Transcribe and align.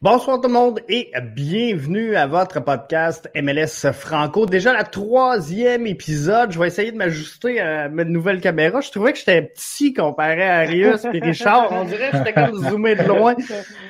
Bonsoir 0.00 0.40
tout 0.40 0.46
le 0.46 0.54
monde 0.54 0.78
et 0.88 1.10
bienvenue 1.34 2.14
à 2.14 2.28
votre 2.28 2.60
podcast 2.60 3.28
MLS 3.34 3.92
Franco. 3.92 4.46
Déjà 4.46 4.72
la 4.72 4.84
troisième 4.84 5.88
épisode. 5.88 6.52
Je 6.52 6.58
vais 6.60 6.68
essayer 6.68 6.92
de 6.92 6.96
m'ajuster 6.96 7.58
à 7.58 7.88
ma 7.88 8.04
nouvelle 8.04 8.40
caméra. 8.40 8.80
Je 8.80 8.92
trouvais 8.92 9.12
que 9.12 9.18
j'étais 9.18 9.42
petit 9.42 9.92
comparé 9.92 10.48
à 10.48 10.58
Arius 10.58 11.04
et 11.12 11.18
Richard. 11.18 11.72
On 11.72 11.84
dirait 11.84 12.12
que 12.12 12.18
j'étais 12.18 12.32
comme 12.32 12.54
zoomé 12.54 12.94
de 12.94 13.02
loin. 13.02 13.34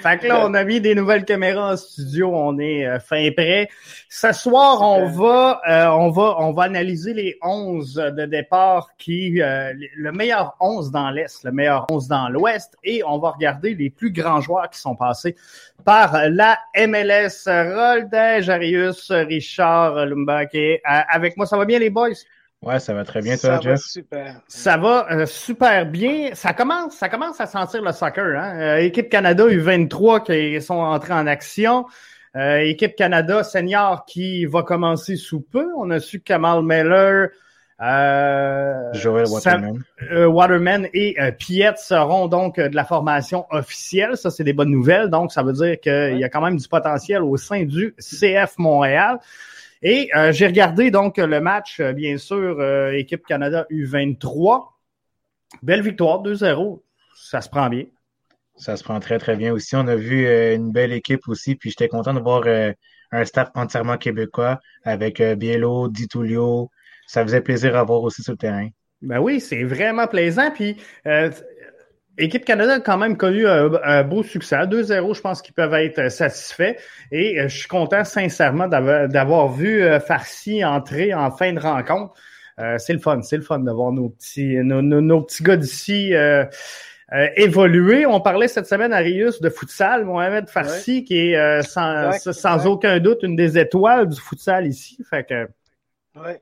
Fait 0.02 0.16
que 0.16 0.28
là, 0.28 0.46
on 0.46 0.54
a 0.54 0.64
mis 0.64 0.80
des 0.80 0.94
nouvelles 0.94 1.26
caméras 1.26 1.74
en 1.74 1.76
studio. 1.76 2.30
On 2.32 2.58
est 2.58 2.86
euh, 2.86 2.98
fin 3.00 3.30
prêt. 3.36 3.68
Ce 4.08 4.32
soir, 4.32 4.80
on 4.80 5.08
va, 5.08 5.60
euh, 5.68 5.88
on 5.88 6.08
va, 6.08 6.36
on 6.38 6.54
va 6.54 6.62
analyser 6.62 7.12
les 7.12 7.36
11 7.42 8.12
de 8.16 8.24
départ 8.24 8.92
qui, 8.96 9.42
euh, 9.42 9.74
le 9.94 10.12
meilleur 10.12 10.56
11 10.60 10.90
dans 10.90 11.10
l'Est, 11.10 11.44
le 11.44 11.52
meilleur 11.52 11.84
11 11.90 12.08
dans 12.08 12.30
l'Ouest 12.30 12.78
et 12.82 13.02
on 13.06 13.18
va 13.18 13.32
regarder 13.32 13.74
les 13.74 13.90
plus 13.90 14.10
grands 14.10 14.40
joueurs 14.40 14.70
qui 14.70 14.80
sont 14.80 14.96
passés 14.96 15.36
par 15.84 15.97
la 16.30 16.58
MLS. 16.76 17.46
Rolde, 17.46 18.42
Jarius, 18.42 19.10
Richard 19.10 20.06
Lumbake. 20.06 20.80
Avec 20.84 21.36
moi, 21.36 21.46
ça 21.46 21.56
va 21.56 21.64
bien 21.64 21.78
les 21.78 21.90
boys? 21.90 22.14
Ouais, 22.60 22.80
ça 22.80 22.92
va 22.92 23.04
très 23.04 23.20
bien, 23.20 23.36
toi, 23.36 23.56
ça 23.56 23.60
Jeff? 23.60 23.72
Va 23.72 23.76
super. 23.76 24.40
Ça 24.48 24.76
va 24.76 25.06
euh, 25.12 25.26
super 25.26 25.86
bien. 25.86 26.30
Ça 26.34 26.52
commence, 26.52 26.96
ça 26.96 27.08
commence 27.08 27.40
à 27.40 27.46
sentir 27.46 27.82
le 27.82 27.92
soccer. 27.92 28.36
Hein? 28.36 28.58
Euh, 28.58 28.76
Équipe 28.78 29.08
Canada 29.08 29.46
U23 29.46 30.24
qui 30.24 30.60
sont 30.60 30.74
entrés 30.74 31.12
en 31.12 31.26
action. 31.28 31.86
Euh, 32.36 32.58
Équipe 32.58 32.96
Canada 32.96 33.44
senior 33.44 34.04
qui 34.06 34.44
va 34.44 34.64
commencer 34.64 35.16
sous 35.16 35.40
peu. 35.40 35.68
On 35.76 35.90
a 35.90 36.00
su 36.00 36.18
que 36.18 36.24
Kamal 36.24 36.62
Miller, 36.64 37.28
euh, 37.80 38.92
Joel 38.92 39.26
Waterman. 39.28 39.84
euh, 40.10 40.26
Waterman 40.26 40.88
et 40.92 41.14
euh, 41.20 41.30
Piet 41.30 41.76
seront 41.76 42.26
donc 42.26 42.58
euh, 42.58 42.68
de 42.68 42.74
la 42.74 42.84
formation 42.84 43.46
officielle. 43.50 44.16
Ça, 44.16 44.30
c'est 44.30 44.42
des 44.42 44.52
bonnes 44.52 44.70
nouvelles. 44.70 45.08
Donc, 45.08 45.32
ça 45.32 45.42
veut 45.42 45.52
dire 45.52 45.78
qu'il 45.80 45.92
ouais. 45.92 46.18
y 46.18 46.24
a 46.24 46.28
quand 46.28 46.40
même 46.40 46.56
du 46.56 46.66
potentiel 46.66 47.22
au 47.22 47.36
sein 47.36 47.64
du 47.64 47.94
CF 47.98 48.58
Montréal. 48.58 49.18
Et 49.80 50.10
j'ai 50.32 50.48
regardé 50.48 50.90
donc 50.90 51.18
le 51.18 51.40
match, 51.40 51.80
bien 51.80 52.16
sûr, 52.16 52.60
équipe 52.94 53.24
Canada 53.24 53.64
U23. 53.70 54.70
Belle 55.62 55.82
victoire, 55.82 56.20
2-0. 56.20 56.82
Ça 57.14 57.40
se 57.40 57.48
prend 57.48 57.68
bien. 57.68 57.84
Ça 58.56 58.76
se 58.76 58.82
prend 58.82 58.98
très, 58.98 59.20
très 59.20 59.36
bien 59.36 59.52
aussi. 59.52 59.76
On 59.76 59.86
a 59.86 59.94
vu 59.94 60.26
une 60.26 60.72
belle 60.72 60.92
équipe 60.92 61.28
aussi. 61.28 61.54
Puis 61.54 61.70
j'étais 61.70 61.86
content 61.86 62.12
de 62.12 62.18
voir 62.18 62.42
un 63.12 63.24
staff 63.24 63.50
entièrement 63.54 63.98
québécois 63.98 64.58
avec 64.82 65.22
Bielo, 65.22 65.86
Ditulio, 65.88 66.70
ça 67.08 67.24
faisait 67.24 67.40
plaisir 67.40 67.74
à 67.76 67.82
voir 67.82 68.02
aussi 68.02 68.22
sur 68.22 68.32
le 68.32 68.38
terrain. 68.38 68.68
Ben 69.02 69.18
oui, 69.18 69.40
c'est 69.40 69.64
vraiment 69.64 70.06
plaisant. 70.06 70.50
Puis, 70.52 70.76
euh, 71.06 71.30
Équipe 72.18 72.44
Canada 72.44 72.74
a 72.74 72.80
quand 72.80 72.98
même 72.98 73.16
connu 73.16 73.46
un, 73.46 73.70
un 73.82 74.04
beau 74.04 74.22
succès. 74.22 74.56
2-0, 74.56 75.14
je 75.14 75.20
pense 75.20 75.40
qu'ils 75.42 75.54
peuvent 75.54 75.74
être 75.74 76.10
satisfaits. 76.10 76.76
Et 77.10 77.40
euh, 77.40 77.48
je 77.48 77.56
suis 77.56 77.68
content 77.68 78.04
sincèrement 78.04 78.68
d'avoir 78.68 79.48
vu 79.48 79.82
euh, 79.82 79.98
Farsi 80.00 80.64
entrer 80.64 81.14
en 81.14 81.30
fin 81.30 81.52
de 81.52 81.60
rencontre. 81.60 82.14
Euh, 82.60 82.76
c'est 82.78 82.92
le 82.92 82.98
fun, 82.98 83.22
c'est 83.22 83.36
le 83.36 83.42
fun 83.42 83.60
de 83.60 83.70
voir 83.70 83.92
nos 83.92 84.10
petits, 84.10 84.56
nos, 84.62 84.82
nos, 84.82 85.00
nos 85.00 85.22
petits 85.22 85.42
gars 85.42 85.56
d'ici. 85.56 86.12
Euh, 87.10 87.26
évoluer. 87.36 88.04
On 88.04 88.20
parlait 88.20 88.48
cette 88.48 88.66
semaine 88.66 88.92
à 88.92 88.98
Rius 88.98 89.40
de 89.40 89.48
futsal, 89.48 90.04
Mohamed 90.04 90.50
Farsi, 90.50 90.98
ouais. 90.98 91.04
qui 91.04 91.18
est 91.18 91.36
euh, 91.36 91.62
sans, 91.62 92.12
sans 92.12 92.66
aucun 92.66 92.98
doute 92.98 93.22
une 93.22 93.34
des 93.34 93.56
étoiles 93.56 94.10
du 94.10 94.20
futsal 94.20 94.66
ici. 94.66 94.98
Fait 95.08 95.24
que, 95.24 95.48
ouais. 96.20 96.38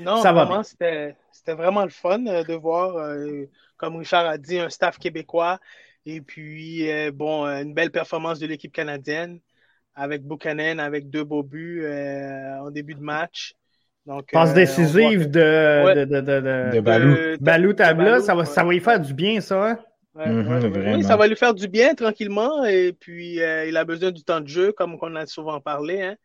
Non, 0.00 0.22
ça 0.22 0.32
vraiment, 0.32 0.62
c'était 0.62 1.14
vraiment 1.46 1.84
le 1.84 1.90
fun 1.90 2.26
euh, 2.26 2.44
de 2.44 2.54
voir, 2.54 2.96
euh, 2.96 3.48
comme 3.76 3.96
Richard 3.96 4.26
a 4.26 4.38
dit, 4.38 4.58
un 4.58 4.68
staff 4.68 4.98
québécois 4.98 5.58
et 6.06 6.20
puis, 6.20 6.90
euh, 6.90 7.10
bon, 7.12 7.44
une 7.46 7.74
belle 7.74 7.90
performance 7.90 8.38
de 8.38 8.46
l'équipe 8.46 8.72
canadienne 8.72 9.38
avec 9.94 10.22
Buchanan, 10.22 10.78
avec 10.80 11.10
deux 11.10 11.24
beaux 11.24 11.42
buts 11.42 11.82
euh, 11.84 12.58
en 12.60 12.70
début 12.70 12.94
de 12.94 13.02
match. 13.02 13.54
Donc, 14.06 14.30
Passe 14.32 14.54
décisive 14.54 15.30
de, 15.30 15.84
ouais. 15.84 15.94
de, 15.94 16.04
de, 16.04 16.20
de, 16.20 16.40
de, 16.40 16.76
de 16.76 16.80
Balou. 16.80 17.16
Balou 17.40 17.72
Tabla, 17.74 18.20
ça 18.20 18.34
va, 18.34 18.44
ça 18.44 18.64
va 18.64 18.74
y 18.74 18.80
faire 18.80 18.98
du 18.98 19.12
bien, 19.12 19.40
ça. 19.40 19.70
Hein? 19.70 19.78
Ouais, 20.14 20.26
mm 20.28 20.42
-hmm, 20.42 20.96
oui, 20.96 21.04
ça 21.04 21.16
va 21.16 21.28
lui 21.28 21.36
faire 21.36 21.54
du 21.54 21.68
bien 21.68 21.94
tranquillement 21.94 22.64
et 22.64 22.92
puis 22.92 23.40
euh, 23.40 23.68
il 23.68 23.76
a 23.76 23.84
besoin 23.84 24.10
du 24.10 24.24
temps 24.24 24.40
de 24.40 24.48
jeu 24.48 24.72
comme 24.72 24.96
on 25.00 25.14
a 25.14 25.24
souvent 25.26 25.60
parlé. 25.60 26.02
Hein. 26.02 26.16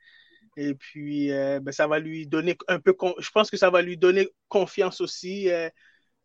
Et 0.57 0.73
puis, 0.73 1.31
euh, 1.31 1.59
ben, 1.59 1.71
ça 1.71 1.87
va 1.87 1.99
lui 1.99 2.27
donner 2.27 2.57
un 2.67 2.79
peu, 2.79 2.95
je 3.19 3.29
pense 3.31 3.51
que 3.51 3.57
ça 3.57 3.69
va 3.69 3.81
lui 3.81 3.97
donner 3.97 4.29
confiance 4.47 5.01
aussi 5.01 5.49
euh, 5.51 5.69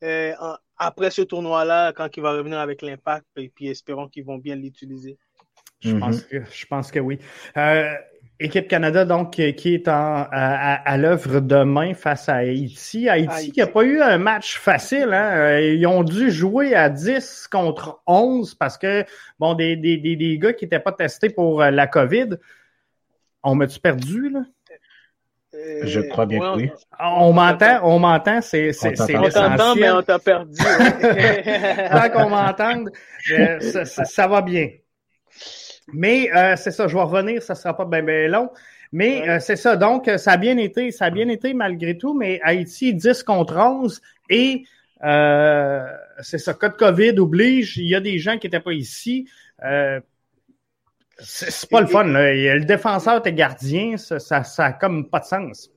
euh, 0.04 0.32
en, 0.40 0.56
après 0.76 1.10
ce 1.10 1.22
tournoi-là, 1.22 1.92
quand 1.92 2.16
il 2.16 2.22
va 2.22 2.32
revenir 2.32 2.58
avec 2.58 2.82
l'impact. 2.82 3.26
Et 3.36 3.48
puis, 3.48 3.68
espérons 3.68 4.08
qu'ils 4.08 4.24
vont 4.24 4.38
bien 4.38 4.56
l'utiliser. 4.56 5.18
Je, 5.80 5.90
mm 5.90 5.96
-hmm. 5.96 6.00
pense 6.00 6.22
que, 6.22 6.36
je 6.52 6.66
pense 6.66 6.90
que 6.92 7.00
oui. 7.00 7.18
Euh, 7.56 7.92
Équipe 8.38 8.68
Canada, 8.68 9.04
donc, 9.04 9.32
qui 9.32 9.74
est 9.74 9.88
en, 9.88 10.26
à, 10.32 10.74
à 10.92 10.96
l'œuvre 10.96 11.40
demain 11.40 11.92
face 11.92 12.28
à 12.28 12.36
Haïti. 12.36 13.08
Haïti, 13.08 13.28
Haïti. 13.28 13.52
qui 13.52 13.60
n'a 13.60 13.66
pas 13.66 13.82
eu 13.82 14.00
un 14.00 14.16
match 14.16 14.58
facile. 14.58 15.12
Hein? 15.12 15.58
Ils 15.60 15.86
ont 15.86 16.04
dû 16.04 16.30
jouer 16.30 16.74
à 16.74 16.88
10 16.88 17.48
contre 17.48 18.00
11 18.06 18.54
parce 18.54 18.78
que, 18.78 19.04
bon, 19.38 19.52
des, 19.54 19.76
des, 19.76 19.98
des, 19.98 20.16
des 20.16 20.38
gars 20.38 20.54
qui 20.54 20.64
n'étaient 20.64 20.84
pas 20.88 20.92
testés 20.92 21.30
pour 21.30 21.62
la 21.62 21.86
COVID. 21.86 22.38
On 23.42 23.54
m'a-tu 23.54 23.80
perdu, 23.80 24.30
là? 24.30 24.44
Euh, 25.54 25.80
Je 25.84 26.00
crois 26.00 26.26
bien 26.26 26.38
ouais, 26.38 26.68
que 26.68 26.70
oui. 26.70 26.70
On 27.00 27.32
m'entend, 27.32 27.80
on 27.82 27.98
m'entend, 27.98 28.40
c'est 28.40 28.72
c'est 28.72 28.94
On 29.16 29.28
t'entend, 29.28 29.74
mais 29.74 29.90
on 29.90 30.02
t'a 30.02 30.18
perdu. 30.18 30.56
Tant 31.90 32.10
qu'on 32.10 32.28
m'entende, 32.28 32.90
euh, 33.32 33.58
ça, 33.60 33.84
ça, 33.84 34.04
ça, 34.04 34.26
va 34.28 34.42
bien. 34.42 34.68
Mais 35.92 36.30
euh, 36.34 36.54
c'est 36.56 36.70
ça, 36.70 36.86
je 36.86 36.94
vais 36.94 37.02
revenir, 37.02 37.42
ça 37.42 37.56
sera 37.56 37.76
pas 37.76 37.84
bien 37.84 38.02
ben 38.02 38.30
long. 38.30 38.50
Mais 38.92 39.28
ouais. 39.28 39.40
c'est 39.40 39.56
ça, 39.56 39.76
donc 39.76 40.08
ça 40.18 40.32
a 40.32 40.36
bien 40.36 40.56
été, 40.56 40.92
ça 40.92 41.06
a 41.06 41.10
bien 41.10 41.28
été 41.28 41.52
malgré 41.52 41.96
tout, 41.96 42.14
mais 42.14 42.40
Haïti 42.42 42.94
10 42.94 43.22
contre 43.24 43.56
11 43.56 44.00
et 44.28 44.64
c'est 45.02 46.38
ça, 46.38 46.54
cas 46.54 46.68
de 46.68 46.76
COVID 46.76 47.18
oblige, 47.18 47.76
il 47.76 47.88
y 47.88 47.94
a 47.94 48.00
des 48.00 48.18
gens 48.18 48.38
qui 48.38 48.46
n'étaient 48.46 48.60
pas 48.60 48.72
ici. 48.72 49.28
C'est 51.22 51.68
pas 51.68 51.80
le 51.80 51.86
fun, 51.86 52.04
là. 52.04 52.32
Le 52.32 52.64
défenseur 52.64 53.26
et 53.26 53.32
gardien, 53.32 53.96
ça, 53.96 54.18
ça, 54.18 54.44
ça 54.44 54.66
a 54.66 54.72
comme 54.72 55.08
pas 55.08 55.20
de 55.20 55.24
sens. 55.24 55.70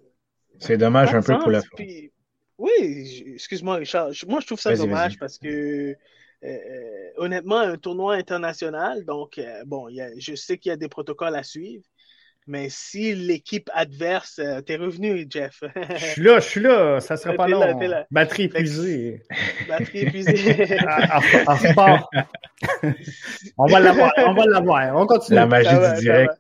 C'est 0.60 0.78
dommage 0.78 1.14
un 1.14 1.22
peu 1.22 1.34
sens, 1.34 1.44
pour 1.44 1.52
la 1.52 1.62
puis... 1.76 2.12
Oui, 2.58 3.34
excuse-moi, 3.34 3.78
Richard. 3.78 4.12
Moi, 4.28 4.40
je 4.40 4.46
trouve 4.46 4.60
ça 4.60 4.76
dommage 4.76 5.18
parce 5.18 5.38
que, 5.38 5.96
euh, 6.44 7.10
honnêtement, 7.18 7.58
un 7.58 7.78
tournoi 7.78 8.16
international, 8.16 9.04
donc, 9.06 9.38
euh, 9.38 9.64
bon, 9.66 9.90
y 9.90 10.00
a, 10.00 10.10
je 10.18 10.36
sais 10.36 10.58
qu'il 10.58 10.70
y 10.70 10.74
a 10.74 10.78
des 10.78 10.88
protocoles 10.88 11.36
à 11.36 11.44
suivre, 11.44 11.84
mais 12.48 12.68
si 12.70 13.16
l'équipe 13.16 13.70
adverse. 13.74 14.40
Euh, 14.40 14.62
T'es 14.62 14.76
revenu, 14.76 15.26
Jeff. 15.30 15.64
je 15.76 16.06
suis 16.06 16.22
là, 16.22 16.40
je 16.40 16.48
suis 16.48 16.62
là. 16.62 17.00
Ça 17.00 17.18
sera 17.18 17.34
pas 17.34 17.48
long. 17.48 17.60
Là, 17.60 17.88
là. 17.88 18.08
Batterie 18.12 18.44
épuisée. 18.44 19.22
Batterie 19.68 20.00
épuisée. 20.00 20.78
en 21.48 21.56
repart. 21.56 22.10
on 23.58 23.66
va 23.66 23.80
l'avoir. 23.80 24.12
On 24.18 24.34
va 24.34 24.46
l'avoir. 24.46 24.96
On 24.96 25.06
continue. 25.06 25.36
La 25.36 25.46
magie 25.46 25.76
va, 25.76 25.94
du 25.94 26.02
direct. 26.02 26.34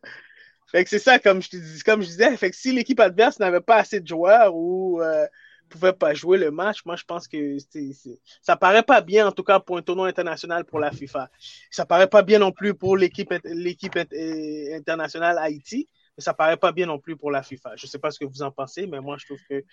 Fait 0.72 0.84
que 0.84 0.90
c'est 0.90 1.00
ça, 1.00 1.20
comme 1.20 1.42
je, 1.42 1.50
te 1.50 1.58
dis, 1.58 1.84
comme 1.84 2.02
je 2.02 2.08
disais. 2.08 2.36
Fait 2.36 2.50
que 2.50 2.56
si 2.56 2.72
l'équipe 2.72 3.00
adverse 3.00 3.40
n'avait 3.40 3.62
pas 3.62 3.78
assez 3.78 4.00
de 4.00 4.08
joueurs 4.08 4.56
ou 4.56 5.02
euh, 5.02 5.28
pouvait 5.74 5.94
pas 5.94 6.14
jouer 6.14 6.38
le 6.38 6.52
match, 6.52 6.86
moi, 6.86 6.96
je 6.96 7.04
pense 7.04 7.28
que 7.28 7.58
c'est, 7.58 7.92
c'est... 7.94 8.20
ça 8.42 8.56
paraît 8.56 8.84
pas 8.84 9.02
bien, 9.02 9.28
en 9.28 9.32
tout 9.32 9.44
cas, 9.44 9.60
pour 9.60 9.78
un 9.78 9.82
tournoi 9.82 10.08
international 10.08 10.66
pour 10.66 10.80
la 10.80 10.92
FIFA. 10.92 11.30
Ça 11.72 11.86
paraît 11.86 12.08
pas 12.08 12.22
bien 12.22 12.40
non 12.40 12.52
plus 12.52 12.74
pour 12.74 12.96
l'équipe, 12.96 13.34
l'équipe 13.44 13.98
internationale 13.98 15.38
Haïti 15.38 15.88
mais 16.18 16.24
ça 16.24 16.34
paraît 16.34 16.58
pas 16.58 16.72
bien 16.72 16.86
non 16.86 17.00
plus 17.00 17.18
pour 17.18 17.32
la 17.32 17.42
FIFA. 17.42 17.76
Je 17.76 17.88
sais 17.88 17.98
pas 17.98 18.12
ce 18.12 18.20
que 18.20 18.26
vous 18.26 18.44
en 18.44 18.52
pensez, 18.52 18.86
mais 18.86 19.00
moi, 19.00 19.18
je 19.20 19.26
trouve 19.26 19.42
que 19.50 19.64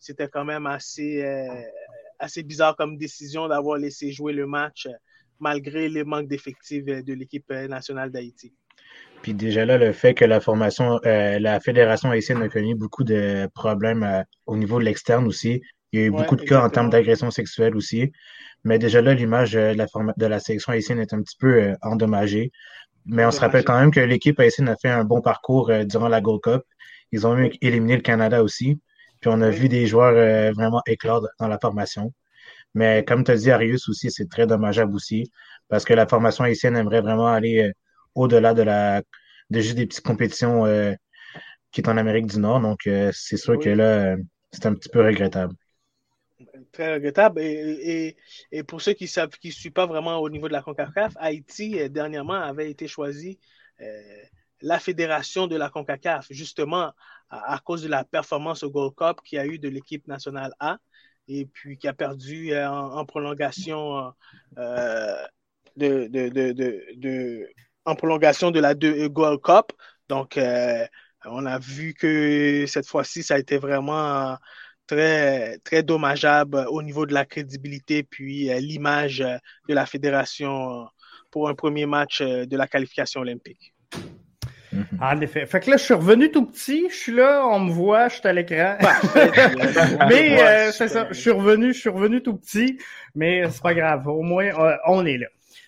c'était 0.00 0.28
quand 0.28 0.44
même 0.44 0.66
assez, 0.66 1.22
euh, 1.22 1.62
assez 2.18 2.42
bizarre 2.42 2.74
comme 2.76 2.96
décision 2.96 3.46
d'avoir 3.46 3.78
laissé 3.78 4.10
jouer 4.10 4.32
le 4.32 4.46
match 4.46 4.86
euh, 4.86 4.92
malgré 5.38 5.88
les 5.88 6.02
manques 6.02 6.28
d'effectifs 6.28 6.84
de 6.84 7.12
l'équipe 7.12 7.50
nationale 7.50 8.10
d'Haïti. 8.10 8.52
Puis 9.22 9.34
déjà 9.34 9.64
là, 9.64 9.76
le 9.78 9.92
fait 9.92 10.14
que 10.14 10.24
la 10.24 10.40
formation, 10.40 11.00
euh, 11.04 11.38
la 11.38 11.58
fédération 11.60 12.10
haïtienne 12.10 12.42
a 12.42 12.48
connu 12.48 12.74
beaucoup 12.74 13.04
de 13.04 13.48
problèmes 13.54 14.02
euh, 14.02 14.22
au 14.46 14.56
niveau 14.56 14.78
de 14.78 14.84
l'externe 14.84 15.26
aussi. 15.26 15.62
Il 15.92 16.00
y 16.00 16.02
a 16.02 16.06
eu 16.06 16.10
ouais, 16.10 16.18
beaucoup 16.18 16.36
de 16.36 16.42
exactement. 16.42 16.60
cas 16.60 16.66
en 16.66 16.70
termes 16.70 16.90
d'agression 16.90 17.30
sexuelle 17.30 17.76
aussi. 17.76 18.12
Mais 18.64 18.78
déjà 18.78 19.00
là, 19.00 19.14
l'image 19.14 19.52
de 19.52 19.74
la, 19.76 19.86
de 20.16 20.26
la 20.26 20.40
sélection 20.40 20.72
haïtienne 20.72 21.00
est 21.00 21.12
un 21.12 21.22
petit 21.22 21.36
peu 21.38 21.62
euh, 21.62 21.74
endommagée. 21.82 22.50
Mais 23.06 23.24
on 23.24 23.30
se 23.30 23.40
rappelle 23.40 23.64
quand 23.64 23.78
même 23.78 23.92
que 23.92 24.00
l'équipe 24.00 24.38
haïtienne 24.40 24.68
a 24.68 24.76
fait 24.76 24.88
un 24.88 25.04
bon 25.04 25.20
parcours 25.20 25.70
euh, 25.70 25.84
durant 25.84 26.08
la 26.08 26.20
Gold 26.20 26.42
Cup. 26.42 26.62
Ils 27.12 27.26
ont 27.26 27.34
même 27.36 27.50
éliminé 27.62 27.96
le 27.96 28.02
Canada 28.02 28.42
aussi. 28.42 28.80
Puis 29.20 29.30
on 29.32 29.40
a 29.42 29.48
oui. 29.48 29.56
vu 29.56 29.68
des 29.68 29.86
joueurs 29.86 30.14
euh, 30.16 30.52
vraiment 30.52 30.82
éclore 30.86 31.26
dans 31.38 31.48
la 31.48 31.58
formation. 31.58 32.12
Mais 32.74 33.04
comme 33.04 33.24
tu 33.24 33.30
as 33.30 33.36
dit, 33.36 33.50
Arius 33.50 33.88
aussi, 33.88 34.10
c'est 34.10 34.28
très 34.28 34.46
dommageable 34.46 34.94
aussi. 34.94 35.30
Parce 35.68 35.84
que 35.84 35.94
la 35.94 36.06
formation 36.06 36.44
haïtienne 36.44 36.76
aimerait 36.76 37.00
vraiment 37.00 37.28
aller 37.28 37.62
euh, 37.62 37.72
au-delà 38.16 38.52
de 38.54 38.62
la 38.62 39.02
de 39.50 39.60
juste 39.60 39.76
des 39.76 39.86
petites 39.86 40.04
compétitions 40.04 40.66
euh, 40.66 40.92
qui 41.70 41.80
est 41.80 41.88
en 41.88 41.96
Amérique 41.96 42.26
du 42.26 42.40
Nord. 42.40 42.60
Donc 42.60 42.80
c'est 43.12 43.36
sûr 43.36 43.54
oui. 43.56 43.64
que 43.64 43.70
là, 43.70 44.16
c'est 44.50 44.66
un 44.66 44.74
petit 44.74 44.88
peu 44.88 45.04
regrettable. 45.04 45.54
Très 46.72 46.94
regrettable. 46.94 47.40
Et, 47.40 48.16
et, 48.52 48.62
pour 48.62 48.82
ceux 48.82 48.92
qui 48.92 49.08
savent, 49.08 49.30
qui 49.30 49.48
ne 49.48 49.52
suivent 49.52 49.72
pas 49.72 49.86
vraiment 49.86 50.18
au 50.18 50.28
niveau 50.28 50.48
de 50.48 50.52
la 50.52 50.62
CONCACAF, 50.62 51.14
Haïti, 51.16 51.80
euh, 51.80 51.88
dernièrement, 51.88 52.34
avait 52.34 52.70
été 52.70 52.86
choisi 52.86 53.38
euh, 53.80 54.02
la 54.60 54.78
fédération 54.78 55.46
de 55.46 55.56
la 55.56 55.70
CONCACAF, 55.70 56.26
justement 56.30 56.92
à, 57.30 57.58
cause 57.64 57.82
de 57.82 57.88
la 57.88 58.04
performance 58.04 58.62
au 58.62 58.70
Gold 58.70 58.94
Cup 58.94 59.20
qu'il 59.24 59.36
y 59.36 59.40
a 59.40 59.46
eu 59.46 59.58
de 59.58 59.68
l'équipe 59.68 60.06
nationale 60.06 60.52
A, 60.60 60.78
et 61.28 61.46
puis 61.46 61.78
qui 61.78 61.88
a 61.88 61.94
perdu 61.94 62.52
euh, 62.52 62.68
en, 62.68 63.04
prolongation 63.04 64.12
de, 65.76 66.08
de, 66.08 67.48
en 67.86 67.94
prolongation 67.94 68.50
de 68.50 68.60
la 68.60 68.74
Gold 68.74 69.40
Cup. 69.40 69.72
Donc, 70.08 70.38
on 71.24 71.46
a 71.46 71.58
vu 71.58 71.94
que 71.94 72.64
cette 72.66 72.86
fois-ci, 72.86 73.22
ça 73.22 73.34
a 73.34 73.38
été 73.38 73.56
vraiment 73.56 74.36
très, 74.86 75.58
très 75.58 75.82
dommageable 75.82 76.66
au 76.70 76.82
niveau 76.82 77.06
de 77.06 77.14
la 77.14 77.24
crédibilité 77.24 78.02
puis 78.02 78.50
euh, 78.50 78.58
l'image 78.58 79.20
euh, 79.20 79.36
de 79.68 79.74
la 79.74 79.86
fédération 79.86 80.82
euh, 80.82 80.84
pour 81.30 81.48
un 81.48 81.54
premier 81.54 81.86
match 81.86 82.22
de 82.22 82.56
la 82.56 82.66
qualification 82.66 83.20
olympique. 83.20 83.74
Mm-hmm. 84.72 85.00
En 85.00 85.20
effet. 85.20 85.46
Fait 85.46 85.60
que 85.60 85.70
là, 85.70 85.76
je 85.76 85.82
suis 85.82 85.94
revenu 85.94 86.30
tout 86.30 86.46
petit, 86.46 86.86
je 86.88 86.94
suis 86.94 87.12
là, 87.12 87.46
on 87.46 87.60
me 87.60 87.70
voit, 87.70 88.08
je 88.08 88.16
suis 88.16 88.28
à 88.28 88.32
l'écran. 88.32 88.76
mais 90.08 90.70
c'est 90.72 90.88
ça, 90.88 91.08
je 91.10 91.20
suis 91.20 91.30
revenu, 91.30 91.72
je 91.72 91.80
suis 91.80 91.90
revenu 91.90 92.22
tout 92.22 92.36
petit, 92.36 92.78
mais 93.14 93.48
c'est 93.50 93.62
pas 93.62 93.74
grave, 93.74 94.06
au 94.06 94.22
moins 94.22 94.50
on 94.86 95.04
est 95.04 95.18
là. 95.18 95.26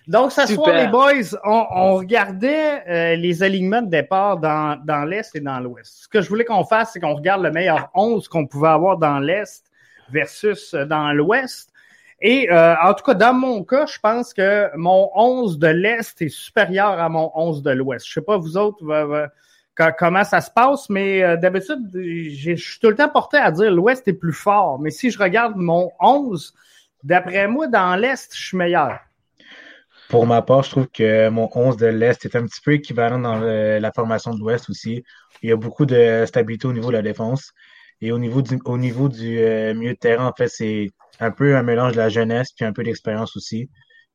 Donc, 0.08 0.32
ce 0.32 0.46
soir, 0.46 0.74
les 0.74 0.86
boys, 0.86 1.38
on, 1.44 1.96
regardait 1.96 2.82
euh, 2.88 3.16
les 3.16 3.42
alignements 3.42 3.82
de 3.82 3.90
départ 3.90 4.38
dans, 4.38 4.82
dans 4.82 5.04
l'Est 5.04 5.36
et 5.36 5.40
dans 5.40 5.60
l'Ouest. 5.60 6.04
Ce 6.04 6.08
que 6.08 6.22
je 6.22 6.28
voulais 6.30 6.46
qu'on 6.46 6.64
fasse, 6.64 6.94
c'est 6.94 7.00
qu'on 7.00 7.14
regarde 7.14 7.42
le 7.42 7.50
meilleur 7.50 7.90
11 7.92 8.26
qu'on 8.28 8.46
pouvait 8.46 8.68
avoir 8.68 8.96
dans 8.96 9.18
l'Est 9.18 9.66
versus 10.10 10.72
euh, 10.72 10.86
dans 10.86 11.12
l'Ouest. 11.12 11.74
Et 12.22 12.50
euh, 12.50 12.74
en 12.82 12.94
tout 12.94 13.04
cas, 13.04 13.12
dans 13.12 13.34
mon 13.34 13.62
cas, 13.64 13.84
je 13.84 13.98
pense 13.98 14.32
que 14.32 14.74
mon 14.78 15.10
11 15.14 15.58
de 15.58 15.68
l'Est 15.68 16.22
est 16.22 16.30
supérieur 16.30 16.98
à 16.98 17.10
mon 17.10 17.30
11 17.34 17.62
de 17.62 17.72
l'Ouest. 17.72 18.06
Je 18.08 18.14
sais 18.14 18.22
pas 18.22 18.38
vous 18.38 18.56
autres 18.56 18.82
comment 19.98 20.24
ça 20.24 20.40
se 20.40 20.50
passe, 20.50 20.88
mais 20.88 21.36
d'habitude, 21.36 21.86
je 21.94 22.56
suis 22.56 22.80
tout 22.80 22.88
le 22.88 22.96
temps 22.96 23.08
porté 23.08 23.36
à 23.36 23.52
dire 23.52 23.70
l'Ouest 23.70 24.08
est 24.08 24.14
plus 24.14 24.32
fort. 24.32 24.80
Mais 24.80 24.90
si 24.90 25.10
je 25.10 25.18
regarde 25.18 25.54
mon 25.54 25.92
11, 26.00 26.52
d'après 27.04 27.46
moi, 27.46 27.68
dans 27.68 27.94
l'Est, 27.94 28.34
je 28.34 28.42
suis 28.42 28.56
meilleur. 28.56 28.98
Pour 30.08 30.26
ma 30.26 30.40
part, 30.40 30.62
je 30.62 30.70
trouve 30.70 30.88
que 30.88 31.28
mon 31.28 31.50
11 31.54 31.76
de 31.76 31.86
l'Est 31.86 32.24
est 32.24 32.34
un 32.34 32.46
petit 32.46 32.60
peu 32.62 32.72
équivalent 32.72 33.18
dans 33.18 33.38
la 33.38 33.92
formation 33.92 34.32
de 34.34 34.40
l'Ouest 34.40 34.70
aussi. 34.70 35.04
Il 35.42 35.50
y 35.50 35.52
a 35.52 35.56
beaucoup 35.56 35.84
de 35.86 36.24
stabilité 36.26 36.66
au 36.66 36.72
niveau 36.72 36.88
de 36.88 36.94
la 36.94 37.02
défense. 37.02 37.52
Et 38.00 38.12
au 38.12 38.18
niveau 38.18 38.42
du, 38.42 38.58
au 38.64 38.78
niveau 38.78 39.08
du 39.08 39.38
euh, 39.40 39.74
milieu 39.74 39.92
de 39.92 39.98
terrain, 39.98 40.26
en 40.26 40.32
fait, 40.32 40.48
c'est 40.48 40.90
un 41.20 41.30
peu 41.30 41.56
un 41.56 41.62
mélange 41.62 41.92
de 41.92 41.98
la 41.98 42.08
jeunesse 42.08 42.52
puis 42.52 42.64
un 42.64 42.72
peu 42.72 42.84
d'expérience 42.84 43.36
aussi. 43.36 43.68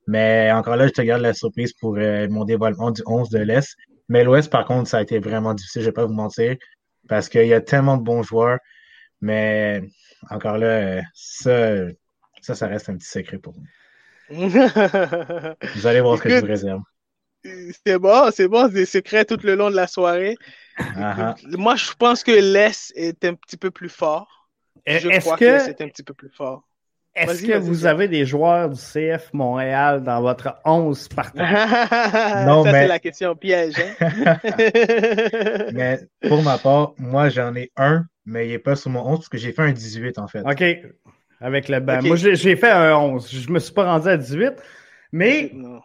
Mais 0.07 0.51
encore 0.51 0.77
là, 0.77 0.87
je 0.87 0.93
te 0.93 1.01
garde 1.01 1.21
la 1.21 1.33
surprise 1.33 1.73
pour 1.73 1.97
euh, 1.97 2.27
mon 2.29 2.45
développement 2.45 2.91
du 2.91 3.01
11 3.05 3.29
de 3.29 3.39
l'Est. 3.39 3.75
Mais 4.09 4.23
l'Ouest, 4.23 4.49
par 4.51 4.65
contre, 4.65 4.89
ça 4.89 4.97
a 4.97 5.01
été 5.01 5.19
vraiment 5.19 5.53
difficile, 5.53 5.81
je 5.81 5.87
vais 5.87 5.93
pas 5.93 6.05
vous 6.05 6.13
mentir, 6.13 6.55
parce 7.07 7.29
qu'il 7.29 7.47
y 7.47 7.53
a 7.53 7.61
tellement 7.61 7.97
de 7.97 8.03
bons 8.03 8.23
joueurs. 8.23 8.59
Mais 9.21 9.81
encore 10.29 10.57
là, 10.57 10.67
euh, 10.67 11.01
ça, 11.13 11.75
ça, 12.41 12.55
ça 12.55 12.67
reste 12.67 12.89
un 12.89 12.97
petit 12.97 13.09
secret 13.09 13.37
pour 13.37 13.53
moi. 13.55 13.63
Vous 14.29 15.87
allez 15.87 16.01
voir 16.01 16.17
ce 16.17 16.23
que 16.23 16.29
je 16.29 16.39
vous 16.39 16.45
réserve. 16.45 16.81
C'est 17.85 17.99
bon, 17.99 18.31
c'est 18.31 18.47
bon, 18.47 18.69
des 18.69 18.85
secrets 18.85 19.25
tout 19.25 19.39
le 19.43 19.55
long 19.55 19.69
de 19.69 19.75
la 19.75 19.87
soirée. 19.87 20.37
Ah, 20.77 21.15
ah. 21.17 21.35
Moi, 21.51 21.75
je 21.75 21.91
pense 21.93 22.23
que 22.23 22.31
l'Est 22.31 22.93
est 22.95 23.25
un 23.25 23.33
petit 23.33 23.57
peu 23.57 23.69
plus 23.69 23.89
fort. 23.89 24.49
Je 24.87 25.19
crois 25.19 25.37
que, 25.37 25.45
l'Est 25.45 25.67
est 25.67 25.81
un 25.81 25.89
petit 25.89 26.03
peu 26.03 26.13
plus 26.13 26.29
fort. 26.29 26.63
Est-ce 27.15 27.45
que 27.45 27.57
vous 27.57 27.85
avez 27.85 28.07
des 28.07 28.25
joueurs 28.25 28.69
du 28.69 28.79
CF 28.79 29.31
Montréal 29.33 30.03
dans 30.03 30.21
votre 30.21 30.55
11 30.65 31.09
partant? 31.09 31.43
non, 32.45 32.63
Ça, 32.63 32.71
c'est 32.71 32.87
la 32.87 32.99
question 32.99 33.35
piège. 33.35 33.75
Hein? 33.99 34.37
mais 35.73 35.99
pour 36.27 36.41
ma 36.41 36.57
part, 36.57 36.93
moi, 36.97 37.29
j'en 37.29 37.53
ai 37.55 37.71
un, 37.77 38.05
mais 38.25 38.47
il 38.47 38.51
n'est 38.51 38.59
pas 38.59 38.75
sur 38.75 38.89
mon 38.89 39.05
11 39.05 39.19
parce 39.19 39.29
que 39.29 39.37
j'ai 39.37 39.51
fait 39.51 39.61
un 39.61 39.71
18 39.71 40.17
en 40.17 40.27
fait. 40.27 40.41
OK 40.41 40.63
avec 41.39 41.69
le 41.69 41.79
banc. 41.79 42.01
Moi, 42.03 42.15
j'ai 42.15 42.55
fait 42.55 42.69
un 42.69 42.95
11. 42.95 43.29
Je 43.31 43.51
me 43.51 43.59
suis 43.59 43.73
pas 43.73 43.85
rendu 43.85 44.07
à 44.07 44.17
18. 44.17 44.53
Mais. 45.11 45.51
Non, 45.53 45.81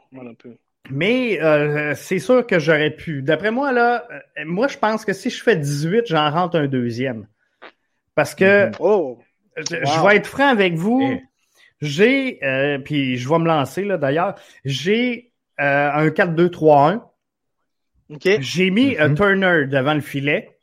Mais 0.90 1.40
euh, 1.40 1.94
c'est 1.94 2.18
sûr 2.18 2.46
que 2.46 2.58
j'aurais 2.58 2.90
pu. 2.90 3.22
D'après 3.22 3.50
moi, 3.50 3.72
là, 3.72 4.06
euh, 4.10 4.44
moi, 4.46 4.68
je 4.68 4.78
pense 4.78 5.04
que 5.04 5.12
si 5.12 5.30
je 5.30 5.42
fais 5.42 5.56
18, 5.56 6.06
j'en 6.06 6.30
rentre 6.30 6.56
un 6.56 6.66
deuxième. 6.66 7.26
Parce 8.14 8.34
que 8.34 8.66
mhm. 8.66 8.72
oh. 8.80 9.18
je, 9.56 10.06
vais 10.06 10.16
être 10.16 10.26
franc 10.26 10.48
avec 10.48 10.74
vous. 10.74 11.02
Eh. 11.02 11.22
J'ai, 11.80 12.44
euh, 12.44 12.78
puis 12.78 13.16
je 13.16 13.28
vais 13.28 13.38
me 13.38 13.46
lancer 13.46 13.84
là 13.84 13.98
d'ailleurs, 13.98 14.34
j'ai 14.64 15.30
un 15.58 16.08
4-2-3-1. 16.08 17.02
J'ai 18.40 18.70
mis 18.70 18.96
un 18.98 19.10
mhm. 19.10 19.14
Turner 19.14 19.66
devant 19.66 19.94
le 19.94 20.00
filet. 20.00 20.57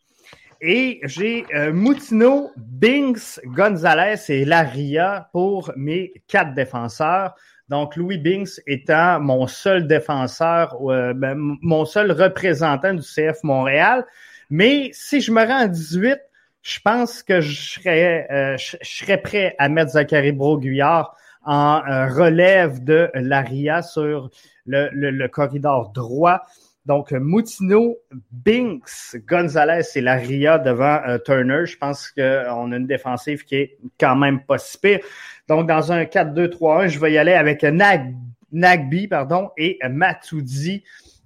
Et 0.62 1.00
j'ai 1.04 1.46
euh, 1.54 1.74
Moutino, 1.74 2.52
Binks, 2.58 3.40
Gonzalez 3.46 4.16
et 4.30 4.46
Laria 4.46 5.30
pour 5.32 5.72
mes 5.76 6.14
quatre 6.28 6.54
défenseurs. 6.54 7.36
Donc, 7.70 7.96
Louis 7.96 8.18
Binks 8.18 8.62
étant 8.68 9.20
mon 9.20 9.48
seul 9.48 9.88
défenseur, 9.88 10.76
euh, 10.90 11.14
ben, 11.14 11.36
mon 11.38 11.86
seul 11.86 12.12
représentant 12.12 12.94
du 12.94 13.02
CF 13.02 13.44
Montréal. 13.44 14.06
Mais 14.50 14.90
si 14.94 15.22
je 15.22 15.32
me 15.32 15.42
rends 15.42 15.64
à 15.64 15.68
18, 15.68 16.20
je 16.62 16.80
pense 16.80 17.22
que 17.22 17.42
je 17.42 17.74
serais, 17.74 18.28
euh, 18.32 18.58
je, 18.58 18.78
serais 18.82 19.18
prêt 19.18 19.56
à 19.58 19.70
mettre 19.70 19.92
Zachary 19.92 20.32
Broguillard 20.32 21.16
en 21.44 21.80
relève 22.08 22.84
de 22.84 23.12
Laria 23.14 23.84
sur 23.84 24.32
le, 24.66 24.90
le 24.92 25.28
corridor 25.28 25.90
droit. 25.90 26.42
Donc, 26.86 27.12
Moutino, 27.12 27.98
Binks, 28.32 29.16
Gonzalez 29.28 29.86
et 29.96 30.02
Laria 30.02 30.60
devant 30.60 31.02
euh, 31.08 31.18
Turner. 31.18 31.66
Je 31.66 31.78
pense 31.78 32.12
qu'on 32.12 32.72
a 32.72 32.76
une 32.76 32.86
défensive 32.86 33.44
qui 33.44 33.56
est 33.56 33.78
quand 34.00 34.16
même 34.16 34.44
pas 34.44 34.60
si 34.60 34.78
pire. 34.78 35.00
Donc, 35.48 35.68
dans 35.68 35.92
un 35.92 36.04
4-2-3-1, 36.04 36.88
je 36.90 37.00
vais 37.00 37.14
y 37.14 37.18
aller 37.18 37.34
avec 37.34 37.64
Nag, 37.64 38.14
Nagby 38.52 39.08
pardon, 39.08 39.50
et 39.58 39.80
Matoudi 39.90 40.84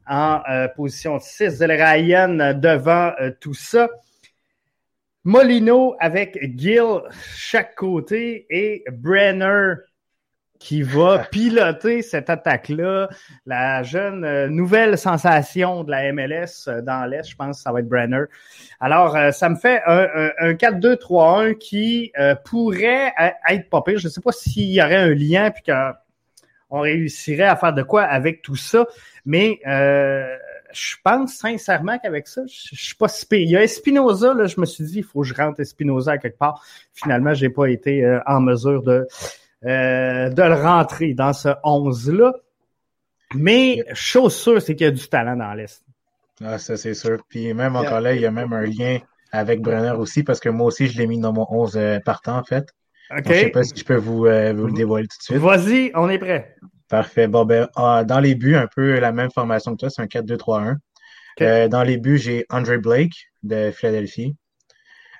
en 0.07 0.41
euh, 0.49 0.67
position 0.69 1.19
6. 1.19 1.61
Ryan 1.61 2.53
devant 2.53 3.11
euh, 3.19 3.31
tout 3.39 3.53
ça. 3.53 3.89
Molino 5.25 5.95
avec 5.99 6.39
Gill 6.57 7.01
chaque 7.35 7.75
côté 7.75 8.45
et 8.49 8.83
Brenner 8.89 9.75
qui 10.59 10.81
va 10.81 11.19
piloter 11.31 12.01
cette 12.01 12.29
attaque-là. 12.29 13.09
La 13.45 13.81
jeune 13.81 14.23
euh, 14.25 14.49
nouvelle 14.49 14.97
sensation 14.97 15.83
de 15.83 15.91
la 15.91 16.11
MLS 16.11 16.67
euh, 16.67 16.81
dans 16.81 17.05
l'Est, 17.05 17.29
je 17.29 17.35
pense 17.35 17.57
que 17.57 17.63
ça 17.63 17.71
va 17.71 17.79
être 17.79 17.87
Brenner. 17.87 18.25
Alors, 18.79 19.15
euh, 19.15 19.31
ça 19.31 19.49
me 19.49 19.55
fait 19.55 19.81
un, 19.87 20.31
un, 20.39 20.53
4-2-3-1 20.53 21.57
qui 21.57 22.11
pourrait 22.45 23.13
être 23.49 23.83
pire. 23.83 23.97
Je 23.97 24.07
ne 24.07 24.11
sais 24.11 24.21
pas 24.21 24.31
s'il 24.31 24.69
y 24.69 24.81
aurait 24.81 24.95
un 24.95 25.13
lien 25.13 25.51
puis 25.51 25.63
qu'on 25.63 26.81
réussirait 26.81 27.43
à 27.43 27.55
faire 27.55 27.73
de 27.73 27.83
quoi 27.83 28.03
avec 28.03 28.41
tout 28.41 28.55
ça, 28.55 28.85
mais 29.25 29.59
je 30.71 30.95
pense 31.03 31.33
sincèrement 31.33 31.97
qu'avec 31.97 32.27
ça, 32.27 32.41
je, 32.45 32.75
je 32.75 32.85
suis 32.85 32.95
pas 32.95 33.07
si 33.07 33.25
pire. 33.25 33.39
Il 33.39 33.49
y 33.49 33.57
a 33.57 33.63
Espinoza, 33.63 34.33
là, 34.33 34.45
je 34.45 34.59
me 34.59 34.65
suis 34.65 34.83
dit, 34.83 34.97
il 34.97 35.03
faut 35.03 35.21
que 35.21 35.27
je 35.27 35.33
rentre 35.33 35.59
Espinoza 35.59 36.17
quelque 36.17 36.37
part. 36.37 36.63
Finalement, 36.93 37.33
j'ai 37.33 37.49
pas 37.49 37.67
été 37.67 38.19
en 38.27 38.41
mesure 38.41 38.83
de 38.83 39.07
euh, 39.65 40.29
de 40.29 40.41
le 40.41 40.53
rentrer 40.53 41.13
dans 41.13 41.33
ce 41.33 41.49
11-là. 41.63 42.33
Mais 43.35 43.83
chose 43.93 44.33
sûre, 44.33 44.61
c'est 44.61 44.75
qu'il 44.75 44.85
y 44.85 44.87
a 44.87 44.91
du 44.91 45.07
talent 45.07 45.35
dans 45.35 45.53
l'Est. 45.53 45.83
Ah, 46.43 46.57
ça, 46.57 46.77
c'est 46.77 46.93
sûr. 46.93 47.21
Puis 47.27 47.53
même 47.53 47.75
encore 47.75 47.99
là, 47.99 48.13
il 48.13 48.21
y 48.21 48.25
a 48.25 48.31
même 48.31 48.53
un 48.53 48.65
lien 48.65 48.99
avec 49.31 49.61
Brenner 49.61 49.91
aussi, 49.91 50.23
parce 50.23 50.39
que 50.39 50.49
moi 50.49 50.67
aussi, 50.67 50.87
je 50.87 50.97
l'ai 50.97 51.07
mis 51.07 51.19
dans 51.19 51.33
mon 51.33 51.45
11 51.49 51.77
euh, 51.77 51.99
partant, 51.99 52.37
en 52.37 52.43
fait. 52.43 52.69
OK. 53.11 53.23
je 53.27 53.33
sais 53.33 53.49
pas 53.49 53.63
si 53.63 53.73
je 53.75 53.83
peux 53.83 53.97
vous, 53.97 54.25
euh, 54.25 54.53
vous 54.53 54.67
le 54.67 54.73
dévoiler 54.73 55.07
tout 55.07 55.17
de 55.17 55.23
suite. 55.23 55.37
Vas-y, 55.37 55.91
on 55.93 56.09
est 56.09 56.19
prêt. 56.19 56.55
Parfait. 56.87 57.27
Bon, 57.27 57.43
ben, 57.43 57.67
ah, 57.75 58.03
dans 58.05 58.19
les 58.19 58.35
buts, 58.35 58.55
un 58.55 58.67
peu 58.67 58.97
la 58.99 59.11
même 59.11 59.29
formation 59.29 59.73
que 59.73 59.81
toi, 59.81 59.89
c'est 59.89 60.01
un 60.01 60.07
4-2-3-1. 60.07 60.77
dans 61.67 61.83
les 61.83 61.97
buts, 61.97 62.17
j'ai 62.17 62.45
Andre 62.49 62.77
Blake 62.77 63.29
de 63.43 63.71
Philadelphie. 63.71 64.35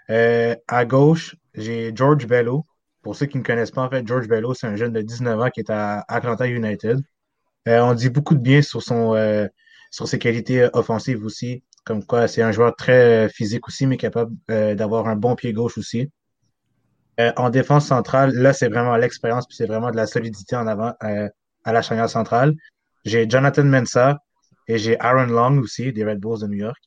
à 0.08 0.86
gauche, 0.86 1.36
j'ai 1.54 1.92
George 1.94 2.26
Bello 2.26 2.66
pour 3.02 3.16
ceux 3.16 3.26
qui 3.26 3.38
ne 3.38 3.44
connaissent 3.44 3.72
pas, 3.72 3.82
en 3.82 3.90
fait, 3.90 4.06
George 4.06 4.28
Bello, 4.28 4.54
c'est 4.54 4.68
un 4.68 4.76
jeune 4.76 4.94
de 4.94 5.02
19 5.02 5.40
ans 5.40 5.50
qui 5.50 5.62
est 5.62 5.70
à 5.70 6.04
Atlanta 6.08 6.48
United. 6.48 7.00
Euh, 7.68 7.80
on 7.82 7.94
dit 7.94 8.10
beaucoup 8.10 8.36
de 8.36 8.40
bien 8.40 8.62
sur 8.62 8.82
son 8.82 9.16
euh, 9.16 9.48
sur 9.92 10.08
ses 10.08 10.20
qualités 10.20 10.68
offensives 10.74 11.24
aussi. 11.26 11.64
Comme 11.86 12.04
quoi, 12.06 12.28
c'est 12.28 12.42
un 12.42 12.52
joueur 12.52 12.76
très 12.76 13.30
physique 13.30 13.68
aussi, 13.68 13.88
mais 13.88 13.98
capable 13.98 14.36
euh, 14.52 14.76
d'avoir 14.76 15.08
un 15.08 15.16
bon 15.16 15.36
pied 15.36 15.54
gauche 15.54 15.78
aussi. 15.78 16.10
en 17.36 17.50
défense 17.50 17.88
centrale, 17.88 18.32
là, 18.34 18.54
c'est 18.54 18.70
vraiment 18.70 18.96
l'expérience, 18.96 19.46
puis 19.46 19.56
c'est 19.58 19.66
vraiment 19.66 19.92
de 19.92 19.98
la 19.98 20.08
solidité 20.08 20.56
en 20.56 20.68
avant 20.68 20.94
à 21.66 21.74
la 21.74 21.82
charnière 21.82 22.10
centrale. 22.10 22.54
J'ai 23.06 23.30
Jonathan 23.30 23.66
Mensah 23.66 24.20
et 24.68 24.78
j'ai 24.78 24.98
Aaron 25.00 25.26
Long 25.26 25.58
aussi, 25.60 25.92
des 25.92 26.06
Red 26.06 26.20
Bulls 26.20 26.40
de 26.42 26.48
New 26.48 26.60
York. 26.60 26.82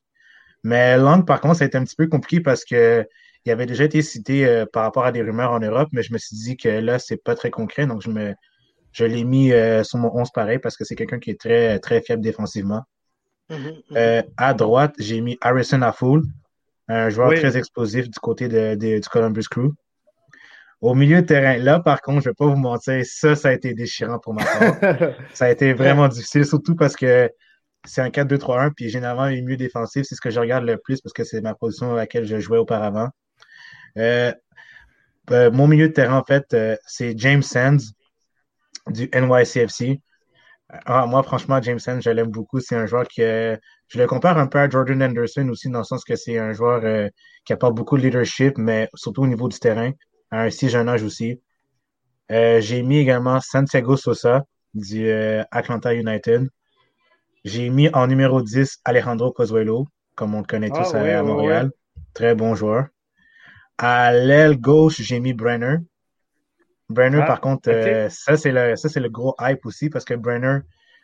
Mais 0.63 0.97
Long, 0.97 1.21
par 1.23 1.41
contre, 1.41 1.57
ça 1.57 1.65
a 1.65 1.67
été 1.67 1.77
un 1.77 1.83
petit 1.83 1.95
peu 1.95 2.07
compliqué 2.07 2.41
parce 2.41 2.65
que 2.65 3.05
il 3.45 3.51
avait 3.51 3.65
déjà 3.65 3.83
été 3.83 4.01
cité 4.01 4.45
euh, 4.45 4.65
par 4.65 4.83
rapport 4.83 5.05
à 5.05 5.11
des 5.11 5.21
rumeurs 5.21 5.51
en 5.51 5.59
Europe, 5.59 5.89
mais 5.91 6.03
je 6.03 6.13
me 6.13 6.17
suis 6.17 6.35
dit 6.35 6.57
que 6.57 6.69
là, 6.69 6.99
c'est 6.99 7.17
pas 7.17 7.35
très 7.35 7.51
concret, 7.51 7.85
donc 7.87 8.01
je 8.01 8.09
me 8.09 8.33
je 8.93 9.05
l'ai 9.05 9.23
mis 9.23 9.51
euh, 9.51 9.83
sur 9.83 9.97
mon 9.97 10.15
11 10.15 10.29
pareil 10.31 10.59
parce 10.59 10.77
que 10.77 10.85
c'est 10.85 10.95
quelqu'un 10.95 11.19
qui 11.19 11.31
est 11.31 11.39
très, 11.39 11.79
très 11.79 12.01
faible 12.01 12.21
défensivement. 12.21 12.83
Mhm, 13.49 13.57
mhm. 13.57 13.73
Euh, 13.97 14.21
à 14.37 14.53
droite, 14.53 14.93
j'ai 14.99 15.19
mis 15.19 15.37
Harrison 15.41 15.81
Affoul, 15.81 16.23
un 16.87 17.09
joueur 17.09 17.33
très 17.33 17.57
explosif 17.57 18.09
du 18.09 18.19
côté 18.19 18.47
de, 18.47 18.75
du 18.75 19.09
Columbus 19.09 19.45
Crew. 19.49 19.73
Au 20.79 20.93
milieu 20.93 21.21
de 21.21 21.25
terrain, 21.25 21.57
là, 21.57 21.79
par 21.79 22.01
contre, 22.01 22.21
je 22.23 22.29
vais 22.29 22.35
pas 22.35 22.45
vous 22.45 22.57
mentir, 22.57 23.03
ça, 23.05 23.35
ça 23.35 23.49
a 23.49 23.53
été 23.53 23.73
déchirant 23.73 24.19
pour 24.19 24.33
ma 24.33 24.43
part. 24.43 25.13
ça 25.33 25.45
a 25.45 25.49
été 25.49 25.73
vraiment 25.73 26.07
difficile, 26.07 26.45
surtout 26.45 26.75
parce 26.75 26.95
que 26.95 27.31
c'est 27.85 28.01
un 28.01 28.09
4-2-3-1, 28.09 28.71
puis 28.75 28.89
généralement, 28.89 29.25
les 29.25 29.41
milieux 29.41 29.57
défensifs, 29.57 30.05
c'est 30.05 30.15
ce 30.15 30.21
que 30.21 30.29
je 30.29 30.39
regarde 30.39 30.65
le 30.65 30.77
plus 30.77 31.01
parce 31.01 31.13
que 31.13 31.23
c'est 31.23 31.41
ma 31.41 31.55
position 31.55 31.93
à 31.93 31.95
laquelle 31.95 32.25
je 32.25 32.37
jouais 32.39 32.57
auparavant. 32.57 33.09
Euh, 33.97 34.33
euh, 35.31 35.51
mon 35.51 35.67
milieu 35.67 35.87
de 35.87 35.93
terrain, 35.93 36.17
en 36.17 36.23
fait, 36.23 36.53
euh, 36.53 36.75
c'est 36.85 37.17
James 37.17 37.41
Sands 37.41 37.93
du 38.87 39.09
NYCFC. 39.13 40.01
Ah, 40.85 41.05
moi, 41.05 41.23
franchement, 41.23 41.61
James 41.61 41.79
Sands, 41.79 42.01
je 42.01 42.09
l'aime 42.09 42.29
beaucoup. 42.31 42.59
C'est 42.59 42.75
un 42.75 42.85
joueur 42.85 43.05
que 43.07 43.57
je 43.87 43.97
le 43.97 44.07
compare 44.07 44.37
un 44.37 44.47
peu 44.47 44.59
à 44.59 44.69
Jordan 44.69 45.03
Anderson 45.03 45.47
aussi, 45.49 45.69
dans 45.69 45.79
le 45.79 45.85
sens 45.85 46.03
que 46.03 46.15
c'est 46.15 46.39
un 46.39 46.53
joueur 46.53 47.09
qui 47.45 47.53
apporte 47.53 47.75
beaucoup 47.75 47.97
de 47.97 48.01
leadership, 48.01 48.57
mais 48.57 48.89
surtout 48.95 49.23
au 49.23 49.27
niveau 49.27 49.47
du 49.47 49.59
terrain, 49.59 49.91
à 50.31 50.41
un 50.41 50.49
si 50.49 50.69
jeune 50.69 50.89
âge 50.89 51.03
aussi. 51.03 51.39
J'ai 52.29 52.81
mis 52.81 52.97
également 52.97 53.39
Santiago 53.39 53.97
Sosa 53.97 54.45
du 54.73 55.11
Atlanta 55.51 55.93
United. 55.93 56.49
J'ai 57.45 57.69
mis 57.69 57.89
en 57.93 58.07
numéro 58.07 58.41
10 58.41 58.79
Alejandro 58.83 59.31
Cozuelo, 59.31 59.87
comme 60.15 60.33
on 60.33 60.39
le 60.39 60.45
connaît 60.45 60.69
tous 60.69 60.93
ah 60.93 61.19
à, 61.19 61.23
Montréal. 61.23 61.71
Très 62.13 62.35
bon 62.35 62.55
joueur. 62.55 62.85
À 63.85 64.13
l'aile 64.13 64.61
gauche, 64.61 65.01
j'ai 65.01 65.19
mis 65.19 65.33
Brenner. 65.33 65.75
Brenner, 66.87 67.19
ah, 67.21 67.25
par 67.25 67.41
contre, 67.41 67.69
euh, 67.69 68.07
ça, 68.07 68.37
c'est 68.37 68.53
le, 68.53 68.77
ça, 68.77 68.87
c'est 68.87 69.01
le 69.01 69.09
gros 69.09 69.35
hype 69.41 69.65
aussi 69.65 69.89
parce 69.89 70.05
que 70.05 70.13
Brenner, 70.13 70.59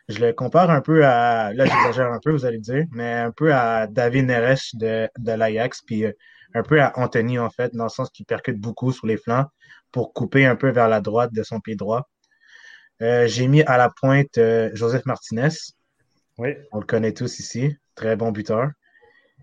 je 0.08 0.18
le 0.24 0.32
compare 0.32 0.70
un 0.70 0.80
peu 0.80 1.04
à, 1.04 1.52
là, 1.52 1.66
j'exagère 1.66 2.10
un 2.10 2.20
peu, 2.20 2.32
vous 2.32 2.46
allez 2.46 2.56
dire, 2.56 2.86
mais 2.90 3.12
un 3.12 3.32
peu 3.32 3.52
à 3.52 3.86
David 3.86 4.24
Neres 4.24 4.70
de, 4.72 5.10
de 5.18 5.32
l'Ajax, 5.32 5.82
puis 5.82 6.06
euh, 6.06 6.12
un 6.54 6.62
peu 6.62 6.80
à 6.80 6.98
Anthony, 6.98 7.38
en 7.38 7.50
fait, 7.50 7.74
dans 7.74 7.84
le 7.84 7.90
sens 7.90 8.08
qu'il 8.08 8.24
percute 8.24 8.58
beaucoup 8.58 8.92
sur 8.92 9.06
les 9.06 9.18
flancs 9.18 9.44
pour 9.92 10.14
couper 10.14 10.46
un 10.46 10.56
peu 10.56 10.70
vers 10.70 10.88
la 10.88 11.02
droite 11.02 11.34
de 11.34 11.42
son 11.42 11.60
pied 11.60 11.76
droit. 11.76 12.08
Euh, 13.02 13.26
j'ai 13.26 13.46
mis 13.46 13.62
à 13.64 13.76
la 13.76 13.90
pointe 13.90 14.40
Joseph 14.72 15.04
Martinez. 15.04 15.50
Oui. 16.38 16.54
On 16.72 16.78
le 16.78 16.86
connaît 16.86 17.12
tous 17.12 17.40
ici. 17.40 17.76
Très 17.94 18.16
bon 18.16 18.32
buteur. 18.32 18.70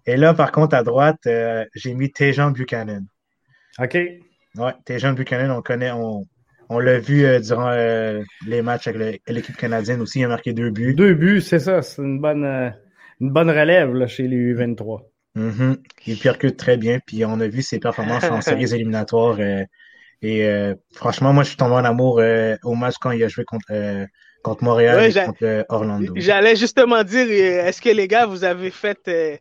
Et 0.08 0.17
là, 0.17 0.34
par 0.34 0.51
contre, 0.51 0.75
à 0.75 0.82
droite, 0.82 1.29
j'ai 1.75 1.94
mis 1.94 2.12
Tejan 2.12 2.50
Buchanan. 2.50 3.06
OK. 3.79 3.93
Ouais, 3.93 4.74
Tejan 4.86 5.13
Buchanan, 5.13 5.51
on 5.51 5.62
connaît, 5.62 5.91
on, 5.91 6.25
on 6.69 6.79
l'a 6.79 7.00
vu 7.00 7.25
euh, 7.25 7.39
durant 7.39 7.69
euh, 7.69 8.22
les 8.46 8.62
matchs 8.62 8.88
avec 8.88 9.22
l'équipe 9.27 9.55
canadienne 9.55 10.01
aussi. 10.01 10.19
Il 10.19 10.25
a 10.25 10.27
marqué 10.27 10.53
deux 10.53 10.69
buts. 10.69 10.93
Deux 10.93 11.13
buts, 11.13 11.41
c'est 11.41 11.60
ça. 11.60 11.81
C'est 11.81 12.01
une 12.01 12.19
bonne, 12.19 12.43
euh, 12.43 12.69
une 13.22 13.31
bonne 13.31 13.50
relève 13.50 13.93
là, 13.93 14.07
chez 14.07 14.27
les 14.27 14.53
U23. 14.53 15.01
Mm-hmm. 15.36 15.77
Il 16.07 16.17
percute 16.17 16.57
très 16.57 16.77
bien. 16.77 17.00
Puis 17.05 17.24
on 17.25 17.39
a 17.39 17.48
vu 17.48 17.62
ses 17.62 17.79
performances 17.79 18.24
en 18.25 18.41
séries 18.41 18.74
éliminatoires. 18.74 19.38
et 20.22 20.74
franchement, 20.93 21.31
moi, 21.31 21.43
je 21.43 21.50
suis 21.50 21.57
tombé 21.57 21.75
en 21.75 21.86
amour 21.86 22.22
au 22.63 22.75
match 22.75 22.96
quand 23.00 23.12
il 23.12 23.24
a 23.24 23.27
joué 23.27 23.46
contre, 23.46 23.67
contre 24.43 24.63
Montréal 24.63 25.12
et 25.12 25.25
contre 25.25 25.65
Orlando. 25.69 26.13
J'allais 26.15 26.55
justement 26.55 27.03
dire, 27.03 27.29
est-ce 27.29 27.81
que 27.81 27.89
les 27.89 28.07
gars, 28.07 28.25
vous 28.25 28.43
avez 28.43 28.72
fait 28.72 29.39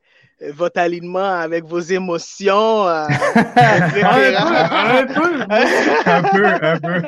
votre 0.53 0.79
alignement 0.79 1.41
avec 1.41 1.65
vos 1.65 1.81
émotions. 1.81 2.87
Euh, 2.87 3.07
un, 3.57 5.07
peu, 5.07 5.41
un 6.07 6.23
peu, 6.23 6.47
un 6.47 6.79
peu, 6.79 7.03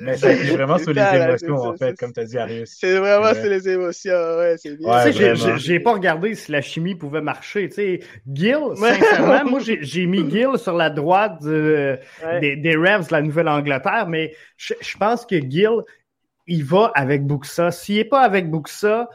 Mais 0.00 0.16
c'est 0.16 0.34
vraiment 0.54 0.78
sur 0.78 0.92
les 0.92 1.00
émotions, 1.00 1.56
en 1.56 1.76
fait, 1.76 1.98
comme 1.98 2.12
tu 2.12 2.20
as 2.20 2.24
dit, 2.24 2.38
Arius. 2.38 2.76
C'est 2.78 2.98
vraiment 2.98 3.32
sur 3.34 3.50
les 3.50 3.68
émotions, 3.68 4.36
ouais, 4.38 4.56
c'est 4.58 4.76
bien. 4.76 4.88
Ouais, 4.88 5.12
j'ai 5.56 5.80
pas 5.80 5.92
regardé 5.92 6.34
si 6.34 6.52
la 6.52 6.60
chimie 6.60 6.94
pouvait 6.94 7.22
marcher. 7.22 7.68
Tu 7.68 7.74
sais, 7.74 8.00
Gil, 8.30 8.58
sincèrement, 8.76 9.44
moi, 9.50 9.60
j'ai 9.62 10.06
mis 10.06 10.28
Gil 10.30 10.58
sur 10.58 10.76
la 10.76 10.90
droite 10.90 11.42
des, 11.42 12.56
des 12.56 12.76
Revs 12.76 13.08
de 13.08 13.12
la 13.12 13.22
Nouvelle-Angleterre, 13.22 14.06
mais 14.06 14.34
je, 14.56 14.74
pense 14.98 15.24
que 15.24 15.36
Gil, 15.36 15.82
il 16.46 16.64
va 16.64 16.92
avec 16.94 17.26
Buxa. 17.26 17.70
S'il 17.70 17.96
n'est 17.96 18.04
pas 18.04 18.20
avec 18.20 18.50
Buxa. 18.50 19.08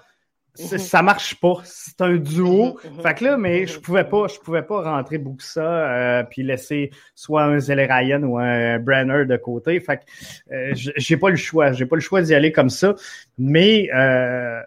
Ça 0.56 1.02
marche 1.02 1.36
pas. 1.36 1.62
C'est 1.64 2.02
un 2.02 2.16
duo. 2.16 2.78
Mhm, 2.84 2.98
mhm, 2.98 3.02
fait 3.02 3.14
que 3.16 3.24
là, 3.24 3.38
mais 3.38 3.68
je 3.68 3.80
pouvais 3.80 4.04
pas, 4.04 4.28
je 4.28 4.40
pouvais 4.40 4.64
pas 4.64 4.82
rentrer 4.82 5.18
Buxa 5.18 5.62
euh, 5.62 6.24
puis 6.24 6.44
laisser 6.44 6.92
soit 7.14 7.44
un 7.44 7.60
Zeller 7.60 7.88
Ryan 7.90 8.24
ou 8.24 8.38
un 8.38 8.80
Brenner 8.80 9.26
de 9.26 9.38
côté. 9.38 9.80
Fait 9.80 9.98
que 9.98 10.54
euh, 10.54 10.72
j'ai 10.74 11.18
pas 11.18 11.30
le 11.30 11.36
choix. 11.36 11.72
J'ai 11.72 11.86
pas 11.86 11.96
le 11.96 12.02
choix 12.02 12.22
d'y 12.22 12.34
aller 12.34 12.52
comme 12.52 12.70
ça. 12.70 12.96
Mais 13.38 13.90
euh, 13.94 14.62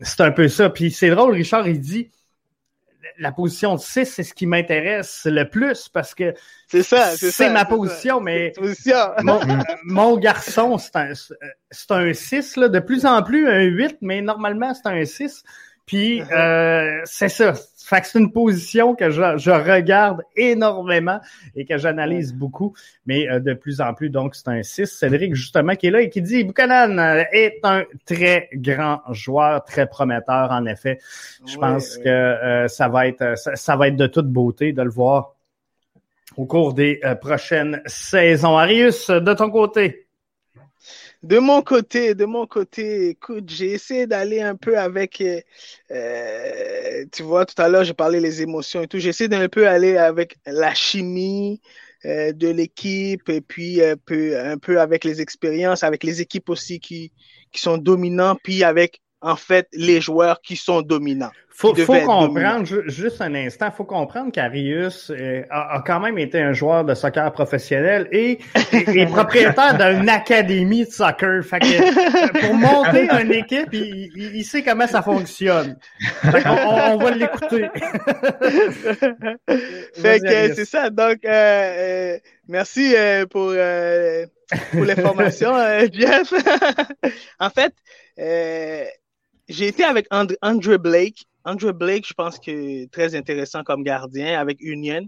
c'est 0.00 0.20
un 0.22 0.30
peu 0.30 0.48
ça. 0.48 0.70
Puis 0.70 0.90
c'est 0.90 1.10
drôle, 1.10 1.34
Richard, 1.34 1.68
il 1.68 1.80
dit 1.80 2.10
la 3.18 3.32
position 3.32 3.74
de 3.74 3.80
6, 3.80 4.04
c'est 4.06 4.22
ce 4.22 4.34
qui 4.34 4.46
m'intéresse 4.46 5.22
le 5.24 5.48
plus 5.48 5.88
parce 5.88 6.14
que 6.14 6.34
c'est 6.68 6.82
ça, 6.82 7.10
c'est 7.16 7.50
ma 7.50 7.64
position, 7.64 8.20
mais 8.20 8.52
mon, 9.84 10.16
garçon, 10.16 10.78
c'est 10.78 10.96
un, 10.96 11.12
un 11.90 12.12
6, 12.12 12.56
là, 12.56 12.68
de 12.68 12.78
plus 12.80 13.06
en 13.06 13.22
plus 13.22 13.48
un 13.48 13.62
8, 13.62 13.98
mais 14.00 14.22
normalement, 14.22 14.72
c'est 14.74 14.88
un 14.88 15.04
6. 15.04 15.42
Puis 15.90 16.20
uh-huh. 16.20 16.32
euh, 16.32 17.00
c'est 17.04 17.28
ça. 17.28 17.52
Fait 17.84 18.00
que 18.00 18.06
c'est 18.06 18.20
une 18.20 18.30
position 18.30 18.94
que 18.94 19.10
je, 19.10 19.38
je, 19.38 19.50
regarde 19.50 20.22
énormément 20.36 21.18
et 21.56 21.64
que 21.64 21.78
j'analyse 21.78 22.32
beaucoup, 22.32 22.76
mais 23.06 23.28
euh, 23.28 23.40
de 23.40 23.54
plus 23.54 23.80
en 23.80 23.92
plus. 23.92 24.08
Donc, 24.08 24.36
c'est 24.36 24.46
un 24.46 24.62
6. 24.62 24.86
Cédric, 24.86 25.34
justement, 25.34 25.74
qui 25.74 25.88
est 25.88 25.90
là 25.90 26.00
et 26.02 26.08
qui 26.08 26.22
dit 26.22 26.44
Buchanan 26.44 26.96
euh, 27.00 27.24
est 27.32 27.58
un 27.64 27.82
très 28.06 28.48
grand 28.54 29.00
joueur, 29.10 29.64
très 29.64 29.88
prometteur, 29.88 30.52
en 30.52 30.64
effet. 30.66 31.00
Je 31.44 31.56
pense 31.56 31.98
que 31.98 32.66
ça 32.68 32.86
va 32.86 33.08
être 33.08 33.34
ça, 33.36 33.74
va 33.74 33.88
être 33.88 33.96
de 33.96 34.06
toute 34.06 34.28
beauté 34.28 34.72
de 34.72 34.82
le 34.82 34.90
voir 34.90 35.34
au 36.36 36.46
cours 36.46 36.74
des 36.74 37.00
prochaines 37.20 37.82
saisons. 37.86 38.56
Arius, 38.56 39.10
de 39.10 39.34
ton 39.34 39.50
côté? 39.50 39.99
De 41.22 41.38
mon 41.38 41.60
côté, 41.62 42.14
de 42.14 42.24
mon 42.24 42.46
côté, 42.46 43.10
écoute, 43.10 43.50
j'ai 43.50 43.72
essayé 43.72 44.06
d'aller 44.06 44.40
un 44.40 44.56
peu 44.56 44.78
avec, 44.78 45.20
euh, 45.20 45.40
euh, 45.90 47.04
tu 47.12 47.22
vois, 47.22 47.44
tout 47.44 47.60
à 47.60 47.68
l'heure, 47.68 47.84
j'ai 47.84 47.92
parlé 47.92 48.20
les 48.20 48.40
émotions 48.40 48.82
et 48.82 48.88
tout. 48.88 48.98
J'ai 48.98 49.10
essayé 49.10 49.28
d'un 49.28 49.48
peu 49.48 49.68
aller 49.68 49.98
avec 49.98 50.38
la 50.46 50.72
chimie 50.74 51.60
euh, 52.06 52.32
de 52.32 52.48
l'équipe 52.48 53.28
et 53.28 53.42
puis 53.42 53.82
un 53.84 53.96
peu, 53.98 54.38
un 54.38 54.56
peu 54.56 54.80
avec 54.80 55.04
les 55.04 55.20
expériences, 55.20 55.82
avec 55.84 56.04
les 56.04 56.22
équipes 56.22 56.48
aussi 56.48 56.80
qui, 56.80 57.12
qui 57.52 57.60
sont 57.60 57.76
dominants, 57.76 58.36
puis 58.42 58.64
avec 58.64 59.02
en 59.20 59.36
fait, 59.36 59.68
les 59.72 60.00
joueurs 60.00 60.40
qui 60.40 60.56
sont 60.56 60.82
dominants. 60.82 61.30
Faut, 61.60 61.74
faut 61.74 61.92
comprendre, 61.92 62.64
juste 62.86 63.20
un 63.20 63.34
instant, 63.34 63.70
faut 63.70 63.84
comprendre 63.84 64.32
qu'Arius 64.32 65.10
euh, 65.10 65.42
a, 65.50 65.82
quand 65.84 66.00
même 66.00 66.16
été 66.16 66.40
un 66.40 66.54
joueur 66.54 66.86
de 66.86 66.94
soccer 66.94 67.30
professionnel 67.32 68.08
et 68.12 68.38
est 68.72 69.06
propriétaire 69.10 69.76
d'une 69.76 70.08
académie 70.08 70.86
de 70.86 70.90
soccer. 70.90 71.44
Fait 71.44 71.58
que, 71.58 71.66
euh, 71.66 72.40
pour 72.40 72.54
monter 72.54 73.10
une 73.20 73.32
équipe, 73.32 73.68
il, 73.74 74.10
il, 74.16 74.42
sait 74.42 74.62
comment 74.62 74.86
ça 74.86 75.02
fonctionne. 75.02 75.76
Fait 76.22 76.42
on, 76.46 76.96
va 76.96 77.10
l'écouter. 77.10 77.68
fait 79.96 80.20
que 80.20 80.54
c'est 80.54 80.64
ça. 80.64 80.88
Donc, 80.88 81.18
euh, 81.26 82.14
euh 82.14 82.18
merci 82.48 82.94
pour, 83.28 83.52
pour 84.72 84.84
l'information, 84.86 85.52
Jeff. 85.92 86.32
en 87.38 87.50
fait, 87.50 87.74
j'ai 89.50 89.66
été 89.66 89.84
avec 89.84 90.06
Andrew 90.10 90.78
Blake. 90.78 91.26
Andrew 91.44 91.72
Blake, 91.72 92.06
je 92.06 92.14
pense 92.14 92.38
que 92.38 92.86
très 92.86 93.14
intéressant 93.14 93.64
comme 93.64 93.82
gardien 93.82 94.38
avec 94.38 94.58
Union. 94.60 95.02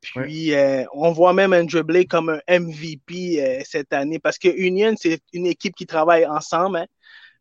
Puis 0.00 0.54
euh, 0.54 0.84
on 0.92 1.10
voit 1.10 1.32
même 1.32 1.52
Andrew 1.52 1.82
Blake 1.82 2.08
comme 2.08 2.28
un 2.28 2.60
MVP 2.60 3.42
euh, 3.42 3.62
cette 3.64 3.92
année 3.92 4.18
parce 4.18 4.38
que 4.38 4.48
Union, 4.48 4.94
c'est 4.96 5.20
une 5.32 5.46
équipe 5.46 5.74
qui 5.74 5.86
travaille 5.86 6.26
ensemble, 6.26 6.76
hein. 6.76 6.86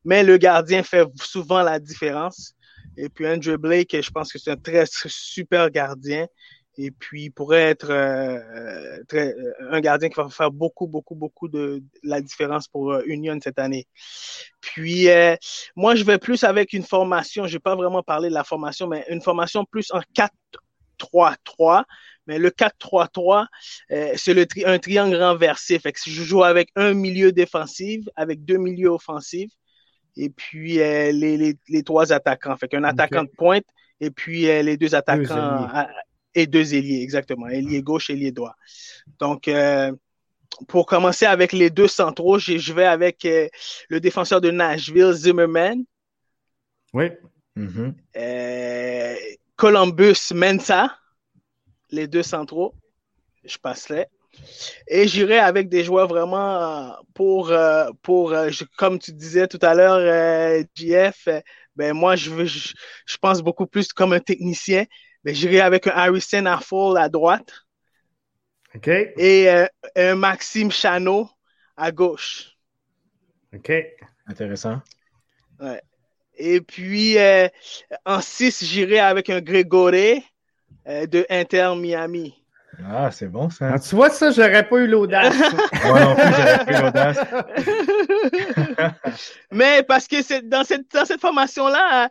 mais 0.06 0.24
le 0.24 0.38
gardien 0.38 0.84
fait 0.84 1.06
souvent 1.22 1.62
la 1.62 1.80
différence. 1.80 2.54
Et 2.96 3.10
puis 3.10 3.28
Andrew 3.28 3.58
Blake, 3.58 3.96
je 4.02 4.10
pense 4.10 4.32
que 4.32 4.40
c'est 4.40 4.52
un 4.52 4.58
très 4.58 4.86
super 4.90 5.70
gardien. 5.70 6.26
Et 6.80 6.92
puis, 6.92 7.24
il 7.24 7.32
pourrait 7.32 7.64
être 7.64 7.90
euh, 7.90 8.38
euh, 8.38 9.04
très, 9.08 9.34
euh, 9.34 9.72
un 9.72 9.82
gardien 9.82 10.10
qui 10.10 10.16
va 10.16 10.30
faire 10.30 10.52
beaucoup, 10.52 10.86
beaucoup, 10.86 11.16
beaucoup 11.16 11.48
de, 11.48 11.82
la 12.04 12.22
différence 12.22 12.68
pour 12.68 13.00
Union 13.06 13.38
cette 13.44 13.58
année. 13.58 13.88
Puis, 14.62 15.08
moi, 15.76 15.96
je 15.96 16.04
vais 16.04 16.20
plus 16.20 16.44
avec 16.44 16.74
une 16.74 16.84
formation. 16.84 17.48
Je 17.48 17.56
n'ai 17.56 17.60
pas 17.60 17.76
vraiment 17.76 18.04
parlé 18.04 18.30
de 18.30 18.34
la 18.34 18.44
formation, 18.44 18.88
mais 18.88 19.06
une 19.10 19.22
formation 19.22 19.66
plus 19.66 19.92
en 19.92 20.02
4-3-3. 21.02 21.84
Mais 22.28 22.38
le 22.38 22.52
4-3-3, 22.52 23.48
c'est 24.16 24.34
le 24.34 24.46
un 24.66 24.78
triangle 24.78 25.16
renversé. 25.16 25.80
Fait 25.80 25.94
que 25.94 26.00
si 26.00 26.12
je 26.12 26.24
joue 26.24 26.44
avec 26.44 26.70
un 26.76 26.94
milieu 26.94 27.32
défensif, 27.32 28.06
avec 28.16 28.44
deux 28.46 28.58
milieux 28.58 28.90
offensifs, 28.90 29.52
et 30.18 30.30
puis 30.30 30.74
les, 30.76 31.12
les, 31.14 31.58
les, 31.70 31.84
trois 31.84 32.12
attaquants. 32.12 32.58
Fait 32.58 32.68
qu'un 32.68 32.84
attaquant 32.84 33.24
de 33.24 33.30
pointe 33.30 33.66
et 34.02 34.12
puis 34.12 34.42
les 34.42 34.76
deux 34.76 34.94
attaquants 34.94 35.70
et 36.38 36.48
deux 36.48 36.76
ailiers, 36.76 37.02
exactement, 37.02 37.48
ailier 37.48 37.82
gauche, 37.82 38.10
ailier 38.10 38.32
droit. 38.32 38.56
Donc, 39.20 39.50
pour 40.68 40.86
commencer 40.86 41.26
avec 41.26 41.52
les 41.52 41.70
deux 41.70 41.88
centraux, 41.88 42.40
je 42.40 42.74
vais 42.74 42.86
avec 42.86 43.28
le 43.90 44.00
défenseur 44.00 44.40
de 44.42 44.52
Nashville, 44.52 45.14
Zimmerman. 45.14 45.84
Oui. 46.94 47.10
Mm-hmm. 47.58 47.94
Columbus, 49.56 50.32
Mensa, 50.34 50.96
les 51.90 52.08
deux 52.08 52.24
centraux. 52.24 52.76
Je 53.44 53.58
passerai. 53.58 54.08
Et 54.88 55.08
j'irai 55.08 55.40
avec 55.40 55.70
des 55.70 55.84
joueurs 55.84 56.08
vraiment 56.08 56.62
euh, 56.62 56.90
pour, 57.14 57.52
euh, 57.52 57.90
pour 58.02 58.34
euh, 58.34 58.50
comme 58.78 59.00
tu 59.00 59.12
disais 59.12 59.48
tout 59.48 59.60
à 59.62 59.74
l'heure, 59.74 60.64
JF, 60.76 61.28
ben 61.76 61.94
moi, 61.94 62.16
je, 62.16 62.30
veux, 62.30 62.46
je, 62.46 63.18
pense 63.22 63.42
beaucoup 63.42 63.68
plus 63.68 63.92
comme 63.94 64.14
un 64.14 64.20
technicien. 64.20 64.86
Ben, 65.24 65.34
j'irai 65.34 65.62
avec 65.62 65.88
un 65.88 65.92
Harrison 65.92 66.46
Affle 66.46 66.98
à 66.98 67.10
droite. 67.10 67.66
OK. 68.76 68.88
Et 68.88 69.50
un 69.96 70.16
Maxime 70.16 70.72
Chano 70.72 71.30
à 71.76 71.92
gauche. 71.92 72.58
OK. 73.54 73.72
Intéressant. 74.28 74.82
Ouais. 75.60 75.82
Et 76.36 76.62
puis, 76.62 77.18
en 78.06 78.22
6, 78.22 78.64
j'irai 78.64 79.00
avec 79.00 79.30
un 79.30 79.42
Grégory 79.42 80.24
de 80.86 81.26
Inter 81.30 81.74
Miami. 81.76 82.36
Ah, 82.86 83.10
c'est 83.12 83.28
bon 83.28 83.50
ça. 83.50 83.72
Ah, 83.74 83.80
tu 83.80 83.96
vois, 83.96 84.10
ça, 84.10 84.30
j'aurais 84.30 84.68
pas 84.68 84.78
eu 84.78 84.88
l'audace. 84.88 85.36
Moi 85.86 86.00
non 86.00 86.16
plus, 86.16 86.24
j'aurais 86.26 86.66
pas 86.66 86.80
eu 86.80 86.84
l'audace. 86.84 87.18
Mais 89.52 89.84
parce 89.84 90.08
que 90.08 90.42
dans 90.48 90.64
cette, 90.64 90.92
dans 90.94 91.06
cette 91.06 91.22
formation-là, 91.22 92.10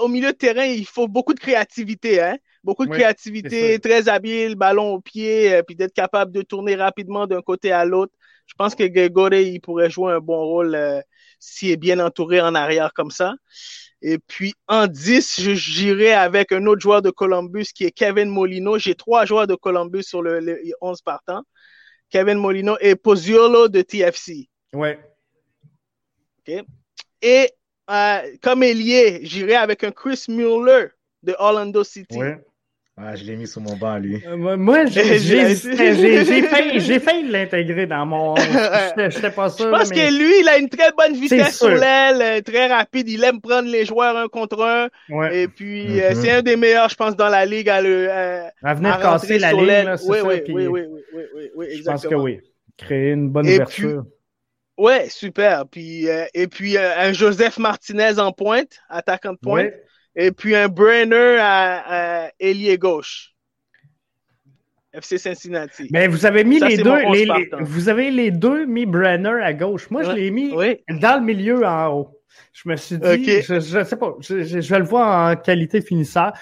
au 0.00 0.08
milieu 0.08 0.32
de 0.32 0.36
terrain, 0.36 0.64
il 0.64 0.86
faut 0.86 1.06
beaucoup 1.06 1.34
de 1.34 1.40
créativité. 1.40 2.20
Hein? 2.20 2.36
Beaucoup 2.68 2.84
de 2.84 2.90
créativité, 2.90 3.78
très 3.78 4.10
habile, 4.10 4.54
ballon 4.54 4.92
au 4.92 5.00
pied, 5.00 5.54
euh, 5.54 5.62
puis 5.62 5.74
d'être 5.74 5.94
capable 5.94 6.32
de 6.32 6.42
tourner 6.42 6.74
rapidement 6.74 7.26
d'un 7.26 7.40
côté 7.40 7.72
à 7.72 7.86
l'autre. 7.86 8.12
Je 8.44 8.52
pense 8.58 8.74
que 8.74 8.84
Grégory, 8.84 9.52
il 9.52 9.60
pourrait 9.60 9.88
jouer 9.88 10.12
un 10.12 10.20
bon 10.20 10.44
rôle 10.44 10.74
euh, 10.74 11.00
s'il 11.38 11.70
est 11.70 11.78
bien 11.78 11.98
entouré 11.98 12.42
en 12.42 12.54
arrière 12.54 12.92
comme 12.92 13.10
ça. 13.10 13.32
Et 14.02 14.18
puis 14.18 14.52
en 14.66 14.86
10, 14.86 15.40
j'irai 15.54 16.12
avec 16.12 16.52
un 16.52 16.66
autre 16.66 16.82
joueur 16.82 17.00
de 17.00 17.08
Columbus 17.08 17.68
qui 17.74 17.84
est 17.84 17.90
Kevin 17.90 18.28
Molino. 18.28 18.76
J'ai 18.76 18.94
trois 18.94 19.24
joueurs 19.24 19.46
de 19.46 19.54
Columbus 19.54 20.02
sur 20.02 20.20
le, 20.20 20.60
11 20.82 21.00
partant. 21.00 21.44
Kevin 22.10 22.36
Molino 22.36 22.76
et 22.82 22.96
Pozzuolo 22.96 23.68
de 23.68 23.80
TFC. 23.80 24.50
Ouais. 24.74 25.00
OK. 26.46 26.64
Et 27.22 27.50
euh, 27.90 28.36
comme 28.42 28.62
ailier, 28.62 29.20
j'irai 29.22 29.54
avec 29.54 29.84
un 29.84 29.90
Chris 29.90 30.26
Mueller 30.28 30.88
de 31.22 31.34
Orlando 31.38 31.82
City. 31.82 32.18
Ouais. 32.18 32.38
Ah, 33.00 33.14
je 33.14 33.24
l'ai 33.24 33.36
mis 33.36 33.46
sur 33.46 33.60
mon 33.60 33.76
banc, 33.76 33.96
lui. 33.98 34.20
Euh, 34.26 34.56
moi, 34.56 34.84
j'ai 34.86 35.18
failli, 35.52 37.00
failli 37.00 37.28
l'intégrer 37.28 37.86
dans 37.86 38.04
mon. 38.04 38.34
J'étais 38.96 39.30
pas 39.30 39.48
sûr. 39.50 39.66
Je 39.66 39.70
pense 39.70 39.90
que 39.90 40.18
lui, 40.18 40.40
il 40.40 40.48
a 40.48 40.58
une 40.58 40.68
très 40.68 40.90
bonne 40.96 41.14
vitesse 41.14 41.58
sur 41.58 41.68
l'aile, 41.68 42.20
euh, 42.20 42.40
très 42.40 42.66
rapide. 42.66 43.08
Il 43.08 43.22
aime 43.22 43.40
prendre 43.40 43.70
les 43.70 43.84
joueurs 43.84 44.16
un 44.16 44.26
contre 44.26 44.62
un. 44.62 44.88
Et 45.30 45.46
puis, 45.46 46.00
euh, 46.00 46.10
mm-hmm. 46.10 46.14
c'est 46.16 46.30
un 46.32 46.42
des 46.42 46.56
meilleurs, 46.56 46.88
je 46.88 46.96
pense, 46.96 47.14
dans 47.14 47.28
la 47.28 47.46
ligue 47.46 47.68
à 47.68 47.80
le. 47.80 48.10
à 48.10 48.74
venir 48.74 48.98
casser 48.98 49.38
la 49.38 49.52
ligne, 49.52 49.94
oui, 50.08 50.18
oui, 50.24 50.42
oui, 50.48 50.66
oui, 50.66 50.82
oui, 51.12 51.50
oui, 51.54 51.66
exactement. 51.70 51.76
Je 51.76 51.84
pense 51.84 52.06
que 52.06 52.14
oui. 52.14 52.40
Créer 52.76 53.12
une 53.12 53.30
bonne 53.30 53.46
ouverture. 53.46 54.04
ouais, 54.76 55.08
super. 55.08 55.66
Puis, 55.68 56.08
et 56.34 56.48
puis, 56.48 56.76
un 56.76 57.12
Joseph 57.12 57.58
Martinez 57.58 58.18
en 58.18 58.32
pointe, 58.32 58.80
attaquant 58.88 59.34
de 59.34 59.38
pointe 59.38 59.72
et 60.18 60.32
puis 60.32 60.56
un 60.56 60.68
Brenner 60.68 61.38
à, 61.40 62.30
ailier 62.40 62.76
gauche. 62.76 63.34
FC 64.92 65.16
Cincinnati. 65.16 65.88
Mais 65.92 66.08
vous 66.08 66.26
avez 66.26 66.42
mis 66.42 66.58
les 66.58 66.76
deux, 66.76 66.98
vous 67.60 67.88
avez 67.88 68.10
les 68.10 68.32
deux 68.32 68.66
mis 68.66 68.84
Brenner 68.84 69.40
à 69.42 69.52
gauche. 69.52 69.88
Moi, 69.90 70.02
je 70.02 70.10
l'ai 70.10 70.30
mis 70.30 70.50
dans 70.50 71.20
le 71.20 71.24
milieu 71.24 71.64
en 71.64 71.92
haut. 71.92 72.20
Je 72.52 72.68
me 72.68 72.76
suis 72.76 72.98
dit, 72.98 73.42
je, 73.42 73.60
je, 73.60 73.84
sais 73.84 73.96
pas, 73.96 74.14
je, 74.20 74.42
je, 74.42 74.68
vais 74.68 74.78
le 74.78 74.84
voir 74.84 75.30
en 75.30 75.36
qualité 75.36 75.80
finisseur. 75.80 76.32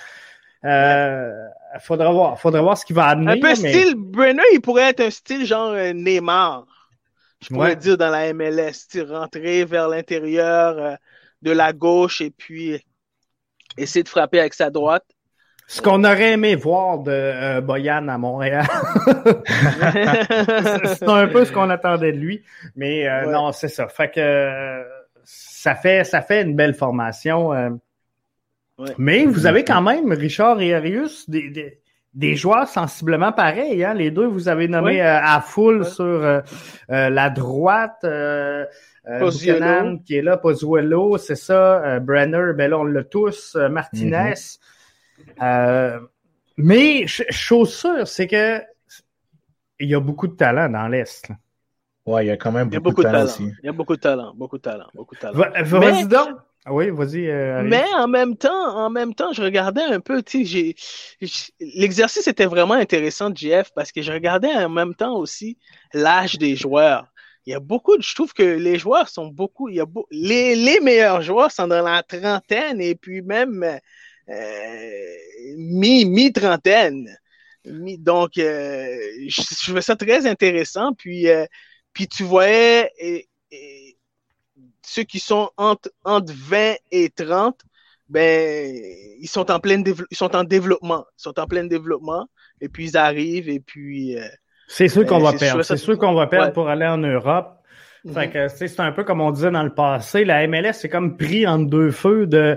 Euh, 0.64 1.30
faudra 1.80 2.10
voir, 2.10 2.40
faudra 2.40 2.62
voir 2.62 2.78
ce 2.78 2.86
qu'il 2.86 2.96
va 2.96 3.08
amener. 3.08 3.32
Un 3.32 3.40
peu 3.40 3.54
style 3.54 3.94
Brenner, 3.96 4.42
il 4.54 4.60
pourrait 4.60 4.90
être 4.90 5.00
un 5.00 5.10
style 5.10 5.44
genre 5.44 5.72
euh, 5.72 5.92
Neymar. 5.92 6.64
Je 7.42 7.48
pourrais 7.48 7.76
dire 7.76 7.98
dans 7.98 8.08
la 8.08 8.32
MLS, 8.32 8.72
rentrer 9.06 9.66
vers 9.66 9.88
l'intérieur 9.88 10.78
euh, 10.78 10.94
de 11.42 11.50
la 11.50 11.74
gauche 11.74 12.22
et 12.22 12.30
puis 12.30 12.80
essayer 13.76 14.02
de 14.02 14.08
frapper 14.08 14.40
avec 14.40 14.54
sa 14.54 14.70
droite. 14.70 15.04
Ce 15.68 15.82
qu'on 15.82 16.04
aurait 16.04 16.32
aimé 16.32 16.54
voir 16.54 17.00
de 17.00 17.10
euh, 17.10 17.60
Boyan 17.60 18.06
à 18.06 18.18
Montréal. 18.18 18.66
c'est 20.86 21.08
un 21.08 21.26
peu 21.26 21.44
ce 21.44 21.50
qu'on 21.50 21.70
attendait 21.70 22.12
de 22.12 22.18
lui. 22.18 22.44
Mais 22.76 23.08
euh, 23.08 23.32
non, 23.32 23.50
c'est 23.50 23.68
ça. 23.68 23.88
Fait 23.88 24.08
que 24.08 24.84
ça 25.24 25.74
fait 25.74 26.04
ça 26.04 26.22
fait 26.22 26.42
une 26.42 26.54
belle 26.54 26.74
formation. 26.74 27.52
Euh. 27.52 27.70
Mais 28.96 29.24
vous 29.24 29.46
avez 29.46 29.64
quand 29.64 29.82
même, 29.82 30.12
Richard 30.12 30.60
et 30.60 30.72
Arius, 30.72 31.28
des, 31.28 31.80
des, 32.14 32.36
joueurs 32.36 32.68
sensiblement 32.68 33.32
pareils. 33.32 33.82
Hein? 33.82 33.94
Les 33.94 34.12
deux, 34.12 34.26
vous 34.26 34.48
avez 34.48 34.68
nommé 34.68 35.00
à 35.00 35.40
full 35.40 35.84
sur 35.86 36.42
la 36.88 37.30
droite. 37.30 38.04
Euh, 39.08 39.30
qui 40.04 40.16
est 40.16 40.22
là, 40.22 40.36
Pozuelo, 40.36 41.16
c'est 41.16 41.36
ça. 41.36 41.84
Euh, 41.84 42.00
Brenner, 42.00 42.52
ben 42.56 42.70
là, 42.70 42.78
on 42.78 42.84
l'a 42.84 43.04
tous. 43.04 43.54
Euh, 43.54 43.68
Martinez. 43.68 44.34
Mm-hmm. 45.38 46.06
mais 46.58 47.06
chose 47.06 47.72
sûre, 47.72 48.06
c'est 48.06 48.26
que 48.26 48.60
il 49.78 49.88
y 49.88 49.94
a 49.94 50.00
beaucoup 50.00 50.26
de 50.26 50.34
talent 50.34 50.68
dans 50.68 50.88
l'Est. 50.88 51.30
Ouais, 52.04 52.24
il 52.24 52.28
y 52.28 52.30
a 52.30 52.36
quand 52.36 52.52
même 52.52 52.68
beaucoup, 52.68 53.02
de 53.02 53.08
talent, 53.08 53.24
aussi. 53.24 53.50
Il 53.62 53.66
y 53.66 53.68
a 53.68 53.72
beaucoup 53.72 53.96
de 53.96 54.00
talent, 54.00 54.32
beaucoup 54.34 54.58
de 54.58 54.62
talent, 54.62 54.86
beaucoup 54.94 55.14
de 55.14 55.20
talent. 55.20 55.38
Vas-y 55.62 56.06
donc. 56.06 56.28
Ah 56.68 56.72
oui, 56.72 56.90
vas-y. 56.90 57.28
mais 57.62 57.84
en 57.96 58.08
même 58.08 58.36
temps, 58.36 58.76
en 58.76 58.90
même 58.90 59.14
temps, 59.14 59.32
je 59.32 59.40
regardais 59.40 59.84
un 59.84 60.00
peu, 60.00 60.20
tu 60.22 60.44
sais, 60.44 60.74
l'exercice 61.60 62.26
était 62.26 62.46
vraiment 62.46 62.74
intéressant, 62.74 63.32
Jeff, 63.32 63.70
parce 63.72 63.92
que 63.92 64.02
je 64.02 64.12
regardais 64.12 64.52
en 64.52 64.68
même 64.68 64.94
temps 64.96 65.16
aussi 65.16 65.58
l'âge 65.94 66.38
des 66.38 66.56
joueurs 66.56 67.06
il 67.46 67.52
y 67.52 67.54
a 67.54 67.60
beaucoup 67.60 67.96
de, 67.96 68.02
je 68.02 68.14
trouve 68.14 68.32
que 68.32 68.42
les 68.42 68.78
joueurs 68.78 69.08
sont 69.08 69.26
beaucoup, 69.28 69.68
il 69.68 69.76
y 69.76 69.80
a 69.80 69.86
les, 70.10 70.56
les 70.56 70.80
meilleurs 70.80 71.22
joueurs 71.22 71.52
sont 71.52 71.68
dans 71.68 71.82
la 71.82 72.02
trentaine 72.02 72.80
et 72.80 72.96
puis 72.96 73.22
même 73.22 73.62
euh, 74.28 75.16
mi, 75.56 76.04
mi-trentaine. 76.04 77.08
donc, 77.64 78.38
euh, 78.38 78.98
je, 79.28 79.64
trouvais 79.64 79.82
ça 79.82 79.96
très 79.96 80.26
intéressant. 80.26 80.92
Puis, 80.94 81.28
euh, 81.28 81.46
puis 81.92 82.08
tu 82.08 82.24
voyais 82.24 82.90
et, 82.98 83.28
ceux 84.82 85.02
qui 85.04 85.20
sont 85.20 85.50
entre, 85.56 85.90
entre 86.04 86.32
20 86.32 86.76
et 86.92 87.10
30, 87.10 87.60
ben, 88.08 88.72
ils 89.20 89.28
sont 89.28 89.50
en 89.50 89.60
plein 89.60 89.82
ils 90.10 90.16
sont 90.16 90.34
en 90.36 90.44
développement. 90.44 91.04
Ils 91.18 91.22
sont 91.22 91.38
en 91.40 91.46
plein 91.46 91.64
développement. 91.64 92.28
Et 92.60 92.68
puis 92.68 92.90
ils 92.90 92.96
arrivent 92.96 93.48
et 93.48 93.60
puis 93.60 94.16
euh, 94.18 94.28
c'est 94.66 94.88
sûr 94.88 95.06
qu'on 95.06 95.18
va 95.18 95.32
perdre. 95.32 95.62
C'est 95.62 95.76
sûr 95.76 95.98
qu'on 95.98 96.14
va 96.14 96.26
perdre 96.26 96.52
pour 96.52 96.68
aller 96.68 96.86
en 96.86 96.98
Europe. 96.98 97.52
Fait 98.14 98.26
mhm. 98.26 98.32
que 98.32 98.48
c'est 98.48 98.78
un 98.80 98.92
peu 98.92 99.02
comme 99.02 99.20
on 99.20 99.32
disait 99.32 99.50
dans 99.50 99.64
le 99.64 99.74
passé, 99.74 100.24
la 100.24 100.46
MLS 100.46 100.74
c'est 100.74 100.88
comme 100.88 101.16
pris 101.16 101.44
entre 101.44 101.68
deux 101.68 101.90
feux 101.90 102.28
de 102.28 102.56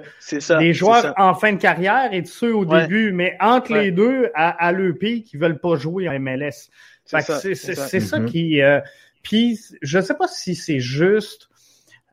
des 0.59 0.73
joueurs 0.73 1.13
en 1.17 1.33
fin 1.33 1.53
de 1.53 1.57
carrière 1.57 2.13
et 2.13 2.21
de 2.21 2.27
ceux 2.27 2.55
au 2.55 2.65
début, 2.65 3.11
mais 3.13 3.35
entre 3.39 3.73
les 3.73 3.91
deux 3.91 4.29
à, 4.35 4.49
à 4.49 4.71
l'EP 4.71 5.23
qui 5.23 5.37
veulent 5.37 5.59
pas 5.59 5.75
jouer 5.75 6.07
en 6.07 6.19
MLS. 6.19 6.69
C'est 7.05 7.99
ça, 7.99 8.19
mhm. 8.19 8.25
qui. 8.27 8.61
Euh, 8.61 8.79
puis 9.23 9.59
je 9.81 9.99
sais 9.99 10.13
pas 10.13 10.27
si 10.27 10.53
c'est 10.53 10.79
juste 10.79 11.49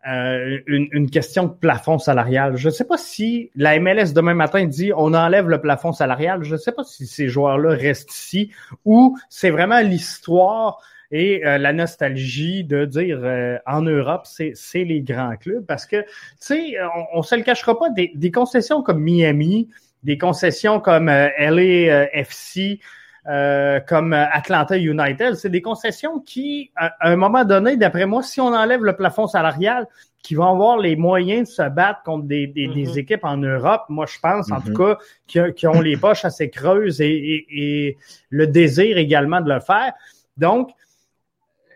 euh, 0.08 0.58
une, 0.66 1.10
question 1.10 1.44
de 1.44 1.52
plafond 1.52 1.98
salarial. 1.98 2.56
Je 2.56 2.68
ne 2.68 2.72
sais 2.72 2.84
pas 2.84 2.96
si 2.96 3.50
la 3.56 3.78
MLS 3.80 4.12
demain 4.14 4.34
matin 4.34 4.64
dit 4.64 4.92
on 4.96 5.14
enlève 5.14 5.48
le 5.48 5.60
plafond 5.60 5.92
salarial. 5.92 6.44
Je 6.44 6.52
ne 6.52 6.58
sais 6.58 6.72
pas 6.72 6.84
si 6.84 7.06
ces 7.06 7.28
joueurs-là 7.28 7.70
restent 7.70 8.14
ici 8.14 8.52
ou 8.84 9.18
c'est 9.28 9.50
vraiment 9.50 9.80
l'histoire 9.80 10.78
et 11.10 11.46
euh, 11.46 11.58
la 11.58 11.72
nostalgie 11.72 12.64
de 12.64 12.84
dire 12.84 13.20
euh, 13.22 13.58
en 13.66 13.82
Europe, 13.82 14.26
c'est 14.26 14.84
les 14.84 15.00
grands 15.02 15.36
clubs. 15.36 15.64
Parce 15.66 15.86
que, 15.86 16.02
tu 16.02 16.08
sais, 16.38 16.74
on, 17.12 17.18
ne 17.18 17.22
se 17.22 17.34
le 17.34 17.42
cachera 17.42 17.78
pas, 17.78 17.90
des, 17.90 18.12
des, 18.14 18.30
concessions 18.30 18.82
comme 18.82 19.00
Miami, 19.00 19.68
des 20.02 20.18
concessions 20.18 20.80
comme 20.80 21.06
LAFC, 21.06 22.80
euh, 23.28 23.80
comme 23.80 24.12
Atlanta 24.12 24.76
United. 24.76 25.34
C'est 25.34 25.50
des 25.50 25.62
concessions 25.62 26.20
qui, 26.20 26.70
à, 26.76 26.94
un 27.00 27.16
moment 27.16 27.44
donné, 27.44 27.76
d'après 27.76 28.06
moi, 28.06 28.22
si 28.22 28.40
on 28.40 28.54
enlève 28.54 28.84
le 28.84 28.94
plafond 28.94 29.26
salarial, 29.26 29.86
qui 30.22 30.34
vont 30.34 30.50
avoir 30.50 30.78
les 30.78 30.96
moyens 30.96 31.48
de 31.48 31.54
se 31.54 31.68
battre 31.68 32.02
contre 32.04 32.26
des, 32.26 32.46
des, 32.46 32.66
mm-hmm. 32.68 32.98
équipes 32.98 33.24
en 33.24 33.36
Europe, 33.36 33.84
moi 33.88 34.06
je 34.06 34.18
pense 34.20 34.50
en 34.50 34.60
tout 34.60 34.70
mm-hmm. 34.70 34.96
cas, 35.26 35.50
qui, 35.50 35.66
ont 35.66 35.80
les 35.80 35.96
poches 35.96 36.24
assez 36.24 36.50
creuses 36.50 37.00
et, 37.00 37.46
et, 37.48 37.96
le 38.30 38.46
désir 38.46 38.98
également 38.98 39.40
de 39.40 39.52
le 39.52 39.60
faire. 39.60 39.92
Donc, 40.36 40.70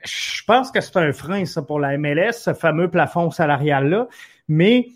je 0.04 0.42
pense 0.46 0.70
que 0.70 0.80
c'est 0.80 0.96
un 0.96 1.12
frein, 1.12 1.44
ça, 1.44 1.62
pour 1.62 1.78
la 1.78 1.96
MLS, 1.98 2.32
ce 2.32 2.54
fameux 2.54 2.88
plafond 2.88 3.30
salarial-là. 3.30 4.08
Mais 4.48 4.88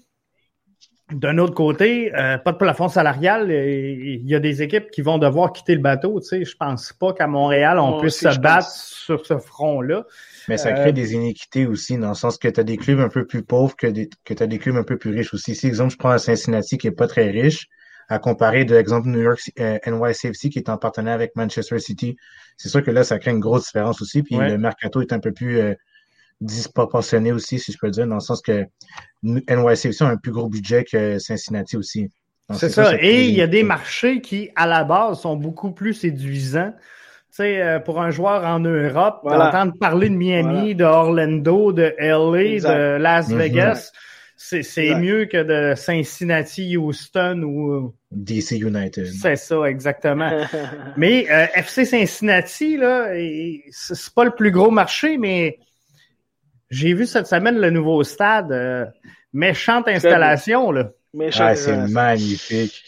d'un 1.13 1.37
autre 1.37 1.55
côté, 1.55 2.15
euh, 2.15 2.39
pas 2.39 2.53
de 2.53 2.57
plafond 2.57 2.89
salarial. 2.89 3.51
Il 3.51 4.27
y 4.27 4.35
a 4.35 4.41
des 4.41 4.63
équipes 4.63 4.91
qui 4.91 5.03
vont 5.03 5.19
devoir 5.19 5.53
quitter 5.53 5.75
le 5.75 5.83
bateau. 5.83 6.19
Tu 6.21 6.29
sais, 6.29 6.45
je 6.45 6.57
pense 6.57 6.95
pas 6.95 7.13
qu'à 7.13 7.27
Montréal, 7.27 7.79
on 7.79 8.01
puisse 8.01 8.21
se 8.21 8.39
battre 8.39 8.71
sur 8.71 9.25
ce 9.27 9.39
front-là. 9.39 10.07
Mais 10.49 10.57
ça 10.57 10.73
crée 10.73 10.93
des 10.93 11.13
inéquités 11.13 11.67
aussi, 11.67 11.99
dans 11.99 12.09
le 12.09 12.15
sens 12.15 12.39
que 12.39 12.49
tu 12.49 12.59
as 12.59 12.65
des 12.65 12.77
clubs 12.77 13.01
un 13.01 13.09
peu 13.09 13.27
plus 13.27 13.43
pauvres 13.43 13.77
que, 13.77 13.87
que 13.87 14.35
tu 14.35 14.43
as 14.43 14.47
des 14.47 14.59
clubs 14.59 14.77
un 14.77 14.83
peu 14.83 14.97
plus 14.97 15.11
riches 15.11 15.35
aussi. 15.35 15.55
Si, 15.55 15.67
exemple, 15.67 15.93
je 15.93 15.99
prends 15.99 16.17
Cincinnati 16.17 16.79
qui 16.79 16.87
est 16.87 16.93
pas 16.93 17.07
très 17.07 17.31
riche, 17.31 17.69
à 18.09 18.19
comparer 18.19 18.65
de 18.65 18.75
l'exemple 18.75 19.09
New 19.09 19.21
York 19.21 19.41
euh, 19.61 19.79
NYCFC 19.87 20.51
qui 20.51 20.59
est 20.59 20.69
en 20.69 20.77
partenariat 20.77 21.15
avec 21.15 21.37
Manchester 21.37 21.79
City, 21.79 22.17
c'est 22.57 22.69
sûr 22.69 22.83
que 22.83 22.91
là, 22.91 23.05
ça 23.05 23.19
crée 23.19 23.31
une 23.31 23.41
grosse 23.41 23.65
différence 23.65 24.01
aussi. 24.03 24.23
Puis 24.23 24.37
le 24.37 24.59
mercato 24.59 25.01
est 25.01 25.13
un 25.13 25.21
peu 25.21 25.33
plus 25.33 25.59
euh, 25.59 25.75
disproportionné 26.41 27.33
aussi, 27.33 27.59
si 27.59 27.73
je 27.73 27.79
peux 27.79 27.91
dire, 27.91 28.07
dans 28.07 28.15
le 28.15 28.21
sens 28.21 28.43
que 28.43 28.67
NYCFC 29.23 30.03
a 30.03 30.09
un 30.09 30.17
plus 30.17 30.33
gros 30.33 30.49
budget 30.49 30.85
que 30.85 31.19
Cincinnati 31.19 31.77
aussi. 31.77 32.09
C'est 32.53 32.69
ça. 32.69 32.95
Et 33.01 33.27
il 33.27 33.35
y 33.35 33.43
a 33.43 33.47
des 33.47 33.63
marchés 33.63 34.21
qui, 34.21 34.51
à 34.55 34.67
la 34.67 34.85
base, 34.85 35.21
sont 35.21 35.37
beaucoup 35.37 35.73
plus 35.73 35.95
séduisants. 35.95 36.73
Tu 37.31 37.43
sais, 37.43 37.63
euh, 37.63 37.81
pour 37.81 38.01
un 38.01 38.11
joueur 38.11 38.45
en 38.45 38.61
Europe, 38.61 39.23
d'entendre 39.25 39.73
parler 39.81 40.09
de 40.09 40.15
Miami, 40.15 40.75
de 40.75 40.85
Orlando, 40.85 41.73
de 41.73 41.95
LA, 41.99 42.61
de 42.61 42.99
Las 42.99 43.31
mm-hmm. 43.31 43.37
Vegas, 43.37 43.93
c'est 44.37 44.95
mieux 44.97 45.25
que 45.25 45.43
de 45.43 45.75
Cincinnati, 45.75 46.77
Houston 46.77 47.43
ou 47.45 47.95
DC 48.11 48.53
United. 48.53 49.07
C'est 49.07 49.37
ça, 49.37 49.65
exactement. 49.65 50.31
mais 50.97 51.27
euh, 51.31 51.47
FC 51.55 51.85
Cincinnati, 51.85 52.77
là, 52.77 53.09
c'est 53.71 54.15
pas 54.15 54.25
le 54.25 54.35
plus 54.35 54.51
gros 54.51 54.71
marché, 54.71 55.17
mais 55.19 55.59
j'ai 56.75 56.93
vu 56.93 57.07
cette 57.07 57.27
semaine 57.27 57.59
le 57.59 57.71
nouveau 57.71 58.03
stade. 58.03 58.53
Euh, 58.53 58.87
méchante 59.33 59.89
installation, 59.89 60.73
là. 60.73 60.91
ah, 61.39 61.57
c'est 61.57 61.77
magnifique. 61.89 62.83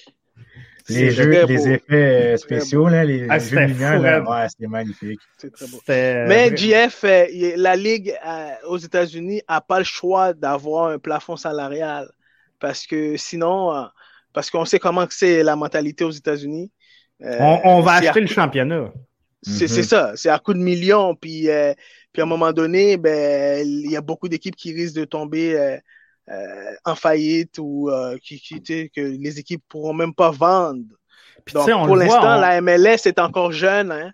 Les 0.89 1.11
jeux, 1.11 1.45
les 1.47 1.69
effets 1.69 2.35
euh, 2.35 2.37
spéciaux, 2.37 2.89
là, 2.89 3.05
les 3.05 3.27
ah, 3.29 3.41
jeux 3.41 3.59
lumière, 3.59 4.01
là, 4.01 4.23
ouais, 4.23 4.49
c'était 4.49 4.69
magnifique. 4.69 5.19
C'est 5.37 5.53
très 5.53 5.67
beau. 5.67 5.81
Mais 5.89 6.57
GF, 6.57 7.03
euh, 7.05 7.27
la 7.57 7.75
Ligue 7.75 8.15
aux 8.69 8.79
États-Unis 8.79 9.43
a 9.49 9.61
pas 9.61 9.79
le 9.79 9.85
choix 9.85 10.33
d'avoir 10.33 10.91
un 10.91 10.99
plafond 10.99 11.37
salarial. 11.37 12.09
Parce 12.61 12.87
que 12.87 13.17
sinon, 13.17 13.89
parce 14.33 14.51
qu'on 14.51 14.65
sait 14.65 14.79
comment 14.79 15.07
c'est 15.11 15.43
la 15.43 15.57
mentalité 15.57 16.05
aux 16.05 16.11
États-Unis. 16.11 16.71
on, 17.21 17.81
va 17.81 17.95
acheter 17.95 18.21
le 18.21 18.29
championnat. 18.29 18.93
C'est 19.43 19.67
mm-hmm. 19.67 19.83
ça, 19.83 20.13
c'est 20.17 20.31
à 20.31 20.39
coup 20.39 20.55
de 20.55 20.59
millions. 20.59 21.17
Puis, 21.17 21.49
puis 22.17 22.23
à 22.23 22.25
un 22.25 22.29
moment 22.29 22.55
donné, 22.55 22.97
ben, 22.97 23.63
il 23.63 23.91
y 23.91 23.95
a 23.95 24.01
beaucoup 24.01 24.27
d'équipes 24.27 24.57
qui 24.57 24.73
risquent 24.73 24.97
de 24.97 25.05
tomber 25.05 25.55
euh, 25.55 25.77
euh, 26.31 26.73
en 26.87 26.95
faillite 26.95 27.59
ou 27.59 27.91
euh, 27.91 28.17
qui, 28.23 28.41
qui 28.41 28.63
que 28.63 29.03
les 29.03 29.39
équipes 29.39 29.63
pourront 29.69 29.93
même 29.93 30.15
pas 30.15 30.31
vendre. 30.31 30.81
Donc, 31.53 31.69
pour 31.69 31.95
l'instant, 31.95 32.37
la 32.37 32.63
MLS 32.63 33.05
est 33.05 33.19
encore 33.19 33.53
jeune. 33.53 33.93
Hein, 33.93 34.13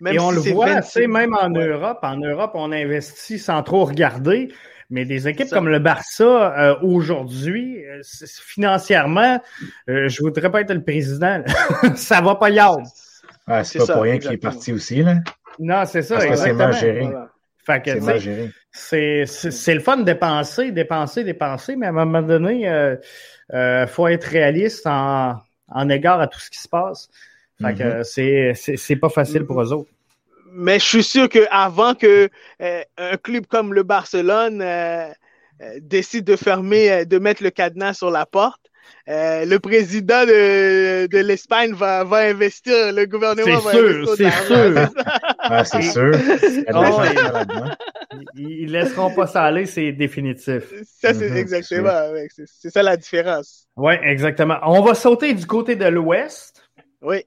même 0.00 0.14
et 0.14 0.20
on 0.20 0.30
le 0.30 0.38
voit, 0.38 0.80
même 1.08 1.34
en 1.34 1.48
Europe. 1.48 1.98
En 2.02 2.18
Europe, 2.18 2.52
on 2.54 2.70
investit 2.70 3.40
sans 3.40 3.64
trop 3.64 3.84
regarder. 3.84 4.52
Mais 4.88 5.04
des 5.04 5.26
équipes 5.26 5.50
comme 5.50 5.68
le 5.68 5.80
Barça, 5.80 6.78
aujourd'hui, 6.82 7.82
financièrement, 8.22 9.40
je 9.88 10.22
voudrais 10.22 10.52
pas 10.52 10.60
être 10.60 10.72
le 10.72 10.84
président. 10.84 11.42
ça 11.96 12.20
va 12.20 12.36
pas 12.36 12.50
y 12.50 12.60
avoir. 12.60 12.86
Ah, 13.48 13.64
c'est 13.64 13.80
pas 13.80 13.92
pour 13.92 14.02
rien 14.02 14.18
qu'il 14.18 14.30
est 14.34 14.36
parti 14.36 14.72
aussi, 14.72 15.02
là. 15.02 15.16
Non, 15.58 15.82
c'est 15.84 16.02
ça. 16.02 16.16
Parce 16.16 16.44
c'est 16.44 16.52
mal 16.52 16.72
géré 16.74 17.08
c'est 18.72 19.74
le 19.74 19.80
fun 19.80 19.98
de 19.98 20.04
dépenser, 20.04 20.72
dépenser, 20.72 21.24
dépenser, 21.24 21.76
mais 21.76 21.86
à 21.86 21.90
un 21.90 21.92
moment 21.92 22.22
donné, 22.22 22.60
il 22.60 22.66
euh, 22.66 22.96
euh, 23.54 23.86
faut 23.86 24.06
être 24.08 24.24
réaliste 24.24 24.86
en, 24.86 25.36
en, 25.68 25.88
égard 25.88 26.20
à 26.20 26.26
tout 26.26 26.40
ce 26.40 26.50
qui 26.50 26.58
se 26.58 26.68
passe. 26.68 27.08
Fait 27.60 27.74
que 27.74 28.02
mm-hmm. 28.02 28.76
c'est 28.76 28.96
pas 28.96 29.10
facile 29.10 29.44
pour 29.44 29.60
eux 29.60 29.72
autres. 29.72 29.90
Mais 30.52 30.78
je 30.78 30.84
suis 30.84 31.02
sûr 31.04 31.28
qu'avant 31.28 31.94
que 31.94 32.28
euh, 32.62 32.82
un 32.96 33.16
club 33.16 33.46
comme 33.46 33.74
le 33.74 33.82
Barcelone 33.82 34.64
décide 35.80 36.24
de 36.24 36.36
fermer, 36.36 37.04
de 37.04 37.18
mettre 37.18 37.42
le 37.42 37.50
cadenas 37.50 37.94
sur 37.94 38.10
la 38.10 38.24
porte, 38.24 38.69
euh, 39.08 39.44
le 39.44 39.58
président 39.58 40.24
de, 40.24 41.06
de 41.06 41.18
l'Espagne 41.18 41.72
va, 41.72 42.04
va 42.04 42.18
investir, 42.18 42.92
le 42.92 43.06
gouvernement 43.06 43.58
va 43.58 43.72
sûr, 43.72 43.88
investir. 43.88 44.32
C'est 44.32 44.46
sûr, 44.46 44.90
ah, 45.38 45.64
c'est 45.64 45.82
sûr. 45.82 46.12
ils, 48.36 48.66
ne 48.66 48.70
laisseront 48.70 49.14
pas 49.14 49.26
ça 49.26 49.44
aller, 49.44 49.66
c'est 49.66 49.92
définitif. 49.92 50.64
Ça, 50.84 51.14
c'est 51.14 51.30
mhm, 51.30 51.36
exactement, 51.36 52.12
c'est 52.46 52.70
ça 52.70 52.82
la 52.82 52.96
différence. 52.96 53.66
Oui, 53.76 53.94
exactement. 54.02 54.58
On 54.64 54.82
va 54.82 54.94
sauter 54.94 55.34
du 55.34 55.46
côté 55.46 55.76
de 55.76 55.86
l'Ouest. 55.86 56.62
Oui. 57.02 57.24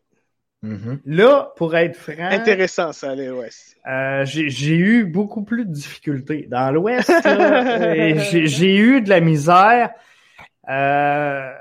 Mhm. 0.63 1.01
Là, 1.05 1.51
pour 1.57 1.75
être 1.75 1.97
franc. 1.97 2.29
Intéressant, 2.31 2.93
ça, 2.93 3.13
l'Ouest. 3.15 3.75
Euh, 3.85 4.23
j'ai 4.25 4.75
eu 4.75 5.03
beaucoup 5.03 5.43
plus 5.43 5.65
de 5.65 5.71
difficultés. 5.71 6.47
Dans 6.49 6.71
l'Ouest, 6.71 7.11
j'ai 7.25 8.77
eu 8.77 9.01
de 9.01 9.09
la 9.09 9.19
misère. 9.19 9.91
Euh, 10.69 11.51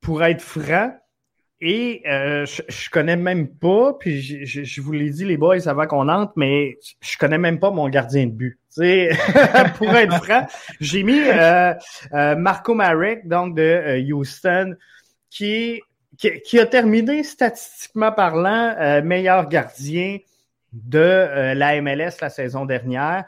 pour 0.00 0.22
être 0.24 0.42
franc, 0.42 0.92
et 1.60 2.02
euh, 2.06 2.44
je, 2.46 2.90
connais 2.90 3.16
même 3.16 3.48
pas, 3.48 3.94
puis 3.94 4.20
je, 4.20 4.62
je, 4.62 4.80
vous 4.80 4.92
l'ai 4.92 5.10
dit 5.10 5.24
les 5.24 5.38
boys 5.38 5.68
avant 5.68 5.86
qu'on 5.86 6.08
entre, 6.08 6.34
mais 6.36 6.78
je 7.00 7.16
connais 7.16 7.38
même 7.38 7.58
pas 7.58 7.70
mon 7.70 7.88
gardien 7.88 8.26
de 8.26 8.32
but. 8.32 8.60
pour 9.78 9.96
être 9.96 10.22
franc, 10.22 10.46
j'ai 10.80 11.02
mis 11.02 11.18
euh, 11.18 11.72
euh, 12.12 12.36
Marco 12.36 12.74
Marek, 12.74 13.26
donc 13.26 13.56
de 13.56 13.62
euh, 13.62 14.12
Houston, 14.12 14.76
qui, 15.30 15.80
qui, 16.18 16.42
qui, 16.42 16.58
a 16.58 16.66
terminé 16.66 17.22
statistiquement 17.22 18.12
parlant 18.12 19.02
meilleur 19.02 19.48
gardien 19.48 20.18
de 20.74 21.54
la 21.54 21.80
MLS 21.80 22.20
la 22.20 22.28
saison 22.28 22.66
dernière. 22.66 23.24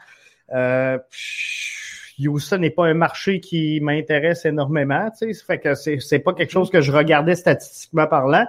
Houston 2.27 2.57
n'est 2.57 2.69
pas 2.69 2.85
un 2.85 2.93
marché 2.93 3.39
qui 3.39 3.79
m'intéresse 3.81 4.45
énormément, 4.45 5.09
tu 5.11 5.33
sais, 5.33 5.45
fait 5.45 5.59
que 5.59 5.75
c'est, 5.75 6.19
pas 6.19 6.33
quelque 6.33 6.51
chose 6.51 6.69
que 6.69 6.81
je 6.81 6.91
regardais 6.91 7.35
statistiquement 7.35 8.07
parlant. 8.07 8.45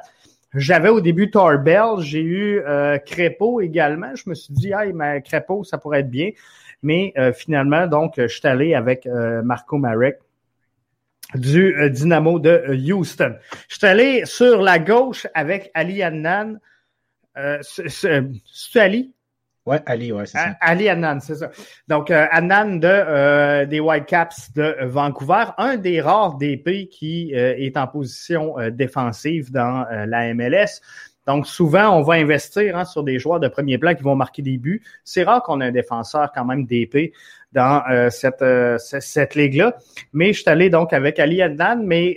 J'avais 0.55 0.89
au 0.89 1.01
début 1.01 1.31
Torbell, 1.31 2.01
j'ai 2.01 2.23
eu 2.23 2.61
euh, 2.61 2.99
Crépeau 2.99 3.61
également. 3.61 4.15
Je 4.17 4.29
me 4.29 4.35
suis 4.35 4.53
dit, 4.53 4.73
ah, 4.73 4.85
mais 4.93 5.23
Crépeau, 5.23 5.63
ça 5.63 5.79
pourrait 5.79 6.01
être 6.01 6.11
bien. 6.11 6.31
Mais 6.83 7.13
euh, 7.19 7.33
finalement, 7.33 7.87
donc, 7.87 8.15
je 8.17 8.27
suis 8.27 8.47
allé 8.47 8.75
avec 8.75 9.07
euh, 9.07 9.43
Marco 9.43 9.77
Marek 9.77 10.19
du 11.35 11.77
euh, 11.77 11.89
Dynamo 11.89 12.39
de 12.39 12.75
Houston. 12.93 13.37
Je 13.69 13.77
suis 13.77 13.87
allé 13.87 14.25
sur 14.25 14.63
la 14.63 14.79
gauche 14.79 15.27
avec 15.35 15.71
Ali 15.75 16.03
Adnan. 16.03 16.59
c'est 17.63 18.81
Ali? 18.81 19.15
Ouais, 19.67 19.81
Ali, 19.85 20.11
ouais, 20.13 20.25
c'est 20.25 20.39
ça. 20.39 20.57
Ali 20.61 20.89
Annan, 20.89 21.21
c'est 21.21 21.35
ça. 21.35 21.51
Donc, 21.87 22.11
euh, 22.11 22.27
Annan 22.31 22.81
de, 22.81 22.89
euh, 22.89 23.67
des 23.67 23.79
Whitecaps 23.79 24.53
de 24.55 24.75
Vancouver, 24.87 25.45
un 25.59 25.77
des 25.77 26.01
rares 26.01 26.37
DP 26.39 26.89
qui 26.89 27.35
euh, 27.35 27.55
est 27.59 27.77
en 27.77 27.87
position 27.87 28.59
euh, 28.59 28.71
défensive 28.71 29.53
dans 29.53 29.87
la 30.07 30.33
MLS. 30.33 30.81
Donc, 31.27 31.47
souvent, 31.47 31.91
on 31.97 32.03
va 32.03 32.15
investir 32.15 32.77
hein, 32.77 32.87
sur 32.87 33.05
des 33.05 33.19
joueurs 33.19 33.39
de 33.39 33.49
premier 33.49 33.77
plan 33.77 33.95
qui 33.95 34.03
vont 34.03 34.17
marquer 34.17 34.41
des 34.41 34.57
buts. 34.57 34.83
C'est 35.05 35.25
rare 35.25 35.43
qu'on 35.43 35.61
ait 35.61 35.67
un 35.67 35.73
défenseur 35.73 36.33
quand 36.35 36.47
même 36.47 36.65
d'épée 36.65 37.13
dans 37.53 37.83
euh, 37.91 38.11
cette, 38.11 38.43
euh, 38.43 38.79
cette 38.79 39.35
ligue-là. 39.35 39.77
Mais 40.13 40.33
je 40.33 40.43
suis 40.43 40.51
allé 40.51 40.71
donc 40.71 40.93
avec 40.93 41.19
Ali 41.19 41.43
Adnan, 41.43 41.83
mais 41.85 42.17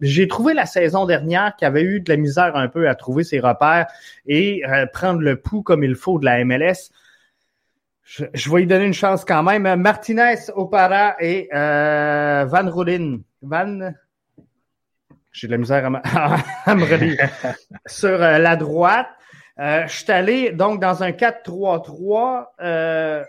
j'ai 0.00 0.28
trouvé 0.28 0.54
la 0.54 0.66
saison 0.66 1.06
dernière 1.06 1.54
qu'il 1.56 1.66
avait 1.66 1.82
eu 1.82 2.00
de 2.00 2.10
la 2.10 2.16
misère 2.16 2.56
un 2.56 2.68
peu 2.68 2.88
à 2.88 2.94
trouver 2.94 3.24
ses 3.24 3.38
repères 3.38 3.86
et 4.26 4.62
euh, 4.66 4.86
prendre 4.86 5.20
le 5.20 5.36
pouls 5.36 5.62
comme 5.62 5.84
il 5.84 5.94
faut 5.94 6.18
de 6.18 6.24
la 6.24 6.44
MLS. 6.44 6.90
Je, 8.02 8.50
vais 8.50 8.60
lui 8.60 8.66
donner 8.66 8.84
une 8.84 8.94
chance 8.94 9.24
quand 9.24 9.42
même. 9.42 9.80
Martinez, 9.80 10.36
Opara 10.54 11.16
et 11.20 11.48
Van 11.52 12.70
Rodin. 12.70 13.18
Van... 13.42 13.92
J'ai 15.32 15.48
de 15.48 15.52
la 15.52 15.58
misère 15.58 15.84
à, 15.84 16.74
me 16.74 16.84
relire. 16.90 17.28
Sur 17.86 18.18
la 18.18 18.54
droite, 18.54 19.08
je 19.58 19.88
suis 19.88 20.12
allé 20.12 20.52
donc 20.52 20.80
dans 20.80 21.02
un 21.02 21.10
4-3-3 21.10 23.26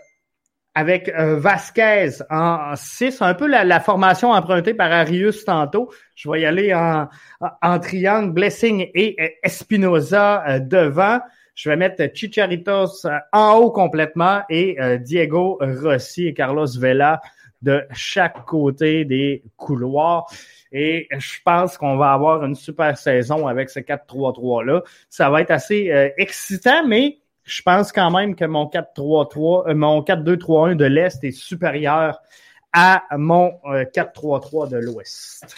avec 0.78 1.08
euh, 1.08 1.36
Vasquez 1.40 2.08
en 2.30 2.76
6, 2.76 3.20
un 3.20 3.34
peu 3.34 3.48
la, 3.48 3.80
formation 3.80 4.30
empruntée 4.30 4.74
par 4.74 4.92
Arius 4.92 5.44
tantôt. 5.44 5.90
Je 6.14 6.30
vais 6.30 6.42
y 6.42 6.46
aller 6.46 6.72
en, 6.72 7.08
en 7.40 7.80
triangle, 7.80 8.32
Blessing 8.32 8.86
et 8.94 9.16
euh, 9.18 9.28
Espinoza 9.42 10.44
euh, 10.46 10.60
devant. 10.60 11.18
Je 11.56 11.68
vais 11.68 11.74
mettre 11.74 12.00
Chicharitos 12.14 13.08
en 13.32 13.56
haut 13.56 13.72
complètement 13.72 14.42
et 14.48 14.76
Diego 15.00 15.58
Rossi 15.60 16.28
et 16.28 16.32
Carlos 16.32 16.68
Vela 16.78 17.20
de 17.62 17.82
chaque 17.92 18.44
côté 18.44 19.04
des 19.04 19.42
couloirs. 19.56 20.26
Et 20.70 21.08
je 21.10 21.38
pense 21.44 21.76
qu'on 21.76 21.96
va 21.96 22.12
avoir 22.12 22.44
une 22.44 22.54
super 22.54 22.96
saison 22.96 23.48
avec 23.48 23.70
ce 23.70 23.80
4-3-3-là. 23.80 24.82
Ça 25.10 25.30
va 25.30 25.40
être 25.40 25.50
assez 25.50 26.12
excitant, 26.16 26.86
mais 26.86 27.18
je 27.48 27.62
pense 27.62 27.92
quand 27.92 28.10
même 28.10 28.34
que 28.36 28.44
mon 28.44 28.66
4-3-3, 28.66 29.70
euh, 29.70 29.74
mon 29.74 30.02
4-2-3-1 30.02 30.76
de 30.76 30.84
l'Est 30.84 31.24
est 31.24 31.30
supérieur 31.32 32.20
à 32.72 33.04
mon 33.16 33.54
4-3-3 33.64 34.68
de 34.68 34.76
l'Ouest. 34.76 35.56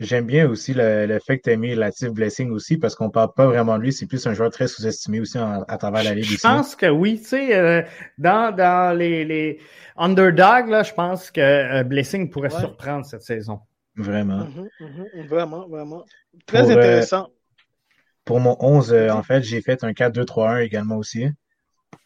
J'aime 0.00 0.26
bien 0.26 0.48
aussi 0.48 0.74
le, 0.74 1.18
fait 1.24 1.38
que 1.38 1.44
tu 1.44 1.50
aies 1.50 1.56
mis 1.56 1.76
Latif 1.76 2.10
Blessing 2.10 2.50
aussi 2.50 2.76
parce 2.76 2.96
qu'on 2.96 3.10
parle 3.10 3.32
pas 3.34 3.46
vraiment 3.46 3.78
de 3.78 3.84
lui. 3.84 3.92
C'est 3.92 4.06
plus 4.06 4.26
un 4.26 4.34
joueur 4.34 4.50
très 4.50 4.66
sous-estimé 4.66 5.20
aussi 5.20 5.38
à 5.38 5.78
travers 5.78 6.02
la 6.02 6.14
Ligue. 6.14 6.24
Je 6.24 6.40
pense 6.40 6.74
que 6.74 6.86
oui. 6.86 7.20
Tu 7.20 7.28
sais, 7.28 7.56
euh, 7.56 7.82
dans, 8.18 8.54
dans 8.54 8.96
les, 8.98 9.24
les 9.24 9.60
underdogs, 9.96 10.68
là, 10.68 10.82
je 10.82 10.92
pense 10.92 11.30
que 11.30 11.40
euh, 11.40 11.84
Blessing 11.84 12.30
pourrait 12.30 12.50
surprendre 12.50 13.06
cette 13.06 13.22
saison. 13.22 13.60
Vraiment. 13.94 14.46
Mhm, 14.46 14.68
mhm, 14.80 15.26
vraiment, 15.28 15.68
vraiment. 15.68 16.04
Très 16.46 16.68
euh, 16.70 16.76
intéressant. 16.76 17.28
Pour 18.24 18.40
mon 18.40 18.56
11, 18.60 18.92
en 19.10 19.22
fait, 19.22 19.42
j'ai 19.42 19.60
fait 19.60 19.84
un 19.84 19.92
4-2-3-1 19.92 20.62
également 20.64 20.96
aussi. 20.96 21.26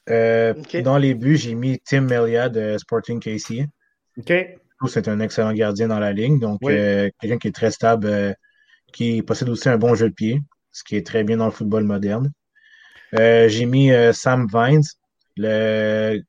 Dans 0.09 0.99
les 0.99 1.15
buts, 1.15 1.37
j'ai 1.37 1.55
mis 1.55 1.81
Tim 1.81 2.03
Melia 2.03 2.49
de 2.49 2.79
Sporting 2.79 3.21
KC. 3.21 3.67
C'est 4.89 5.09
un 5.09 5.21
excellent 5.21 5.53
gardien 5.53 5.89
dans 5.89 5.99
la 5.99 6.13
ligne. 6.13 6.39
Donc, 6.39 6.61
euh, 6.65 7.09
quelqu'un 7.21 7.39
qui 7.39 7.49
est 7.49 7.55
très 7.55 7.71
stable, 7.71 8.07
euh, 8.07 8.33
qui 8.93 9.23
possède 9.23 9.49
aussi 9.49 9.69
un 9.69 9.79
bon 9.79 9.95
jeu 9.95 10.09
de 10.09 10.15
pied, 10.15 10.43
ce 10.71 10.85
qui 10.85 10.97
est 10.97 11.07
très 11.07 11.25
bien 11.25 11.39
dans 11.39 11.47
le 11.47 11.51
football 11.51 11.85
moderne. 11.85 12.31
Euh, 13.19 13.49
j'ai 13.49 13.67
mis 13.67 13.91
Sam 14.13 14.47
Vines, 14.53 14.83
le 15.37 16.21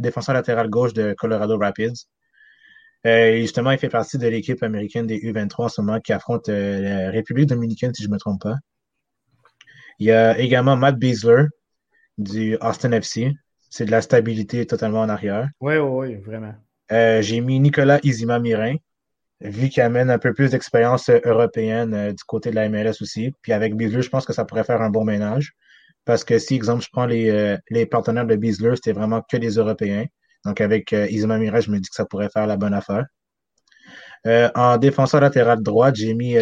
défenseur 0.00 0.34
latéral 0.34 0.68
gauche 0.68 0.92
de 0.94 1.14
Colorado 1.14 1.58
Rapids. 1.58 2.06
justement, 3.04 3.70
il 3.70 3.78
fait 3.78 3.88
partie 3.88 4.18
de 4.18 4.26
l'équipe 4.26 4.62
américaine 4.62 5.06
des 5.06 5.18
U23 5.18 5.64
en 5.64 5.68
ce 5.68 5.80
moment 5.80 6.00
qui 6.00 6.12
affronte 6.12 6.48
la 6.48 7.10
République 7.10 7.48
dominicaine, 7.48 7.94
si 7.94 8.02
je 8.02 8.08
ne 8.08 8.14
me 8.14 8.18
trompe 8.18 8.42
pas. 8.42 8.56
Il 9.98 10.06
y 10.06 10.12
a 10.12 10.38
également 10.38 10.76
Matt 10.76 10.98
Beasler 10.98 11.44
du 12.18 12.56
Austin 12.60 12.92
FC. 12.92 13.32
C'est 13.70 13.84
de 13.84 13.90
la 13.90 14.00
stabilité 14.00 14.66
totalement 14.66 15.00
en 15.00 15.08
arrière. 15.08 15.48
Oui, 15.60 15.76
oui, 15.76 16.08
oui, 16.08 16.14
vraiment. 16.16 16.54
Euh, 16.92 17.20
j'ai 17.22 17.40
mis 17.40 17.58
Nicolas 17.60 17.98
Izima-Mirin, 18.02 18.76
vu 19.40 19.68
qu'il 19.68 19.82
amène 19.82 20.10
un 20.10 20.18
peu 20.18 20.32
plus 20.32 20.52
d'expérience 20.52 21.08
euh, 21.08 21.18
européenne 21.24 21.94
euh, 21.94 22.12
du 22.12 22.22
côté 22.24 22.50
de 22.50 22.54
la 22.54 22.68
MLS 22.68 23.02
aussi. 23.02 23.32
Puis 23.42 23.52
avec 23.52 23.74
Beasler, 23.74 24.02
je 24.02 24.08
pense 24.08 24.24
que 24.24 24.32
ça 24.32 24.44
pourrait 24.44 24.64
faire 24.64 24.82
un 24.82 24.90
bon 24.90 25.04
ménage. 25.04 25.52
Parce 26.04 26.22
que 26.24 26.38
si, 26.38 26.54
exemple, 26.54 26.84
je 26.84 26.88
prends 26.92 27.06
les, 27.06 27.56
les 27.68 27.84
partenaires 27.84 28.26
de 28.26 28.36
Beasler, 28.36 28.76
c'était 28.76 28.92
vraiment 28.92 29.22
que 29.28 29.36
des 29.36 29.54
Européens. 29.54 30.04
Donc 30.44 30.60
avec 30.60 30.92
Izima 30.92 31.36
Mirin, 31.36 31.58
je 31.58 31.68
me 31.68 31.80
dis 31.80 31.88
que 31.88 31.96
ça 31.96 32.04
pourrait 32.04 32.28
faire 32.28 32.46
la 32.46 32.56
bonne 32.56 32.74
affaire. 32.74 33.06
en 34.54 34.76
défenseur 34.76 35.20
latéral 35.20 35.64
droit, 35.64 35.92
j'ai 35.92 36.14
mis 36.14 36.36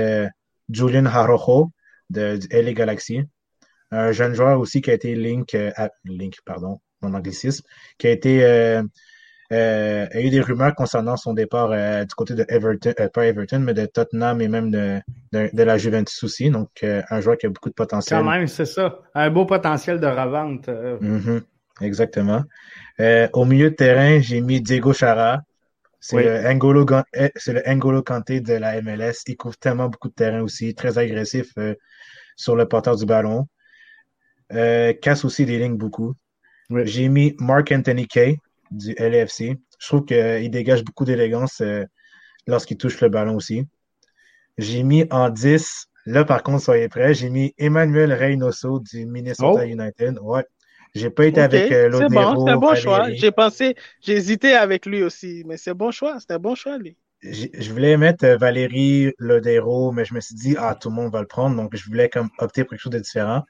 Julian 0.69 1.07
Harojo 1.07 1.71
de, 2.11 2.37
du 2.37 2.47
LA 2.51 2.75
Galaxy. 2.75 3.23
Un 3.95 4.13
jeune 4.13 4.35
joueur 4.35 4.59
aussi 4.59 4.81
qui 4.83 4.91
a 4.91 4.95
été 4.95 5.15
Link, 5.15 5.57
Link, 6.05 6.37
pardon, 6.45 6.81
mon 7.01 7.15
anglicisme, 7.15 7.65
qui 7.99 8.09
a 8.09 8.11
été 8.11 8.83
euh, 9.53 10.07
il 10.15 10.21
y 10.21 10.23
a 10.25 10.27
eu 10.27 10.31
des 10.31 10.41
rumeurs 10.41 10.75
concernant 10.75 11.17
son 11.17 11.35
départ 11.35 11.71
euh, 11.71 12.05
du 12.05 12.15
côté 12.15 12.35
de 12.35 12.45
Everton, 12.49 12.95
euh, 12.99 13.09
pas 13.09 13.27
Everton, 13.27 13.61
mais 13.61 13.75
de 13.75 13.87
Tottenham 13.87 14.41
et 14.41 14.49
même 14.49 14.71
de, 14.71 15.01
de, 15.33 15.63
la 15.63 15.77
Juventus 15.77 16.23
aussi. 16.25 16.51
Donc, 16.51 16.69
un 16.83 17.21
joueur 17.21 17.37
qui 17.37 17.47
a 17.47 17.51
beaucoup 17.51 17.69
de 17.69 17.75
potentiel. 17.75 18.21
Quand 18.21 18.31
même, 18.31 18.47
c'est 18.47 18.65
ça. 18.65 18.99
Un 19.15 19.31
beau 19.31 19.45
potentiel 19.45 20.01
de 20.01 20.07
revente. 20.07 20.69
Mm-hmm. 20.69 21.43
Exactement. 21.83 22.43
au 23.33 23.45
milieu 23.45 23.71
de 23.71 23.75
terrain, 23.75 24.21
j'ai 24.21 24.41
mis 24.41 24.61
Diego 24.61 24.93
Chara. 24.93 25.41
C'est 26.01 26.23
le 26.23 26.47
Angolo, 26.47 26.85
c'est 27.37 27.55
le 27.55 28.01
Kanté 28.03 28.41
de 28.41 28.55
la 28.55 28.81
MLS. 28.83 29.23
Il 29.27 29.37
couvre 29.37 29.57
tellement 29.57 29.89
beaucoup 29.89 30.09
de 30.09 30.15
terrain 30.15 30.43
aussi, 30.43 30.75
très 30.75 30.99
agressif 30.99 31.55
sur 32.37 32.57
le 32.57 32.67
porteur 32.67 32.97
du 32.97 33.07
ballon. 33.07 33.47
Casse 34.51 35.25
aussi 35.25 35.47
des 35.47 35.59
lignes 35.59 35.77
beaucoup. 35.77 36.15
J'ai 36.71 37.09
mis 37.09 37.35
Mark 37.39 37.71
Anthony 37.73 38.07
Kay 38.07 38.39
du 38.71 38.95
LFC. 38.99 39.57
Je 39.79 39.87
trouve 39.87 40.05
qu'il 40.05 40.51
dégage 40.51 40.85
beaucoup 40.85 41.05
d'élégance 41.05 41.61
euh, 41.61 41.85
lorsqu'il 42.47 42.77
touche 42.77 43.01
le 43.01 43.09
ballon 43.09 43.37
aussi. 43.37 43.67
J'ai 44.57 44.83
mis 44.83 45.05
en 45.11 45.31
10, 45.31 45.89
là 46.07 46.25
par 46.25 46.43
contre, 46.43 46.63
soyez 46.63 46.89
prêts, 46.89 47.15
j'ai 47.15 47.29
mis 47.29 47.55
Emmanuel 47.59 48.13
Reynoso 48.13 48.81
du 48.81 49.05
Minnesota 49.07 49.63
oh. 49.65 49.67
United. 49.67 50.19
Ouais. 50.23 50.45
J'ai 50.95 51.11
pas 51.11 51.27
été 51.27 51.41
avec 51.41 51.73
euh, 51.73 51.91
C'est 51.93 52.09
bon, 52.09 52.47
c'est 52.47 52.53
un 52.53 52.57
bon 52.57 52.75
choix. 52.77 53.11
J'ai 53.11 53.33
pensé, 53.33 53.75
j'ai 54.01 54.15
hésité 54.15 54.55
avec 54.55 54.87
lui 54.87 55.03
aussi, 55.03 55.43
mais 55.45 55.57
c'est 55.57 55.71
un 55.71 55.75
bon 55.75 55.91
choix. 55.91 56.19
C'est 56.21 56.33
un 56.33 56.39
bon 56.39 56.55
choix, 56.55 56.79
lui. 56.79 56.97
Je 57.21 57.73
voulais 57.73 57.97
mettre 57.97 58.25
euh, 58.25 58.37
Valérie 58.37 59.13
Lodero, 59.19 59.91
mais 59.91 60.05
je 60.05 60.15
me 60.15 60.21
suis 60.21 60.37
dit, 60.37 60.55
ah, 60.59 60.77
tout 60.81 60.91
le 60.91 60.95
monde 60.95 61.11
va 61.11 61.21
le 61.21 61.27
prendre, 61.27 61.57
donc 61.57 61.75
je 61.75 61.85
voulais 61.87 62.09
comme 62.09 62.29
opter 62.39 62.63
pour 62.63 62.71
quelque 62.71 62.81
chose 62.81 62.93
de 62.93 62.99
différent. 62.99 63.43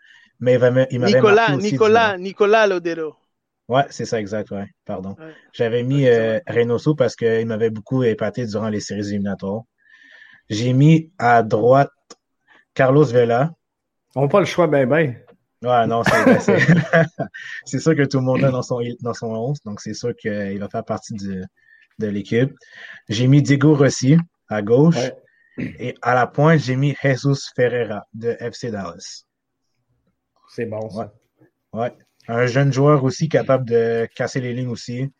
Mais 0.44 0.58
il 0.90 1.00
m'avait 1.00 1.14
Nicolas, 1.14 1.56
Nicolas, 1.56 2.18
Nicolas 2.18 2.66
Lodero. 2.66 3.16
Ouais, 3.66 3.86
c'est 3.88 4.04
ça, 4.04 4.20
exact, 4.20 4.50
ouais. 4.50 4.66
Pardon. 4.84 5.16
J'avais 5.54 5.82
mis 5.82 6.06
euh, 6.06 6.38
Reynoso 6.46 6.94
parce 6.94 7.16
qu'il 7.16 7.46
m'avait 7.46 7.70
beaucoup 7.70 8.02
épaté 8.02 8.44
durant 8.44 8.68
les 8.68 8.80
séries 8.80 9.08
éliminatoires. 9.08 9.62
J'ai 10.50 10.74
mis 10.74 11.10
à 11.18 11.42
droite 11.42 11.88
Carlos 12.74 13.06
Vela. 13.06 13.54
On 14.14 14.22
n'a 14.22 14.28
pas 14.28 14.40
le 14.40 14.44
choix, 14.44 14.66
ben 14.66 14.86
ben. 14.86 15.16
Ouais, 15.62 15.86
non, 15.86 16.02
c'est 17.64 17.78
sûr 17.78 17.96
que 17.96 18.04
tout 18.04 18.18
le 18.18 18.24
monde 18.24 18.40
est 18.40 18.50
dans 18.50 18.60
son, 18.60 18.80
dans 19.00 19.14
son 19.14 19.28
11, 19.28 19.60
donc 19.64 19.80
c'est 19.80 19.94
sûr 19.94 20.14
qu'il 20.14 20.58
va 20.58 20.68
faire 20.68 20.84
partie 20.84 21.14
de 21.14 22.06
l'équipe. 22.06 22.52
J'ai 23.08 23.28
mis 23.28 23.40
Diego 23.40 23.74
Rossi 23.74 24.18
à 24.50 24.60
gauche. 24.60 25.10
Et 25.56 25.94
à 26.02 26.14
la 26.14 26.26
pointe, 26.26 26.58
j'ai 26.58 26.76
mis 26.76 26.94
Jesus 27.02 27.48
Ferreira 27.56 28.04
de 28.12 28.36
FC 28.40 28.70
Dallas. 28.70 29.24
C'est 30.54 30.66
bon, 30.66 30.88
ça. 30.88 31.12
ouais. 31.72 31.92
Un 32.28 32.46
jeune 32.46 32.72
joueur 32.72 33.02
aussi 33.02 33.28
capable 33.28 33.68
de 33.68 34.08
casser 34.14 34.40
les 34.40 34.54
lignes 34.54 34.68
aussi. 34.68 35.10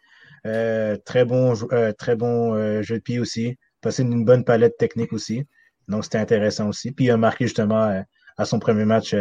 Euh, 0.46 0.96
très 1.04 1.24
bon, 1.24 1.54
euh, 1.72 1.92
très 1.92 2.14
bon 2.14 2.54
euh, 2.54 2.82
jeu 2.82 2.96
de 2.96 3.02
pied 3.02 3.18
aussi. 3.18 3.58
Passer 3.80 4.02
une 4.02 4.24
bonne 4.24 4.44
palette 4.44 4.76
technique 4.78 5.12
aussi. 5.12 5.44
Donc, 5.88 6.04
c'était 6.04 6.18
intéressant 6.18 6.68
aussi. 6.68 6.92
Puis, 6.92 7.06
il 7.06 7.10
a 7.10 7.16
marqué 7.16 7.46
justement 7.46 8.04
à 8.36 8.44
son 8.44 8.60
premier 8.60 8.84
match 8.84 9.14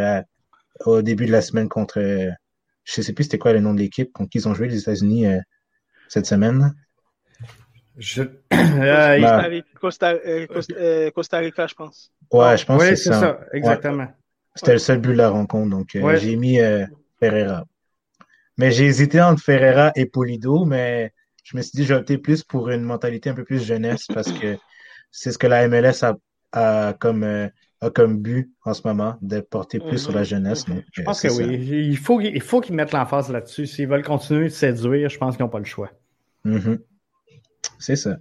au 0.85 1.01
début 1.01 1.25
de 1.25 1.31
la 1.31 1.41
semaine 1.41 1.67
contre. 1.67 1.99
je 1.99 2.99
ne 2.99 3.03
sais 3.03 3.13
plus 3.13 3.25
c'était 3.25 3.37
quoi 3.39 3.53
le 3.53 3.59
nom 3.59 3.73
de 3.73 3.79
l'équipe 3.79 4.13
contre 4.13 4.29
qui 4.29 4.37
ils 4.37 4.47
ont 4.47 4.53
joué 4.53 4.67
les 4.67 4.79
États-Unis 4.79 5.25
cette 6.07 6.25
semaine. 6.25 6.73
Je... 7.97 8.23
Bah. 8.51 9.49
Costa, 9.79 10.15
Costa, 11.13 11.37
Rica, 11.39 11.67
je 11.67 11.75
pense. 11.75 12.11
Ouais, 12.31 12.57
je 12.57 12.65
pense 12.65 12.81
que 12.81 12.95
c'est 12.95 13.11
ça. 13.11 13.39
Exactement. 13.51 14.07
C'était 14.55 14.73
le 14.73 14.79
seul 14.79 14.99
but 14.99 15.13
de 15.13 15.17
la 15.17 15.29
rencontre. 15.29 15.69
Donc, 15.69 15.97
j'ai 16.17 16.35
mis 16.35 16.59
Ferreira. 17.19 17.65
Mais 18.57 18.71
j'ai 18.71 18.85
hésité 18.85 19.19
entre 19.21 19.41
Ferreira 19.41 19.91
et 19.95 20.05
Polido, 20.05 20.65
mais 20.65 21.11
je 21.43 21.57
me 21.57 21.61
suis 21.61 21.71
dit, 21.75 21.85
j'ai 21.85 21.93
opté 21.93 22.17
plus 22.17 22.43
pour 22.43 22.69
une 22.69 22.83
mentalité 22.83 23.29
un 23.29 23.33
peu 23.33 23.43
plus 23.43 23.63
jeunesse 23.63 24.05
parce 24.13 24.31
que 24.31 24.57
c'est 25.11 25.31
ce 25.31 25.37
que 25.37 25.47
la 25.47 25.67
MLS 25.67 26.03
a, 26.51 26.93
comme, 26.93 27.23
euh, 27.23 27.47
a 27.81 27.89
comme 27.89 28.19
but 28.19 28.51
en 28.63 28.73
ce 28.73 28.81
moment, 28.85 29.15
de 29.21 29.39
porter 29.41 29.79
plus 29.79 29.97
sur 29.97 30.11
la 30.11 30.21
mhm. 30.21 30.25
jeunesse. 30.25 30.65
je 30.91 31.01
pense 31.01 31.21
que 31.21 31.27
oui. 31.29 31.87
Il 31.89 31.97
faut, 31.97 32.21
il 32.21 32.41
faut 32.41 32.61
qu'ils 32.61 32.75
mettent 32.75 32.93
l'emphase 32.93 33.29
là-dessus. 33.29 33.67
S'ils 33.67 33.87
veulent 33.87 34.03
continuer 34.03 34.45
de 34.45 34.49
séduire, 34.49 35.09
je 35.09 35.17
pense 35.17 35.35
qu'ils 35.35 35.43
n'ont 35.43 35.49
pas 35.49 35.59
le 35.59 35.65
choix. 35.65 35.91
Mhm. 36.45 36.79
C'est 37.79 37.95
ça. 37.95 38.17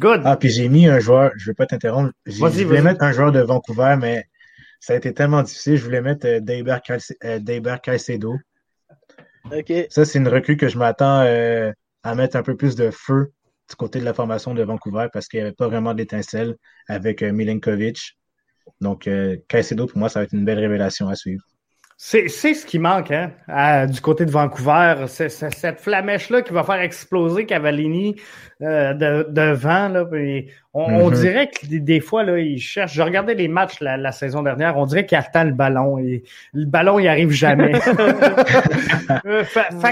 Good. 0.00 0.22
Ah, 0.24 0.36
puis 0.36 0.48
j'ai 0.48 0.68
mis 0.68 0.88
un 0.88 0.98
joueur, 0.98 1.32
je 1.36 1.44
ne 1.44 1.50
vais 1.50 1.54
pas 1.54 1.66
t'interrompre. 1.66 2.12
Je 2.26 2.64
voulais 2.64 2.82
mettre 2.82 3.02
un 3.02 3.12
joueur 3.12 3.32
de 3.32 3.40
Vancouver, 3.40 3.96
mais 3.98 4.26
ça 4.80 4.94
a 4.94 4.96
été 4.96 5.14
tellement 5.14 5.42
difficile. 5.42 5.76
Je 5.76 5.84
voulais 5.84 6.00
mettre 6.00 6.26
euh, 6.26 6.40
Daybert 6.40 7.80
Caicedo. 7.82 8.36
Ça, 9.90 10.04
c'est 10.04 10.18
une 10.18 10.28
recrue 10.28 10.56
que 10.56 10.68
je 10.68 10.78
m'attends 10.78 11.20
euh, 11.22 11.72
à 12.02 12.14
mettre 12.14 12.36
un 12.36 12.42
peu 12.42 12.56
plus 12.56 12.76
de 12.76 12.90
feu 12.90 13.32
du 13.68 13.76
côté 13.76 14.00
de 14.00 14.04
la 14.04 14.14
formation 14.14 14.54
de 14.54 14.62
Vancouver 14.62 15.08
parce 15.12 15.28
qu'il 15.28 15.40
n'y 15.40 15.46
avait 15.46 15.54
pas 15.54 15.68
vraiment 15.68 15.94
d'étincelle 15.94 16.56
avec 16.88 17.22
euh, 17.22 17.32
Milenkovic. 17.32 18.18
Donc, 18.80 19.06
euh, 19.06 19.36
Caicedo, 19.48 19.86
pour 19.86 19.98
moi, 19.98 20.08
ça 20.08 20.20
va 20.20 20.24
être 20.24 20.32
une 20.32 20.44
belle 20.44 20.58
révélation 20.58 21.08
à 21.08 21.14
suivre. 21.14 21.44
C'est 22.02 22.28
ce 22.28 22.64
qui 22.64 22.78
manque 22.78 23.12
hein, 23.12 23.86
du 23.86 24.00
côté 24.00 24.24
de 24.24 24.30
Vancouver. 24.30 25.04
C'est 25.06 25.28
cette 25.28 25.80
flamèche-là 25.80 26.40
qui 26.40 26.50
va 26.54 26.64
faire 26.64 26.80
exploser 26.80 27.44
Cavallini 27.44 28.16
euh, 28.62 28.94
de, 28.94 29.26
devant. 29.28 29.88
Là, 29.90 30.06
on, 30.72 31.10
mm-hmm. 31.10 31.20
dirait 31.20 31.50
que 31.50 31.66
des, 31.66 32.00
fois, 32.00 32.24
là, 32.24 32.38
il 32.38 32.58
cherche. 32.58 32.94
Je 32.94 33.02
regardais 33.02 33.34
les 33.34 33.48
matchs 33.48 33.80
la, 33.82 34.12
saison 34.12 34.42
dernière, 34.42 34.78
on 34.78 34.86
dirait 34.86 35.04
qu'il 35.04 35.18
attend 35.18 35.44
le 35.44 35.52
ballon. 35.52 35.98
Et 35.98 36.22
le 36.54 36.64
ballon, 36.64 36.98
il 36.98 37.06
arrive 37.06 37.32
jamais. 37.32 37.74
euh, 39.26 39.44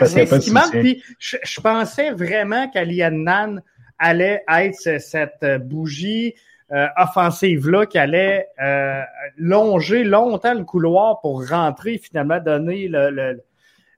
c'est 0.07 0.25
ce 0.25 0.39
qui 0.39 0.51
manque. 0.51 0.71
Puis, 0.71 1.03
je, 1.19 1.61
pensais 1.61 2.13
vraiment 2.13 2.71
qu'Alian 2.71 3.57
allait 3.99 4.45
être 4.49 4.99
cette 4.99 5.45
bougie 5.61 6.35
euh, 6.71 6.87
offensive-là 6.99 7.87
qui 7.87 7.97
allait 7.97 8.47
euh, 8.63 9.01
longer 9.39 10.05
longtemps 10.05 10.53
le 10.53 10.65
couloir 10.65 11.19
pour 11.21 11.49
rentrer, 11.49 11.97
finalement 11.97 12.41
donner 12.41 12.89
le, 12.89 13.41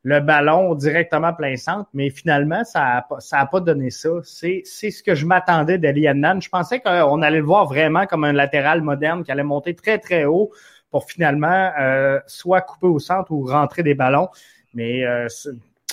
le, 0.04 0.20
ballon 0.20 0.76
directement 0.76 1.32
plein 1.32 1.56
centre, 1.56 1.90
mais 1.94 2.10
finalement, 2.10 2.62
ça 2.62 3.04
n'a 3.10 3.20
ça 3.20 3.40
a 3.40 3.46
pas 3.46 3.58
donné 3.58 3.90
ça. 3.90 4.10
C'est 4.22 4.62
ce 4.64 5.02
que 5.02 5.16
je 5.16 5.26
m'attendais 5.26 5.78
d'Elian 5.78 6.40
Je 6.40 6.48
pensais 6.48 6.78
qu'on 6.78 7.22
allait 7.22 7.38
le 7.38 7.44
voir 7.44 7.66
vraiment 7.66 8.06
comme 8.06 8.22
un 8.22 8.32
latéral 8.32 8.82
moderne 8.82 9.24
qui 9.24 9.32
allait 9.32 9.42
monter 9.42 9.74
très, 9.74 9.98
très 9.98 10.24
haut 10.24 10.52
pour 10.92 11.10
finalement 11.10 11.72
euh, 11.80 12.20
soit 12.28 12.60
couper 12.60 12.86
au 12.86 13.00
centre 13.00 13.32
ou 13.32 13.46
rentrer 13.46 13.82
des 13.82 13.94
ballons. 13.94 14.28
Mais 14.74 15.04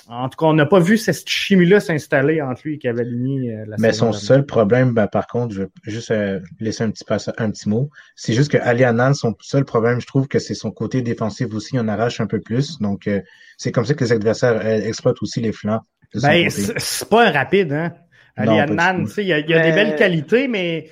en 0.09 0.29
tout 0.29 0.37
cas, 0.37 0.45
on 0.45 0.53
n'a 0.53 0.65
pas 0.65 0.79
vu 0.79 0.97
cette 0.97 1.27
chimie-là 1.27 1.81
s'installer 1.81 2.41
entre 2.41 2.61
lui 2.63 2.75
et 2.75 2.77
Cavallini 2.77 3.51
euh, 3.51 3.65
la 3.67 3.75
Mais 3.77 3.91
son 3.91 4.13
seul 4.13 4.45
problème, 4.45 4.93
ben, 4.93 5.07
par 5.07 5.27
contre, 5.27 5.53
je 5.53 5.63
vais 5.63 5.69
juste 5.83 6.11
euh, 6.11 6.39
laisser 6.59 6.83
un 6.83 6.91
petit, 6.91 7.03
un 7.37 7.51
petit 7.51 7.67
mot. 7.67 7.89
C'est 8.15 8.33
juste 8.33 8.51
que 8.51 8.57
Ali 8.57 8.83
son 9.15 9.35
seul 9.41 9.65
problème, 9.65 9.99
je 9.99 10.07
trouve 10.07 10.27
que 10.27 10.39
c'est 10.39 10.53
son 10.53 10.71
côté 10.71 11.01
défensif 11.01 11.53
aussi, 11.53 11.77
on 11.77 11.87
arrache 11.89 12.21
un 12.21 12.27
peu 12.27 12.39
plus. 12.39 12.79
Donc, 12.79 13.07
euh, 13.07 13.21
c'est 13.57 13.73
comme 13.73 13.85
ça 13.85 13.95
que 13.95 14.03
les 14.03 14.13
adversaires 14.13 14.65
exploitent 14.65 15.21
aussi 15.21 15.41
les 15.41 15.51
flancs. 15.51 15.81
Ben, 16.21 16.49
c'est 16.49 17.09
pas 17.09 17.27
un 17.27 17.31
rapide, 17.31 17.73
hein? 17.73 17.93
Ali 18.37 18.51
il 18.51 19.23
y 19.23 19.33
a, 19.33 19.39
y 19.39 19.53
a 19.53 19.63
des 19.63 19.71
belles 19.71 19.95
qualités, 19.95 20.47
mais 20.47 20.89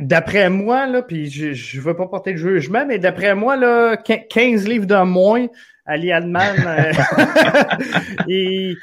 d'après 0.00 0.50
moi, 0.50 0.86
là, 0.86 1.02
puis 1.02 1.30
je, 1.30 1.52
je 1.52 1.80
veux 1.80 1.94
pas 1.94 2.06
porter 2.06 2.32
de 2.32 2.38
jugement, 2.38 2.84
mais 2.86 2.98
d'après 2.98 3.34
moi, 3.34 3.56
là, 3.56 3.96
15 3.96 4.66
livres 4.66 4.86
de 4.86 5.04
moins, 5.04 5.46
Ali 5.84 6.12
Adman, 6.12 6.56
euh, 6.64 6.92
il, 8.28 8.76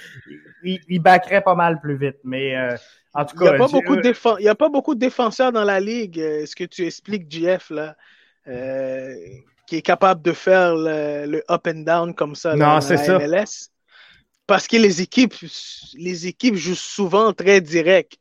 il, 0.63 0.99
backerait 0.99 1.41
pas 1.41 1.55
mal 1.55 1.79
plus 1.79 1.97
vite. 1.97 2.17
Mais 2.23 2.55
euh, 2.55 2.75
en 3.13 3.25
tout 3.25 3.37
cas. 3.37 3.45
Il 3.45 3.49
n'y 3.49 3.55
a, 3.55 3.57
pas 3.57 3.67
beaucoup 3.67 3.95
de 3.95 4.47
a 4.47 4.55
pas 4.55 4.69
beaucoup 4.69 4.95
de 4.95 4.99
défenseurs 4.99 5.51
dans 5.51 5.63
la 5.63 5.79
ligue, 5.79 6.19
euh, 6.19 6.45
ce 6.45 6.55
que 6.55 6.65
tu 6.65 6.85
expliques, 6.85 7.31
JF, 7.31 7.69
là, 7.69 7.95
qui 9.65 9.77
est 9.77 9.81
capable 9.81 10.21
de 10.21 10.33
faire 10.33 10.75
le, 10.75 11.41
up 11.49 11.67
and 11.67 11.81
down 11.81 12.13
comme 12.13 12.35
ça 12.35 12.55
non, 12.55 12.81
c'est 12.81 12.97
ça. 12.97 13.17
MLS. 13.17 13.69
Parce 14.45 14.67
que 14.67 14.77
les 14.77 15.01
équipes, 15.01 15.35
les 15.95 16.27
équipes 16.27 16.55
jouent 16.55 16.75
souvent 16.75 17.33
très 17.33 17.61
direct. 17.61 18.17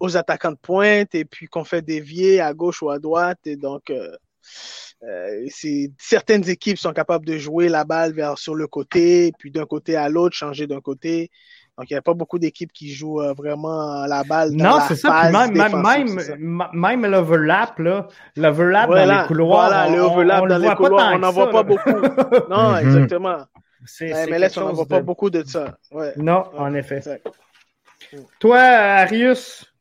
aux 0.00 0.16
attaquants 0.16 0.52
de 0.52 0.56
pointe 0.56 1.14
et 1.14 1.24
puis 1.24 1.46
qu'on 1.46 1.64
fait 1.64 1.82
dévier 1.82 2.40
à 2.40 2.54
gauche 2.54 2.82
ou 2.82 2.90
à 2.90 2.98
droite 2.98 3.40
et 3.44 3.56
donc 3.56 3.92
euh, 5.02 5.46
certaines 5.98 6.48
équipes 6.48 6.78
sont 6.78 6.92
capables 6.92 7.26
de 7.26 7.36
jouer 7.38 7.68
la 7.68 7.84
balle 7.84 8.12
vers 8.12 8.38
sur 8.38 8.54
le 8.54 8.66
côté, 8.66 9.32
puis 9.38 9.50
d'un 9.50 9.66
côté 9.66 9.96
à 9.96 10.08
l'autre, 10.08 10.36
changer 10.36 10.66
d'un 10.66 10.80
côté. 10.80 11.30
Donc, 11.78 11.90
il 11.90 11.94
n'y 11.94 11.98
a 11.98 12.02
pas 12.02 12.12
beaucoup 12.12 12.38
d'équipes 12.38 12.72
qui 12.72 12.92
jouent 12.92 13.22
euh, 13.22 13.32
vraiment 13.32 14.04
la 14.06 14.24
balle. 14.24 14.54
Dans 14.54 14.78
non, 14.78 14.84
c'est 14.86 14.94
ça. 14.94 15.30
même, 15.30 15.52
même, 15.52 16.62
même 16.72 17.06
l'overlap, 17.06 17.78
là, 17.78 18.08
l'overlap 18.36 18.90
dans 18.90 19.20
les 19.22 19.26
couloirs. 19.26 19.68
Voilà, 19.68 19.96
l'overlap 19.96 20.48
dans 20.48 20.58
les 20.58 20.74
couloirs, 20.74 21.12
on 21.14 21.18
n'en 21.18 21.32
voit 21.32 21.50
pas 21.50 21.62
beaucoup. 21.62 21.90
non, 22.50 22.72
mhm. 22.72 22.78
exactement. 22.78 23.38
C'est, 23.86 24.26
MLS, 24.28 24.50
on 24.58 24.66
n'en 24.66 24.72
voit 24.74 24.86
pas 24.86 25.00
beaucoup 25.00 25.30
de 25.30 25.42
ça. 25.44 25.76
Ouais. 25.90 26.12
Non, 26.16 26.44
en 26.56 26.74
effet. 26.74 27.00
Toi, 28.38 28.58
Arius, 28.58 29.71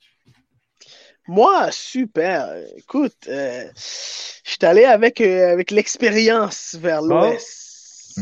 moi, 1.31 1.71
super. 1.71 2.53
Écoute, 2.75 3.15
euh, 3.29 3.63
je 3.73 4.51
suis 4.51 4.57
allé 4.63 4.83
avec, 4.83 5.21
euh, 5.21 5.53
avec 5.53 5.71
l'expérience 5.71 6.75
vers 6.77 7.01
l'Ouest. 7.01 8.19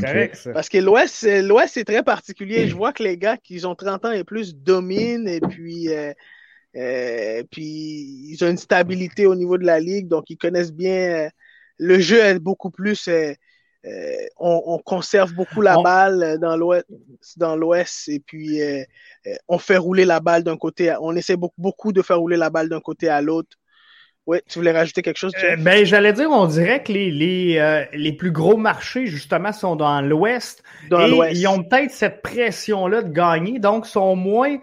Parce 0.53 0.69
que 0.69 0.77
l'Ouest, 0.77 1.23
l'Ouest, 1.23 1.73
c'est 1.73 1.85
très 1.85 2.03
particulier. 2.03 2.67
Je 2.67 2.75
vois 2.75 2.93
que 2.93 3.01
les 3.01 3.17
gars 3.17 3.35
qui 3.35 3.65
ont 3.65 3.73
30 3.73 4.05
ans 4.05 4.11
et 4.11 4.23
plus 4.23 4.55
dominent 4.55 5.27
et 5.27 5.39
puis, 5.39 5.89
euh, 5.89 7.43
puis 7.49 8.29
ils 8.29 8.37
ont 8.43 8.49
une 8.51 8.57
stabilité 8.57 9.25
au 9.25 9.33
niveau 9.33 9.57
de 9.57 9.65
la 9.65 9.79
ligue, 9.79 10.07
donc 10.07 10.29
ils 10.29 10.37
connaissent 10.37 10.71
bien. 10.71 11.29
le 11.79 11.99
jeu 11.99 12.19
est 12.19 12.37
beaucoup 12.37 12.69
plus 12.69 13.09
euh, 13.85 14.25
on, 14.37 14.77
conserve 14.79 15.33
beaucoup 15.33 15.61
la 15.61 15.81
balle 15.81 16.37
dans 16.41 16.57
l'ouest, 16.57 16.85
dans 17.37 17.55
l'ouest 17.55 18.09
et 18.09 18.19
puis 18.19 18.61
euh, 18.61 18.83
euh, 19.25 19.35
on 19.47 19.57
fait 19.57 19.77
rouler 19.77 20.03
la 20.03 20.19
balle 20.19 20.43
d'un 20.43 20.57
côté. 20.57 20.93
On 20.99 21.15
essaie 21.15 21.37
beaucoup, 21.37 21.61
beaucoup 21.61 21.93
de 21.93 22.01
faire 22.01 22.19
rouler 22.19 22.35
la 22.35 22.49
balle 22.49 22.67
d'un 22.67 22.81
côté 22.81 23.07
à 23.07 23.21
l'autre. 23.21 23.57
Oui, 24.27 24.39
tu 24.47 24.59
voulais 24.59 24.73
rajouter 24.73 25.01
quelque 25.01 25.17
chose? 25.17 25.31
ben, 25.59 25.85
j'allais 25.85 26.13
dire, 26.13 26.29
on 26.29 26.45
dirait 26.45 26.83
que 26.83 26.91
les, 26.91 27.09
les, 27.09 27.87
les 27.93 28.13
plus 28.13 28.31
gros 28.31 28.57
marchés, 28.57 29.07
justement, 29.07 29.51
sont 29.51 29.75
dans 29.75 30.01
l'Ouest. 30.01 30.61
Dans 30.89 31.07
l'Ouest. 31.07 31.35
Ils 31.35 31.47
ont 31.47 31.63
peut-être 31.63 31.91
cette 31.91 32.21
pression-là 32.21 33.01
de 33.01 33.11
gagner, 33.11 33.57
donc 33.57 33.87
sont 33.87 34.15
moins 34.15 34.57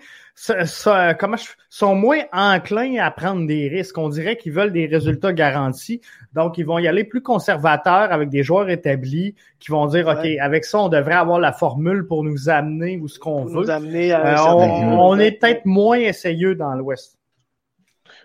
comment 1.18 1.37
sont 1.70 1.94
moins 1.94 2.22
enclins 2.33 2.96
à 2.99 3.11
prendre 3.11 3.46
des 3.46 3.68
risques. 3.68 3.96
On 3.96 4.09
dirait 4.09 4.37
qu'ils 4.37 4.53
veulent 4.53 4.72
des 4.72 4.87
résultats 4.87 5.33
garantis. 5.33 6.01
Donc, 6.35 6.59
ils 6.59 6.66
vont 6.66 6.79
y 6.79 6.87
aller 6.87 7.05
plus 7.05 7.22
conservateurs 7.22 8.12
avec 8.12 8.29
des 8.29 8.42
joueurs 8.42 8.68
établis 8.68 9.35
qui 9.59 9.70
vont 9.70 9.87
dire, 9.87 10.09
OK, 10.09 10.27
avec 10.40 10.64
ça, 10.64 10.81
on 10.81 10.88
devrait 10.88 11.14
avoir 11.14 11.40
la 11.40 11.53
formule 11.53 12.07
pour 12.07 12.22
nous 12.22 12.49
amener 12.49 12.99
où 12.99 13.09
ce 13.09 13.18
qu'on 13.18 13.44
veut. 13.44 13.62
Nous 13.62 13.70
amener 13.70 14.12
euh, 14.12 14.37
on, 14.38 15.18
est 15.18 15.33
peut-être 15.33 15.64
moins 15.64 15.99
essayeux 15.99 16.55
dans 16.55 16.75
l'Ouest. 16.75 17.16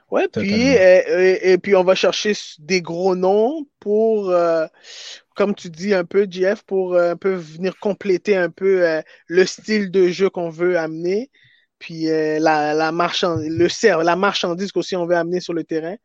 Ouais, 0.09 0.27
puis 0.27 0.75
euh, 0.75 1.37
et, 1.41 1.57
puis 1.57 1.73
on 1.73 1.85
va 1.85 1.95
chercher 1.95 2.33
des 2.59 2.81
gros 2.81 3.15
noms 3.15 3.65
pour, 3.79 4.29
euh, 4.29 4.65
comme 5.35 5.55
tu 5.55 5.69
dis 5.69 5.93
un 5.93 6.03
peu, 6.03 6.27
Jeff, 6.29 6.63
pour 6.63 6.97
un 6.97 7.15
peu 7.15 7.33
venir 7.33 7.79
compléter 7.79 8.35
un 8.35 8.49
peu 8.49 8.83
le 9.27 9.45
style 9.45 9.89
de 9.89 10.09
jeu 10.09 10.29
qu'on 10.29 10.49
veut 10.49 10.77
amener 10.77 11.29
puis 11.81 12.09
euh, 12.09 12.37
la, 12.39 12.75
la, 12.75 12.91
le 12.91 14.03
la 14.03 14.15
marchandise 14.15 14.71
qu'aussi 14.71 14.95
on 14.95 15.07
veut 15.07 15.15
amener 15.15 15.39
sur 15.39 15.53
le 15.53 15.63
terrain. 15.63 15.95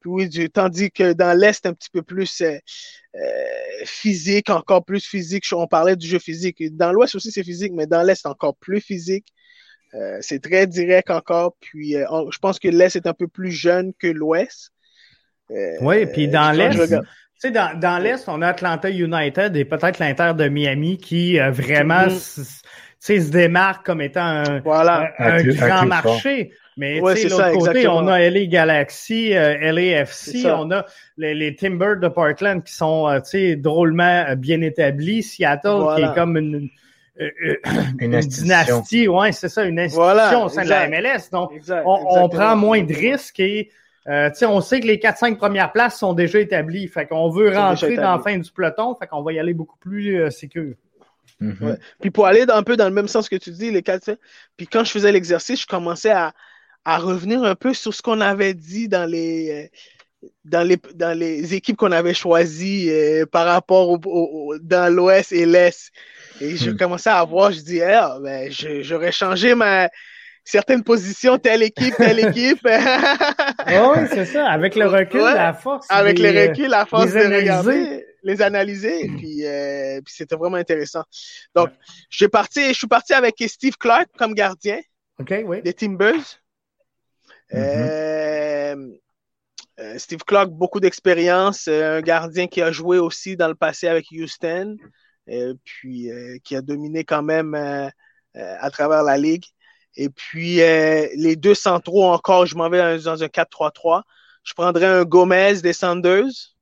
Puis 0.00 0.10
oui, 0.10 0.50
tandis 0.50 0.90
que 0.90 1.14
dans 1.14 1.36
l'Est, 1.36 1.64
un 1.64 1.72
petit 1.72 1.88
peu 1.90 2.02
plus 2.02 2.42
euh, 2.42 2.56
euh, 3.16 3.44
physique, 3.84 4.50
encore 4.50 4.84
plus 4.84 5.04
physique. 5.04 5.44
On 5.52 5.66
parlait 5.66 5.96
du 5.96 6.06
jeu 6.06 6.18
physique. 6.18 6.62
Dans 6.76 6.92
l'Ouest 6.92 7.14
aussi, 7.14 7.32
c'est 7.32 7.42
physique, 7.42 7.72
mais 7.74 7.86
dans 7.86 8.02
l'Est, 8.02 8.26
encore 8.26 8.54
plus 8.56 8.80
physique. 8.80 9.26
c'est 10.20 10.42
très 10.42 10.66
direct 10.66 11.10
encore. 11.10 11.56
Puis 11.58 11.94
je 11.94 12.38
pense 12.38 12.58
que 12.58 12.68
l'Est 12.68 12.94
est 12.94 13.06
un 13.06 13.14
peu 13.14 13.28
plus 13.28 13.50
jeune 13.50 13.92
que 13.98 14.08
l'Ouest. 14.08 14.72
oui, 15.80 16.04
puis 16.06 16.28
dans 16.28 16.52
l'Est, 16.52 16.76
tu 16.76 17.48
sais, 17.48 17.50
dans, 17.52 17.78
dans 17.78 17.98
l'Est, 17.98 18.28
on 18.28 18.42
a 18.42 18.48
Atlanta 18.48 18.90
United 18.90 19.56
et 19.56 19.64
peut-être 19.64 20.00
l'Inter 20.00 20.32
de 20.36 20.48
Miami 20.48 20.98
qui 20.98 21.38
vraiment 21.38 22.08
mm-hmm 22.08 22.62
sais, 22.98 23.20
se 23.20 23.30
démarque 23.30 23.86
comme 23.86 24.00
étant 24.00 24.20
un, 24.20 24.60
voilà. 24.60 25.12
un, 25.18 25.42
grand 25.42 25.86
marché. 25.86 26.52
Mais 26.76 27.00
ouais, 27.00 27.14
de 27.14 27.28
l'autre 27.28 27.52
côté, 27.52 27.88
on 27.88 28.06
a 28.06 28.20
LA 28.30 28.46
Galaxy, 28.46 29.34
euh, 29.34 29.72
LAFC, 29.72 30.46
on 30.46 30.70
a 30.70 30.84
les, 31.16 31.34
les, 31.34 31.56
Timbers 31.56 31.98
de 31.98 32.06
Portland 32.06 32.62
qui 32.62 32.72
sont 32.72 33.08
euh, 33.08 33.18
sais, 33.24 33.56
drôlement 33.56 34.24
euh, 34.28 34.36
bien 34.36 34.60
établis, 34.60 35.24
Seattle 35.24 35.96
qui 35.96 36.02
est 36.02 36.14
comme 36.14 36.36
une, 36.36 36.68
euh, 37.20 37.30
une, 38.00 38.14
une 38.14 38.20
dynastie, 38.20 39.08
ouais, 39.08 39.32
c'est 39.32 39.48
ça, 39.48 39.64
une 39.64 39.80
institution 39.80 40.44
au 40.44 40.48
sein 40.48 40.64
de 40.64 40.68
la 40.68 40.88
MLS. 40.88 41.30
Donc, 41.32 41.50
on, 41.84 42.06
on, 42.10 42.28
prend 42.28 42.54
moins 42.54 42.82
de 42.82 42.94
risques 42.94 43.40
et 43.40 43.70
euh, 44.08 44.30
on 44.42 44.60
sait 44.60 44.78
que 44.80 44.86
les 44.86 44.98
4-5 44.98 45.36
premières 45.36 45.72
places 45.72 45.98
sont 45.98 46.12
déjà 46.12 46.38
établies. 46.38 46.86
Fait 46.86 47.06
qu'on 47.06 47.28
veut 47.28 47.56
rentrer 47.56 47.96
dans 47.96 48.16
la 48.16 48.18
fin 48.20 48.38
du 48.38 48.50
peloton, 48.52 48.94
fait 48.94 49.08
qu'on 49.08 49.22
va 49.22 49.32
y 49.32 49.38
aller 49.40 49.52
beaucoup 49.52 49.78
plus 49.78 50.30
euh. 51.42 51.46
Mm-hmm. 51.46 51.78
Puis 52.00 52.10
pour 52.10 52.26
aller 52.26 52.44
un 52.48 52.62
peu 52.62 52.76
dans 52.76 52.88
le 52.88 52.94
même 52.94 53.08
sens 53.08 53.28
que 53.28 53.36
tu 53.36 53.50
dis, 53.50 53.70
les 53.70 53.82
quatre, 53.82 54.18
puis 54.56 54.66
quand 54.66 54.84
je 54.84 54.90
faisais 54.90 55.12
l'exercice, 55.12 55.62
je 55.62 55.66
commençais 55.66 56.10
à, 56.10 56.32
à, 56.84 56.98
revenir 56.98 57.42
un 57.44 57.54
peu 57.54 57.74
sur 57.74 57.94
ce 57.94 58.02
qu'on 58.02 58.20
avait 58.20 58.54
dit 58.54 58.88
dans 58.88 59.08
les, 59.08 59.70
dans 60.44 60.66
les, 60.66 60.78
dans 60.94 61.16
les 61.16 61.54
équipes 61.54 61.76
qu'on 61.76 61.92
avait 61.92 62.14
choisies 62.14 62.90
euh, 62.90 63.26
par 63.26 63.46
rapport 63.46 63.90
au, 63.90 64.56
dans 64.60 64.92
l'Ouest 64.92 65.32
et 65.32 65.46
l'Est. 65.46 65.90
Et 66.40 66.56
je 66.56 66.70
mm. 66.70 66.76
commençais 66.76 67.10
à 67.10 67.24
voir, 67.24 67.52
je 67.52 67.60
dis, 67.60 67.82
ah, 67.82 68.18
ben, 68.20 68.50
j'aurais 68.50 69.12
changé 69.12 69.54
ma, 69.54 69.88
certaines 70.44 70.82
positions, 70.82 71.38
telle 71.38 71.62
équipe, 71.62 71.94
telle 71.96 72.20
équipe. 72.20 72.60
oui, 72.64 74.06
c'est 74.10 74.24
ça. 74.24 74.46
Avec 74.48 74.74
le 74.74 74.86
recul, 74.86 75.20
la 75.20 75.52
force. 75.52 75.86
Avec 75.90 76.18
le 76.18 76.48
recul, 76.48 76.68
la 76.68 76.86
force 76.86 77.12
de 77.12 77.34
regarder 77.34 78.07
les 78.22 78.42
analyser. 78.42 79.08
Puis, 79.16 79.46
euh, 79.46 80.00
puis 80.04 80.14
c'était 80.14 80.36
vraiment 80.36 80.56
intéressant. 80.56 81.04
Donc, 81.54 81.70
je 82.10 82.16
suis 82.16 82.28
parti 82.88 83.12
avec 83.12 83.36
Steve 83.46 83.76
Clark 83.76 84.08
comme 84.16 84.34
gardien 84.34 84.80
des 85.20 85.74
Timbers. 85.74 86.40
Mm-hmm. 87.52 87.56
Euh, 87.56 88.88
euh, 89.80 89.98
Steve 89.98 90.24
Clark, 90.26 90.50
beaucoup 90.50 90.80
d'expérience, 90.80 91.68
un 91.68 92.00
gardien 92.00 92.46
qui 92.46 92.60
a 92.60 92.72
joué 92.72 92.98
aussi 92.98 93.36
dans 93.36 93.48
le 93.48 93.54
passé 93.54 93.86
avec 93.86 94.06
Houston, 94.10 94.76
puis 95.64 96.10
qui 96.42 96.56
a 96.56 96.60
dominé 96.62 97.04
quand 97.04 97.22
même 97.22 97.54
à 98.34 98.70
travers 98.70 99.02
la 99.02 99.16
ligue. 99.16 99.44
Et 99.94 100.08
puis, 100.10 100.56
les 100.56 101.36
deux 101.36 101.54
centraux 101.54 102.06
encore, 102.06 102.46
je 102.46 102.56
m'en 102.56 102.68
vais 102.68 102.98
dans, 102.98 103.22
un 103.22 103.26
4-3-3. 103.26 104.02
Je 104.42 104.54
prendrais 104.54 104.86
un 104.86 105.04
Gomez 105.04 105.60
des 105.62 105.72
Sanders 105.72 106.56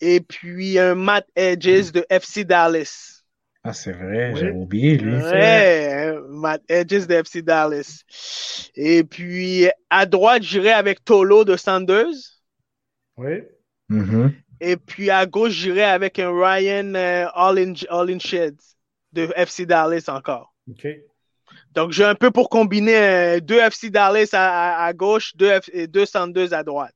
et 0.00 0.20
puis 0.20 0.78
un 0.78 0.94
Matt 0.94 1.26
Edges 1.34 1.92
de 1.92 2.04
FC 2.10 2.44
Dallas. 2.44 3.24
Ah, 3.68 3.72
c'est 3.72 3.92
vrai, 3.92 4.32
j'ai 4.36 4.50
oublié, 4.50 4.96
lui. 4.96 5.16
Ouais, 5.16 6.14
Matt 6.28 6.62
Edges 6.68 7.08
de 7.08 7.14
FC 7.14 7.42
Dallas. 7.42 8.04
Et 8.76 9.02
puis, 9.02 9.68
à 9.90 10.06
droite, 10.06 10.44
j'irai 10.44 10.70
avec 10.70 11.04
Tolo 11.04 11.44
de 11.44 11.56
Sanders. 11.56 12.14
Oui. 13.16 13.42
Mm-hmm. 13.90 14.32
Et 14.60 14.76
puis, 14.76 15.10
à 15.10 15.26
gauche, 15.26 15.52
j'irai 15.52 15.82
avec 15.82 16.18
un 16.20 16.30
Ryan 16.30 16.94
euh, 16.94 17.26
All, 17.34 17.58
in, 17.58 17.72
All 17.90 18.10
in 18.10 18.20
Sheds 18.20 18.76
de 19.12 19.28
FC 19.34 19.66
Dallas 19.66 20.04
encore. 20.08 20.54
OK. 20.70 20.86
Donc, 21.72 21.92
j'ai 21.92 22.04
un 22.04 22.14
peu 22.14 22.30
pour 22.30 22.48
combiner 22.48 22.96
euh, 22.96 23.40
deux 23.40 23.58
FC 23.58 23.90
Dallas 23.90 24.30
à, 24.32 24.84
à, 24.84 24.92
gauche, 24.92 25.34
deux, 25.36 25.60
F, 25.60 25.70
deux 25.88 26.06
Sanders 26.06 26.52
à 26.52 26.62
droite. 26.62 26.94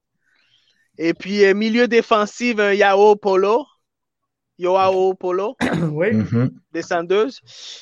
Et 1.03 1.15
puis, 1.15 1.45
euh, 1.47 1.55
milieu 1.55 1.89
défensif, 1.89 2.59
un 2.59 2.75
Yao 2.75 3.17
Polo. 3.17 3.65
Yoao 4.59 5.15
Polo. 5.15 5.57
oui. 5.93 6.13
Mhm. 6.13 6.51
des 6.73 6.83
Sanders. 6.83 7.31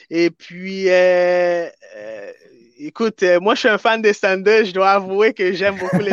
Et 0.08 0.30
puis, 0.30 0.88
euh, 0.88 1.66
euh, 1.96 2.32
écoute, 2.78 3.20
euh, 3.24 3.40
moi, 3.40 3.54
je 3.56 3.60
suis 3.60 3.68
un 3.68 3.78
fan 3.78 4.00
des 4.00 4.12
Sanders. 4.12 4.66
Je 4.66 4.72
dois 4.72 4.92
avouer 4.92 5.34
que 5.34 5.52
j'aime 5.52 5.76
beaucoup 5.78 5.98
les 5.98 6.10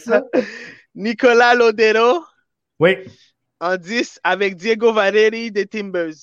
ça. 0.00 0.24
Nicolas 0.96 1.54
Lodero 1.54 2.24
Oui. 2.80 2.96
en 3.60 3.76
10 3.76 4.18
avec 4.24 4.56
Diego 4.56 4.92
Valeri 4.92 5.52
des 5.52 5.66
Timbers. 5.66 6.14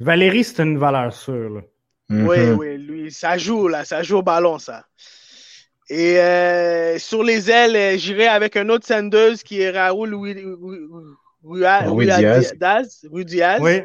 Valérie, 0.00 0.42
c'est 0.42 0.62
une 0.64 0.78
valeur 0.78 1.12
sûre. 1.12 1.50
là. 1.50 1.60
Oui, 2.10 2.40
Mhm. 2.40 2.58
oui, 2.58 2.76
lui, 2.78 3.12
ça 3.12 3.38
joue, 3.38 3.68
là, 3.68 3.84
ça 3.84 4.02
joue 4.02 4.16
au 4.16 4.22
ballon, 4.22 4.58
ça. 4.58 4.84
Et 5.92 6.20
euh, 6.20 6.98
sur 6.98 7.24
les 7.24 7.50
ailes, 7.50 7.74
euh, 7.74 7.96
j'irai 7.98 8.28
avec 8.28 8.56
un 8.56 8.68
autre 8.68 8.86
Sanders 8.86 9.38
qui 9.44 9.60
est 9.60 9.70
Raoul 9.70 10.14
Rui- 10.14 10.34
Rui- 10.34 10.86
Rui- 11.42 11.64
Rui 11.88 12.06
Rui- 13.10 13.24
Diaz. 13.24 13.60
Oui. 13.60 13.82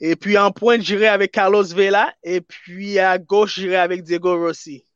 Et 0.00 0.16
puis 0.16 0.38
en 0.38 0.50
pointe, 0.50 0.80
j'irai 0.80 1.08
avec 1.08 1.32
Carlos 1.32 1.64
Vela. 1.64 2.12
Et 2.22 2.40
puis 2.40 2.98
à 2.98 3.18
gauche, 3.18 3.56
j'irai 3.56 3.76
avec 3.76 4.02
Diego 4.02 4.38
Rossi. 4.38 4.86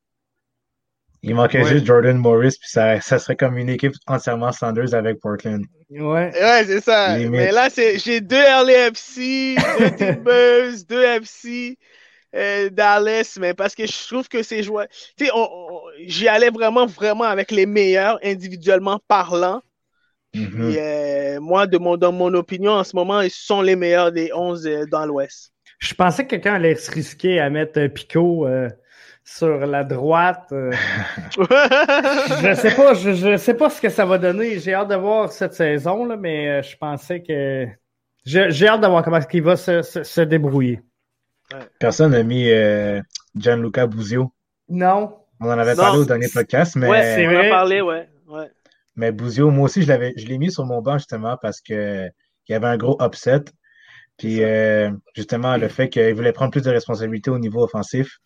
Il 1.25 1.35
manquait 1.35 1.63
Ouais. 1.63 1.69
juste 1.69 1.85
Jordan 1.87 2.17
Morris, 2.17 2.57
puis 2.59 2.69
ça, 2.71 3.01
ça 3.01 3.19
serait 3.19 3.37
comme 3.37 3.57
une 3.57 3.69
équipe 3.69 3.93
entièrement 4.07 4.51
Sanders 4.51 4.95
avec 4.95 5.21
Portland. 5.21 5.63
Ouais. 5.91 6.01
Ouais, 6.33 6.65
c'est 6.67 6.81
ça. 6.81 7.17
Limite. 7.17 7.31
Mais 7.33 7.53
là, 7.53 7.69
c'est, 7.71 7.99
j'ai 7.99 8.21
deux 8.21 8.43
LAFC, 8.43 9.55
deux 9.79 9.91
Timbers, 9.99 10.73
deux 10.89 11.03
FC, 11.03 11.79
euh, 12.35 12.71
Dallas, 12.71 13.37
mais 13.41 13.55
parce 13.55 13.75
que 13.75 13.87
je 13.87 14.07
trouve 14.09 14.29
que 14.29 14.43
ces 14.43 14.63
joueurs, 14.63 14.87
tu 15.17 15.27
sais, 15.27 15.31
on- 15.35 15.39
on- 15.51 15.83
j'y 16.07 16.29
allais 16.29 16.51
vraiment, 16.51 16.87
vraiment 16.87 17.25
avec 17.25 17.51
les 17.51 17.67
meilleurs 17.67 18.19
individuellement 18.23 19.01
parlant. 19.09 19.63
Mhm. 20.35 20.71
Et, 20.71 20.79
euh, 20.79 21.41
moi, 21.41 21.67
de 21.67 21.79
mon, 21.79 21.97
dans 21.97 22.13
mon 22.13 22.33
opinion, 22.35 22.73
en 22.73 22.85
ce 22.85 22.97
moment, 22.97 23.21
ils 23.21 23.31
sont 23.31 23.61
les 23.61 23.77
meilleurs 23.77 24.13
des 24.13 24.33
11 24.35 24.67
euh, 24.67 24.87
dans 24.87 25.05
l'Ouest. 25.05 25.53
Je 25.79 25.95
pensais 25.95 26.25
que 26.25 26.31
quelqu'un 26.31 26.55
allait 26.55 26.75
se 26.75 26.91
risquer 26.91 27.41
à 27.41 27.51
mettre 27.51 27.79
euh, 27.81 27.89
Pico 27.89 28.47
euh, 28.47 28.69
sur 29.25 29.67
la 29.67 29.85
droite. 29.85 30.49
euh. 30.53 30.71
je 31.37 32.55
sais 32.55 32.75
pas, 32.75 32.95
je, 32.95 33.13
je 33.13 33.37
sais 33.37 33.55
pas 33.55 33.69
ce 33.71 33.81
que 33.81 33.89
ça 33.89 34.05
va 34.07 34.19
donner. 34.19 34.59
J'ai 34.59 34.75
hâte 34.75 34.89
de 34.89 34.95
voir 34.97 35.31
cette 35.33 35.55
saison, 35.55 36.05
là, 36.05 36.17
mais 36.17 36.49
euh, 36.49 36.63
je 36.63 36.77
pensais 36.77 37.23
que. 37.23 37.67
je- 38.25 38.51
J'ai 38.51 38.69
hâte 38.69 38.81
de 38.81 38.87
voir 38.87 39.03
comment 39.05 39.19
il 39.33 39.43
va 39.43 39.57
se, 39.57 39.83
se, 39.83 40.03
se 40.03 40.21
débrouiller. 40.23 40.81
Personne 41.79 42.13
n'a 42.13 42.23
mis 42.23 42.51
euh, 42.51 43.01
Gianluca 43.37 43.87
Buzio. 43.87 44.33
Non. 44.69 45.17
On 45.41 45.47
en 45.47 45.59
avait 45.59 45.75
Non. 45.75 45.83
parlé 45.83 45.99
au 46.01 46.05
dernier 46.05 46.29
podcast, 46.33 46.77
mais, 46.77 46.89
ouais, 46.89 47.03
c'est 47.03 47.27
on 47.27 47.31
en 47.31 47.35
vrai. 47.35 47.47
a 47.47 47.51
parlé, 47.51 47.81
ouais. 47.81 48.09
ouais. 48.29 48.51
mais 48.97 49.11
Buzio, 49.13 49.51
moi 49.51 49.65
aussi, 49.65 49.83
je 49.83 49.89
l'avais, 49.89 50.13
je 50.17 50.27
l'ai 50.27 50.39
mis 50.39 50.53
sur 50.53 50.65
mon 50.65 50.81
banc 50.83 50.99
justement 50.99 51.37
parce 51.41 51.61
que 51.61 52.07
il 52.49 52.53
y 52.53 52.55
avait 52.55 52.67
un 52.69 52.77
gros 52.77 52.97
upset. 53.01 53.41
Puis 54.19 54.43
euh, 54.45 54.91
justement, 55.17 55.57
le 55.57 55.69
fait 55.69 55.89
qu'il 55.89 56.15
voulait 56.15 56.33
prendre 56.33 56.53
plus 56.53 56.63
de 56.63 56.71
responsabilités 56.71 57.31
au 57.31 57.39
niveau 57.39 57.63
offensif, 57.65 58.19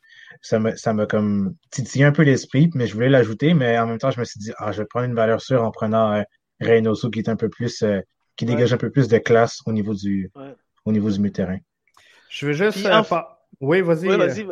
ça 0.43 0.59
me, 0.59 0.77
ça 0.77 0.93
m'a 0.93 1.07
comme 1.07 1.55
titillé 1.70 2.05
un 2.05 2.12
peu 2.12 2.22
l'esprit, 2.22 2.70
mais 2.74 2.87
je 2.87 2.95
voulais 2.95 3.09
l'ajouter, 3.09 3.55
mais 3.55 3.79
en 3.79 3.87
même 3.87 3.99
temps, 3.99 4.11
je 4.11 4.18
me 4.20 4.24
suis 4.24 4.39
dit, 4.41 4.53
ah, 4.59 4.72
je 4.72 4.83
vais 4.83 4.87
prendre 4.87 5.07
une 5.07 5.14
valeur 5.14 5.41
sûre 5.41 5.62
en 5.62 5.70
prenant 5.70 6.12
euh, 6.12 6.22
Reynoso 6.61 7.09
qui 7.11 7.20
est 7.20 7.29
un 7.29 7.37
peu 7.37 7.49
plus, 7.49 7.83
euh, 7.83 8.01
qui 8.37 8.45
Ouais. 8.45 8.53
dégage 8.53 8.72
un 8.74 8.77
peu 8.77 8.91
plus 8.91 9.09
de 9.09 9.16
classe 9.18 9.61
au 9.64 9.72
niveau 9.72 9.95
du, 9.95 10.31
Ouais. 10.35 10.55
au 10.85 10.93
niveau 10.93 11.11
du 11.11 11.20
mi-terrain. 11.20 11.59
Je 12.29 12.47
veux 12.47 12.53
juste. 12.53 12.85
Euh, 12.87 12.93
en- 12.93 13.05
pas- 13.05 13.47
Oui, 13.61 13.81
vas-y. 13.81 14.09
Oui, 14.09 14.14
euh, 14.14 14.16
vas-y. 14.18 14.47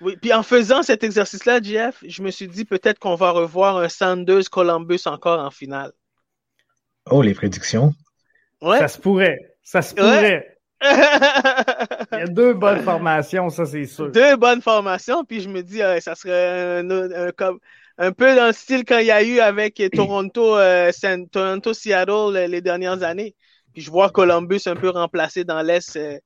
Oui. 0.00 0.16
Puis 0.20 0.32
en 0.32 0.42
faisant 0.44 0.82
cet 0.82 1.02
exercice-là, 1.02 1.60
Jeff, 1.60 1.96
je 2.06 2.22
me 2.22 2.30
suis 2.30 2.46
dit 2.46 2.64
peut-être 2.64 2.98
qu'on 3.00 3.16
va 3.16 3.30
revoir 3.30 3.78
un 3.78 3.88
Sanders 3.88 4.48
Columbus 4.50 5.00
encore 5.06 5.40
en 5.40 5.50
finale. 5.50 5.92
Oh, 7.10 7.20
les 7.22 7.34
prédictions. 7.34 7.92
Ouais. 8.62 8.78
Ça 8.78 8.88
se 8.88 8.98
pourrait. 8.98 9.38
Ça 9.62 9.82
se 9.82 9.94
pourrait. 9.94 10.54
Il 12.12 12.18
y 12.18 12.22
a 12.22 12.26
deux 12.28 12.54
bonnes 12.54 12.82
formations, 12.82 13.50
ça, 13.50 13.66
c'est 13.66 13.84
sûr. 13.86 14.10
Deux 14.12 14.36
bonnes 14.36 14.62
formations, 14.62 15.24
puis 15.24 15.40
je 15.40 15.48
me 15.48 15.62
dis, 15.62 15.82
euh, 15.82 15.98
ça 16.00 16.14
serait 16.14 16.78
un, 16.80 16.88
un- 16.90 17.32
comme, 17.32 17.58
un 17.98 18.12
peu 18.12 18.36
dans 18.36 18.46
le 18.46 18.52
style 18.52 18.84
quand 18.84 18.98
il 18.98 19.06
y 19.06 19.10
a 19.10 19.22
eu 19.24 19.40
avec 19.40 19.82
Toronto, 19.94 20.56
euh, 20.56 20.92
Toronto, 21.32 21.74
Seattle 21.74 22.36
euh, 22.36 22.46
les 22.46 22.60
dernières 22.60 23.02
années. 23.02 23.34
Puis 23.72 23.82
je 23.82 23.90
vois 23.90 24.10
Columbus 24.10 24.60
un 24.66 24.76
peu 24.76 24.90
remplacer 24.90 25.42
dans 25.44 25.62
l'Est 25.62 25.96
euh, 25.96 26.18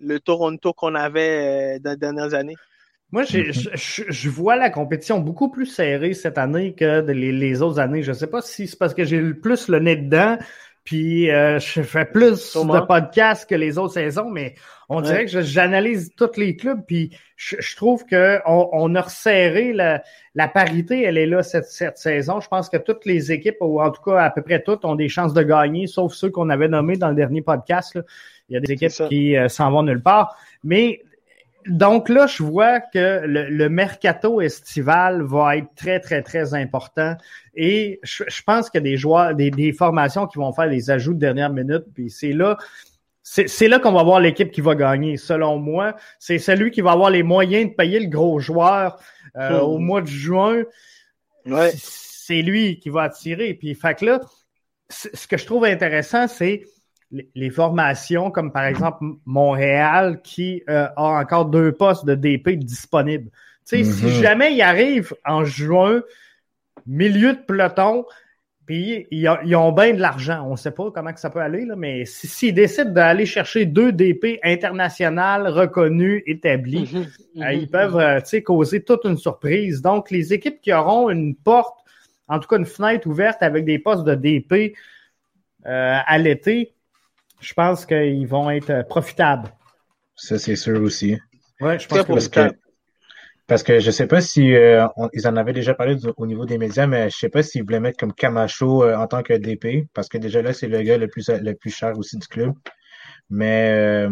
le 0.00 0.20
Toronto 0.20 0.72
qu'on 0.72 0.94
avait 0.94 1.76
euh, 1.76 1.78
dans 1.80 1.90
les 1.92 1.96
dernières 1.96 2.34
années. 2.34 2.56
Moi, 3.12 3.22
Mhm. 3.22 3.52
je, 3.52 3.70
je- 3.74 4.02
je 4.08 4.28
vois 4.28 4.56
la 4.56 4.70
compétition 4.70 5.20
beaucoup 5.20 5.50
plus 5.50 5.66
serrée 5.66 6.14
cette 6.14 6.38
année 6.38 6.74
que 6.74 7.02
les, 7.10 7.30
les 7.32 7.62
autres 7.62 7.78
années. 7.78 8.02
Je 8.02 8.12
sais 8.12 8.26
pas 8.26 8.42
si 8.42 8.66
c'est 8.66 8.78
parce 8.78 8.94
que 8.94 9.04
j'ai 9.04 9.20
le 9.20 9.38
plus 9.38 9.68
le 9.68 9.78
nez 9.78 9.94
dedans, 9.96 10.36
puis 10.82 11.30
euh, 11.30 11.58
je 11.60 11.82
fais 11.82 12.04
plus 12.06 12.40
Sûrement. 12.40 12.74
de 12.74 12.80
podcasts 12.86 13.48
que 13.48 13.54
les 13.54 13.78
autres 13.78 13.94
saisons, 13.94 14.30
mais 14.30 14.54
on 14.88 15.00
dirait 15.00 15.26
que 15.26 15.40
j'analyse 15.42 16.10
tous 16.16 16.36
les 16.36 16.56
clubs, 16.56 16.80
puis 16.86 17.16
je, 17.36 17.56
je 17.60 17.76
trouve 17.76 18.04
que 18.04 18.40
on, 18.46 18.68
on 18.72 18.94
a 18.96 19.00
resserré 19.02 19.72
la, 19.72 20.02
la 20.34 20.48
parité, 20.48 21.02
elle 21.04 21.16
est 21.16 21.26
là 21.26 21.42
cette, 21.42 21.66
cette 21.66 21.96
saison. 21.98 22.40
Je 22.40 22.48
pense 22.48 22.68
que 22.68 22.76
toutes 22.78 23.06
les 23.06 23.30
équipes, 23.32 23.56
ou 23.60 23.80
en 23.80 23.90
tout 23.92 24.02
cas 24.02 24.18
à 24.24 24.30
peu 24.30 24.42
près 24.42 24.62
toutes, 24.62 24.84
ont 24.84 24.94
des 24.96 25.08
chances 25.08 25.32
de 25.34 25.42
gagner, 25.42 25.86
sauf 25.86 26.12
ceux 26.14 26.30
qu'on 26.30 26.50
avait 26.50 26.68
nommés 26.68 26.96
dans 26.96 27.08
le 27.10 27.14
dernier 27.14 27.42
podcast. 27.42 27.94
là. 27.94 28.02
Il 28.48 28.54
y 28.54 28.56
a 28.56 28.60
des 28.60 28.72
équipes 28.72 29.08
qui 29.08 29.36
euh, 29.36 29.48
s'en 29.48 29.70
vont 29.70 29.82
nulle 29.82 30.02
part. 30.02 30.36
Mais 30.62 31.00
donc 31.66 32.08
là, 32.10 32.26
je 32.26 32.42
vois 32.42 32.80
que 32.80 33.22
le, 33.24 33.48
le 33.48 33.68
mercato 33.70 34.40
estival 34.40 35.22
va 35.22 35.56
être 35.56 35.74
très, 35.74 35.98
très, 35.98 36.22
très 36.22 36.52
important. 36.54 37.16
Et 37.54 38.00
je, 38.02 38.24
je 38.28 38.42
pense 38.42 38.68
qu'il 38.68 38.78
y 38.78 38.82
a 38.82 38.90
des 38.90 38.96
joueurs, 38.98 39.34
des, 39.34 39.50
des 39.50 39.72
formations 39.72 40.26
qui 40.26 40.38
vont 40.38 40.52
faire 40.52 40.68
des 40.68 40.90
ajouts 40.90 41.14
de 41.14 41.20
dernière 41.20 41.50
minute. 41.50 41.84
Puis 41.94 42.10
c'est 42.10 42.32
là, 42.32 42.58
c'est 43.22 43.68
là 43.68 43.78
qu'on 43.78 43.92
va 43.92 44.02
voir 44.02 44.20
l'équipe 44.20 44.50
qui 44.50 44.60
va 44.60 44.74
gagner, 44.74 45.16
selon 45.16 45.58
moi. 45.58 45.96
C'est 46.18 46.38
celui 46.38 46.70
qui 46.70 46.82
va 46.82 46.92
avoir 46.92 47.08
les 47.08 47.22
moyens 47.22 47.70
de 47.70 47.74
payer 47.74 47.98
le 47.98 48.08
gros 48.08 48.38
joueur 48.38 48.98
euh, 49.36 49.60
au 49.60 49.78
mois 49.78 50.02
de 50.02 50.06
juin. 50.06 50.64
Ouais. 51.46 51.72
C'est 51.74 52.42
lui 52.42 52.78
qui 52.78 52.90
va 52.90 53.04
attirer. 53.04 53.54
Puis 53.54 53.74
fait 53.74 53.98
que 53.98 54.04
là, 54.04 54.20
ce 54.90 55.26
que 55.26 55.38
je 55.38 55.46
trouve 55.46 55.64
intéressant, 55.64 56.28
c'est 56.28 56.64
les- 57.14 57.28
les 57.34 57.50
formations, 57.50 58.30
comme 58.30 58.50
par 58.52 58.64
exemple 58.64 59.04
Montréal, 59.24 60.20
qui 60.22 60.62
euh, 60.68 60.88
a 60.96 61.20
encore 61.20 61.46
deux 61.46 61.72
postes 61.72 62.04
de 62.04 62.14
DP 62.14 62.56
disponibles. 62.56 63.30
Tu 63.66 63.82
sais, 63.82 63.84
si 63.84 64.04
Mhm. 64.06 64.10
jamais 64.10 64.52
il 64.54 64.60
arrive 64.62 65.14
en 65.24 65.44
juin, 65.44 66.02
milieu 66.86 67.32
de 67.34 67.38
peloton, 67.38 68.04
puis 68.66 69.06
ils 69.10 69.28
ont, 69.28 69.36
ils 69.44 69.54
ont 69.56 69.72
bien 69.72 69.92
de 69.94 70.00
l'argent. 70.00 70.42
On 70.46 70.52
ne 70.52 70.56
sait 70.56 70.70
pas 70.70 70.90
comment 70.90 71.12
que 71.12 71.20
ça 71.20 71.30
peut 71.30 71.40
aller, 71.40 71.64
là, 71.66 71.76
mais 71.76 72.04
si- 72.04 72.26
s'ils 72.26 72.54
décident 72.54 72.90
d'aller 72.90 73.26
chercher 73.26 73.64
deux 73.66 73.92
DP 73.92 74.40
internationales 74.42 75.46
reconnus, 75.48 76.22
établis, 76.26 76.90
Mhm. 76.92 77.42
euh, 77.42 77.52
ils 77.52 77.68
peuvent 77.70 77.96
euh, 77.98 78.20
causer 78.44 78.82
toute 78.82 79.04
une 79.04 79.18
surprise. 79.18 79.80
Donc, 79.82 80.10
les 80.10 80.32
équipes 80.32 80.60
qui 80.60 80.72
auront 80.72 81.10
une 81.10 81.34
porte, 81.36 81.78
en 82.26 82.38
tout 82.40 82.48
cas 82.48 82.56
une 82.58 82.66
fenêtre 82.66 83.06
ouverte 83.06 83.42
avec 83.42 83.64
des 83.64 83.78
postes 83.78 84.04
de 84.04 84.14
DP 84.14 84.74
euh, 85.66 85.98
à 86.06 86.18
l'été, 86.18 86.72
je 87.44 87.54
pense 87.54 87.86
qu'ils 87.86 88.26
vont 88.26 88.50
être 88.50 88.70
euh, 88.70 88.82
profitables. 88.82 89.50
Ça, 90.16 90.38
c'est 90.38 90.56
sûr 90.56 90.80
aussi. 90.80 91.18
Ouais, 91.60 91.78
je 91.78 91.86
pense 91.88 92.04
que 92.04 92.12
Parce 92.12 92.28
que, 92.28 92.50
parce 93.46 93.62
que 93.62 93.80
je 93.80 93.90
sais 93.90 94.06
pas 94.06 94.20
si 94.20 94.54
euh, 94.54 94.86
on- 94.96 95.10
ils 95.12 95.28
en 95.28 95.36
avaient 95.36 95.52
déjà 95.52 95.74
parlé 95.74 95.96
du- 95.96 96.08
au 96.16 96.26
niveau 96.26 96.46
des 96.46 96.58
médias, 96.58 96.86
mais 96.86 97.10
je 97.10 97.16
sais 97.16 97.28
pas 97.28 97.42
s'ils 97.42 97.62
voulaient 97.64 97.80
mettre 97.80 97.98
comme 97.98 98.12
Camacho 98.14 98.84
euh, 98.84 98.96
en 98.96 99.06
tant 99.06 99.22
que 99.22 99.34
DP, 99.34 99.86
parce 99.94 100.08
que 100.08 100.18
déjà 100.18 100.40
là, 100.42 100.52
c'est 100.52 100.68
le 100.68 100.82
gars 100.82 100.96
le 100.98 101.08
plus 101.08 101.28
le 101.28 101.52
plus 101.54 101.70
cher 101.70 101.98
aussi 101.98 102.16
du 102.16 102.26
club. 102.26 102.54
Mais 103.30 103.70
euh, 103.72 104.10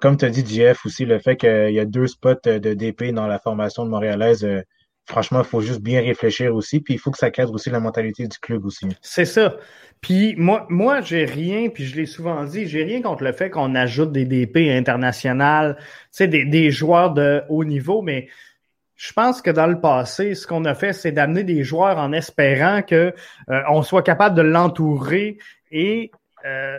comme 0.00 0.16
tu 0.16 0.24
as 0.24 0.30
dit, 0.30 0.44
JF, 0.44 0.84
aussi, 0.86 1.04
le 1.04 1.18
fait 1.18 1.36
qu'il 1.36 1.72
y 1.72 1.78
a 1.80 1.84
deux 1.84 2.06
spots 2.06 2.34
de 2.44 2.74
DP 2.74 3.12
dans 3.12 3.26
la 3.26 3.38
formation 3.38 3.84
de 3.84 3.90
Montréalaise, 3.90 4.44
euh, 4.44 4.62
franchement, 5.06 5.40
il 5.40 5.46
faut 5.46 5.60
juste 5.60 5.80
bien 5.80 6.00
réfléchir 6.00 6.54
aussi, 6.54 6.80
puis 6.80 6.94
il 6.94 6.98
faut 6.98 7.10
que 7.10 7.18
ça 7.18 7.30
cadre 7.30 7.52
aussi 7.52 7.70
la 7.70 7.80
mentalité 7.80 8.26
du 8.26 8.38
club 8.38 8.64
aussi. 8.64 8.86
C'est 9.00 9.24
ça. 9.24 9.56
Puis 10.00 10.34
moi, 10.36 10.66
moi, 10.68 11.00
j'ai 11.00 11.24
rien, 11.24 11.68
puis 11.68 11.84
je 11.84 11.96
l'ai 11.96 12.06
souvent 12.06 12.44
dit, 12.44 12.66
j'ai 12.66 12.84
rien 12.84 13.02
contre 13.02 13.24
le 13.24 13.32
fait 13.32 13.50
qu'on 13.50 13.74
ajoute 13.74 14.12
des 14.12 14.24
DP 14.24 14.68
internationales, 14.70 15.76
tu 16.16 16.26
des, 16.28 16.44
des 16.44 16.70
joueurs 16.70 17.12
de 17.12 17.42
haut 17.48 17.64
niveau, 17.64 18.02
mais 18.02 18.28
je 18.96 19.12
pense 19.12 19.42
que 19.42 19.50
dans 19.50 19.66
le 19.66 19.80
passé, 19.80 20.34
ce 20.34 20.46
qu'on 20.46 20.64
a 20.64 20.74
fait, 20.74 20.92
c'est 20.92 21.12
d'amener 21.12 21.42
des 21.42 21.64
joueurs 21.64 21.98
en 21.98 22.12
espérant 22.12 22.82
que 22.82 23.12
euh, 23.50 23.60
on 23.68 23.82
soit 23.82 24.02
capable 24.02 24.36
de 24.36 24.42
l'entourer 24.42 25.38
et 25.72 26.12
euh, 26.44 26.78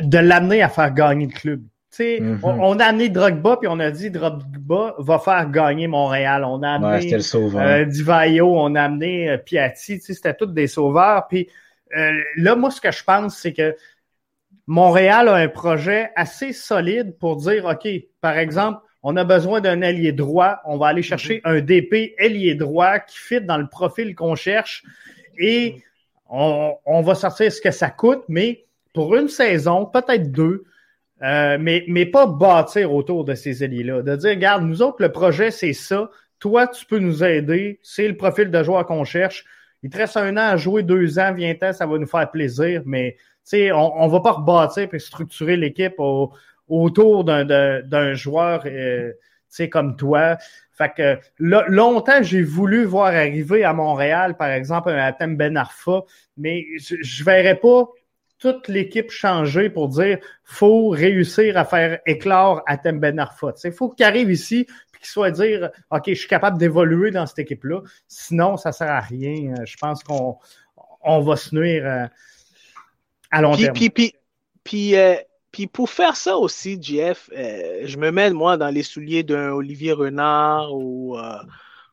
de 0.00 0.18
l'amener 0.18 0.62
à 0.62 0.68
faire 0.68 0.92
gagner 0.94 1.26
le 1.26 1.32
club. 1.32 1.62
Mhm. 1.98 2.40
on, 2.42 2.60
on 2.60 2.78
a 2.78 2.84
amené 2.84 3.08
Drogba, 3.08 3.56
puis 3.56 3.68
on 3.68 3.78
a 3.80 3.90
dit 3.90 4.10
Drogba 4.10 4.94
va 4.98 5.18
faire 5.18 5.50
gagner 5.50 5.86
Montréal. 5.86 6.44
On 6.44 6.62
a 6.62 6.78
Ouais, 6.78 6.86
amené 6.96 7.10
le 7.10 7.20
sauveur. 7.20 7.62
euh, 7.62 7.84
Divayo, 7.84 8.52
on 8.58 8.74
a 8.74 8.82
amené 8.82 9.30
euh, 9.30 9.38
Piatti, 9.38 10.00
c'était 10.00 10.34
tous 10.34 10.46
des 10.46 10.66
sauveurs. 10.66 11.26
Puis 11.28 11.48
euh, 11.96 12.12
là, 12.36 12.56
moi, 12.56 12.70
ce 12.70 12.80
que 12.80 12.90
je 12.90 13.04
pense, 13.04 13.36
c'est 13.38 13.52
que 13.52 13.76
Montréal 14.66 15.28
a 15.28 15.34
un 15.34 15.48
projet 15.48 16.10
assez 16.16 16.52
solide 16.52 17.16
pour 17.18 17.36
dire, 17.36 17.64
OK, 17.66 17.88
par 18.20 18.36
exemple, 18.36 18.80
on 19.02 19.16
a 19.16 19.22
besoin 19.22 19.60
d'un 19.60 19.82
ailier 19.82 20.10
droit, 20.10 20.60
on 20.64 20.78
va 20.78 20.88
aller 20.88 21.02
chercher 21.02 21.40
un 21.44 21.60
DP 21.60 22.14
ailier 22.18 22.56
droit 22.56 22.98
qui 22.98 23.16
fit 23.16 23.40
dans 23.40 23.58
le 23.58 23.68
profil 23.68 24.16
qu'on 24.16 24.34
cherche 24.34 24.82
et 25.38 25.82
on, 26.28 27.02
va 27.02 27.14
sortir 27.14 27.52
ce 27.52 27.60
que 27.60 27.70
ça 27.70 27.88
coûte, 27.88 28.24
mais 28.28 28.64
pour 28.92 29.14
une 29.14 29.28
saison, 29.28 29.86
peut-être 29.86 30.32
deux, 30.32 30.64
euh, 31.22 31.56
mais, 31.60 31.84
mais 31.88 32.06
pas 32.06 32.26
bâtir 32.26 32.92
autour 32.92 33.24
de 33.24 33.34
ces 33.34 33.62
alliés-là. 33.62 34.02
De 34.02 34.16
dire, 34.16 34.30
regarde, 34.30 34.64
nous 34.64 34.82
autres, 34.82 34.98
le 35.00 35.10
projet, 35.10 35.50
c'est 35.50 35.72
ça. 35.72 36.10
Toi, 36.38 36.66
tu 36.66 36.84
peux 36.84 36.98
nous 36.98 37.24
aider. 37.24 37.80
C'est 37.82 38.06
le 38.06 38.16
profil 38.16 38.50
de 38.50 38.62
joueur 38.62 38.84
qu'on 38.86 39.04
cherche. 39.04 39.44
Il 39.82 39.90
te 39.90 39.98
reste 39.98 40.16
un 40.16 40.36
an 40.36 40.52
à 40.52 40.56
jouer, 40.56 40.82
deux 40.82 41.18
ans, 41.18 41.32
viens-t'en, 41.32 41.72
ça 41.72 41.86
va 41.86 41.98
nous 41.98 42.06
faire 42.06 42.30
plaisir, 42.30 42.82
mais 42.84 43.16
on, 43.54 43.92
on 43.96 44.08
va 44.08 44.20
pas 44.20 44.32
rebâtir 44.32 44.88
et 44.92 44.98
structurer 44.98 45.56
l'équipe 45.56 45.94
autour 46.68 47.24
d'un 47.24 48.14
joueur 48.14 48.64
euh, 48.66 49.12
comme 49.70 49.96
toi. 49.96 50.36
Fait 50.72 50.92
que 50.94 51.18
longtemps, 51.38 52.22
j'ai 52.22 52.42
voulu 52.42 52.84
voir 52.84 53.06
arriver 53.06 53.64
à 53.64 53.72
Montréal, 53.72 54.36
par 54.36 54.50
exemple, 54.50 54.90
un 54.90 54.98
Atem 54.98 55.36
Ben 55.36 55.56
Arfa, 55.56 56.02
mais 56.36 56.66
je, 56.78 56.96
je 57.00 57.24
verrais 57.24 57.54
pas 57.54 57.88
toute 58.38 58.68
l'équipe 58.68 59.10
changer 59.10 59.70
pour 59.70 59.88
dire 59.88 60.18
faut 60.44 60.88
réussir 60.88 61.56
à 61.56 61.64
faire 61.64 62.00
éclore 62.06 62.62
Atem 62.66 63.00
Ben 63.00 63.18
Arfa. 63.18 63.52
Il 63.64 63.72
faut 63.72 63.88
qu'il 63.88 64.04
arrive 64.04 64.30
ici 64.30 64.66
et 64.68 64.98
qu'il 64.98 65.06
soit 65.06 65.30
dire 65.30 65.70
OK, 65.90 66.04
je 66.08 66.14
suis 66.14 66.28
capable 66.28 66.58
d'évoluer 66.58 67.10
dans 67.10 67.26
cette 67.26 67.38
équipe-là. 67.38 67.80
Sinon, 68.08 68.56
ça 68.56 68.72
sert 68.72 68.90
à 68.90 69.00
rien. 69.00 69.54
Je 69.64 69.76
pense 69.76 70.02
qu'on 70.02 70.38
on 71.02 71.20
va 71.20 71.36
se 71.36 71.54
nuire 71.54 71.86
euh, 71.86 72.06
à 73.30 73.42
long 73.42 73.56
terme. 73.56 73.74
Puis, 73.74 73.90
puis, 73.90 74.14
puis, 74.64 74.96
euh, 74.96 75.16
puis 75.52 75.66
pour 75.66 75.88
faire 75.88 76.16
ça 76.16 76.36
aussi, 76.36 76.78
Jeff, 76.80 77.30
euh, 77.36 77.82
je 77.84 77.96
me 77.96 78.10
mets 78.10 78.30
moi 78.30 78.56
dans 78.56 78.68
les 78.68 78.82
souliers 78.82 79.22
d'un 79.22 79.52
Olivier 79.52 79.92
Renard 79.92 80.74
ou, 80.74 81.16
euh, 81.16 81.38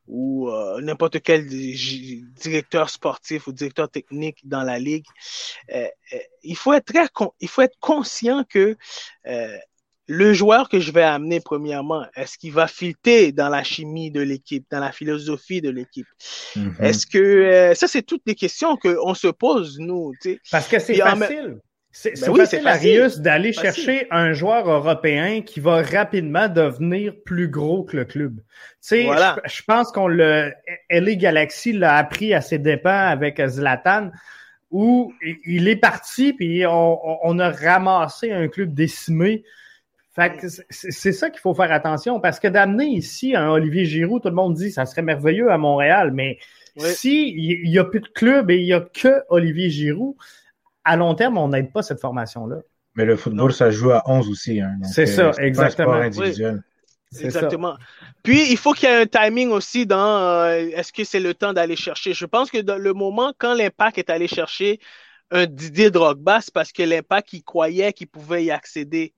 ou 0.07 0.49
euh, 0.49 0.81
n'importe 0.81 1.21
quel 1.21 1.47
directeur 1.47 2.89
sportif 2.89 3.47
ou 3.47 3.53
directeur 3.53 3.89
technique 3.89 4.47
dans 4.47 4.63
la 4.63 4.79
ligue. 4.79 5.05
il 6.43 6.55
faut 6.55 6.73
être 6.73 6.85
très 6.85 7.07
il 7.39 7.47
faut 7.47 7.61
être 7.61 7.77
conscient 7.79 8.43
que 8.43 8.75
le 10.07 10.33
joueur 10.33 10.67
que 10.67 10.81
je 10.81 10.91
vais 10.91 11.03
amener 11.03 11.39
premièrement, 11.39 12.05
est-ce 12.15 12.37
qu'il 12.37 12.51
va 12.51 12.67
filter 12.67 13.31
dans 13.31 13.47
la 13.47 13.63
chimie 13.63 14.11
de 14.11 14.21
l'équipe, 14.21 14.65
dans 14.69 14.81
la 14.81 14.91
philosophie 14.91 15.61
de 15.61 15.69
l'équipe? 15.69 16.07
Mm-hmm. 16.55 16.83
Est-ce 16.83 17.07
que 17.07 17.73
ça, 17.73 17.87
c'est 17.87 18.01
toutes 18.01 18.23
les 18.25 18.35
questions 18.35 18.75
qu'on 18.75 19.13
se 19.13 19.27
pose, 19.27 19.79
nous. 19.79 20.11
Parce 20.51 20.67
que 20.67 20.79
c'est 20.79 20.95
facile. 20.95 21.59
C'est 21.95 22.19
ben 22.19 22.35
facile, 22.35 22.67
Arius, 22.67 23.19
d'aller 23.19 23.53
chercher 23.53 24.07
un 24.09 24.33
joueur 24.33 24.67
européen 24.67 25.41
qui 25.43 25.59
va 25.59 25.83
rapidement 25.83 26.49
devenir 26.49 27.13
plus 27.23 27.47
gros 27.47 27.83
que 27.83 27.95
le 27.95 28.03
club. 28.03 28.37
Tu 28.37 28.43
sais, 28.79 29.07
je, 29.45 29.61
pense 29.61 29.91
qu'on 29.91 30.07
le 30.07 30.51
LA 30.89 31.13
Galaxy 31.13 31.71
l'a 31.71 31.95
appris 31.97 32.33
à 32.33 32.41
ses 32.41 32.57
dépens 32.57 32.89
avec 32.89 33.39
Zlatan, 33.45 34.09
où 34.71 35.13
il 35.45 35.67
est 35.67 35.75
parti 35.75 36.33
puis 36.33 36.65
on, 36.65 37.39
a 37.39 37.51
ramassé 37.51 38.31
un 38.31 38.47
club 38.47 38.73
décimé. 38.73 39.43
Fait 40.15 40.35
que 40.35 40.47
c'est 40.71 41.11
ça 41.11 41.29
qu'il 41.29 41.41
faut 41.41 41.53
faire 41.53 41.71
attention 41.71 42.19
parce 42.19 42.39
que 42.39 42.47
d'amener 42.47 42.85
ici 42.87 43.35
un 43.35 43.51
Olivier 43.51 43.85
Giroud, 43.85 44.23
tout 44.23 44.29
le 44.29 44.35
monde 44.35 44.55
dit 44.55 44.71
ça 44.71 44.87
serait 44.87 45.03
merveilleux 45.03 45.51
à 45.51 45.59
Montréal, 45.59 46.11
mais 46.11 46.39
si 46.75 47.29
il 47.29 47.69
y, 47.69 47.77
a 47.77 47.83
plus 47.83 47.99
de 47.99 48.07
club 48.07 48.49
et 48.49 48.57
il 48.57 48.65
y 48.65 48.73
a 48.73 48.81
que 48.81 49.21
Olivier 49.29 49.69
Giroud, 49.69 50.15
à 50.83 50.95
long 50.95 51.15
terme, 51.15 51.37
on 51.37 51.49
n'aide 51.49 51.71
pas 51.71 51.81
cette 51.81 51.99
formation-là. 51.99 52.57
Mais 52.95 53.05
le 53.05 53.15
football, 53.15 53.53
ça 53.53 53.71
joue 53.71 53.91
à 53.91 54.03
11 54.05 54.29
aussi. 54.29 54.61
Hein, 54.61 54.77
c'est 54.83 55.05
ça, 55.05 55.29
euh, 55.29 55.33
exactement. 55.39 56.01
Exactement. 57.19 57.77
Puis, 58.23 58.51
il 58.51 58.57
faut 58.57 58.73
qu'il 58.73 58.89
y 58.89 58.91
ait 58.91 59.01
un 59.01 59.05
timing 59.05 59.49
aussi 59.49 59.85
dans 59.85 60.19
euh, 60.19 60.69
est-ce 60.73 60.91
que 60.91 61.03
c'est 61.03 61.19
le 61.19 61.33
temps 61.33 61.53
d'aller 61.53 61.75
chercher? 61.75 62.13
Je 62.13 62.25
pense 62.25 62.49
que 62.49 62.59
dans 62.59 62.77
le 62.77 62.93
moment, 62.93 63.33
quand 63.37 63.53
l'Impact 63.53 63.97
est 63.97 64.09
allé 64.09 64.27
chercher 64.27 64.79
un 65.31 65.45
Didier 65.45 65.91
Drogba, 65.91 66.41
c'est 66.41 66.53
parce 66.53 66.71
que 66.71 66.83
l'Impact, 66.83 67.33
il 67.33 67.43
croyait 67.43 67.93
qu'il 67.93 68.07
pouvait 68.07 68.45
y 68.45 68.51
accéder 68.51 69.13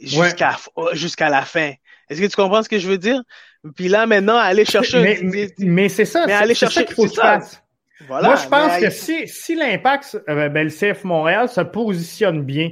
jusqu'à 0.00 0.56
jusqu'à 0.92 1.28
la 1.28 1.42
fin. 1.42 1.72
Est-ce 2.08 2.20
que 2.20 2.26
tu 2.26 2.36
comprends 2.36 2.62
ce 2.62 2.68
que 2.68 2.78
je 2.78 2.88
veux 2.88 2.98
dire? 2.98 3.22
Puis 3.76 3.88
là, 3.88 4.06
maintenant, 4.06 4.36
aller 4.36 4.64
chercher 4.64 5.00
mais, 5.00 5.18
un 5.18 5.28
Didier... 5.28 5.54
Mais, 5.58 5.88
c'est 5.88 6.04
ça, 6.04 6.24
c'est 6.26 6.32
aller 6.32 6.54
chercher 6.54 6.84
qu'il 6.84 6.94
faut 6.94 7.06
que 7.06 7.14
moi, 8.08 8.36
je 8.36 8.48
pense 8.48 8.78
que 8.78 8.90
si, 8.90 9.28
si 9.28 9.54
l'impact, 9.54 10.18
euh, 10.28 10.48
ben, 10.48 10.64
le 10.64 10.70
CF 10.70 11.04
Montréal 11.04 11.48
se 11.48 11.60
positionne 11.60 12.42
bien 12.42 12.70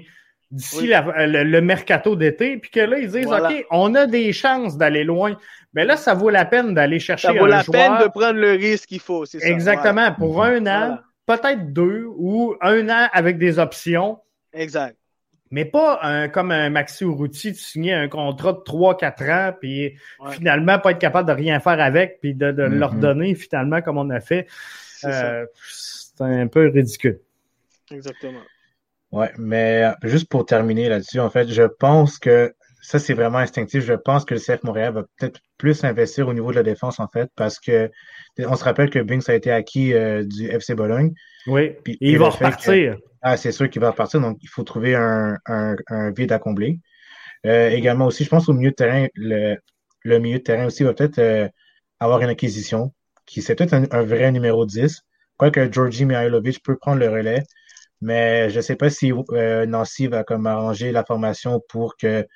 d'ici 0.50 0.88
le, 0.88 1.60
mercato 1.60 2.14
d'été, 2.14 2.58
puis 2.58 2.70
que 2.70 2.80
là, 2.80 2.98
ils 2.98 3.10
disent, 3.10 3.26
OK, 3.26 3.66
on 3.70 3.94
a 3.94 4.06
des 4.06 4.32
chances 4.32 4.76
d'aller 4.76 5.02
loin. 5.02 5.36
Mais 5.72 5.84
là, 5.84 5.96
ça 5.96 6.12
vaut 6.12 6.28
la 6.28 6.44
peine 6.44 6.74
d'aller 6.74 6.98
chercher 6.98 7.28
un 7.28 7.32
joueur. 7.32 7.50
Ça 7.50 7.62
vaut 7.66 7.72
la 7.72 7.88
peine 7.88 8.06
de 8.06 8.10
prendre 8.10 8.38
le 8.38 8.52
risque 8.52 8.88
qu'il 8.88 9.00
faut, 9.00 9.24
c'est 9.24 9.40
ça. 9.40 9.48
Exactement. 9.48 10.12
Pour 10.12 10.42
un 10.44 10.66
an, 10.66 10.98
peut-être 11.26 11.72
deux, 11.72 12.04
ou 12.16 12.54
un 12.60 12.88
an 12.90 13.08
avec 13.12 13.38
des 13.38 13.58
options. 13.58 14.18
Exact. 14.52 14.96
Mais 15.50 15.64
pas 15.64 16.00
un, 16.02 16.28
comme 16.28 16.50
un 16.50 16.70
Maxi 16.70 17.04
Urruti, 17.04 17.52
de 17.52 17.56
signer 17.56 17.92
un 17.92 18.08
contrat 18.08 18.52
de 18.52 18.58
3-4 18.58 19.30
ans, 19.30 19.54
puis 19.58 19.96
finalement 20.30 20.78
pas 20.78 20.92
être 20.92 20.98
capable 20.98 21.28
de 21.28 21.34
rien 21.34 21.60
faire 21.60 21.80
avec, 21.80 22.20
puis 22.20 22.34
de, 22.34 22.52
de 22.52 22.62
leur 22.62 22.94
mm-hmm. 22.94 23.00
donner 23.00 23.34
finalement 23.34 23.82
comme 23.82 23.98
on 23.98 24.08
a 24.10 24.20
fait. 24.20 24.46
Euh, 25.04 25.46
c'est 25.68 26.22
un 26.24 26.46
peu 26.46 26.68
ridicule. 26.68 27.20
Exactement. 27.90 28.42
Ouais, 29.10 29.30
mais 29.36 29.84
euh, 29.84 30.08
juste 30.08 30.28
pour 30.28 30.46
terminer 30.46 30.88
là-dessus, 30.88 31.20
en 31.20 31.30
fait, 31.30 31.48
je 31.48 31.64
pense 31.64 32.18
que 32.18 32.54
ça, 32.80 32.98
c'est 32.98 33.14
vraiment 33.14 33.38
instinctif. 33.38 33.84
Je 33.84 33.92
pense 33.92 34.24
que 34.24 34.34
le 34.34 34.40
CF 34.40 34.62
Montréal 34.64 34.94
va 34.94 35.02
peut-être 35.18 35.40
plus 35.58 35.84
investir 35.84 36.28
au 36.28 36.32
niveau 36.32 36.50
de 36.50 36.56
la 36.56 36.62
défense, 36.62 36.98
en 36.98 37.08
fait, 37.08 37.30
parce 37.36 37.60
que 37.60 37.90
on 38.38 38.56
se 38.56 38.64
rappelle 38.64 38.90
que 38.90 38.98
Binks 38.98 39.28
a 39.28 39.34
été 39.34 39.52
acquis 39.52 39.92
euh, 39.92 40.24
du 40.24 40.48
FC 40.48 40.74
Bologne. 40.74 41.12
Oui, 41.46 41.74
et 41.86 41.96
il 42.00 42.18
va 42.18 42.30
repartir. 42.30 42.96
ah, 43.20 43.36
c'est 43.36 43.52
sûr 43.52 43.68
qu'il 43.68 43.82
va 43.82 43.90
repartir, 43.90 44.20
donc 44.20 44.38
il 44.42 44.48
faut 44.48 44.62
trouver 44.62 44.94
un, 44.94 45.36
vide 46.16 46.32
à 46.32 46.38
combler. 46.38 46.80
également 47.44 48.06
aussi, 48.06 48.24
je 48.24 48.30
pense 48.30 48.48
au 48.48 48.54
milieu 48.54 48.70
de 48.70 48.76
terrain, 48.76 49.06
le, 49.14 50.18
milieu 50.18 50.38
de 50.38 50.42
terrain 50.42 50.66
aussi 50.66 50.82
va 50.82 50.94
peut-être 50.94 51.50
avoir 52.00 52.20
une 52.22 52.30
acquisition 52.30 52.92
qui 53.26 53.42
c'est 53.42 53.54
peut-être 53.54 53.74
un, 53.74 54.02
vrai 54.02 54.32
numéro 54.32 54.66
10. 54.66 55.02
Quoique 55.36 55.72
Georgi 55.72 56.04
Mihailovic 56.04 56.62
peut 56.62 56.76
prendre 56.76 57.00
le 57.00 57.08
relais, 57.08 57.42
mais 58.00 58.50
je 58.50 58.56
ne 58.56 58.62
sais 58.62 58.76
pas 58.76 58.90
si 58.90 59.12
euh, 59.32 59.66
Nancy 59.66 60.06
va 60.08 60.24
comme 60.24 60.46
arranger 60.46 60.92
la 60.92 61.04
formation 61.04 61.60
pour 61.68 61.96
que 61.96 62.26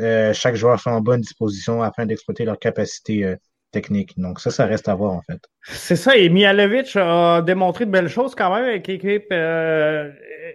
euh, 0.00 0.32
chaque 0.32 0.54
joueur 0.56 0.80
soit 0.80 0.92
en 0.92 1.00
bonne 1.00 1.20
disposition 1.20 1.82
afin 1.82 2.06
d'exploiter 2.06 2.44
leur 2.44 2.58
capacité 2.58 3.24
euh, 3.24 3.36
technique. 3.70 4.18
Donc 4.18 4.40
ça, 4.40 4.50
ça 4.50 4.66
reste 4.66 4.88
à 4.88 4.94
voir 4.94 5.12
en 5.12 5.22
fait. 5.22 5.40
C'est 5.62 5.96
ça, 5.96 6.16
et 6.16 6.28
Mihailovic 6.28 6.96
a 6.96 7.42
démontré 7.42 7.86
de 7.86 7.90
belles 7.90 8.08
choses 8.08 8.34
quand 8.34 8.54
même 8.54 8.64
avec 8.64 8.86
l'équipe 8.86 9.32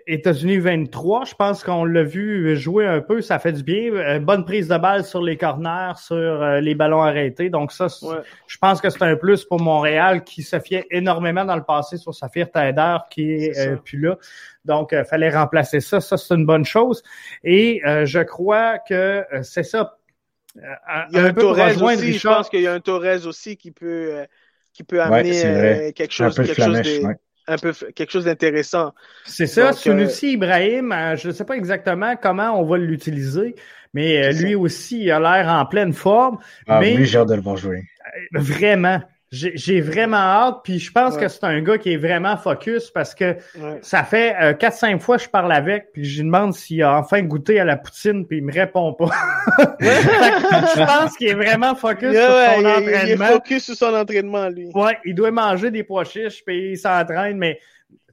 États-Unis 0.08 0.60
23, 0.60 1.26
je 1.26 1.36
pense 1.36 1.64
qu'on 1.64 1.84
l'a 1.84 2.04
vu 2.04 2.56
jouer 2.56 2.86
un 2.86 3.02
peu, 3.02 3.22
ça 3.22 3.40
fait 3.40 3.54
du 3.54 3.64
bien. 3.64 3.94
Euh, 3.94 4.20
bonne 4.20 4.46
prise 4.46 4.68
de 4.68 4.78
balle 4.78 5.04
sur 5.04 5.22
les 5.22 5.38
corners, 5.38 5.94
sur 5.98 6.16
euh, 6.16 6.60
les 6.60 6.76
ballons 6.76 7.02
arrêtés. 7.02 7.50
Donc 7.50 7.72
ça, 7.72 7.88
je 8.48 8.58
pense 8.58 8.82
que 8.82 8.90
c'est 8.90 9.02
un 9.02 9.16
plus 9.16 9.44
pour 9.44 9.60
Montréal 9.60 10.24
qui 10.24 10.44
se 10.44 10.60
fiait 10.60 10.86
énormément 10.92 11.46
dans 11.46 11.56
le 11.56 11.64
passé 11.64 11.98
sur 11.98 12.14
Saphir 12.14 12.52
Taider 12.52 12.98
qui 13.10 13.34
est, 13.34 13.58
euh, 13.58 13.76
plus 13.78 14.00
là. 14.00 14.18
Donc, 14.64 14.90
il 14.94 15.06
fallait 15.06 15.30
remplacer 15.30 15.80
ça. 15.80 16.02
Ça, 16.02 16.18
c'est 16.18 16.34
une 16.34 16.46
bonne 16.46 16.66
chose. 16.66 17.04
Et 17.44 17.82
je 17.86 18.20
crois 18.24 18.80
que 18.80 19.24
c'est 19.44 19.62
ça. 19.62 19.98
Il 20.56 21.16
y 21.16 21.20
a 21.20 21.24
un, 21.24 21.34
Torres 21.34 21.82
aussi, 21.82 22.14
je 22.14 22.28
pense 22.28 22.50
qu'il 22.50 22.62
y 22.62 22.68
a 22.68 22.74
un 22.74 22.80
Torres 22.80 23.26
aussi 23.26 23.58
qui 23.58 23.72
peut 23.72 24.26
qui 24.74 24.84
peut 24.84 25.02
amener 25.02 25.94
quelque 25.94 26.12
chose, 26.12 26.36
quelque 26.36 26.56
chose 26.56 26.82
de, 26.82 27.16
un 27.48 27.58
peu 27.58 27.74
quelque 27.96 28.12
chose 28.12 28.26
d'intéressant. 28.26 28.94
C'est 29.26 29.48
ça. 29.48 29.74
Sunusi 29.74 30.28
euh, 30.28 30.32
Ibrahim, 30.32 30.92
euh, 30.92 31.16
je 31.16 31.28
ne 31.28 31.34
sais 31.34 31.46
pas 31.46 31.56
exactement 31.56 32.16
comment 32.16 32.60
on 32.60 32.64
va 32.64 32.78
l'utiliser, 32.78 33.56
mais 33.94 34.26
euh, 34.26 34.32
lui 34.32 34.56
aussi, 34.56 35.04
il 35.04 35.12
a 35.12 35.20
l'air 35.20 35.48
en 35.48 35.66
pleine 35.66 35.94
forme. 35.94 36.40
Ah, 36.68 36.80
mais, 36.80 36.96
lui, 36.96 37.06
j'ai 37.06 37.20
hâte 37.20 37.30
de 37.30 37.36
le 37.36 37.42
voir 37.42 37.58
jouer. 37.58 37.84
Vraiment. 38.34 39.02
J'ai 39.36 39.82
vraiment 39.82 40.18
hâte, 40.18 40.60
puis 40.64 40.80
je 40.80 40.92
pense 40.92 41.18
que 41.18 41.28
c'est 41.28 41.44
un 41.44 41.62
gars 41.62 41.78
qui 41.78 41.94
est 41.94 41.98
vraiment 41.98 42.38
focus 42.38 42.90
parce 42.90 43.14
que 43.14 43.36
ça 43.82 44.04
fait 44.04 44.36
euh, 44.42 44.54
4-5 44.54 45.00
fois 45.00 45.18
que 45.18 45.24
je 45.24 45.30
parle 45.30 45.52
avec, 45.52 45.92
puis 45.92 46.06
je 46.06 46.22
lui 46.22 46.26
demande 46.26 46.54
s'il 46.54 46.82
a 46.84 46.98
enfin 46.98 47.22
goûté 47.22 47.60
à 47.60 47.66
la 47.66 47.76
poutine, 47.76 48.26
puis 48.26 48.38
il 48.38 48.46
me 48.46 48.54
répond 48.54 48.94
pas. 48.94 49.10
je 49.80 50.86
pense 50.86 51.18
qu'il 51.18 51.28
est 51.28 51.34
vraiment 51.34 51.76
focus 51.76 52.14
sur 52.14 52.22
son 52.22 52.66
entraînement. 52.66 53.04
Il 53.04 53.12
est 53.12 53.18
focus 53.18 53.66
sur 53.66 53.76
son 53.76 53.94
entraînement, 53.94 54.50
lui. 54.50 54.70
Ouais, 54.74 54.98
il 55.04 55.16
doit 55.16 55.32
manger 55.32 55.72
des 55.72 55.84
pois 55.84 56.06
chiches, 56.06 56.44
puis 56.46 56.72
il 56.72 56.78
s'entraîne, 56.78 57.38
mais 57.38 57.60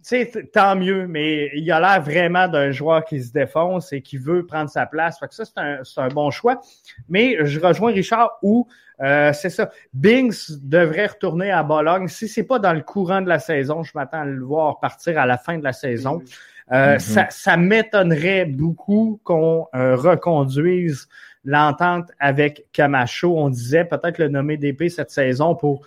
tu 0.03 0.09
sais, 0.09 0.33
tant 0.53 0.75
mieux, 0.75 1.07
mais 1.07 1.51
il 1.55 1.71
a 1.71 1.79
l'air 1.79 2.03
vraiment 2.03 2.49
d'un 2.49 2.73
joueur 2.73 3.05
qui 3.05 3.23
se 3.23 3.33
défonce 3.33 3.93
et 3.93 4.03
qui 4.03 4.17
veut 4.17 4.45
prendre 4.45 4.69
sa 4.69 4.85
place. 4.85 5.21
Fait 5.21 5.29
que 5.29 5.35
ça, 5.35 5.45
c'est 5.45 5.59
un, 5.59 5.83
un, 5.97 6.09
bon 6.09 6.33
choix. 6.33 6.61
Mais 7.09 7.37
je 7.45 7.61
rejoins 7.61 7.93
Richard 7.93 8.39
où 8.43 8.67
euh, 9.03 9.33
c'est 9.33 9.51
ça. 9.51 9.71
Bings 9.93 10.59
devrait 10.63 11.07
retourner 11.07 11.51
à 11.51 11.63
Bologne. 11.63 12.09
Si 12.09 12.29
c'est 12.29 12.45
pas 12.45 12.59
dans 12.59 12.73
le 12.73 12.83
courant 12.83 13.21
de 13.21 13.29
la 13.29 13.39
saison, 13.39 13.83
je 13.83 13.93
m'attends 13.95 14.21
à 14.21 14.25
le 14.25 14.45
voir 14.45 14.79
partir 14.79 15.19
à 15.19 15.27
la 15.27 15.39
fin 15.39 15.59
de 15.59 15.65
la 15.65 15.73
saison. 15.73 16.23
Euh, 16.71 16.97
mm-hmm. 16.97 17.31
ça, 17.31 17.57
m'étonnerait 17.57 18.45
beaucoup 18.45 19.21
qu'on 19.25 19.67
euh, 19.75 19.97
reconduise 19.97 21.09
l'entente 21.45 22.11
avec 22.21 22.67
Camacho. 22.73 23.37
On 23.37 23.49
disait 23.49 23.85
peut-être 23.85 24.19
le 24.19 24.29
nommer 24.29 24.57
DP 24.57 24.89
cette 24.89 25.11
saison 25.11 25.57
pour 25.57 25.85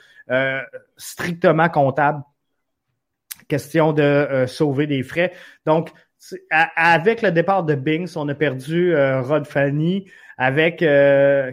strictement 0.97 1.69
comptable. 1.69 2.23
question 3.47 3.93
de 3.93 4.45
sauver 4.47 4.87
des 4.87 5.03
frais. 5.03 5.31
Donc, 5.65 5.91
avec 6.49 7.21
le 7.21 7.31
départ 7.31 7.63
de 7.63 7.75
Binks, 7.75 8.17
on 8.17 8.27
a 8.27 8.33
perdu 8.33 8.95
Rod 8.95 9.45
Fanny 9.45 10.07
avec 10.37 10.79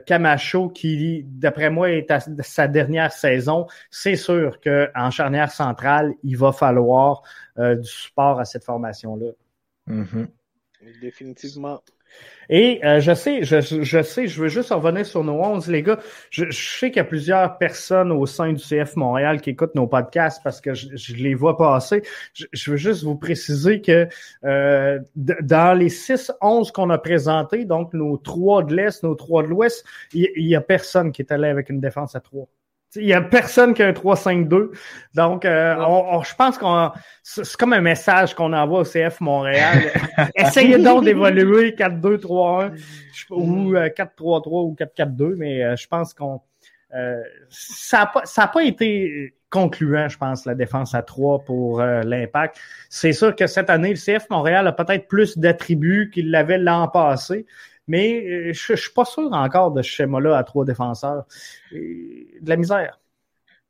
Camacho 0.06 0.68
qui, 0.70 1.24
d'après 1.24 1.70
moi, 1.70 1.90
est 1.90 2.10
à 2.10 2.20
sa 2.40 2.68
dernière 2.68 3.12
saison. 3.12 3.66
C'est 3.90 4.16
sûr 4.16 4.60
qu'en 4.60 5.10
charnière 5.10 5.50
centrale, 5.50 6.14
il 6.22 6.36
va 6.36 6.52
falloir 6.52 7.22
du 7.56 7.84
support 7.84 8.40
à 8.40 8.44
cette 8.44 8.64
formation-là. 8.64 9.32
Mm-hmm. 9.88 10.26
Définitivement. 11.00 11.80
Et 12.48 12.84
euh, 12.84 13.00
je 13.00 13.14
sais, 13.14 13.44
je, 13.44 13.60
je, 13.60 14.02
sais, 14.02 14.26
je 14.26 14.42
veux 14.42 14.48
juste 14.48 14.70
revenir 14.70 15.06
sur 15.06 15.24
nos 15.24 15.42
11, 15.42 15.68
les 15.68 15.82
gars. 15.82 15.98
Je, 16.30 16.50
sais 16.50 16.90
qu'il 16.90 16.98
y 16.98 17.00
a 17.00 17.04
plusieurs 17.04 17.56
personnes 17.58 18.12
au 18.12 18.26
sein 18.26 18.52
du 18.52 18.62
CF 18.62 18.96
Montréal 18.96 19.40
qui 19.40 19.50
écoutent 19.50 19.74
nos 19.74 19.86
podcasts 19.86 20.42
parce 20.42 20.60
que 20.60 20.74
je, 20.74 21.14
les 21.14 21.34
vois 21.34 21.56
passer. 21.56 22.02
Je, 22.34 22.70
veux 22.70 22.76
juste 22.76 23.04
vous 23.04 23.16
préciser 23.16 23.80
que 23.80 24.08
euh, 24.44 24.98
dans 25.16 25.78
les 25.78 25.88
6-11 25.88 26.72
qu'on 26.72 26.90
a 26.90 26.98
présentés, 26.98 27.64
donc 27.64 27.94
nos 27.94 28.16
trois 28.16 28.62
de 28.62 28.74
l'Est, 28.74 29.02
nos 29.02 29.14
trois 29.14 29.42
de 29.42 29.48
l'Ouest, 29.48 29.84
il 30.12 30.28
y, 30.36 30.54
a 30.54 30.60
personne 30.60 31.12
qui 31.12 31.22
est 31.22 31.32
allé 31.32 31.48
avec 31.48 31.70
une 31.70 31.80
défense 31.80 32.14
à 32.14 32.20
trois. 32.20 32.48
Il 32.96 33.06
y 33.06 33.14
a 33.14 33.22
personne 33.22 33.72
qui 33.72 33.82
a 33.82 33.88
un 33.88 33.92
3-5-2. 33.92 34.70
Donc, 35.14 35.44
euh, 35.44 35.76
on, 35.78 36.22
je 36.22 36.34
pense 36.34 36.58
qu'on 36.58 36.90
c'est 37.22 37.56
comme 37.56 37.72
un 37.72 37.80
message 37.80 38.34
qu'on 38.34 38.52
envoie 38.52 38.80
au 38.80 38.84
CF 38.84 39.20
Montréal. 39.20 39.90
Essayez 40.34 40.78
donc 40.78 41.04
d'évoluer 41.04 41.70
4-2-3-1 41.72 42.72
ou 43.30 43.72
4-3-3 43.72 43.96
euh, 43.96 44.50
ou 44.50 44.76
4-4-2, 44.78 45.36
mais 45.36 45.64
euh, 45.64 45.76
je 45.76 45.86
pense 45.86 46.12
qu'on 46.12 46.40
ça 47.48 48.00
n'a 48.00 48.06
pas, 48.06 48.20
ça 48.26 48.42
a 48.42 48.48
pas 48.48 48.62
été 48.62 49.32
concluant, 49.48 50.08
je 50.10 50.18
pense, 50.18 50.44
la 50.44 50.54
défense 50.54 50.94
à 50.94 51.00
3 51.00 51.38
pour 51.44 51.80
l'impact. 51.80 52.58
C'est 52.90 53.14
sûr 53.14 53.34
que 53.34 53.46
cette 53.46 53.70
année, 53.70 53.94
le 53.94 53.96
CF 53.96 54.28
Montréal 54.28 54.66
a 54.66 54.72
peut-être 54.72 55.08
plus 55.08 55.38
d'attributs 55.38 56.10
qu'il 56.12 56.30
l'avait 56.30 56.58
l'an 56.58 56.88
passé. 56.88 57.46
Mais 57.88 58.24
euh, 58.24 58.52
je, 58.52 58.72
ne 58.72 58.76
suis 58.76 58.92
pas 58.92 59.04
sûr 59.04 59.32
encore 59.32 59.72
de 59.72 59.82
ce 59.82 59.88
schéma-là 59.88 60.36
à 60.36 60.44
trois 60.44 60.64
défenseurs. 60.64 61.24
de 61.72 62.48
la 62.48 62.56
misère. 62.56 63.00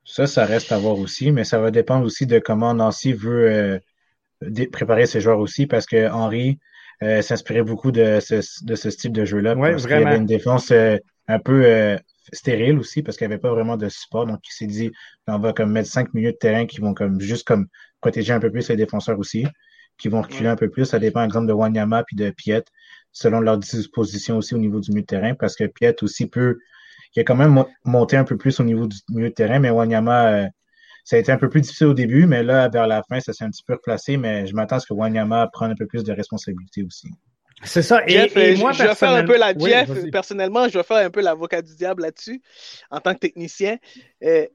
Ça, 0.05 0.27
ça 0.27 0.45
reste 0.45 0.73
à 0.73 0.79
voir 0.79 0.99
aussi, 0.99 1.31
mais 1.31 1.45
ça 1.45 1.61
va 1.61 1.71
dépendre 1.71 2.05
aussi 2.05 2.27
de 2.27 2.39
comment 2.39 2.75
Nancy 2.75 3.13
veut 3.13 3.81
euh, 4.43 4.67
préparer 4.73 5.07
ses 5.07 5.21
joueurs 5.21 5.39
aussi, 5.39 5.67
parce 5.67 5.87
que 5.87 6.11
Henri 6.11 6.59
euh, 7.03 7.23
s'inspirait 7.23 7.63
beaucoup 7.63 7.93
de 7.93 8.19
ce, 8.21 8.65
de 8.65 8.75
ce 8.75 8.91
style 8.91 9.13
de 9.13 9.25
jeu-là. 9.25 9.55
Oui, 9.55 9.71
parce 9.71 9.85
vraiment. 9.85 10.01
Il 10.01 10.05
y 10.05 10.07
avait 10.09 10.17
une 10.19 10.27
défense 10.27 10.73
un 10.73 11.39
peu 11.39 11.99
stérile 12.33 12.79
aussi, 12.79 13.03
parce 13.03 13.17
qu'il 13.17 13.29
n'y 13.29 13.33
avait 13.33 13.41
pas 13.41 13.53
vraiment 13.53 13.77
de 13.77 13.89
support. 13.89 14.27
Donc, 14.27 14.41
il 14.49 14.53
s'est 14.53 14.67
dit, 14.67 14.91
on 15.29 15.39
va 15.39 15.53
comme 15.53 15.71
mettre 15.71 15.89
cinq 15.89 16.13
minutes 16.15 16.35
de 16.35 16.39
terrain 16.39 16.67
qui 16.67 16.81
vont 16.81 16.95
comme 16.95 17.21
juste 17.21 17.47
comme 17.47 17.69
protéger 18.01 18.33
un 18.33 18.41
peu 18.41 18.51
plus 18.51 18.69
les 18.69 18.77
défenseurs 18.77 19.19
aussi, 19.19 19.47
qui 19.99 20.09
vont 20.09 20.23
reculer 20.23 20.49
un 20.49 20.57
peu 20.57 20.69
plus. 20.69 20.87
Ça 20.87 20.99
dépend, 20.99 21.21
par 21.21 21.25
exemple, 21.25 21.47
de 21.47 21.53
Wanyama 21.53 22.03
puis 22.05 22.17
de 22.17 22.31
Piet 22.31 22.65
selon 23.13 23.41
leur 23.41 23.59
disposition 23.59 24.39
aussi 24.39 24.55
au 24.55 24.59
niveau 24.59 24.81
du 24.81 24.91
milieu 24.91 25.03
de 25.03 25.07
terrain, 25.07 25.35
parce 25.35 25.55
que 25.55 25.65
Piet 25.65 26.03
aussi 26.03 26.27
peut, 26.27 26.59
il 27.15 27.21
a 27.21 27.25
quand 27.25 27.37
même 27.37 27.65
monté 27.85 28.17
un 28.17 28.25
peu 28.25 28.37
plus 28.37 28.59
au 28.61 28.65
niveau 28.65 28.87
du 28.87 28.97
milieu 29.11 29.29
de 29.29 29.35
terrain, 29.35 29.59
mais 29.59 29.71
Wanyama, 29.71 30.33
euh, 30.33 30.47
ça 31.05 31.17
a 31.17 31.19
été 31.19 31.33
un 31.33 31.37
peu 31.37 31.49
plus 31.49 31.61
difficile 31.61 31.89
au 31.89 31.95
début, 31.95 32.27
mais 32.27 32.43
là, 32.43 32.69
vers 32.69 32.87
la 32.87 33.03
fin, 33.03 33.21
ça 33.21 33.33
s'est 33.33 33.45
un 33.45 33.51
petit 33.51 33.65
peu 33.65 33.75
replacé, 33.75 34.17
mais 34.17 34.47
je 34.47 34.55
m'attends 34.55 34.77
à 34.77 34.81
ce 34.81 34.87
que 34.87 34.95
Wanyama 34.95 35.49
prenne 35.53 35.73
un 35.73 35.75
peu 35.75 35.87
plus 35.87 36.05
de 36.05 36.13
responsabilité 36.13 36.83
aussi. 36.83 37.09
C'est 37.65 37.83
ça. 37.83 38.03
Et, 38.07 38.19
euh, 38.19 38.57
moi, 38.57 38.73
je 38.73 38.83
vais 38.83 38.95
faire 38.95 39.11
un 39.11 39.25
peu 39.25 39.39
la 39.39 39.57
Jeff, 39.57 39.89
personnellement, 40.11 40.69
je 40.69 40.79
vais 40.79 40.85
faire 40.85 41.05
un 41.07 41.11
peu 41.11 41.21
l'avocat 41.21 41.63
du 41.63 41.77
diable 41.77 42.03
là-dessus, 42.03 42.43
en 42.91 43.01
tant 43.01 43.15
que 43.15 43.21
technicien. 43.21 43.79
Euh, 44.25 44.47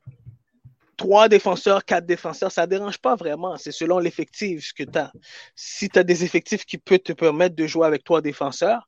trois 0.97 1.29
défenseurs, 1.29 1.85
quatre 1.85 2.05
défenseurs, 2.05 2.51
ça 2.51 2.63
ne 2.63 2.67
dérange 2.67 2.97
pas 2.97 3.15
vraiment. 3.15 3.55
C'est 3.57 3.71
selon 3.71 3.99
l'effectif 3.99 4.73
que 4.73 4.83
tu 4.83 4.97
as. 4.97 5.11
Si 5.55 5.89
tu 5.89 5.99
as 5.99 6.03
des 6.03 6.23
effectifs 6.23 6.65
qui 6.65 6.77
peuvent 6.77 6.99
te 6.99 7.13
permettre 7.13 7.55
de 7.55 7.67
jouer 7.67 7.85
avec 7.85 8.03
trois 8.03 8.21
défenseurs, 8.21 8.87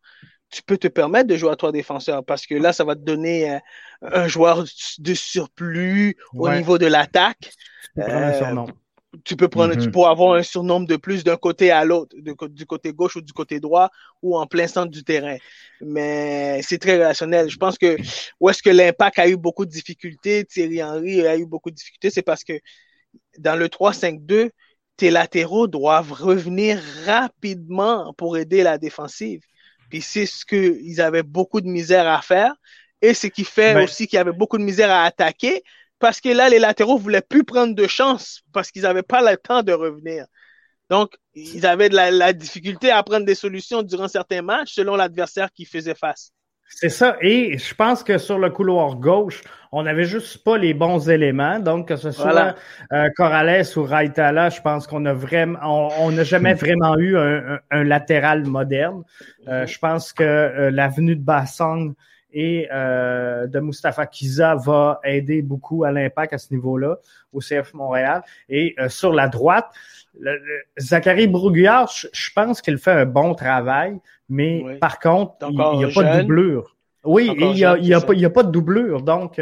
tu 0.49 0.63
peux 0.63 0.77
te 0.77 0.87
permettre 0.87 1.27
de 1.27 1.37
jouer 1.37 1.51
à 1.51 1.55
trois 1.55 1.71
défenseurs 1.71 2.25
parce 2.25 2.47
que 2.47 2.55
là, 2.55 2.73
ça 2.73 2.83
va 2.83 2.95
te 2.95 3.01
donner 3.01 3.51
euh, 3.51 3.59
un 4.01 4.27
joueur 4.27 4.65
de 4.97 5.13
surplus 5.13 6.17
au 6.33 6.49
niveau 6.49 6.77
de 6.77 6.87
l'attaque 6.87 7.51
tu 9.23 9.35
peux 9.35 9.47
prendre, 9.47 9.73
tu 9.73 9.87
mhm. 9.87 9.91
peux 9.91 10.03
avoir 10.03 10.35
un 10.35 10.43
surnombre 10.43 10.87
de 10.87 10.95
plus 10.95 11.23
d'un 11.23 11.37
côté 11.37 11.71
à 11.71 11.83
l'autre, 11.83 12.15
du 12.17 12.65
côté 12.65 12.93
gauche 12.93 13.15
ou 13.15 13.21
du 13.21 13.33
côté 13.33 13.59
droit 13.59 13.89
ou 14.21 14.37
en 14.37 14.45
plein 14.45 14.67
centre 14.67 14.91
du 14.91 15.03
terrain. 15.03 15.37
Mais 15.81 16.61
c'est 16.61 16.77
très 16.77 16.93
relationnel. 16.93 17.49
Je 17.49 17.57
pense 17.57 17.77
que 17.77 17.97
où 18.39 18.49
est-ce 18.49 18.61
que 18.61 18.69
l'impact 18.69 19.19
a 19.19 19.27
eu 19.27 19.35
beaucoup 19.35 19.65
de 19.65 19.71
difficultés, 19.71 20.45
Thierry 20.45 20.83
Henry 20.83 21.25
a 21.25 21.37
eu 21.37 21.45
beaucoup 21.45 21.71
de 21.71 21.75
difficultés, 21.75 22.11
c'est 22.11 22.21
parce 22.21 22.43
que 22.43 22.53
dans 23.39 23.55
le 23.55 23.67
3-5-2, 23.67 24.51
tes 24.95 25.09
latéraux 25.09 25.67
doivent 25.67 26.11
revenir 26.11 26.79
rapidement 27.05 28.13
pour 28.13 28.37
aider 28.37 28.63
la 28.63 28.77
défensive. 28.77 29.41
Puis 29.89 30.01
c'est 30.01 30.25
ce 30.27 30.45
qu'ils 30.45 31.01
avaient 31.01 31.23
beaucoup 31.23 31.61
de 31.61 31.67
misère 31.67 32.07
à 32.07 32.21
faire. 32.21 32.53
Et 33.01 33.13
ce 33.13 33.27
qui 33.27 33.45
fait 33.45 33.73
ben 33.73 33.85
aussi 33.85 34.07
qu'il 34.07 34.17
y 34.17 34.19
avait 34.19 34.33
beaucoup 34.33 34.57
de 34.57 34.63
misère 34.63 34.91
à 34.91 35.05
attaquer 35.05 35.63
parce 35.99 36.21
que 36.21 36.29
là, 36.29 36.49
les 36.49 36.59
latéraux 36.59 36.97
voulaient 36.97 37.21
plus 37.21 37.43
prendre 37.43 37.75
de 37.75 37.87
chance 37.87 38.41
parce 38.53 38.71
qu'ils 38.71 38.83
n'avaient 38.83 39.03
pas 39.03 39.21
le 39.21 39.37
temps 39.37 39.63
de 39.63 39.73
revenir. 39.73 40.25
Donc, 40.89 41.15
ils 41.35 41.65
avaient 41.65 41.89
de 41.89 41.95
la, 41.95 42.33
difficulté 42.33 42.89
à 42.89 43.03
prendre 43.03 43.25
des 43.25 43.35
solutions 43.35 43.83
durant 43.83 44.07
certains 44.07 44.41
matchs 44.41 44.73
selon 44.73 44.95
l'adversaire 44.95 45.51
qui 45.53 45.65
faisait 45.65 45.95
face. 45.95 46.31
C'est 46.71 46.89
ça. 46.89 47.17
Et 47.21 47.57
je 47.57 47.73
pense 47.73 48.03
que 48.03 48.17
sur 48.17 48.37
le 48.37 48.49
couloir 48.51 48.95
gauche, 48.95 49.41
on 49.71 49.83
n'avait 49.83 50.03
juste 50.05 50.43
pas 50.43 50.57
les 50.57 50.73
bons 50.73 51.09
éléments. 51.09 51.59
Donc, 51.59 51.87
que 51.87 51.95
ce 51.95 52.11
soit 52.11 52.55
euh, 52.93 53.09
Corrales 53.15 53.65
ou 53.75 53.83
Raitala, 53.83 54.49
je 54.49 54.61
pense 54.61 54.85
qu'on 54.85 55.05
a 55.05 55.13
vraiment, 55.13 55.59
on 55.99 56.11
n'a 56.11 56.23
jamais 56.23 56.53
vraiment 56.53 56.95
eu 56.97 57.17
un, 57.17 57.83
latéral 57.83 58.45
moderne. 58.45 59.03
Euh, 59.47 59.65
je 59.65 59.79
pense 59.79 60.13
que 60.13 60.23
euh, 60.23 60.71
l'avenue 60.71 61.15
de 61.15 61.23
Bassang 61.23 61.93
et 62.31 62.67
euh, 62.71 63.47
de 63.47 63.59
Mustapha 63.59 64.05
Kiza 64.05 64.55
va 64.55 64.99
aider 65.03 65.41
beaucoup 65.41 65.83
à 65.83 65.91
l'impact 65.91 66.33
à 66.33 66.37
ce 66.37 66.53
niveau-là 66.53 66.97
au 67.33 67.39
CF 67.39 67.73
Montréal. 67.73 68.21
Et 68.49 68.75
euh, 68.79 68.89
sur 68.89 69.13
la 69.13 69.27
droite, 69.27 69.67
Zachary 70.77 71.27
Broguillard, 71.27 71.91
je, 72.11 72.29
pense 72.35 72.61
qu'il 72.61 72.77
fait 72.77 72.91
un 72.91 73.05
bon 73.05 73.33
travail, 73.35 73.99
mais 74.27 74.77
par 74.79 74.99
contre, 74.99 75.35
il 75.49 75.55
n'y 75.77 75.85
a 75.85 75.89
pas 75.93 76.17
de 76.17 76.21
doublure. 76.21 76.75
Oui, 77.05 77.31
il 77.37 77.53
n'y 77.53 77.63
a, 77.63 77.77
y 77.77 77.93
a, 77.93 77.97
a, 77.97 78.29
pas 78.29 78.43
de 78.43 78.51
doublure. 78.51 79.01
Donc, 79.01 79.41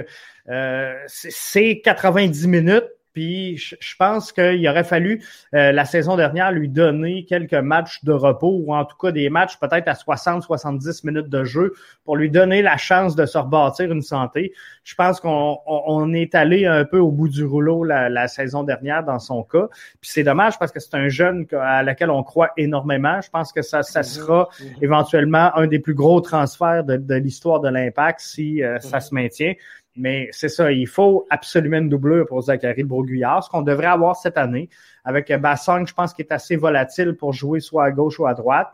euh, 0.50 0.94
c'est 1.08 1.82
90 1.84 2.48
minutes 2.48 2.88
puis 3.18 3.58
je, 3.58 3.96
pense 3.98 4.32
qu'il 4.32 4.70
aurait 4.70 4.84
fallu 4.84 5.24
euh, 5.56 5.72
la 5.72 5.86
saison 5.86 6.18
dernière 6.18 6.52
lui 6.52 6.70
donner 6.70 7.26
quelques 7.26 7.56
matchs 7.56 8.04
de 8.04 8.12
repos 8.12 8.62
ou 8.64 8.76
en 8.76 8.86
tout 8.86 8.96
cas 8.96 9.12
des 9.12 9.32
matchs 9.32 9.58
peut-être 9.58 9.88
à 9.88 9.94
60-70 9.94 11.04
minutes 11.04 11.28
de 11.28 11.44
jeu 11.44 11.74
pour 12.06 12.16
lui 12.16 12.30
donner 12.30 12.62
la 12.62 12.78
chance 12.78 13.16
de 13.16 13.26
se 13.26 13.40
rebâtir 13.40 13.92
une 13.92 14.04
santé. 14.04 14.54
Je 14.84 14.94
pense 14.94 15.20
qu'on 15.20 16.14
est 16.14 16.36
allé 16.36 16.68
un 16.68 16.86
peu 16.86 17.00
au 17.00 17.10
bout 17.10 17.28
du 17.28 17.44
rouleau 17.44 17.84
la, 17.84 18.28
saison 18.28 18.62
dernière 18.62 19.04
dans 19.04 19.18
son 19.18 19.42
cas. 19.42 19.68
Puis 20.00 20.12
c'est 20.12 20.24
dommage 20.24 20.60
parce 20.60 20.72
que 20.72 20.80
c'est 20.80 20.94
un 20.94 21.10
jeune 21.10 21.48
à 21.60 21.82
laquelle 21.82 22.12
on 22.12 22.22
croit 22.22 22.52
énormément. 22.56 23.20
Je 23.22 23.32
pense 23.32 23.52
que 23.52 23.64
ça, 23.64 23.82
ça 23.82 24.02
mhm. 24.02 24.06
sera 24.06 24.50
mhm. 24.60 24.68
éventuellement 24.84 25.58
un 25.58 25.66
des 25.66 25.80
plus 25.80 25.96
gros 25.96 26.22
transferts 26.22 26.84
de, 26.84 27.16
l'histoire 27.16 27.62
de 27.62 27.70
l'impact 27.70 28.20
si 28.20 28.62
euh, 28.62 28.78
ça 28.78 28.98
mhm. 28.98 29.02
se 29.02 29.16
maintient. 29.16 29.54
Mais 29.98 30.30
c'est 30.32 30.50
ça, 30.50 30.72
il 30.72 30.88
faut 30.88 31.26
absolument 31.30 31.78
une 31.78 31.90
doublure 31.90 32.26
pour 32.28 32.42
Zachary 32.42 32.84
Broguillard, 32.84 33.44
ce 33.44 33.50
qu'on 33.50 33.64
devrait 33.64 33.88
avoir 33.88 34.16
cette 34.16 34.38
année. 34.38 34.70
Avec 35.04 35.34
Bassong, 35.34 35.88
je 35.88 35.94
pense 35.94 36.14
qu'il 36.14 36.26
est 36.26 36.32
assez 36.32 36.56
volatile 36.56 37.16
pour 37.16 37.34
jouer 37.34 37.60
soit 37.60 37.86
à 37.86 37.92
gauche 37.92 38.20
ou 38.20 38.28
à 38.28 38.34
droite. 38.34 38.72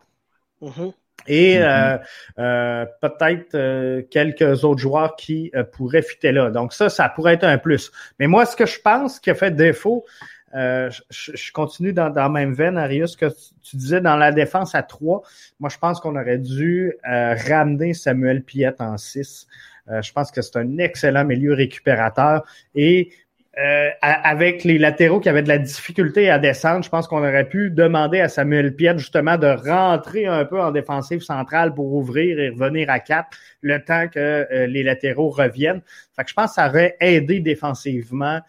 Mm-hmm. 0.62 0.94
Et 1.28 1.58
mm-hmm. 1.58 1.62
euh, 1.62 1.98
euh, 2.40 2.86
peut-être 3.02 3.56
euh, 3.56 4.02
quelques 4.10 4.64
autres 4.64 4.82
joueurs 4.82 5.16
qui 5.16 5.52
pourraient 5.72 6.02
fitter 6.02 6.32
là. 6.32 6.50
Donc 6.50 6.74
ça, 6.74 6.90
ça 6.90 7.08
pourrait 7.10 7.36
être 7.36 7.46
un 7.46 7.58
plus. 7.58 7.92
Mais 8.20 8.28
moi, 8.28 8.46
ce 8.46 8.56
que 8.56 8.66
je 8.66 8.80
pense 8.80 9.20
qui 9.20 9.30
a 9.30 9.36
fait 9.36 9.52
défaut, 9.52 10.06
je, 10.54 11.52
continue 11.52 11.94
dans, 11.94 12.10
dans 12.10 12.24
la 12.24 12.30
même 12.30 12.54
veine, 12.54 12.78
Arius, 12.78 13.16
que 13.16 13.26
tu 13.64 13.76
disais 13.76 14.02
dans 14.02 14.18
la 14.18 14.32
défense 14.32 14.76
à 14.76 14.84
3. 14.84 15.24
Moi, 15.60 15.70
je 15.70 15.78
pense 15.80 16.00
qu'on 16.00 16.16
aurait 16.16 16.38
dû 16.38 16.94
ramener 17.04 17.94
Samuel 17.94 18.44
Piette 18.44 18.80
en 18.80 18.98
6. 18.98 19.48
Euh, 19.90 20.02
je 20.02 20.12
pense 20.14 20.32
que 20.32 20.42
c'est 20.42 20.58
un 20.58 20.78
excellent 20.78 21.26
milieu 21.26 21.54
récupérateur. 21.54 22.44
Et 22.76 23.12
euh, 23.60 23.90
avec 24.02 24.64
les 24.64 24.80
latéraux 24.80 25.20
qui 25.20 25.30
avaient 25.30 25.44
de 25.44 25.48
la 25.48 25.60
difficulté 25.60 26.28
à 26.32 26.40
descendre, 26.40 26.84
je 26.84 26.90
pense 26.90 27.08
qu'on 27.08 27.20
aurait 27.20 27.48
pu 27.48 27.70
demander 27.70 28.20
à 28.20 28.28
Samuel 28.28 28.76
Piet 28.76 28.98
justement 28.98 29.38
de 29.38 29.46
rentrer 29.46 30.26
un 30.26 30.44
peu 30.44 30.60
en 30.60 30.72
défensive 30.72 31.22
centrale 31.22 31.76
pour 31.76 31.94
ouvrir 31.94 32.40
et 32.40 32.50
revenir 32.50 32.90
à 32.90 33.00
quatre 33.00 33.38
le 33.62 33.84
temps 33.84 34.08
que 34.08 34.48
euh, 34.52 34.66
les 34.66 34.82
latéraux 34.82 35.30
reviennent. 35.30 35.82
Fait 36.16 36.24
que 36.24 36.30
je 36.30 36.34
pense 36.34 36.50
que 36.50 36.56
ça 36.56 36.68
aurait 36.68 36.98
aidé 37.00 37.42
défensivement. 37.42 38.40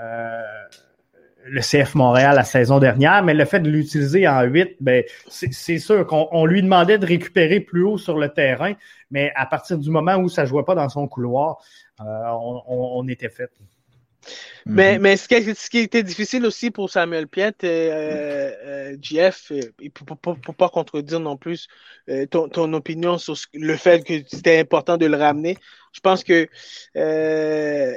Euh, 0.00 0.42
le 1.44 1.60
CF 1.60 1.94
Montréal 1.94 2.36
la 2.36 2.44
saison 2.44 2.78
dernière, 2.78 3.22
mais 3.22 3.34
le 3.34 3.44
fait 3.44 3.60
de 3.60 3.70
l'utiliser 3.70 4.28
en 4.28 4.42
8, 4.42 4.76
ben, 4.80 5.02
c'est 5.28 5.78
sûr 5.78 6.06
qu'on 6.06 6.44
lui 6.44 6.62
demandait 6.62 6.98
de 6.98 7.06
récupérer 7.06 7.60
plus 7.60 7.82
haut 7.82 7.98
sur 7.98 8.18
le 8.18 8.28
terrain, 8.28 8.74
mais 9.10 9.32
à 9.34 9.46
partir 9.46 9.78
du 9.78 9.90
moment 9.90 10.16
où 10.16 10.28
ça 10.28 10.44
jouait 10.44 10.64
pas 10.64 10.74
dans 10.74 10.88
son 10.88 11.06
couloir, 11.08 11.58
euh, 12.00 12.04
on, 12.68 13.06
était 13.08 13.28
fait. 13.28 13.50
Mais, 14.66 14.96
mhm. 14.96 15.02
mais 15.02 15.16
ce, 15.16 15.28
qui, 15.28 15.54
ce 15.54 15.70
qui 15.70 15.78
était 15.78 16.02
difficile 16.02 16.44
aussi 16.44 16.70
pour 16.70 16.90
Samuel 16.90 17.26
Piet, 17.26 17.54
euh, 17.64 18.52
euh, 18.64 18.96
GF, 19.00 19.52
et 19.80 19.90
pour, 19.90 20.18
pour, 20.18 20.38
pour, 20.38 20.54
pas 20.54 20.68
contredire 20.68 21.20
non 21.20 21.36
plus 21.36 21.68
euh, 22.08 22.26
ton, 22.26 22.48
ton, 22.48 22.72
opinion 22.74 23.16
sur 23.18 23.36
le 23.54 23.76
fait 23.76 24.04
que 24.04 24.14
c'était 24.26 24.58
important 24.58 24.96
de 24.96 25.06
le 25.06 25.16
ramener, 25.16 25.56
je 25.92 26.00
pense 26.00 26.22
que 26.22 26.48
euh, 26.96 27.94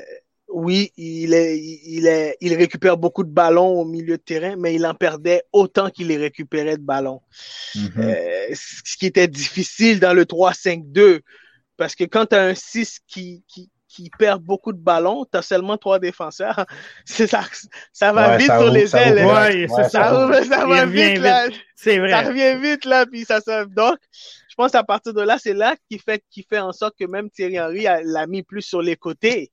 oui, 0.54 0.92
il, 0.98 1.34
est, 1.34 1.60
il, 1.60 2.08
est, 2.08 2.38
il 2.42 2.54
récupère 2.56 2.98
beaucoup 2.98 3.24
de 3.24 3.30
ballons 3.32 3.80
au 3.80 3.86
milieu 3.86 4.18
de 4.18 4.22
terrain, 4.22 4.56
mais 4.58 4.76
il 4.76 4.86
en 4.86 4.94
perdait 4.94 5.44
autant 5.52 5.90
qu'il 5.90 6.08
les 6.08 6.18
récupérait 6.18 6.78
de 6.78 6.84
ballons. 6.84 7.22
Mhm. 7.76 7.92
euh, 7.98 8.48
ce 8.54 8.98
qui 8.98 9.06
était 9.06 9.28
difficile 9.28 10.00
dans 10.00 10.14
le 10.14 10.26
3-5-2, 10.26 11.22
parce 11.78 11.96
que 11.96 12.04
quand 12.04 12.28
tu 12.28 12.36
as 12.36 12.44
un 12.44 12.56
6 12.56 13.00
qui, 13.08 13.44
qui, 13.48 13.70
qui 13.88 14.10
perd 14.18 14.42
beaucoup 14.42 14.72
de 14.72 14.80
ballons, 14.80 15.26
tu 15.30 15.38
as 15.38 15.42
seulement 15.42 15.78
trois 15.78 16.00
défenseurs. 16.00 16.66
Ça, 17.06 17.42
ça 17.92 18.14
va 18.14 18.38
vite 18.38 18.52
sur 18.52 18.72
les 18.72 18.96
ailes. 18.96 19.26
Ouais, 19.26 19.68
ça, 19.68 19.90
ça, 19.90 20.26
va 20.66 20.86
vite, 20.86 21.18
là. 21.20 21.48
C'est 21.76 22.00
vrai. 22.00 22.12
Ça 22.12 22.22
revient 22.22 22.56
vite 22.62 22.86
là, 22.86 23.06
puis 23.06 23.26
ça 23.26 23.42
se... 23.42 23.66
Donc, 23.66 23.98
je 24.50 24.56
pense 24.56 24.76
à 24.76 24.84
partir 24.84 25.14
de 25.14 25.22
là, 25.22 25.38
c'est 25.38 25.54
là 25.54 25.76
qui 25.90 25.98
fait, 25.98 26.24
qui 26.30 26.44
fait 26.44 26.60
en 26.60 26.72
sorte 26.72 26.96
que 26.98 27.06
même 27.06 27.30
Thierry 27.30 27.60
Henry 27.60 27.88
l'a 28.04 28.28
mis 28.28 28.44
plus 28.44 28.62
sur 28.62 28.82
les 28.82 28.96
côtés. 28.96 29.52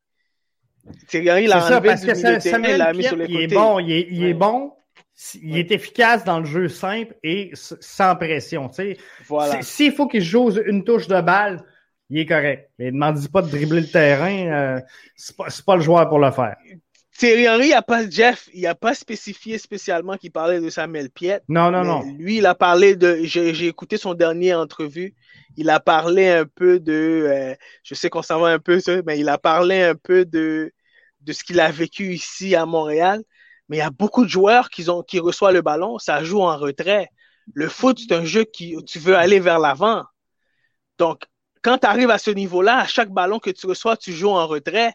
Thierry 1.08 1.30
Henry 1.30 1.46
l'a 1.46 1.66
enlevé 1.66 1.88
parce 1.88 2.04
que 2.04 2.14
ça, 2.14 2.40
Samuel 2.40 2.78
l'a 2.78 2.92
mis 2.92 3.04
sur 3.04 3.16
les 3.16 3.26
il. 3.26 3.40
Est 3.42 3.46
bon, 3.48 3.78
il 3.78 3.92
est, 3.92 4.08
il 4.10 4.24
est 4.24 4.34
bon, 4.34 4.72
il 5.42 5.58
est 5.58 5.70
efficace 5.70 6.24
dans 6.24 6.40
le 6.40 6.46
jeu 6.46 6.68
simple 6.68 7.14
et 7.22 7.50
sans 7.54 8.16
pression. 8.16 8.70
Voilà. 9.26 9.62
S'il 9.62 9.92
faut 9.92 10.06
qu'il 10.06 10.22
joue 10.22 10.50
une 10.66 10.84
touche 10.84 11.08
de 11.08 11.20
balle, 11.20 11.64
il 12.10 12.20
est 12.20 12.26
correct. 12.26 12.70
Mais 12.78 12.90
ne 12.90 12.98
m'en 12.98 13.12
dis 13.12 13.28
pas 13.28 13.42
de 13.42 13.50
dribbler 13.50 13.82
le 13.82 13.90
terrain, 13.90 14.46
euh, 14.46 14.80
c'est 15.16 15.36
pas, 15.36 15.48
pas 15.66 15.76
le 15.76 15.82
joueur 15.82 16.08
pour 16.08 16.18
le 16.18 16.30
faire. 16.30 16.56
Thierry 17.18 17.48
Henry, 17.48 17.68
il 17.68 17.72
a 17.74 17.82
pas, 17.82 18.08
Jeff, 18.08 18.48
il 18.54 18.64
a 18.68 18.76
pas 18.76 18.94
spécifié 18.94 19.58
spécialement 19.58 20.16
qu'il 20.16 20.30
parlait 20.30 20.60
de 20.60 20.70
Samuel 20.70 21.10
Piet. 21.10 21.40
Non, 21.48 21.68
non, 21.68 21.82
non. 21.82 22.02
Lui, 22.16 22.36
il 22.36 22.46
a 22.46 22.54
parlé 22.54 22.94
de, 22.94 23.18
j'ai 23.24 23.66
écouté 23.66 23.96
son 23.96 24.14
dernier 24.14 24.54
entrevue. 24.54 25.16
Il 25.56 25.68
a 25.68 25.80
parlé 25.80 26.28
un 26.28 26.44
peu 26.44 26.78
de, 26.78 27.26
euh, 27.28 27.54
je 27.82 27.94
sais 27.94 28.08
qu'on 28.08 28.22
s'en 28.22 28.38
va 28.38 28.50
un 28.50 28.60
peu, 28.60 28.80
mais 29.04 29.18
il 29.18 29.28
a 29.28 29.36
parlé 29.36 29.82
un 29.82 29.96
peu 29.96 30.24
de, 30.24 30.72
de 31.22 31.32
ce 31.32 31.42
qu'il 31.42 31.58
a 31.58 31.72
vécu 31.72 32.14
ici 32.14 32.54
à 32.54 32.66
Montréal. 32.66 33.24
Mais 33.68 33.78
il 33.78 33.80
y 33.80 33.82
a 33.82 33.90
beaucoup 33.90 34.24
de 34.24 34.30
joueurs 34.30 34.70
qui 34.70 34.88
ont, 34.88 35.02
qui 35.02 35.18
reçoivent 35.18 35.54
le 35.54 35.62
ballon, 35.62 35.98
ça 35.98 36.22
joue 36.22 36.42
en 36.42 36.56
retrait. 36.56 37.08
Le 37.52 37.68
foot, 37.68 37.98
c'est 37.98 38.14
un 38.14 38.24
jeu 38.24 38.44
qui, 38.44 38.76
tu 38.86 39.00
veux 39.00 39.16
aller 39.16 39.40
vers 39.40 39.58
l'avant. 39.58 40.04
Donc, 40.98 41.24
quand 41.62 41.78
tu 41.78 41.86
arrives 41.88 42.10
à 42.10 42.18
ce 42.18 42.30
niveau-là, 42.30 42.78
à 42.78 42.86
chaque 42.86 43.10
ballon 43.10 43.40
que 43.40 43.50
tu 43.50 43.66
reçois, 43.66 43.96
tu 43.96 44.12
joues 44.12 44.30
en 44.30 44.46
retrait. 44.46 44.92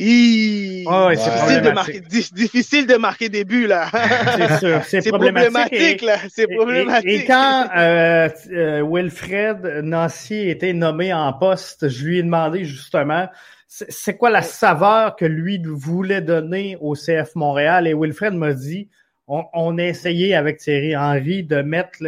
Oh, 0.00 1.08
c'est 1.14 1.30
difficile, 1.30 1.62
de 1.62 1.70
marquer, 1.70 2.00
difficile 2.00 2.86
de 2.86 2.96
marquer 2.96 3.28
des 3.28 3.44
buts, 3.44 3.66
là. 3.66 3.88
C'est 4.36 4.58
sûr, 4.58 4.82
c'est 4.84 5.10
problématique. 5.10 6.02
là. 6.02 6.16
C'est 6.28 6.46
problématique. 6.46 7.10
Et, 7.10 7.24
quand 7.24 7.68
euh, 7.76 8.28
euh, 8.52 8.86
Wilfred 8.88 9.80
Nancy 9.82 10.48
était 10.48 10.72
nommé 10.72 11.12
en 11.12 11.32
poste, 11.32 11.88
je 11.88 12.06
lui 12.06 12.18
ai 12.18 12.22
demandé 12.22 12.64
justement 12.64 13.28
c'est 13.66 14.16
quoi 14.16 14.30
la 14.30 14.42
saveur 14.42 15.14
que 15.14 15.26
lui 15.26 15.60
voulait 15.62 16.22
donner 16.22 16.78
au 16.80 16.94
CF 16.94 17.34
Montréal? 17.34 17.86
Et 17.86 17.94
Wilfred 17.94 18.32
m'a 18.32 18.54
dit, 18.54 18.88
on, 19.26 19.44
on, 19.52 19.76
a 19.78 19.84
essayé 19.84 20.34
avec 20.34 20.58
Thierry 20.58 20.96
Henry 20.96 21.42
de 21.42 21.60
mettre 21.60 21.98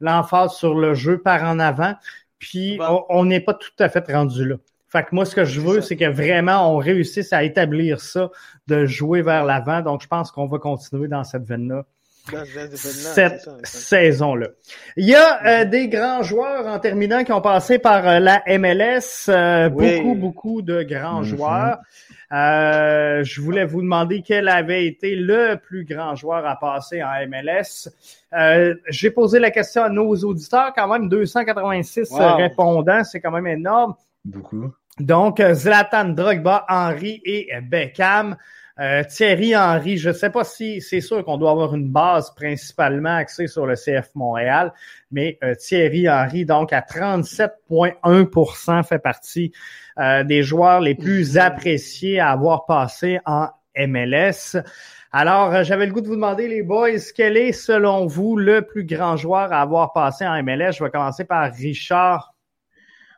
l'emphase 0.00 0.54
sur 0.54 0.74
le 0.74 0.94
jeu 0.94 1.20
par 1.20 1.44
en 1.44 1.58
avant. 1.58 1.94
Puis 2.38 2.78
on 3.08 3.24
n'est 3.24 3.40
pas 3.40 3.54
tout 3.54 3.70
à 3.78 3.88
fait 3.88 4.10
rendu 4.10 4.44
là. 4.44 4.56
Fait 4.92 5.04
que 5.04 5.08
moi, 5.14 5.24
ce 5.24 5.34
que 5.34 5.46
je 5.46 5.58
veux, 5.58 5.80
c'est 5.80 5.96
que 5.96 6.04
vraiment 6.04 6.70
on 6.74 6.76
réussisse 6.76 7.32
à 7.32 7.44
établir 7.44 7.98
ça, 7.98 8.30
de 8.66 8.84
jouer 8.84 9.22
vers 9.22 9.42
l'avant. 9.42 9.80
Donc, 9.80 10.02
je 10.02 10.06
pense 10.06 10.30
qu'on 10.30 10.46
va 10.46 10.58
continuer 10.58 11.08
dans 11.08 11.24
cette 11.24 11.44
veine-là. 11.44 11.86
Cette 12.74 13.48
saison-là. 13.64 14.48
Il 14.98 15.08
y 15.08 15.14
a 15.14 15.46
euh, 15.46 15.64
des 15.64 15.88
grands 15.88 16.22
joueurs 16.22 16.66
en 16.66 16.78
terminant 16.78 17.24
qui 17.24 17.32
ont 17.32 17.40
passé 17.40 17.78
par 17.78 18.06
euh, 18.06 18.18
la 18.20 18.42
MLS. 18.46 19.28
Euh, 19.28 19.70
beaucoup, 19.70 20.14
beaucoup 20.14 20.62
de 20.62 20.82
grands 20.82 21.22
mm-hmm. 21.22 21.24
joueurs. 21.24 21.78
Euh, 22.32 23.24
je 23.24 23.40
voulais 23.40 23.64
vous 23.64 23.80
demander 23.80 24.22
quel 24.22 24.48
avait 24.48 24.86
été 24.86 25.16
le 25.16 25.56
plus 25.56 25.84
grand 25.84 26.14
joueur 26.16 26.46
à 26.46 26.56
passer 26.56 27.02
en 27.02 27.12
MLS. 27.28 27.88
Euh, 28.34 28.74
J'ai 28.88 29.10
posé 29.10 29.38
la 29.38 29.50
question 29.50 29.84
à 29.84 29.88
nos 29.88 30.14
auditeurs, 30.16 30.72
quand 30.74 30.88
même 30.88 31.08
286 31.08 32.10
répondants, 32.12 33.04
c'est 33.04 33.20
quand 33.20 33.32
même 33.32 33.46
énorme. 33.46 33.94
Beaucoup. 34.24 34.72
Donc, 34.98 35.40
Zlatan, 35.40 36.10
Drogba, 36.10 36.66
Henry 36.68 37.22
et 37.24 37.48
Beckham. 37.62 38.36
Euh, 38.80 39.04
Thierry 39.04 39.54
Henry, 39.54 39.98
je 39.98 40.08
ne 40.08 40.14
sais 40.14 40.30
pas 40.30 40.44
si 40.44 40.80
c'est 40.80 41.02
sûr 41.02 41.22
qu'on 41.24 41.36
doit 41.36 41.50
avoir 41.50 41.74
une 41.74 41.90
base 41.90 42.34
principalement 42.34 43.16
axée 43.16 43.46
sur 43.46 43.66
le 43.66 43.74
CF 43.74 44.14
Montréal, 44.14 44.72
mais 45.10 45.36
euh, 45.44 45.54
Thierry 45.54 46.08
Henry, 46.08 46.46
donc 46.46 46.72
à 46.72 46.80
37,1% 46.80 48.82
fait 48.82 48.98
partie 48.98 49.52
euh, 49.98 50.24
des 50.24 50.42
joueurs 50.42 50.80
les 50.80 50.94
plus 50.94 51.36
appréciés 51.36 52.18
à 52.18 52.30
avoir 52.30 52.64
passé 52.64 53.20
en 53.26 53.48
MLS. 53.76 54.56
Alors, 55.12 55.64
j'avais 55.64 55.84
le 55.84 55.92
goût 55.92 56.00
de 56.00 56.08
vous 56.08 56.16
demander, 56.16 56.48
les 56.48 56.62
boys, 56.62 56.96
quel 57.14 57.36
est, 57.36 57.52
selon 57.52 58.06
vous, 58.06 58.38
le 58.38 58.62
plus 58.62 58.84
grand 58.84 59.18
joueur 59.18 59.52
à 59.52 59.60
avoir 59.60 59.92
passé 59.92 60.26
en 60.26 60.42
MLS? 60.42 60.72
Je 60.72 60.82
vais 60.82 60.90
commencer 60.90 61.24
par 61.24 61.52
Richard. 61.52 62.31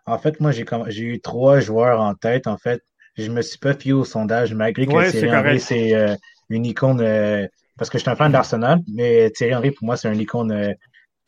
En 0.06 0.18
fait, 0.18 0.40
moi, 0.40 0.52
j'ai 0.52 1.02
eu 1.02 1.20
trois 1.20 1.60
joueurs 1.60 2.00
en 2.00 2.14
tête. 2.14 2.46
En 2.46 2.58
fait, 2.58 2.82
je 3.16 3.30
me 3.30 3.42
suis 3.42 3.58
pas 3.58 3.74
fié 3.74 3.92
au 3.92 4.04
sondage, 4.04 4.54
malgré 4.54 4.86
que 4.86 5.10
Thierry 5.10 5.36
Henry, 5.36 5.60
c'est 5.60 5.94
euh, 5.94 6.14
une 6.50 6.66
icône, 6.66 7.00
euh, 7.00 7.46
parce 7.78 7.90
que 7.90 7.98
je 7.98 8.02
suis 8.02 8.10
un 8.10 8.16
fan 8.16 8.32
d'Arsenal, 8.32 8.80
mais 8.92 9.30
Thierry 9.30 9.54
Henry, 9.54 9.70
pour 9.70 9.86
moi, 9.86 9.96
c'est 9.96 10.12
une 10.12 10.20
icône 10.20 10.52
euh, 10.52 10.72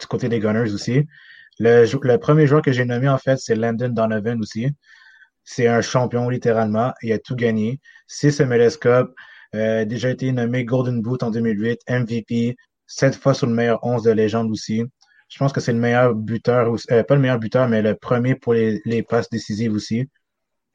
du 0.01 0.07
côté 0.07 0.29
des 0.29 0.41
Gunners 0.41 0.73
aussi. 0.73 1.07
Le, 1.59 1.87
le 2.03 2.19
premier 2.19 2.47
joueur 2.47 2.61
que 2.61 2.73
j'ai 2.73 2.85
nommé, 2.85 3.09
en 3.09 3.19
fait, 3.19 3.39
c'est 3.39 3.55
Landon 3.55 3.89
Donovan 3.89 4.41
aussi. 4.41 4.69
C'est 5.45 5.69
un 5.69 5.81
champion, 5.81 6.29
littéralement. 6.29 6.93
Il 7.03 7.13
a 7.13 7.19
tout 7.19 7.37
gagné. 7.37 7.81
Six 8.09 8.41
MLS 8.41 8.77
Cup, 8.81 9.09
déjà 9.55 10.11
été 10.11 10.33
nommé 10.33 10.65
Golden 10.65 11.01
Boot 11.01 11.23
en 11.23 11.31
2008, 11.31 11.81
MVP, 11.89 12.57
sept 12.87 13.15
fois 13.15 13.33
sur 13.33 13.47
le 13.47 13.55
meilleur 13.55 13.79
11 13.83 14.03
de 14.03 14.11
légende 14.11 14.51
aussi. 14.51 14.85
Je 15.29 15.39
pense 15.39 15.53
que 15.53 15.61
c'est 15.61 15.73
le 15.73 15.79
meilleur 15.79 16.15
buteur, 16.15 16.73
pas 16.89 17.15
le 17.15 17.21
meilleur 17.21 17.39
buteur, 17.39 17.69
mais 17.69 17.83
le 17.83 17.95
premier 17.95 18.35
pour 18.35 18.55
les, 18.55 18.81
les 18.85 19.03
passes 19.03 19.29
décisives 19.31 19.73
aussi. 19.73 20.09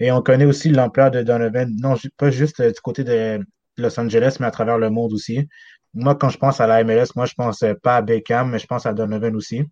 Et 0.01 0.11
on 0.11 0.21
connaît 0.23 0.45
aussi 0.45 0.69
l'ampleur 0.69 1.11
de 1.11 1.21
Donovan, 1.21 1.71
non 1.79 1.95
pas 2.17 2.31
juste 2.31 2.59
euh, 2.59 2.71
du 2.71 2.81
côté 2.81 3.03
de 3.03 3.39
Los 3.77 3.99
Angeles, 3.99 4.37
mais 4.39 4.47
à 4.47 4.51
travers 4.51 4.79
le 4.79 4.89
monde 4.89 5.13
aussi. 5.13 5.47
Moi, 5.93 6.15
quand 6.15 6.29
je 6.29 6.39
pense 6.39 6.59
à 6.59 6.65
la 6.65 6.83
MLS, 6.83 7.09
moi, 7.15 7.27
je 7.27 7.33
pense 7.35 7.61
euh, 7.61 7.75
pas 7.75 7.97
à 7.97 8.01
Beckham, 8.01 8.49
mais 8.49 8.57
je 8.57 8.65
pense 8.65 8.87
à 8.87 8.93
Donovan 8.93 9.35
aussi. 9.35 9.63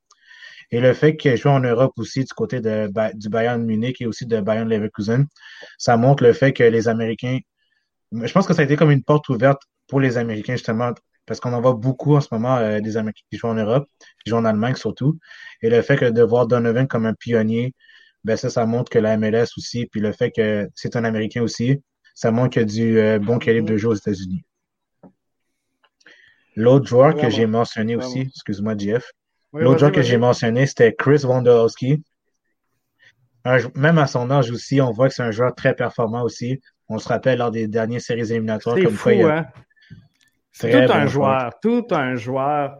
Et 0.69 0.79
le 0.81 0.93
fait 0.93 1.17
qu'il 1.17 1.35
joue 1.35 1.49
en 1.49 1.61
Europe 1.61 1.93
aussi 1.97 2.23
du 2.23 2.33
côté 2.33 2.61
de, 2.61 2.91
du 3.15 3.29
Bayern 3.29 3.63
Munich 3.65 4.01
et 4.01 4.05
aussi 4.05 4.27
de 4.27 4.39
Bayern 4.39 4.69
Leverkusen, 4.69 5.25
ça 5.79 5.97
montre 5.97 6.23
le 6.23 6.33
fait 6.33 6.53
que 6.53 6.63
les 6.63 6.87
Américains, 6.87 7.39
je 8.11 8.31
pense 8.31 8.45
que 8.45 8.53
ça 8.53 8.61
a 8.61 8.65
été 8.65 8.75
comme 8.75 8.91
une 8.91 9.03
porte 9.03 9.29
ouverte 9.29 9.63
pour 9.87 9.99
les 9.99 10.17
Américains 10.17 10.53
justement, 10.53 10.93
parce 11.29 11.39
qu'on 11.39 11.53
en 11.53 11.61
voit 11.61 11.75
beaucoup 11.75 12.15
en 12.15 12.21
ce 12.21 12.27
moment 12.31 12.57
euh, 12.57 12.79
des 12.79 12.97
Américains 12.97 13.21
qui 13.31 13.37
jouent 13.37 13.49
en 13.49 13.53
Europe, 13.53 13.87
qui 14.23 14.31
jouent 14.31 14.37
en 14.37 14.45
Allemagne 14.45 14.73
surtout. 14.73 15.19
Et 15.61 15.69
le 15.69 15.83
fait 15.83 15.95
que 15.95 16.05
de 16.05 16.23
voir 16.23 16.47
Donovan 16.47 16.87
comme 16.87 17.05
un 17.05 17.13
pionnier, 17.13 17.75
ben 18.23 18.35
ça, 18.35 18.49
ça 18.49 18.65
montre 18.65 18.89
que 18.89 18.97
la 18.97 19.15
MLS 19.15 19.45
aussi, 19.55 19.85
puis 19.85 20.01
le 20.01 20.11
fait 20.11 20.31
que 20.31 20.67
c'est 20.73 20.95
un 20.95 21.03
Américain 21.03 21.43
aussi, 21.43 21.83
ça 22.15 22.31
montre 22.31 22.49
qu'il 22.49 22.63
y 22.63 22.65
a 22.65 22.65
du 22.65 22.99
euh, 22.99 23.19
bon 23.19 23.37
calibre 23.37 23.69
de 23.69 23.77
jeu 23.77 23.89
aux 23.89 23.93
États-Unis. 23.93 24.43
L'autre 26.55 26.87
joueur 26.87 27.15
que 27.15 27.29
j'ai 27.29 27.45
mentionné 27.45 27.95
aussi, 27.95 28.21
excuse-moi, 28.21 28.73
Jeff, 28.75 29.11
l'autre 29.53 29.77
joueur 29.77 29.91
que 29.91 30.01
j'ai 30.01 30.17
mentionné, 30.17 30.65
c'était 30.65 30.95
Chris 30.95 31.21
Wondolowski. 31.25 32.03
Même 33.75 33.99
à 33.99 34.07
son 34.07 34.31
âge 34.31 34.49
aussi, 34.49 34.81
on 34.81 34.91
voit 34.91 35.09
que 35.09 35.13
c'est 35.13 35.21
un 35.21 35.31
joueur 35.31 35.53
très 35.53 35.75
performant 35.75 36.23
aussi. 36.23 36.59
On 36.87 36.97
se 36.97 37.07
rappelle 37.07 37.37
lors 37.37 37.51
des 37.51 37.67
dernières 37.67 38.01
séries 38.01 38.31
éliminatoires. 38.31 38.77
C'est 38.81 38.89
fou, 38.89 39.09
hein? 39.09 39.45
C'est 40.59 40.85
tout 40.85 40.93
un 40.93 41.07
joueur, 41.07 41.53
tout 41.61 41.87
un 41.91 42.15
joueur. 42.15 42.77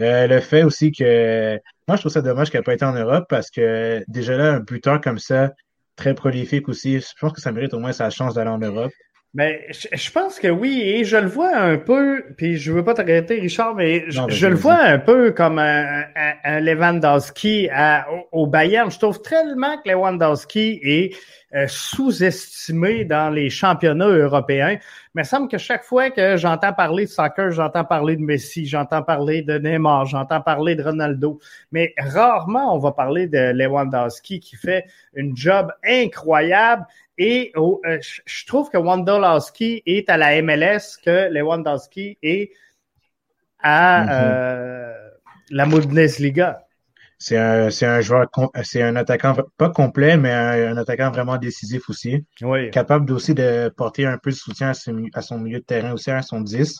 Euh, 0.00 0.26
le 0.26 0.40
fait 0.40 0.62
aussi 0.62 0.92
que 0.92 1.58
moi, 1.86 1.96
je 1.96 2.02
trouve 2.02 2.12
ça 2.12 2.22
dommage 2.22 2.50
qu'elle 2.50 2.60
n'ait 2.60 2.64
pas 2.64 2.74
été 2.74 2.84
en 2.84 2.92
Europe 2.92 3.26
parce 3.28 3.50
que 3.50 4.02
déjà 4.08 4.36
là, 4.36 4.54
un 4.54 4.60
buteur 4.60 5.00
comme 5.00 5.18
ça, 5.18 5.52
très 5.96 6.14
prolifique 6.14 6.68
aussi, 6.68 7.00
je 7.00 7.06
pense 7.20 7.32
que 7.32 7.40
ça 7.40 7.52
mérite 7.52 7.74
au 7.74 7.80
moins 7.80 7.92
sa 7.92 8.10
chance 8.10 8.34
d'aller 8.34 8.50
en 8.50 8.58
Europe. 8.58 8.92
Mais 9.34 9.66
je, 9.70 10.10
pense 10.10 10.38
que 10.38 10.48
oui, 10.48 10.80
et 10.82 11.04
je 11.04 11.18
le 11.18 11.28
vois 11.28 11.54
un 11.54 11.76
peu, 11.76 12.24
puis 12.38 12.56
je 12.56 12.72
veux 12.72 12.82
pas 12.82 12.94
t'arrêter, 12.94 13.38
Richard, 13.38 13.74
mais 13.74 14.10
je, 14.10 14.46
le 14.46 14.56
vois 14.56 14.80
un 14.80 14.98
peu 14.98 15.32
comme 15.32 15.58
un, 15.58 16.60
Lewandowski 16.60 17.68
au, 18.32 18.46
Bayern. 18.46 18.90
Je 18.90 18.98
trouve 18.98 19.20
tellement 19.20 19.76
que 19.76 19.90
Lewandowski 19.90 20.80
est 20.82 21.14
euh, 21.54 21.66
sous-estimé 21.68 23.04
dans 23.04 23.28
les 23.28 23.50
championnats 23.50 24.08
européens. 24.08 24.78
Mais 25.14 25.22
il 25.22 25.24
me 25.24 25.24
semble 25.24 25.48
que 25.48 25.58
chaque 25.58 25.84
fois 25.84 26.10
que 26.10 26.36
j'entends 26.36 26.72
parler 26.72 27.04
de 27.04 27.10
soccer, 27.10 27.50
j'entends 27.50 27.84
parler 27.84 28.16
de 28.16 28.22
Messi, 28.22 28.66
j'entends 28.66 29.02
parler 29.02 29.42
de 29.42 29.58
Neymar, 29.58 30.06
j'entends 30.06 30.40
parler 30.40 30.74
de 30.74 30.82
Ronaldo. 30.82 31.38
Mais 31.72 31.94
rarement 31.98 32.74
on 32.74 32.78
va 32.78 32.92
parler 32.92 33.26
de 33.26 33.52
Lewandowski 33.52 34.40
qui 34.40 34.56
fait 34.56 34.86
une 35.14 35.36
job 35.36 35.72
incroyable. 35.86 36.86
Et 37.18 37.50
oh, 37.56 37.80
euh, 37.84 37.98
je 38.24 38.46
trouve 38.46 38.70
que 38.70 38.78
Wondolowski 38.78 39.82
est 39.84 40.08
à 40.08 40.16
la 40.16 40.40
MLS 40.40 40.96
que 41.04 41.28
Lewandowski 41.30 42.16
est 42.22 42.52
à 43.58 44.04
mm-hmm. 44.04 44.08
euh, 44.12 44.94
la 45.50 45.66
Bundesliga. 45.66 46.64
C'est 47.20 47.36
un, 47.36 48.00
joueur, 48.00 48.28
c'est 48.62 48.80
un 48.80 48.94
attaquant 48.94 49.34
pas 49.56 49.70
complet, 49.70 50.16
mais 50.16 50.30
un, 50.30 50.76
attaquant 50.76 51.10
vraiment 51.10 51.36
décisif 51.36 51.90
aussi. 51.90 52.24
Oui. 52.42 52.70
Capable 52.70 53.12
aussi 53.12 53.34
de 53.34 53.72
porter 53.76 54.06
un 54.06 54.18
peu 54.18 54.30
de 54.30 54.36
soutien 54.36 54.70
à, 55.14 55.22
son 55.22 55.38
milieu 55.38 55.58
de 55.58 55.64
terrain 55.64 55.92
aussi, 55.94 56.12
à 56.12 56.22
son 56.22 56.40
10. 56.40 56.78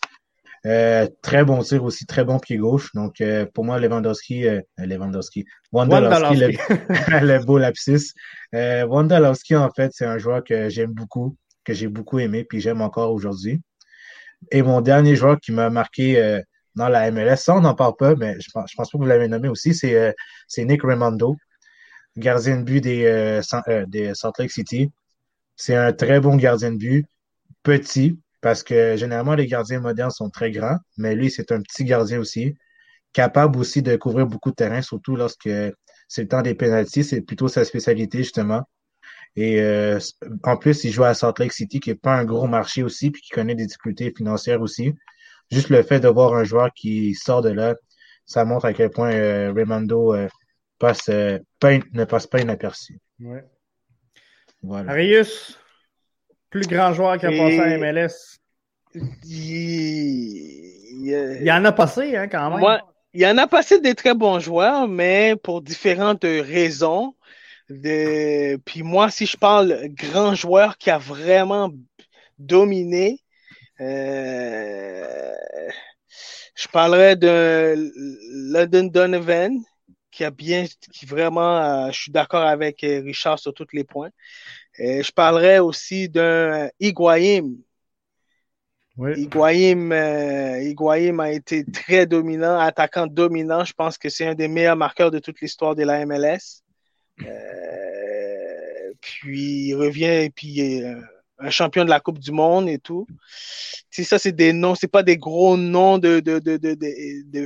Euh, 0.67 1.07
très 1.23 1.45
bon 1.45 1.63
tir 1.63 1.85
aussi, 1.85 2.07
très 2.07 2.25
bon 2.25 2.39
pied 2.39 2.57
gauche. 2.57 2.93
Donc, 2.95 3.21
euh, 3.21 3.47
pour 3.55 3.65
moi, 3.65 3.79
Lewandowski, 3.79 4.47
euh, 4.47 4.61
Lewandowski, 4.79 5.45
Wondolowski, 5.73 6.37
le, 6.37 6.49
le, 7.27 7.45
beau 7.45 7.59
lapsus. 7.59 8.13
Euh, 8.55 8.85
Wondolowski, 8.87 9.57
en 9.57 9.71
fait, 9.71 9.93
c'est 9.95 10.07
un 10.07 10.19
joueur 10.19 10.43
que 10.43 10.69
j'aime 10.69 10.93
beaucoup, 10.93 11.37
que 11.65 11.73
j'ai 11.73 11.89
beaucoup 11.89 12.19
aimé, 12.19 12.45
puis 12.45 12.61
j'aime 12.61 12.81
encore 12.81 13.13
aujourd'hui. 13.13 13.61
Et 14.51 14.63
mon 14.63 14.81
dernier 14.81 15.17
joueur 15.17 15.39
qui 15.41 15.53
m'a 15.53 15.71
marqué 15.71 16.21
euh, 16.21 16.41
dans 16.79 16.89
la 16.89 17.11
MLS. 17.11 17.37
Ça, 17.37 17.55
on 17.55 17.61
n'en 17.61 17.75
parle 17.75 17.97
pas, 17.97 18.15
mais 18.15 18.41
je 18.41 18.49
pense, 18.53 18.71
je 18.71 18.77
pense 18.77 18.91
pas 18.91 18.99
que 18.99 19.03
vous 19.03 19.09
l'avez 19.09 19.29
nommé 19.29 19.49
aussi. 19.49 19.75
C'est 19.75 19.95
euh, 19.95 20.13
Nick 20.59 20.83
Raimondo, 20.83 21.37
gardien 22.17 22.57
de 22.59 22.63
but 22.63 22.81
des, 22.81 23.05
euh, 23.05 23.43
euh, 23.69 23.85
des 23.87 24.15
Salt 24.15 24.33
Lake 24.39 24.53
City. 24.53 24.91
C'est 25.57 25.75
un 25.75 25.93
très 25.93 26.21
bon 26.21 26.37
gardien 26.37 26.73
de 26.73 26.79
but, 26.79 27.07
petit, 27.63 28.19
parce 28.41 28.63
que 28.63 28.97
généralement, 28.97 29.35
les 29.35 29.47
gardiens 29.47 29.81
modernes 29.81 30.11
sont 30.11 30.31
très 30.31 30.51
grands, 30.51 30.79
mais 30.97 31.15
lui, 31.15 31.31
c'est 31.31 31.53
un 31.53 31.61
petit 31.61 31.85
gardien 31.85 32.19
aussi, 32.21 32.55
capable 33.13 33.59
aussi 33.59 33.83
de 33.83 33.97
couvrir 33.97 34.27
beaucoup 34.27 34.51
de 34.51 34.57
terrain, 34.57 34.83
surtout 34.83 35.17
lorsque 35.17 35.51
c'est 36.09 36.23
le 36.23 36.29
temps 36.29 36.43
des 36.43 36.55
pénalties. 36.55 37.05
C'est 37.05 37.21
plutôt 37.23 37.49
sa 37.49 37.65
spécialité, 37.65 38.19
justement. 38.19 38.63
Et 39.37 39.63
en 40.45 40.57
plus, 40.57 40.85
il 40.85 40.93
joue 40.93 41.05
à 41.05 41.15
Salt 41.15 41.35
Lake 41.39 41.53
City, 41.53 41.81
qui 41.81 41.91
n'est 41.91 41.97
pas 41.97 42.15
un 42.17 42.25
gros 42.25 42.47
marché 42.47 42.83
aussi, 42.83 43.11
puis 43.11 43.23
qui 43.23 43.31
connaît 43.31 43.55
des 43.55 43.67
difficultés 43.67 44.13
financières 44.17 44.63
aussi 44.63 44.95
juste 45.51 45.71
le 45.71 45.83
fait 45.83 46.01
de 46.01 46.09
voir 46.09 46.35
un 46.35 46.45
joueur 46.45 46.73
qui 46.75 47.15
sort 47.15 47.43
de 47.43 47.51
là, 47.51 47.75
ça 48.27 48.45
montre 48.45 48.67
à 48.67 48.73
quel 48.73 48.91
point 48.91 49.13
euh, 49.13 49.53
Raimondo 49.53 50.15
euh, 50.15 50.29
passe, 50.79 51.09
euh, 51.09 51.39
ne 51.63 52.05
passe 52.05 52.27
pas 52.27 52.41
inaperçu. 52.41 52.99
Ouais. 53.21 53.45
Voilà. 54.63 54.93
Arius, 54.93 55.59
plus 56.51 56.67
grand 56.67 56.93
joueur 56.93 57.19
qui 57.19 57.27
a 57.27 57.31
passé 57.31 57.61
à 57.61 57.79
MLS. 57.79 58.39
Il... 59.25 59.85
y 61.43 61.53
en 61.53 61.65
a 61.65 61.73
passé, 61.73 62.17
hein, 62.17 62.29
quand 62.29 62.51
même. 62.51 62.61
Moi, 62.61 62.81
il 63.13 63.23
y 63.23 63.27
en 63.27 63.39
a 63.39 63.47
passé 63.47 63.81
des 63.81 63.95
très 63.95 64.15
bons 64.15 64.39
joueurs, 64.39 64.89
mais 64.89 65.37
pour 65.43 65.63
différentes 65.63 66.25
raisons. 66.25 67.15
De... 67.69 68.57
Puis 68.65 68.83
moi, 68.83 69.11
si 69.11 69.27
je 69.27 69.37
parle 69.37 69.89
grand 69.91 70.35
joueur 70.35 70.79
qui 70.79 70.91
a 70.91 70.99
vraiment 70.99 71.71
dominé, 72.39 73.21
euh, 73.81 75.35
je 76.55 76.69
parlerai 76.69 77.17
de 77.17 77.91
London 78.53 78.85
Donovan, 78.85 79.59
qui 80.11 80.25
a 80.25 80.31
bien, 80.31 80.67
qui 80.93 81.07
vraiment, 81.07 81.59
euh, 81.59 81.91
je 81.93 82.01
suis 82.01 82.13
d'accord 82.13 82.45
avec 82.45 82.83
euh, 82.83 83.01
Richard 83.01 83.39
sur 83.39 83.55
tous 83.55 83.69
les 83.73 83.85
points. 83.85 84.11
Et 84.79 85.03
je 85.03 85.13
parlerai 85.13 85.59
aussi 85.59 86.09
d'un 86.09 86.69
Higuaim. 86.79 87.57
Oui. 88.97 89.13
Higuaim, 89.17 89.91
a 91.21 91.31
été 91.31 91.65
très 91.65 92.07
dominant, 92.07 92.59
attaquant 92.59 93.07
dominant. 93.07 93.65
Je 93.65 93.73
pense 93.73 93.99
que 93.99 94.09
c'est 94.09 94.27
un 94.27 94.35
des 94.35 94.49
meilleurs 94.49 94.77
marqueurs 94.77 95.11
de 95.11 95.19
toute 95.19 95.41
l'histoire 95.41 95.75
de 95.75 95.85
la 95.85 96.05
MLS. 96.05 96.63
puis 99.01 99.69
il 99.69 99.75
revient 99.75 100.25
et 100.25 100.31
puis 100.31 100.83
un 101.39 101.51
champion 101.51 101.85
de 101.85 101.91
la 101.91 102.01
Coupe 102.01 102.19
du 102.19 102.33
Monde 102.33 102.69
et 102.69 102.79
tout. 102.79 103.07
Si 103.91 104.05
ça, 104.05 104.19
c'est 104.19 104.33
des 104.33 104.53
noms, 104.53 104.75
c'est 104.75 104.89
pas 104.89 105.03
des 105.03 105.17
gros 105.17 105.57
noms 105.57 105.99
de, 105.99 106.21
de, 106.21 106.39
de, 106.39 106.57
de, 106.57 106.75
de 106.75 107.41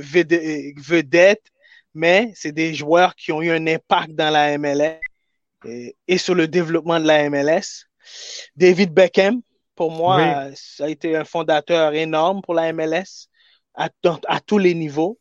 vedettes, 0.77 1.45
mais 1.93 2.31
c'est 2.35 2.51
des 2.51 2.73
joueurs 2.73 3.15
qui 3.15 3.31
ont 3.31 3.41
eu 3.41 3.51
un 3.51 3.67
impact 3.67 4.13
dans 4.13 4.31
la 4.31 4.57
MLS 4.57 4.99
et, 5.65 5.95
et, 6.07 6.17
sur 6.17 6.35
le 6.35 6.47
développement 6.47 6.99
de 6.99 7.07
la 7.07 7.29
MLS. 7.29 7.85
David 8.55 8.93
Beckham, 8.93 9.41
pour 9.75 9.91
moi, 9.91 10.49
ça 10.55 10.85
a 10.85 10.89
été 10.89 11.15
un 11.15 11.25
fondateur 11.25 11.93
énorme 11.93 12.41
pour 12.41 12.53
la 12.53 12.71
MLS 12.73 13.27
à, 13.75 13.89
à 14.27 14.39
tous 14.39 14.57
les 14.57 14.73
niveaux. 14.73 15.19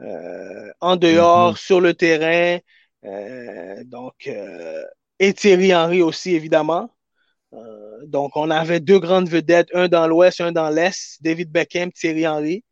Euh, 0.00 0.70
en 0.80 0.96
dehors, 0.96 1.54
mm-hmm. 1.54 1.58
sur 1.58 1.80
le 1.80 1.94
terrain. 1.94 2.58
Euh, 3.04 3.84
donc, 3.84 4.14
euh, 4.26 4.82
et 5.18 5.34
Thierry 5.34 5.74
Henry 5.74 6.02
aussi, 6.02 6.34
évidemment. 6.34 6.90
Euh, 7.52 8.06
donc, 8.06 8.36
on 8.36 8.50
avait 8.50 8.80
deux 8.80 8.98
grandes 8.98 9.28
vedettes, 9.28 9.68
un 9.74 9.88
dans 9.88 10.06
l'Ouest, 10.06 10.40
un 10.40 10.52
dans 10.52 10.70
l'Est, 10.70 11.18
David 11.20 11.50
Beckham, 11.50 11.92
Thierry 11.92 12.26
Henry. 12.26 12.64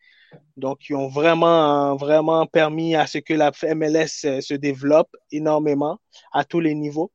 Donc, 0.57 0.89
ils 0.89 0.95
ont 0.95 1.09
vraiment, 1.09 1.97
vraiment 1.97 2.47
permis 2.47 2.95
à 2.97 3.07
ce 3.07 3.19
que 3.19 3.35
la 3.35 3.53
MLS 3.75 4.25
euh, 4.25 4.41
se 4.41 4.55
développe 4.55 5.11
énormément 5.31 6.01
à 6.33 6.45
tous 6.45 6.61
les 6.61 6.75
niveaux. 6.75 7.13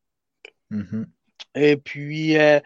Mm-hmm. 0.71 1.05
Et 1.55 1.77
puis, 1.77 2.37
euh, 2.37 2.59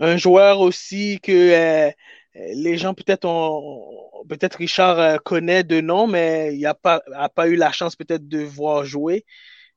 un 0.00 0.16
joueur 0.16 0.60
aussi 0.60 1.20
que 1.22 1.90
les 2.34 2.76
gens 2.76 2.92
peut-être 2.92 3.24
ont, 3.24 4.24
peut-être 4.28 4.56
Richard 4.56 5.22
connaît 5.22 5.64
de 5.64 5.80
nom, 5.80 6.06
mais 6.06 6.54
il 6.54 6.60
n'a 6.60 6.74
pas, 6.74 7.02
a 7.14 7.30
pas 7.30 7.48
eu 7.48 7.56
la 7.56 7.72
chance 7.72 7.96
peut-être 7.96 8.28
de 8.28 8.40
voir 8.40 8.84
jouer. 8.84 9.24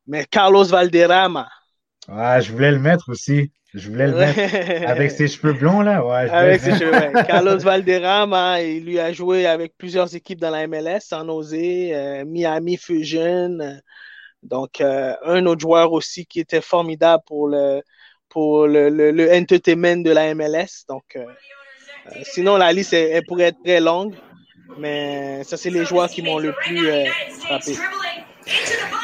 Mais 0.08 0.26
Carlos 0.26 0.66
Valderrama. 0.66 1.48
Ah, 2.08 2.42
je 2.42 2.52
voulais 2.52 2.72
le 2.72 2.80
mettre 2.80 3.10
aussi. 3.10 3.52
Je 3.76 3.90
voulais 3.90 4.08
le 4.08 4.16
mettre 4.16 4.90
avec 4.90 5.12
ses 5.12 5.28
cheveux 5.28 5.54
blonds, 5.54 5.82
là. 5.82 6.04
Ouais, 6.04 6.28
avec 6.30 6.60
ses 6.60 6.72
cheveux, 6.72 6.92
ouais. 6.92 7.12
Carlos 7.28 7.60
Valderrama, 7.60 8.62
il 8.64 8.84
lui 8.84 9.00
a 9.00 9.14
joué 9.14 9.46
avec 9.46 9.78
plusieurs 9.78 10.16
équipes 10.16 10.40
dans 10.40 10.50
la 10.50 10.66
MLS, 10.66 11.02
San 11.02 11.28
Jose, 11.28 11.54
euh, 11.54 12.26
Miami 12.26 12.78
Fusion. 12.78 13.60
Donc, 14.42 14.82
euh, 14.82 15.14
un 15.24 15.46
autre 15.46 15.62
joueur 15.62 15.92
aussi 15.92 16.26
qui 16.26 16.40
était 16.40 16.62
formidable 16.62 17.22
pour 17.28 17.48
le, 17.48 17.84
pour 18.28 18.66
le, 18.66 18.90
le, 18.90 19.32
entertainment 19.32 20.02
de 20.02 20.12
la 20.12 20.34
MLS. 20.34 20.86
Donc, 20.88 21.16
euh, 21.16 21.26
sinon, 22.24 22.58
la 22.58 22.74
liste, 22.74 22.94
elle, 22.94 23.24
pourrait 23.26 23.50
être 23.50 23.62
très 23.64 23.80
longue. 23.80 24.16
Mais 24.80 25.44
ça, 25.44 25.58
c'est 25.58 25.70
les 25.70 25.86
joueurs 25.86 26.10
qui 26.10 26.24
m'ont 26.24 26.40
le 26.40 26.54
plus 26.54 26.90
frappé. 27.42 27.76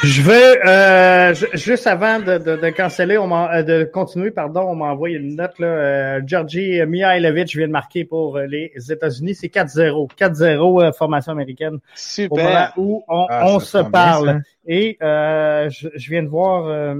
Je 0.03 0.21
veux 0.21 0.67
euh, 0.67 1.33
juste 1.53 1.87
avant 1.87 2.19
de, 2.19 2.37
de, 2.37 2.57
de 2.57 2.69
canceller, 2.69 3.17
on 3.17 3.31
euh, 3.33 3.63
de 3.63 3.83
continuer, 3.85 4.31
pardon, 4.31 4.61
on 4.61 4.75
m'a 4.75 4.85
envoyé 4.85 5.17
une 5.17 5.35
note 5.35 5.57
là. 5.59 5.67
Euh, 5.67 6.21
Georgi 6.25 6.81
Mihailovic 6.85 7.55
vient 7.55 7.67
de 7.67 7.71
marquer 7.71 8.03
pour 8.03 8.37
euh, 8.37 8.45
les 8.45 8.71
États-Unis, 8.89 9.35
c'est 9.35 9.47
4-0, 9.47 10.09
4-0 10.15 10.93
formation 10.95 11.31
américaine. 11.31 11.79
Super. 11.95 12.31
Au 12.31 12.37
moment 12.37 12.67
où 12.77 13.03
on, 13.07 13.25
ah, 13.29 13.45
on 13.47 13.59
se 13.59 13.77
parle. 13.77 14.41
Et 14.67 14.97
je, 15.01 15.89
je, 15.95 16.09
viens 16.09 16.23
de 16.23 16.27
voir 16.27 16.95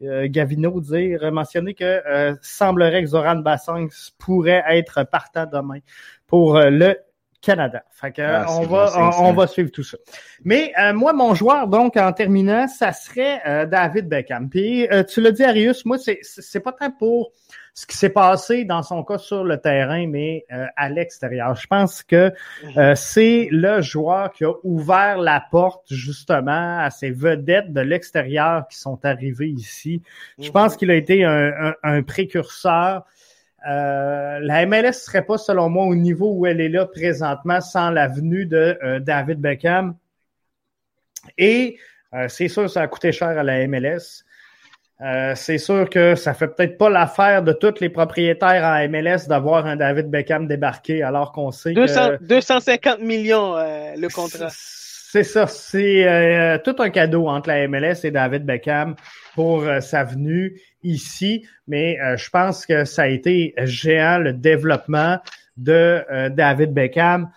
Gavino 0.00 0.80
dire 0.80 1.32
mentionner 1.32 1.74
que 1.74 2.36
semblerait 2.42 3.02
que 3.02 3.08
Zoran 3.08 3.36
Bassang 3.36 3.88
pourrait 4.18 4.64
être 4.68 5.04
partant 5.10 5.46
demain 5.46 5.78
pour 6.26 6.58
le 6.58 6.96
Canada. 7.40 7.82
Fait 7.90 8.12
que, 8.12 8.22
ah, 8.22 8.46
on, 8.50 8.62
va, 8.62 9.14
on, 9.20 9.32
va 9.32 9.46
suivre 9.46 9.70
tout 9.70 9.82
ça. 9.82 9.96
Mais 10.44 10.72
euh, 10.78 10.92
moi, 10.92 11.12
mon 11.12 11.34
joueur, 11.34 11.68
donc, 11.68 11.96
en 11.96 12.12
terminant, 12.12 12.68
ça 12.68 12.92
serait 12.92 13.40
euh, 13.46 13.66
David 13.66 14.08
Beckham. 14.08 14.50
Puis, 14.50 14.86
euh, 14.88 15.02
tu 15.04 15.20
l'as 15.20 15.32
dit, 15.32 15.44
Arius, 15.44 15.84
moi, 15.86 15.96
c'est, 15.98 16.18
c'est 16.22 16.60
pas 16.60 16.72
tant 16.72 16.90
pour 16.90 17.32
ce 17.72 17.86
qui 17.86 17.96
s'est 17.96 18.10
passé 18.10 18.64
dans 18.64 18.82
son 18.82 19.02
cas 19.04 19.16
sur 19.16 19.42
le 19.42 19.56
terrain, 19.56 20.06
mais 20.06 20.44
à 20.76 20.90
l'extérieur. 20.90 21.54
Je 21.54 21.66
pense 21.68 22.02
que 22.02 22.32
mhm. 22.64 22.94
c'est 22.96 23.48
le 23.52 23.80
joueur 23.80 24.32
qui 24.32 24.44
a 24.44 24.52
ouvert 24.64 25.18
la 25.18 25.42
porte, 25.50 25.84
justement, 25.88 26.78
à 26.80 26.90
ces 26.90 27.10
vedettes 27.10 27.72
de 27.72 27.80
l'extérieur 27.80 28.66
qui 28.68 28.76
sont 28.76 28.98
arrivées 29.04 29.48
ici. 29.48 30.02
Je 30.38 30.48
mhm. 30.48 30.52
pense 30.52 30.76
qu'il 30.76 30.90
a 30.90 30.96
été 30.96 31.24
un, 31.24 31.52
un, 31.68 31.74
un 31.84 32.02
précurseur 32.02 33.04
euh, 33.68 34.38
la 34.40 34.64
MLS 34.66 34.92
serait 34.92 35.24
pas, 35.24 35.38
selon 35.38 35.68
moi, 35.68 35.84
au 35.84 35.94
niveau 35.94 36.32
où 36.32 36.46
elle 36.46 36.60
est 36.60 36.68
là 36.68 36.86
présentement 36.86 37.60
sans 37.60 37.90
la 37.90 38.08
venue 38.08 38.46
de 38.46 38.78
euh, 38.82 39.00
David 39.00 39.38
Beckham. 39.38 39.94
Et 41.36 41.78
euh, 42.14 42.26
c'est 42.28 42.48
sûr, 42.48 42.70
ça 42.70 42.82
a 42.82 42.88
coûté 42.88 43.12
cher 43.12 43.28
à 43.28 43.42
la 43.42 43.66
MLS. 43.66 44.24
c'est 45.34 45.58
sûr 45.58 45.88
que 45.88 46.14
ça 46.14 46.34
fait 46.34 46.48
peut-être 46.48 46.78
pas 46.78 46.88
l'affaire 46.90 47.42
de 47.42 47.52
tous 47.52 47.80
les 47.80 47.90
propriétaires 47.90 48.64
en 48.64 48.88
MLS 48.88 49.28
d'avoir 49.28 49.66
un 49.66 49.76
David 49.76 50.08
Beckham 50.08 50.46
débarqué 50.46 51.02
alors 51.02 51.32
qu'on 51.32 51.50
sait 51.50 51.72
200, 51.72 52.18
que... 52.18 52.24
250 52.24 53.00
millions 53.00 53.54
le 53.56 54.08
contrat. 54.08 54.48
C'est 54.50 55.24
ça, 55.24 55.46
c'est 55.46 56.60
tout 56.64 56.76
un 56.78 56.90
cadeau 56.90 57.28
entre 57.28 57.48
la 57.48 57.66
MLS 57.66 58.04
et 58.04 58.10
David 58.10 58.44
Beckham 58.44 58.94
pour 59.34 59.64
sa 59.80 60.04
venue. 60.04 60.60
Ici, 60.82 61.46
mais 61.66 61.98
je 62.16 62.30
pense 62.30 62.66
que 62.66 62.84
ça 62.84 63.02
a 63.02 63.06
été 63.06 63.54
géant 63.58 64.18
le 64.18 64.32
développement 64.32 65.18
de 65.56 66.04
David 66.30 66.72
Beckham. 66.72 67.30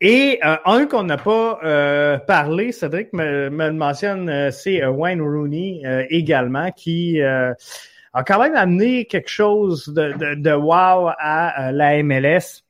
Et 0.00 0.38
un 0.42 0.86
qu'on 0.86 1.04
n'a 1.04 1.16
pas 1.16 2.20
parlé, 2.26 2.72
Cédric 2.72 3.12
me, 3.12 3.50
me 3.50 3.70
mentionne, 3.70 4.50
c'est 4.50 4.84
Wayne 4.86 5.20
Rooney 5.20 5.82
également, 6.10 6.70
qui 6.70 7.20
a 7.20 8.24
quand 8.24 8.40
même 8.40 8.56
amené 8.56 9.04
quelque 9.04 9.30
chose 9.30 9.88
de, 9.88 10.34
de, 10.34 10.52
wow 10.52 11.10
à 11.18 11.72
la 11.72 12.02
MLS. 12.02 12.62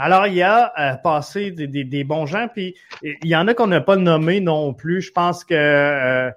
Alors, 0.00 0.28
il 0.28 0.34
y 0.34 0.42
a 0.42 0.72
euh, 0.78 0.94
passé 0.96 1.50
des, 1.50 1.66
des, 1.66 2.04
bons 2.04 2.26
gens, 2.26 2.46
puis 2.46 2.76
il 3.02 3.28
y 3.28 3.34
en 3.34 3.48
a 3.48 3.54
qu'on 3.54 3.66
n'a 3.66 3.80
pas 3.80 3.96
nommé 3.96 4.40
non 4.40 4.72
plus. 4.72 5.02
Je 5.02 5.10
pense 5.10 5.44
que 5.44 5.54
euh, 5.54 6.30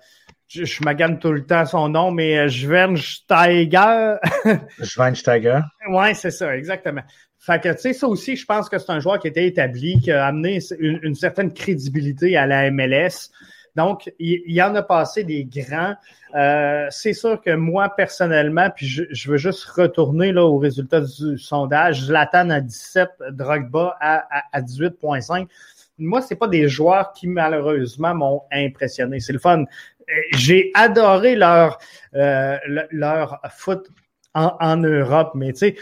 je, 0.52 0.66
je 0.66 0.84
magane 0.84 1.20
tout 1.20 1.32
le 1.32 1.46
temps 1.46 1.66
son 1.66 1.90
nom, 1.90 2.12
mais 2.12 2.38
euh, 2.38 2.48
Schweinsteiger. 2.50 4.16
Schweinsteiger. 4.84 5.60
ouais, 5.90 6.14
c'est 6.14 6.32
ça, 6.32 6.56
exactement. 6.56 7.02
Fait 7.40 7.62
que, 7.62 7.70
tu 7.70 7.80
sais, 7.80 7.94
ça 7.94 8.08
aussi, 8.08 8.36
je 8.36 8.46
pense 8.46 8.70
que 8.70 8.78
c'est 8.78 8.92
un 8.92 9.00
joueur 9.00 9.20
qui 9.20 9.28
était 9.28 9.48
établi, 9.48 10.00
qui 10.00 10.12
a 10.12 10.28
amené 10.28 10.60
une, 10.80 11.00
une 11.02 11.16
certaine 11.16 11.54
crédibilité 11.54 12.38
à 12.38 12.46
la 12.46 12.70
MLS. 12.70 13.32
Donc, 13.76 14.12
il, 14.20 14.52
y 14.52 14.62
en 14.62 14.76
a 14.76 14.84
passé 14.84 15.24
des 15.24 15.46
grands. 15.46 15.96
Euh, 16.36 16.88
c'est 16.90 17.14
sûr 17.14 17.42
que 17.42 17.52
moi, 17.52 17.90
personnellement, 17.96 18.70
puis 18.70 18.86
je, 18.88 19.32
veux 19.32 19.38
juste 19.38 19.64
retourner 19.66 20.32
là, 20.34 20.46
au 20.46 20.58
résultat 20.58 21.02
du 21.02 21.38
sondage, 21.38 22.06
Zlatan 22.06 22.50
à 22.50 22.60
17, 22.60 23.10
Drogba 23.32 23.98
à, 24.02 24.26
à, 24.52 24.62
18,5. 24.62 25.48
Moi, 25.98 26.22
c'est 26.22 26.36
pas 26.36 26.48
des 26.48 26.68
joueurs 26.68 27.14
qui, 27.14 27.28
malheureusement, 27.28 28.14
m'ont 28.14 28.42
impressionné. 28.52 29.20
C'est 29.20 29.34
le 29.34 29.40
fun. 29.40 29.66
J'ai 30.34 30.72
adoré 30.74 31.36
leur, 31.36 31.78
euh, 32.16 32.58
leur 32.92 33.40
foot 33.58 33.88
en, 34.34 34.56
en 34.60 34.78
Europe, 34.78 35.32
mais 35.36 35.54
tu 35.54 35.60
sais, 35.60 35.76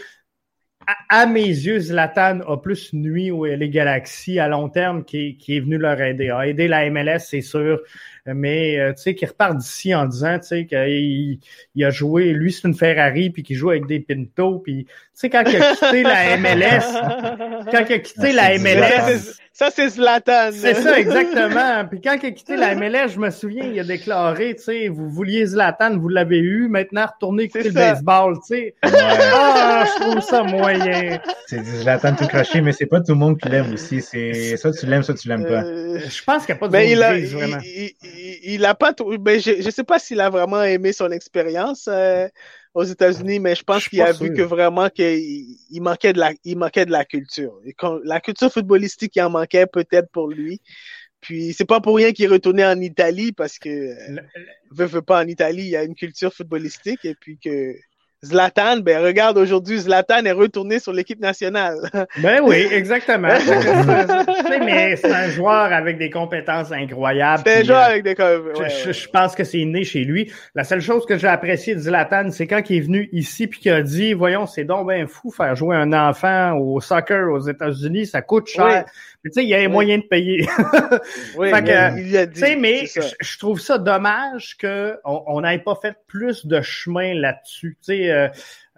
à, 1.08 1.26
mes 1.26 1.46
yeux, 1.46 1.78
Zlatan 1.78 2.40
a 2.40 2.56
plus 2.56 2.92
nuit 2.92 3.30
les 3.56 3.68
Galaxies 3.68 4.38
à 4.38 4.48
long 4.48 4.68
terme 4.68 5.04
qui, 5.04 5.36
qui 5.36 5.56
est 5.56 5.60
venu 5.60 5.78
leur 5.78 6.00
aider. 6.00 6.30
A 6.30 6.46
aidé 6.46 6.68
la 6.68 6.88
MLS, 6.90 7.20
c'est 7.20 7.40
sûr, 7.42 7.80
mais 8.26 8.78
euh, 8.78 8.92
tu 8.94 9.02
sais, 9.02 9.14
qui 9.14 9.26
repart 9.26 9.56
d'ici 9.56 9.94
en 9.94 10.06
disant, 10.06 10.38
tu 10.38 10.46
sais, 10.46 10.66
qu'il 10.66 11.38
il 11.74 11.84
a 11.84 11.90
joué, 11.90 12.32
lui 12.32 12.52
c'est 12.52 12.66
une 12.66 12.74
Ferrari, 12.74 13.30
puis 13.30 13.42
qu'il 13.42 13.56
joue 13.56 13.70
avec 13.70 13.86
des 13.86 14.00
Pinto, 14.00 14.58
puis 14.58 14.84
tu 14.86 14.92
sais, 15.12 15.30
quand 15.30 15.44
il 15.46 15.56
a 15.56 15.74
quitté 15.74 16.02
la 16.02 16.36
MLS, 16.36 17.66
quand 17.70 17.84
il 17.88 17.92
a 17.92 17.98
quitté 17.98 18.32
la 18.32 18.58
MLS, 18.58 19.36
ça, 19.60 19.68
c'est 19.70 19.90
Zlatan. 19.90 20.52
C'est 20.54 20.72
ça, 20.72 20.98
exactement. 20.98 21.86
Puis 21.86 22.00
quand 22.00 22.16
il 22.22 22.26
a 22.28 22.30
quitté 22.30 22.56
la 22.56 22.74
MLS, 22.74 23.08
je 23.08 23.18
me 23.18 23.28
souviens, 23.28 23.66
il 23.66 23.78
a 23.78 23.84
déclaré, 23.84 24.54
tu 24.56 24.62
sais, 24.62 24.88
vous 24.88 25.10
vouliez 25.10 25.44
Zlatan, 25.44 25.98
vous 25.98 26.08
l'avez 26.08 26.38
eu, 26.38 26.66
maintenant 26.68 27.04
retournez 27.04 27.42
écouter 27.42 27.64
le 27.64 27.74
baseball, 27.74 28.36
tu 28.36 28.54
sais. 28.54 28.74
Ah, 28.82 29.84
je 29.84 30.00
trouve 30.00 30.20
ça 30.22 30.44
moyen. 30.44 31.20
C'est 31.46 31.62
Zlatan 31.62 32.16
tout 32.16 32.26
craché, 32.26 32.62
mais 32.62 32.72
c'est 32.72 32.86
pas 32.86 33.00
tout 33.00 33.12
le 33.12 33.18
monde 33.18 33.38
qui 33.38 33.50
l'aime 33.50 33.74
aussi. 33.74 34.00
C'est 34.00 34.56
ça, 34.56 34.72
tu 34.72 34.86
l'aimes, 34.86 35.02
ça, 35.02 35.12
tu 35.12 35.28
l'aimes 35.28 35.44
pas. 35.44 35.62
Euh, 35.62 35.98
je 36.08 36.24
pense 36.24 36.46
qu'il 36.46 36.54
n'y 36.54 36.58
a 36.58 36.60
pas 36.60 36.68
de 36.68 36.72
ben, 36.72 36.88
il 36.88 37.02
a, 37.02 37.18
vraiment. 37.18 37.58
Il, 37.62 37.92
il, 38.44 38.64
a 38.64 38.74
pas 38.74 38.94
tout, 38.94 39.18
ben, 39.18 39.38
je, 39.38 39.60
je 39.60 39.68
sais 39.68 39.84
pas 39.84 39.98
s'il 39.98 40.22
a 40.22 40.30
vraiment 40.30 40.62
aimé 40.62 40.94
son 40.94 41.10
expérience. 41.10 41.86
Euh, 41.86 42.28
aux 42.74 42.84
États-Unis, 42.84 43.40
mais 43.40 43.54
je 43.54 43.64
pense 43.64 43.88
qu'il 43.88 44.00
a 44.00 44.12
vu 44.12 44.32
que 44.32 44.42
vraiment 44.42 44.88
qu'il 44.88 45.56
il 45.70 45.80
manquait 45.82 46.12
de 46.12 46.18
la, 46.18 46.32
il 46.44 46.56
manquait 46.56 46.86
de 46.86 46.92
la 46.92 47.04
culture. 47.04 47.60
Et 47.64 47.74
la 48.04 48.20
culture 48.20 48.52
footballistique, 48.52 49.16
il 49.16 49.22
en 49.22 49.30
manquait 49.30 49.66
peut-être 49.66 50.10
pour 50.10 50.28
lui. 50.28 50.60
Puis 51.20 51.52
c'est 51.52 51.66
pas 51.66 51.80
pour 51.80 51.96
rien 51.96 52.12
qu'il 52.12 52.26
est 52.26 52.28
retourné 52.28 52.64
en 52.64 52.80
Italie 52.80 53.32
parce 53.32 53.58
que 53.58 53.68
euh, 53.68 54.20
veut, 54.70 54.86
veut 54.86 55.02
pas 55.02 55.22
en 55.22 55.26
Italie, 55.26 55.64
il 55.64 55.70
y 55.70 55.76
a 55.76 55.84
une 55.84 55.94
culture 55.94 56.32
footballistique 56.32 57.04
et 57.04 57.14
puis 57.14 57.38
que 57.38 57.74
Zlatan, 58.22 58.80
ben 58.80 59.02
regarde 59.02 59.38
aujourd'hui, 59.38 59.78
Zlatan 59.78 60.26
est 60.26 60.32
retourné 60.32 60.78
sur 60.78 60.92
l'équipe 60.92 61.20
nationale. 61.20 61.78
Ben 62.18 62.40
oui, 62.42 62.66
exactement. 62.70 63.28
mais 64.64 64.96
c'est 64.96 65.12
un 65.12 65.28
joueur 65.28 65.72
avec 65.72 65.96
des 65.96 66.10
compétences 66.10 66.70
incroyables. 66.70 67.42
C'est 67.46 67.60
un 67.60 67.64
joueur 67.64 67.82
euh, 67.82 67.90
avec 67.90 68.04
des 68.04 68.14
compétences. 68.14 68.92
je, 68.92 69.08
pense 69.08 69.34
que 69.34 69.44
c'est 69.44 69.64
né 69.64 69.84
chez 69.84 70.04
lui. 70.04 70.30
La 70.54 70.64
seule 70.64 70.80
chose 70.80 71.06
que 71.06 71.16
j'ai 71.16 71.28
apprécié 71.28 71.74
de 71.74 71.80
Zlatan, 71.80 72.30
c'est 72.30 72.46
quand 72.46 72.68
il 72.68 72.76
est 72.76 72.80
venu 72.80 73.08
ici 73.12 73.46
puis 73.46 73.60
qu'il 73.60 73.72
a 73.72 73.82
dit, 73.82 74.12
voyons, 74.12 74.46
c'est 74.46 74.64
donc 74.64 74.86
ben 74.86 75.06
fou 75.06 75.30
faire 75.30 75.54
jouer 75.56 75.76
un 75.76 75.92
enfant 75.92 76.56
au 76.58 76.80
soccer 76.80 77.30
aux 77.30 77.40
États-Unis, 77.40 78.06
ça 78.06 78.22
coûte 78.22 78.48
cher. 78.48 78.84
tu 79.24 79.30
sais, 79.32 79.42
il 79.42 79.48
y 79.48 79.54
a 79.54 79.58
les 79.58 79.68
moyens 79.68 80.02
de 80.02 80.08
payer. 80.08 80.46
oui, 81.38 81.50
il 81.50 82.16
a 82.16 82.26
dit. 82.26 82.56
Mais 82.58 82.84
je, 82.86 83.38
trouve 83.38 83.60
ça 83.60 83.78
dommage 83.78 84.56
qu'on 84.58 85.40
n'ait 85.40 85.58
pas 85.58 85.78
fait 85.80 85.94
plus 86.06 86.46
de 86.46 86.60
chemin 86.60 87.14
là-dessus. 87.14 87.78
Tu 87.82 87.94
sais, 87.94 88.09
euh, 88.10 88.28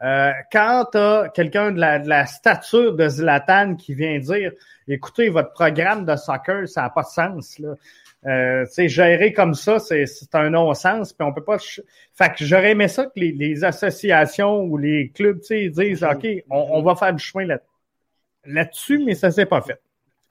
euh, 0.02 0.30
quand 0.50 0.86
tu 0.92 1.30
quelqu'un 1.34 1.72
de 1.72 1.80
la, 1.80 2.26
stature 2.26 2.94
de 2.94 3.08
Zlatan 3.08 3.76
qui 3.76 3.94
vient 3.94 4.18
dire 4.18 4.52
écoutez, 4.88 5.28
votre 5.28 5.52
programme 5.52 6.04
de 6.04 6.16
soccer, 6.16 6.68
ça 6.68 6.82
n'a 6.82 6.90
pas 6.90 7.02
de 7.02 7.08
sens. 7.08 7.58
Là. 7.58 7.74
Euh, 8.24 8.64
gérer 8.86 9.32
comme 9.32 9.54
ça, 9.54 9.78
c'est 9.80 10.06
un 10.34 10.50
non-sens, 10.50 11.12
puis 11.12 11.26
on 11.26 11.32
peut 11.32 11.42
pas. 11.42 11.58
Fait 12.14 12.32
que 12.34 12.44
j'aurais 12.44 12.70
aimé 12.72 12.88
ça 12.88 13.06
que 13.06 13.12
les, 13.16 13.64
associations 13.64 14.62
ou 14.62 14.76
les 14.76 15.10
clubs 15.14 15.40
disent 15.40 16.04
OK, 16.04 16.26
on, 16.50 16.82
va 16.82 16.94
faire 16.94 17.14
du 17.14 17.22
chemin 17.22 17.46
là, 17.46 17.58
là-dessus, 18.44 19.02
mais 19.04 19.14
ça 19.14 19.30
s'est 19.30 19.46
pas 19.46 19.60
fait. 19.60 19.80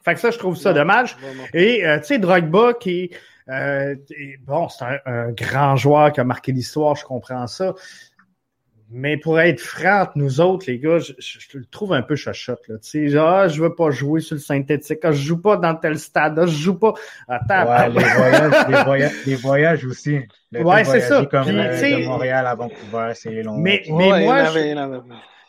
Fait 0.04 0.14
que 0.14 0.20
ça, 0.20 0.32
je 0.32 0.38
trouve 0.38 0.56
ça 0.56 0.74
dommage. 0.74 1.18
Et 1.54 1.84
tu 2.00 2.04
sais, 2.04 2.18
Drogba 2.18 2.74
qui 2.74 3.12
bon, 3.48 4.70
c'est 4.70 4.86
un, 4.86 5.00
un, 5.06 5.32
grand 5.32 5.76
joueur 5.76 6.14
qui 6.14 6.22
a 6.22 6.24
marqué 6.24 6.54
l'histoire, 6.54 6.96
je 6.96 7.04
comprends 7.04 7.48
ça. 7.48 7.74
Mais 8.94 9.18
pour 9.18 9.40
être 9.40 9.62
franc 9.62 10.10
nous 10.16 10.42
autres, 10.42 10.66
les 10.68 10.78
gars, 10.78 11.00
je, 11.00 11.14
je, 11.18 11.58
le 11.58 11.66
trouve 11.66 11.94
un 11.94 12.02
peu 12.02 12.16
chachotte. 12.16 12.68
Là. 12.68 12.78
Tu 12.78 13.10
sais, 13.10 13.18
ah, 13.18 13.48
je 13.48 13.62
veux 13.62 13.74
pas 13.74 13.90
jouer 13.90 14.20
sur 14.20 14.36
le 14.36 14.42
synthétique. 14.42 15.00
Ah, 15.04 15.12
je 15.12 15.22
joue 15.22 15.42
pas 15.42 15.58
dans 15.58 15.76
tel 15.76 15.98
stade. 15.98 16.38
Ah, 16.38 16.46
je 16.46 16.58
joue 16.58 16.78
pas. 16.78 16.94
Attends. 17.28 17.70
Ouais, 17.70 17.90
les, 17.90 18.04
voyages, 18.04 18.68
les, 18.68 18.84
voyages, 18.84 19.12
les 19.26 19.36
voyages 19.36 19.86
aussi. 19.86 20.20
Le 20.52 20.64
ouais, 20.64 20.84
c'est 20.84 21.02
ça. 21.02 21.26
Comme 21.26 21.46
Puis, 21.46 21.58
euh, 21.58 22.00
de 22.00 22.06
Montréal 22.06 22.46
à 22.46 22.56
Vancouver, 22.56 23.12
c'est 23.14 23.44
long. 23.44 23.58
Mais, 23.58 23.84
mais 23.88 24.26
moi, 24.26 24.46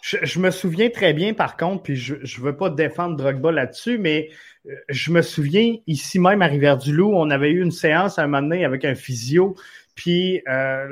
je, 0.02 0.16
je, 0.22 0.38
me 0.38 0.50
souviens 0.50 0.90
très 0.90 1.12
bien, 1.12 1.32
par 1.34 1.56
contre, 1.56 1.82
puis 1.82 1.96
je, 1.96 2.16
je 2.22 2.40
veux 2.40 2.56
pas 2.56 2.70
défendre 2.70 3.16
Drogba 3.16 3.50
là-dessus, 3.52 3.98
mais 3.98 4.28
euh, 4.68 4.74
je 4.88 5.10
me 5.10 5.22
souviens, 5.22 5.76
ici 5.86 6.18
même 6.18 6.42
à 6.42 6.46
Rivière-du-Loup, 6.46 7.12
on 7.14 7.30
avait 7.30 7.50
eu 7.50 7.62
une 7.62 7.70
séance 7.70 8.18
à 8.18 8.22
un 8.22 8.26
moment 8.26 8.42
donné 8.42 8.64
avec 8.64 8.84
un 8.84 8.94
physio, 8.94 9.56
puis 9.94 10.42
euh, 10.48 10.88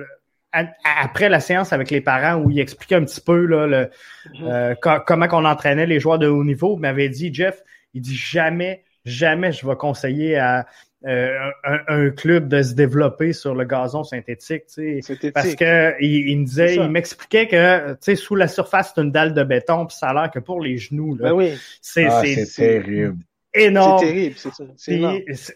après 0.53 1.28
la 1.28 1.40
séance 1.40 1.72
avec 1.72 1.90
les 1.90 2.01
parents 2.01 2.40
où 2.42 2.51
il 2.51 2.59
expliquait 2.59 2.96
un 2.96 3.05
petit 3.05 3.20
peu 3.20 3.44
là, 3.44 3.66
le, 3.66 3.90
mm-hmm. 4.26 4.74
euh, 4.84 5.01
comment 5.07 5.26
on 5.32 5.44
entraînait 5.44 5.86
les 5.86 6.01
joueurs 6.01 6.18
de 6.18 6.26
haut 6.26 6.44
niveau, 6.44 6.76
il 6.76 6.80
m'avait 6.80 7.09
dit 7.09 7.32
Jeff, 7.32 7.62
il 7.94 8.03
dit 8.03 8.16
jamais, 8.16 8.84
jamais 9.05 9.53
je 9.53 9.66
vais 9.66 9.76
conseiller 9.76 10.36
à 10.36 10.66
euh, 11.07 11.51
un, 11.88 12.11
club 12.11 12.48
de 12.48 12.62
se 12.62 12.74
développer 12.74 13.32
sur 13.32 13.55
le 13.55 13.64
gazon 13.64 14.05
synthétique, 14.05 14.64
tu 14.66 15.01
sais, 15.01 15.32
parce 15.32 15.55
que 15.55 15.94
il, 16.03 16.38
me 16.38 16.44
disait, 16.44 16.74
il 16.76 16.90
m'expliquait 16.90 17.48
que 17.48 17.92
tu 17.92 17.96
sais 18.01 18.16
sous 18.16 18.34
la 18.34 18.48
surface 18.48 18.92
c'est 18.94 19.01
une 19.01 19.11
dalle 19.11 19.32
de 19.32 19.42
béton, 19.42 19.86
puis 19.86 19.96
ça 19.96 20.09
a 20.09 20.14
l'air 20.14 20.30
que 20.30 20.40
pour 20.40 20.61
les 20.61 20.76
genoux 20.76 21.16
là, 21.16 21.30
ben 21.30 21.34
oui. 21.34 21.55
c'est 21.80 22.07
ah, 22.07 22.22
terrible 22.55 23.16
énorme. 23.55 23.98
C'est 23.98 24.07
terrible, 24.07 24.36
c'est 24.36 24.55
ça. 24.55 24.64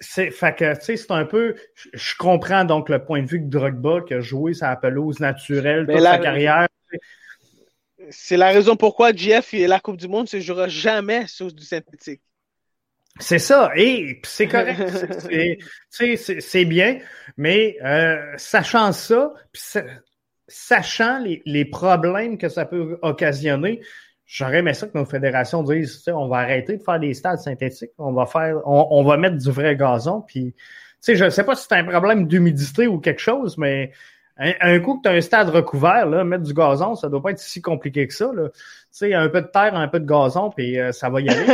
C'est 0.01 0.30
fait 0.30 0.57
que, 0.57 0.74
tu 0.74 0.84
sais, 0.84 0.97
c'est 0.97 1.11
un 1.11 1.24
peu, 1.24 1.55
je 1.92 2.14
comprends 2.18 2.64
donc 2.64 2.88
le 2.88 3.05
point 3.05 3.22
de 3.22 3.26
vue 3.26 3.40
que 3.40 3.49
Drogba, 3.49 4.03
qui 4.07 4.14
a 4.14 4.20
joué 4.20 4.55
sa 4.55 4.74
pelouse 4.76 5.20
naturelle 5.20 5.86
toute 5.86 6.01
sa 6.01 6.18
carrière. 6.18 6.68
C'est 8.11 8.36
la 8.36 8.49
raison 8.49 8.76
pourquoi 8.76 9.12
GF 9.12 9.55
et 9.55 9.66
la 9.66 9.80
Coupe 9.80 9.97
du 9.97 10.09
Monde 10.09 10.24
ne 10.24 10.28
se 10.28 10.40
jouera 10.40 10.68
jamais 10.68 11.26
sur 11.26 11.53
du 11.53 11.64
synthétique. 11.64 12.20
C'est 13.20 13.38
ça, 13.38 13.70
et 13.76 14.20
c'est 14.24 14.49
correct, 14.49 14.82
c'est 16.40 16.64
bien, 16.64 16.99
mais 17.36 17.76
euh, 17.84 18.18
sachant 18.36 18.90
ça, 18.90 19.32
sachant 20.49 21.20
les, 21.20 21.40
les 21.47 21.64
problèmes 21.64 22.38
que 22.38 22.49
ça 22.49 22.66
peut 22.66 22.99
occasionner, 23.03 23.80
J'aurais 24.27 24.59
aimé 24.59 24.72
ça 24.75 24.87
que 24.87 24.97
nos 24.97 25.05
fédérations 25.05 25.62
disent, 25.62 26.03
on 26.09 26.29
va 26.29 26.39
arrêter 26.39 26.77
de 26.77 26.83
faire 26.83 26.99
des 26.99 27.12
stades 27.14 27.39
synthétiques, 27.39 27.91
on 27.99 28.12
va 28.12 28.27
faire, 28.27 28.57
on, 28.66 29.05
va 29.05 29.16
mettre 29.16 29.37
du 29.37 29.51
vrai 29.51 29.77
gazon, 29.77 30.22
puis, 30.22 30.55
tu 30.55 30.62
sais, 31.01 31.16
je 31.16 31.25
ne 31.25 31.31
sais 31.31 31.45
pas 31.45 31.55
si 31.55 31.66
c'est 31.68 31.77
un 31.77 31.85
problème 31.85 32.27
d'humidité 32.27 32.87
ou 32.87 32.99
quelque 32.99 33.20
chose, 33.20 33.59
mais 33.59 33.93
un, 34.37 34.81
coup 34.81 34.97
que 34.97 35.03
tu 35.03 35.09
as 35.09 35.12
un 35.12 35.20
stade 35.20 35.49
recouvert, 35.51 36.07
là, 36.07 36.25
mettre 36.25 36.43
du 36.43 36.55
gazon, 36.55 36.97
ça 36.97 37.09
doit 37.09 37.22
pas 37.22 37.31
être 37.31 37.39
si 37.39 37.62
compliqué 37.62 38.09
que 38.09 38.14
ça. 38.14 38.33
Là. 38.35 38.49
sais, 38.91 39.14
un 39.14 39.29
peu 39.29 39.43
de 39.43 39.47
terre, 39.47 39.77
un 39.77 39.87
peu 39.87 40.01
de 40.01 40.07
gazon, 40.07 40.51
puis 40.51 40.81
euh, 40.81 40.91
ça 40.91 41.09
va 41.09 41.20
y 41.20 41.29
aller. 41.29 41.47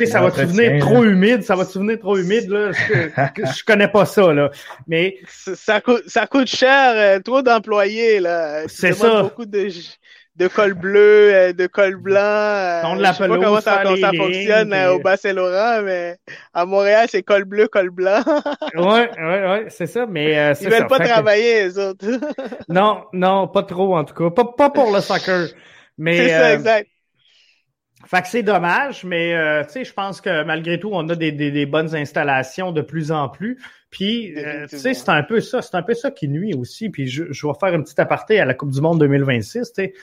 Mais, 0.00 0.06
ça 0.06 0.20
va 0.22 0.30
devenir 0.30 0.80
trop 0.80 1.04
humide, 1.04 1.44
ça 1.44 1.54
va 1.54 1.64
devenir 1.64 2.00
trop 2.00 2.16
humide, 2.16 2.48
là. 2.48 2.72
Je, 2.72 3.44
je 3.44 3.64
connais 3.64 3.86
pas 3.86 4.04
ça, 4.04 4.32
là. 4.32 4.50
Mais. 4.88 5.18
Ça 5.28 5.80
coûte, 5.80 6.02
ça 6.08 6.26
coûte 6.26 6.48
cher, 6.48 6.94
euh, 6.96 7.20
trop 7.20 7.42
d'employés, 7.42 8.18
là. 8.18 8.66
C'est 8.66 8.94
ça. 8.94 9.22
Beaucoup 9.22 9.46
de, 9.46 9.68
de 10.38 10.48
col 10.48 10.74
bleu, 10.74 11.34
euh, 11.34 11.52
de 11.52 11.66
col 11.66 11.96
blanc. 11.96 12.80
On 12.84 12.96
je 12.96 13.12
sais 13.12 13.28
pas 13.28 13.28
comment 13.28 13.60
ça, 13.60 13.82
ça 13.84 14.10
fonctionne 14.16 14.74
au 14.74 15.00
Bas-Saint-Laurent, 15.00 15.82
mais 15.82 16.16
à 16.54 16.64
Montréal, 16.64 17.08
c'est 17.10 17.22
col 17.22 17.44
bleu, 17.44 17.68
col 17.68 17.90
blanc. 17.90 18.22
ouais, 18.74 19.10
ouais, 19.18 19.48
ouais, 19.48 19.66
c'est 19.68 19.86
ça, 19.86 20.06
mais 20.06 20.54
Ils 20.60 20.68
veulent 20.68 20.86
pas 20.86 21.00
travailler, 21.00 21.64
les 21.64 21.78
autres. 21.78 22.06
non, 22.68 23.04
non, 23.12 23.48
pas 23.48 23.64
trop, 23.64 23.96
en 23.96 24.04
tout 24.04 24.14
cas. 24.14 24.30
Pas, 24.30 24.44
pas 24.44 24.70
pour 24.70 24.92
le 24.92 25.00
soccer. 25.00 25.48
C'est 25.98 26.28
ça, 26.28 26.48
euh, 26.48 26.54
exact. 26.54 26.88
Fait 28.06 28.22
que 28.22 28.28
c'est 28.28 28.42
dommage, 28.44 29.04
mais 29.04 29.34
euh, 29.34 29.64
tu 29.64 29.70
sais, 29.70 29.84
je 29.84 29.92
pense 29.92 30.20
que 30.20 30.44
malgré 30.44 30.78
tout, 30.78 30.90
on 30.92 31.06
a 31.08 31.16
des, 31.16 31.32
des, 31.32 31.66
bonnes 31.66 31.94
installations 31.96 32.70
de 32.70 32.80
plus 32.80 33.10
en 33.10 33.28
plus. 33.28 33.58
Puis, 33.90 34.36
euh, 34.38 34.66
tu 34.68 34.78
sais, 34.78 34.94
c'est 34.94 35.08
un 35.08 35.22
peu 35.22 35.40
ça, 35.40 35.62
c'est 35.62 35.74
un 35.74 35.82
peu 35.82 35.94
ça 35.94 36.10
qui 36.10 36.28
nuit 36.28 36.54
aussi. 36.54 36.90
Puis, 36.90 37.08
je, 37.08 37.24
je, 37.30 37.46
vais 37.46 37.52
faire 37.58 37.74
un 37.74 37.82
petit 37.82 38.00
aparté 38.00 38.38
à 38.38 38.44
la 38.44 38.54
Coupe 38.54 38.70
du 38.70 38.80
Monde 38.80 39.00
2026. 39.00 39.72
Tu 39.72 39.82
sais, 39.82 39.94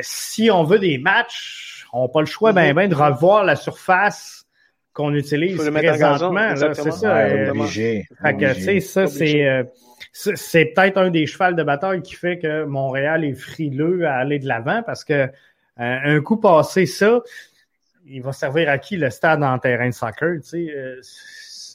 si 0.00 0.50
on 0.50 0.64
veut 0.64 0.78
des 0.78 0.98
matchs, 0.98 1.86
on 1.92 2.02
n'a 2.02 2.08
pas 2.08 2.20
le 2.20 2.26
choix, 2.26 2.52
ben, 2.52 2.74
ben, 2.74 2.88
de 2.88 2.94
revoir 2.94 3.44
la 3.44 3.56
surface 3.56 4.46
qu'on 4.92 5.14
utilise 5.14 5.56
présentement. 5.56 6.54
C'est 6.56 6.90
ça. 6.90 7.26
obligé, 7.50 8.06
fait 8.22 8.36
que, 8.36 8.54
tu 8.54 8.62
sais, 8.62 8.80
ça, 8.80 9.06
c'est 9.06 9.64
c'est 10.12 10.66
peut-être 10.66 10.96
un 10.96 11.10
des 11.10 11.26
chevals 11.26 11.56
de 11.56 11.62
bataille 11.62 12.02
qui 12.02 12.14
fait 12.14 12.38
que 12.38 12.64
Montréal 12.64 13.24
est 13.24 13.34
frileux 13.34 14.06
à 14.06 14.14
aller 14.14 14.38
de 14.38 14.46
l'avant 14.46 14.82
parce 14.82 15.04
que 15.04 15.12
euh, 15.12 15.28
un 15.76 16.20
coup 16.20 16.38
passé 16.38 16.86
ça, 16.86 17.20
il 18.06 18.22
va 18.22 18.32
servir 18.32 18.70
à 18.70 18.78
qui 18.78 18.96
le 18.96 19.10
stade 19.10 19.42
en 19.42 19.58
terrain 19.58 19.88
de 19.88 19.94
soccer, 19.94 20.36
tu 20.36 20.48
sais, 20.48 20.74
euh, 20.74 21.00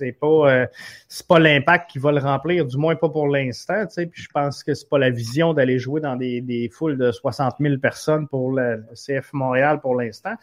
c'est 0.02 0.12
pas 0.12 0.52
euh, 0.52 0.68
c'est 1.08 1.26
pas 1.28 1.40
l'impact 1.40 1.92
qui 1.92 2.00
va 2.00 2.12
le 2.12 2.20
remplir, 2.20 2.66
du 2.66 2.78
moins 2.78 2.96
pas 2.96 3.10
pour 3.10 3.28
l'instant, 3.28 3.86
tu 3.86 3.94
sais, 3.94 4.06
puis 4.06 4.22
je 4.22 4.30
pense 4.34 4.64
que 4.64 4.74
c'est 4.74 4.90
pas 4.90 5.00
la 5.00 5.10
vision 5.10 5.54
d'aller 5.54 5.80
jouer 5.80 6.02
dans 6.02 6.16
des, 6.16 6.42
des 6.42 6.70
foules 6.70 6.98
de 6.98 7.12
60 7.12 7.56
000 7.60 7.78
personnes 7.78 8.28
pour 8.28 8.52
le, 8.52 8.84
CF 8.94 9.34
Montréal 9.34 9.80
pour 9.82 9.96
l'instant. 9.96 10.36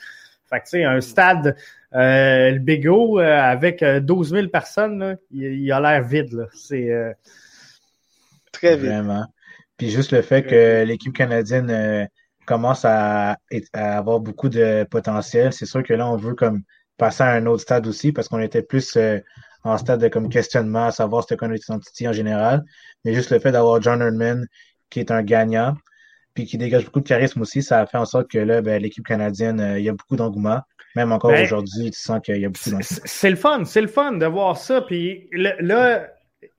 Fait 0.48 0.60
que, 0.60 0.64
tu 0.64 0.70
sais, 0.70 0.84
un 0.84 1.02
stade, 1.02 1.56
le 1.92 2.58
Bigot, 2.58 3.18
avec 3.18 3.84
12 3.84 4.30
000 4.30 4.48
personnes, 4.48 5.18
il, 5.30 5.70
a 5.70 5.78
l'air 5.78 6.02
vide, 6.02 6.32
là. 6.32 6.46
C'est 6.54 7.14
Très 8.52 8.76
vite. 8.76 8.86
Vraiment. 8.86 9.26
Puis 9.76 9.90
juste 9.90 10.12
le 10.12 10.22
fait 10.22 10.42
que 10.42 10.84
l'équipe 10.84 11.12
canadienne 11.12 11.70
euh, 11.70 12.04
commence 12.46 12.84
à, 12.84 13.38
avoir 13.72 14.20
beaucoup 14.20 14.48
de 14.48 14.84
potentiel, 14.90 15.52
c'est 15.52 15.66
sûr 15.66 15.82
que 15.82 15.94
là, 15.94 16.08
on 16.08 16.16
veut 16.16 16.34
comme 16.34 16.62
passer 16.96 17.22
à 17.22 17.30
un 17.30 17.46
autre 17.46 17.62
stade 17.62 17.86
aussi 17.86 18.12
parce 18.12 18.28
qu'on 18.28 18.40
était 18.40 18.62
plus 18.62 18.96
euh, 18.96 19.20
en 19.68 19.78
stade 19.78 20.00
de 20.00 20.08
comme 20.08 20.28
questionnement 20.28 20.86
à 20.86 20.90
savoir 20.90 21.22
c'était 21.22 21.36
quoi 21.36 21.48
notre 21.48 21.64
identité 21.64 22.08
en 22.08 22.12
général. 22.12 22.64
Mais 23.04 23.14
juste 23.14 23.30
le 23.30 23.38
fait 23.38 23.52
d'avoir 23.52 23.80
John 23.82 24.02
Herdman 24.02 24.46
qui 24.90 25.00
est 25.00 25.10
un 25.10 25.22
gagnant 25.22 25.76
puis 26.34 26.46
qui 26.46 26.56
dégage 26.56 26.84
beaucoup 26.84 27.00
de 27.00 27.08
charisme 27.08 27.40
aussi, 27.40 27.62
ça 27.64 27.80
a 27.80 27.86
fait 27.86 27.98
en 27.98 28.04
sorte 28.04 28.30
que 28.30 28.38
là, 28.38 28.62
ben, 28.62 28.80
l'équipe 28.80 29.04
canadienne, 29.04 29.60
euh, 29.60 29.78
il 29.78 29.84
y 29.84 29.88
a 29.88 29.92
beaucoup 29.92 30.14
d'engouement. 30.14 30.60
Même 30.94 31.10
encore 31.10 31.32
ben, 31.32 31.42
aujourd'hui, 31.42 31.90
tu 31.90 31.98
sens 31.98 32.20
qu'il 32.22 32.36
y 32.36 32.44
a 32.44 32.48
beaucoup 32.48 32.70
d'engouement. 32.70 33.00
C'est 33.04 33.30
le 33.30 33.36
fun, 33.36 33.64
c'est 33.64 33.80
le 33.80 33.88
fun 33.88 34.12
de 34.12 34.26
voir 34.26 34.56
ça. 34.56 34.80
Puis 34.82 35.28
là, 35.32 36.06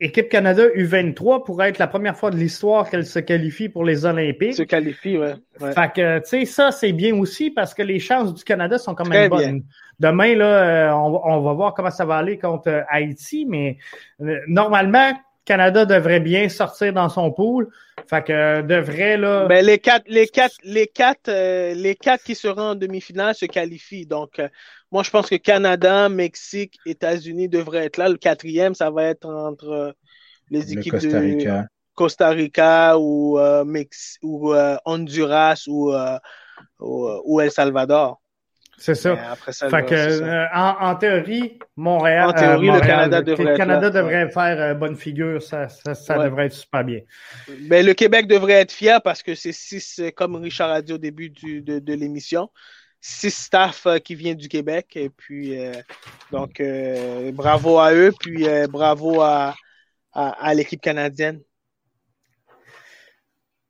Équipe 0.01 0.28
Canada 0.28 0.68
U23 0.76 1.45
pourrait 1.45 1.70
être 1.70 1.78
la 1.78 1.88
première 1.88 2.18
fois 2.18 2.30
de 2.30 2.36
l'histoire 2.36 2.89
qu'elle 2.89 3.05
se 3.05 3.20
qualifie 3.20 3.70
pour 3.70 3.86
les 3.86 4.05
Olympiques. 4.05 4.55
Se 4.55 4.64
qualifie, 4.64 5.18
ouais. 5.18 5.36
Fait 5.60 5.93
que, 5.95 6.20
tu 6.20 6.26
sais, 6.26 6.45
ça, 6.45 6.72
c'est 6.72 6.91
bien 6.91 7.16
aussi 7.16 7.49
parce 7.49 7.74
que 7.74 7.82
les 7.82 7.99
chances 7.99 8.34
du 8.34 8.43
Canada 8.43 8.78
sont 8.78 8.95
quand 8.95 9.07
même 9.07 9.30
bonnes. 9.30 9.64
Demain, 10.00 10.36
là, 10.36 10.91
euh, 10.91 10.93
on, 10.93 11.41
va 11.41 11.54
voir 11.54 11.74
comment 11.74 11.91
ça 11.91 12.06
va 12.06 12.18
aller 12.18 12.38
contre 12.38 12.70
euh, 12.70 12.82
Haïti, 12.89 13.45
mais 13.45 13.78
euh, 14.22 14.39
normalement, 14.47 15.12
Canada 15.45 15.86
devrait 15.86 16.20
bien 16.20 16.47
sortir 16.47 16.93
dans 16.93 17.10
son 17.10 17.32
pool. 17.32 17.70
Fait 18.08 18.24
que 18.24 18.62
devrait 18.62 19.18
là. 19.18 19.45
Ben, 19.47 19.66
les 19.66 19.80
quatre, 19.80 20.06
les 20.08 20.28
quatre, 20.28 20.56
les 20.64 20.88
quatre, 20.88 21.30
les 21.30 21.95
quatre 21.95 22.24
qui 22.24 22.36
seront 22.36 22.72
en 22.72 22.76
demi-finale 22.76 23.36
se 23.36 23.45
qualifient. 23.45 24.06
Donc, 24.06 24.41
moi, 24.91 25.04
je 25.04 25.10
pense 25.10 25.30
que 25.30 25.36
Canada, 25.36 26.08
Mexique, 26.10 26.80
États-Unis 26.86 27.50
devraient 27.50 27.86
être 27.86 27.97
là. 27.97 28.10
Le 28.10 28.18
quatrième, 28.18 28.74
ça 28.74 28.89
va 28.89 29.06
être 29.06 29.26
entre 29.28 29.95
les 30.50 30.74
équipes 30.74 30.93
Costa 30.93 31.20
Rica. 31.20 31.62
de 31.62 31.68
Costa 32.00 32.30
Rica 32.30 32.97
ou, 32.97 33.38
euh, 33.39 33.66
ou 34.24 34.54
euh, 34.54 34.78
Honduras 34.86 35.66
ou, 35.68 35.91
euh, 35.91 36.18
ou, 36.80 37.41
El 37.41 37.52
Salvador. 37.52 38.22
C'est 38.80 38.96
ça. 38.96 39.36
fait 39.36 39.86
que, 39.86 40.56
En, 40.56 40.96
théorie, 40.96 41.60
Montréal. 41.76 42.30
En 42.30 42.34
théorie, 42.34 42.68
le 42.68 42.80
Canada 42.80 43.22
devrait, 43.22 43.58
Canada 43.58 43.90
devrait 43.90 44.30
faire 44.30 44.76
bonne 44.76 44.96
figure. 44.96 45.42
Ça, 45.42 45.68
ça, 45.70 46.18
devrait 46.18 46.46
être 46.46 46.54
super 46.54 46.84
bien. 46.84 47.02
Ben, 47.68 47.86
le 47.86 47.94
Québec 47.94 48.28
devrait 48.28 48.54
être 48.54 48.72
fier 48.72 49.02
parce 49.02 49.22
que 49.22 49.36
c'est 49.36 49.52
six, 49.52 50.02
comme 50.16 50.36
Richard 50.38 50.72
a 50.72 50.82
dit 50.82 50.94
au 50.94 50.98
début 50.98 51.30
du, 51.30 51.62
de, 51.62 51.80
de 51.80 51.94
l'émission, 51.94 52.50
six 53.02 53.32
staff 53.32 53.86
euh, 53.86 54.00
qui 54.00 54.16
vient 54.16 54.36
du 54.36 54.48
Québec. 54.48 54.96
Et 54.96 55.10
puis, 55.10 55.60
euh, 55.60 55.74
donc, 56.32 56.60
euh, 56.60 57.32
bravo 57.32 57.80
à 57.80 57.94
eux, 57.94 58.14
puis 58.18 58.46
bravo 58.70 59.22
à, 59.22 59.56
à, 60.14 60.54
l'équipe 60.54 60.82
canadienne. 60.82 61.42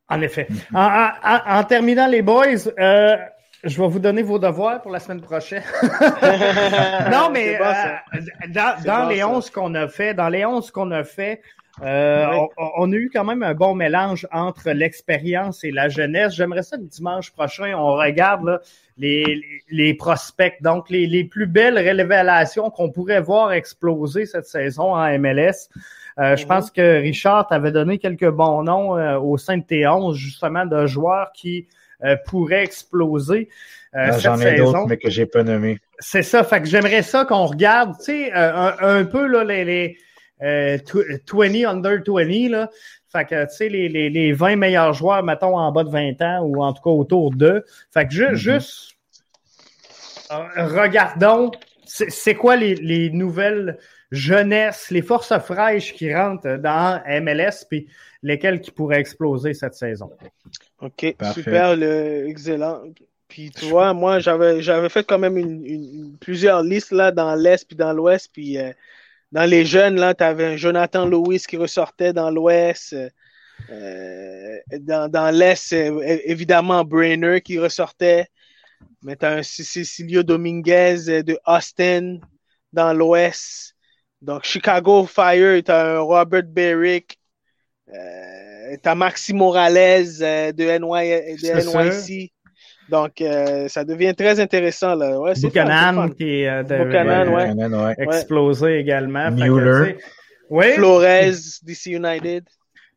En 0.08 0.22
effet. 0.22 0.48
En, 0.74 1.64
terminant, 1.66 2.08
les 2.08 2.22
boys, 2.22 2.58
je 3.64 3.82
vais 3.82 3.88
vous 3.88 4.00
donner 4.00 4.22
vos 4.22 4.40
devoirs 4.40 4.82
pour 4.82 4.92
la 4.92 5.00
semaine 5.00 5.22
prochaine. 5.22 5.64
non, 7.12 7.30
mais 7.32 7.60
dans, 8.50 9.10
les 9.10 9.24
11 9.24 9.50
qu'on 9.50 9.76
a 9.76 9.88
fait, 9.88 10.14
dans 10.14 10.30
les 10.30 10.46
11 10.46 10.72
qu'on 10.72 10.92
a 10.92 11.04
fait, 11.04 11.42
euh, 11.82 12.26
on, 12.78 12.92
a 12.92 12.96
eu 12.96 13.10
quand 13.14 13.24
même 13.24 13.44
un 13.44 13.54
bon 13.54 13.74
mélange 13.74 14.28
entre 14.32 14.72
l'expérience 14.72 15.64
et 15.64 15.72
la 15.72 15.88
jeunesse. 15.88 16.34
J'aimerais 16.34 16.64
ça 16.64 16.78
que 16.78 16.84
dimanche 16.84 17.32
prochain, 17.32 17.74
on 17.78 17.94
regarde 17.94 18.62
les, 18.98 19.94
prospects, 19.98 20.62
donc 20.62 20.90
les, 20.90 21.24
plus 21.24 21.48
belles 21.48 21.80
révélations 21.80 22.70
qu'on 22.70 22.92
pourrait 22.92 23.22
voir 23.22 23.54
exploser 23.54 24.26
cette 24.26 24.46
saison 24.46 24.96
en 24.96 25.20
MLS. 25.20 25.70
Euh, 26.18 26.36
je 26.36 26.44
mhm. 26.44 26.50
pense 26.50 26.72
que 26.72 27.02
Richard 27.02 27.48
t'avait 27.48 27.72
donné 27.72 27.98
quelques 27.98 28.30
bons 28.30 28.64
noms 28.64 28.98
euh, 28.98 29.18
au 29.18 29.38
sein 29.38 29.58
de 29.58 29.64
T11, 29.64 30.16
justement, 30.16 30.66
de 30.66 30.86
joueurs 30.86 31.32
qui 31.34 31.68
pourraient 32.26 32.64
exploser. 32.64 33.50
J'en 33.94 34.40
ai 34.40 34.58
d'autres, 34.58 34.88
mais 34.88 34.98
que 34.98 35.10
j'ai 35.10 35.26
pas 35.26 35.44
nommé. 35.44 35.80
C'est 36.00 36.24
ça. 36.24 36.44
Fait 36.44 36.62
que 36.62 36.68
j'aimerais 36.68 37.04
ça 37.04 37.26
qu'on 37.26 37.46
regarde, 37.46 37.96
tu 37.98 38.06
sais, 38.06 38.32
un, 38.34 39.06
peu 39.06 39.28
là, 39.28 39.44
les 39.44 39.98
20 40.40 40.46
euh, 40.46 41.68
under 41.68 42.02
20, 42.06 42.50
là. 42.50 42.70
Fait 43.12 43.26
que, 43.26 43.44
tu 43.46 43.56
sais, 43.56 43.70
les, 43.70 43.90
les, 43.90 44.10
les 44.10 44.34
20 44.34 44.56
meilleurs 44.56 44.94
joueurs, 44.94 45.24
mettons, 45.24 45.58
en 45.58 45.72
bas 45.72 45.84
de 45.84 45.90
20 45.90 46.22
ans 46.22 46.42
ou 46.44 46.64
en 46.64 46.74
tout 46.74 46.84
cas 46.84 46.92
autour 46.92 47.32
d'eux. 47.32 47.66
Fait 47.92 48.08
que 48.08 48.14
mm-hmm. 48.14 48.36
juste, 48.36 48.92
euh, 50.32 50.38
regardons, 50.56 51.52
c'est 51.86 52.36
quoi 52.36 52.56
les, 52.56 52.76
les 52.76 53.10
nouvelles 53.10 53.80
jeunesses, 54.12 54.90
les 54.90 55.02
forces 55.02 55.38
fraîches 55.40 55.94
qui 55.94 56.14
rentrent 56.14 56.58
dans 56.58 57.02
MLS, 57.22 57.66
puis 57.70 57.88
lesquelles 58.24 58.62
qui 58.62 58.72
pourraient 58.72 59.00
exploser 59.00 59.54
cette 59.54 59.76
saison. 59.76 60.12
OK, 60.82 61.16
super, 61.34 61.76
le, 61.76 62.28
excellent. 62.28 62.84
Puis 63.28 63.52
tu 63.52 63.66
vois, 63.66 63.94
moi, 63.94 64.20
j'avais 64.20 64.62
j'avais 64.62 64.90
fait 64.90 65.06
quand 65.06 65.20
même 65.20 65.38
une, 65.38 65.64
une, 65.66 66.18
plusieurs 66.18 66.64
listes 66.64 66.92
là 66.92 67.12
dans 67.12 67.36
l'Est 67.36 67.68
puis 67.68 67.76
dans 67.76 67.94
l'Ouest, 67.94 68.32
puis 68.34 68.58
euh, 68.58 68.72
dans 69.32 69.48
les 69.48 69.66
jeunes, 69.66 69.96
là, 69.96 70.16
tu 70.16 70.24
avais 70.24 70.46
un 70.46 70.56
Jonathan 70.56 71.06
Lewis 71.06 71.44
qui 71.48 71.58
ressortait 71.58 72.14
dans 72.14 72.32
l'Ouest. 72.32 72.96
Euh, 73.70 74.58
dans, 74.80 75.12
dans 75.12 75.30
l'Est, 75.36 75.74
euh, 75.74 76.02
évidemment, 76.24 76.84
Brainer 76.84 77.42
qui 77.42 77.60
ressortait. 77.60 78.28
Mais 79.04 79.16
tu 79.16 79.26
as 79.26 79.34
un 79.34 79.44
Cecilio 79.44 80.24
Dominguez 80.24 81.24
de 81.24 81.38
Austin 81.46 82.20
dans 82.74 82.94
l'Ouest. 82.94 83.76
Donc, 84.22 84.44
Chicago 84.44 85.06
Fire, 85.06 85.64
tu 85.64 85.72
as 85.72 85.98
un 85.98 86.00
Robert 86.00 86.44
Berrick. 86.44 87.18
Euh, 87.90 88.76
tu 88.82 88.90
as 88.90 88.96
Maxi 88.96 89.34
Morales 89.34 90.08
euh, 90.22 90.52
de, 90.52 90.64
NY, 90.64 91.38
de 91.38 92.20
NYC. 92.20 92.32
Donc, 92.90 93.22
euh, 93.22 93.68
ça 93.68 93.84
devient 93.84 94.14
très 94.16 94.40
intéressant. 94.40 94.96
Là. 94.96 95.20
Ouais, 95.20 95.34
Buchanan 95.42 96.10
qui 96.14 96.42
est 96.42 96.50
euh, 96.50 97.30
ouais. 97.30 97.96
explosé 97.98 98.80
également. 98.80 99.32
Mueller. 99.32 99.98
Flores, 100.50 101.62
DC 101.64 101.88
United. 101.88 102.46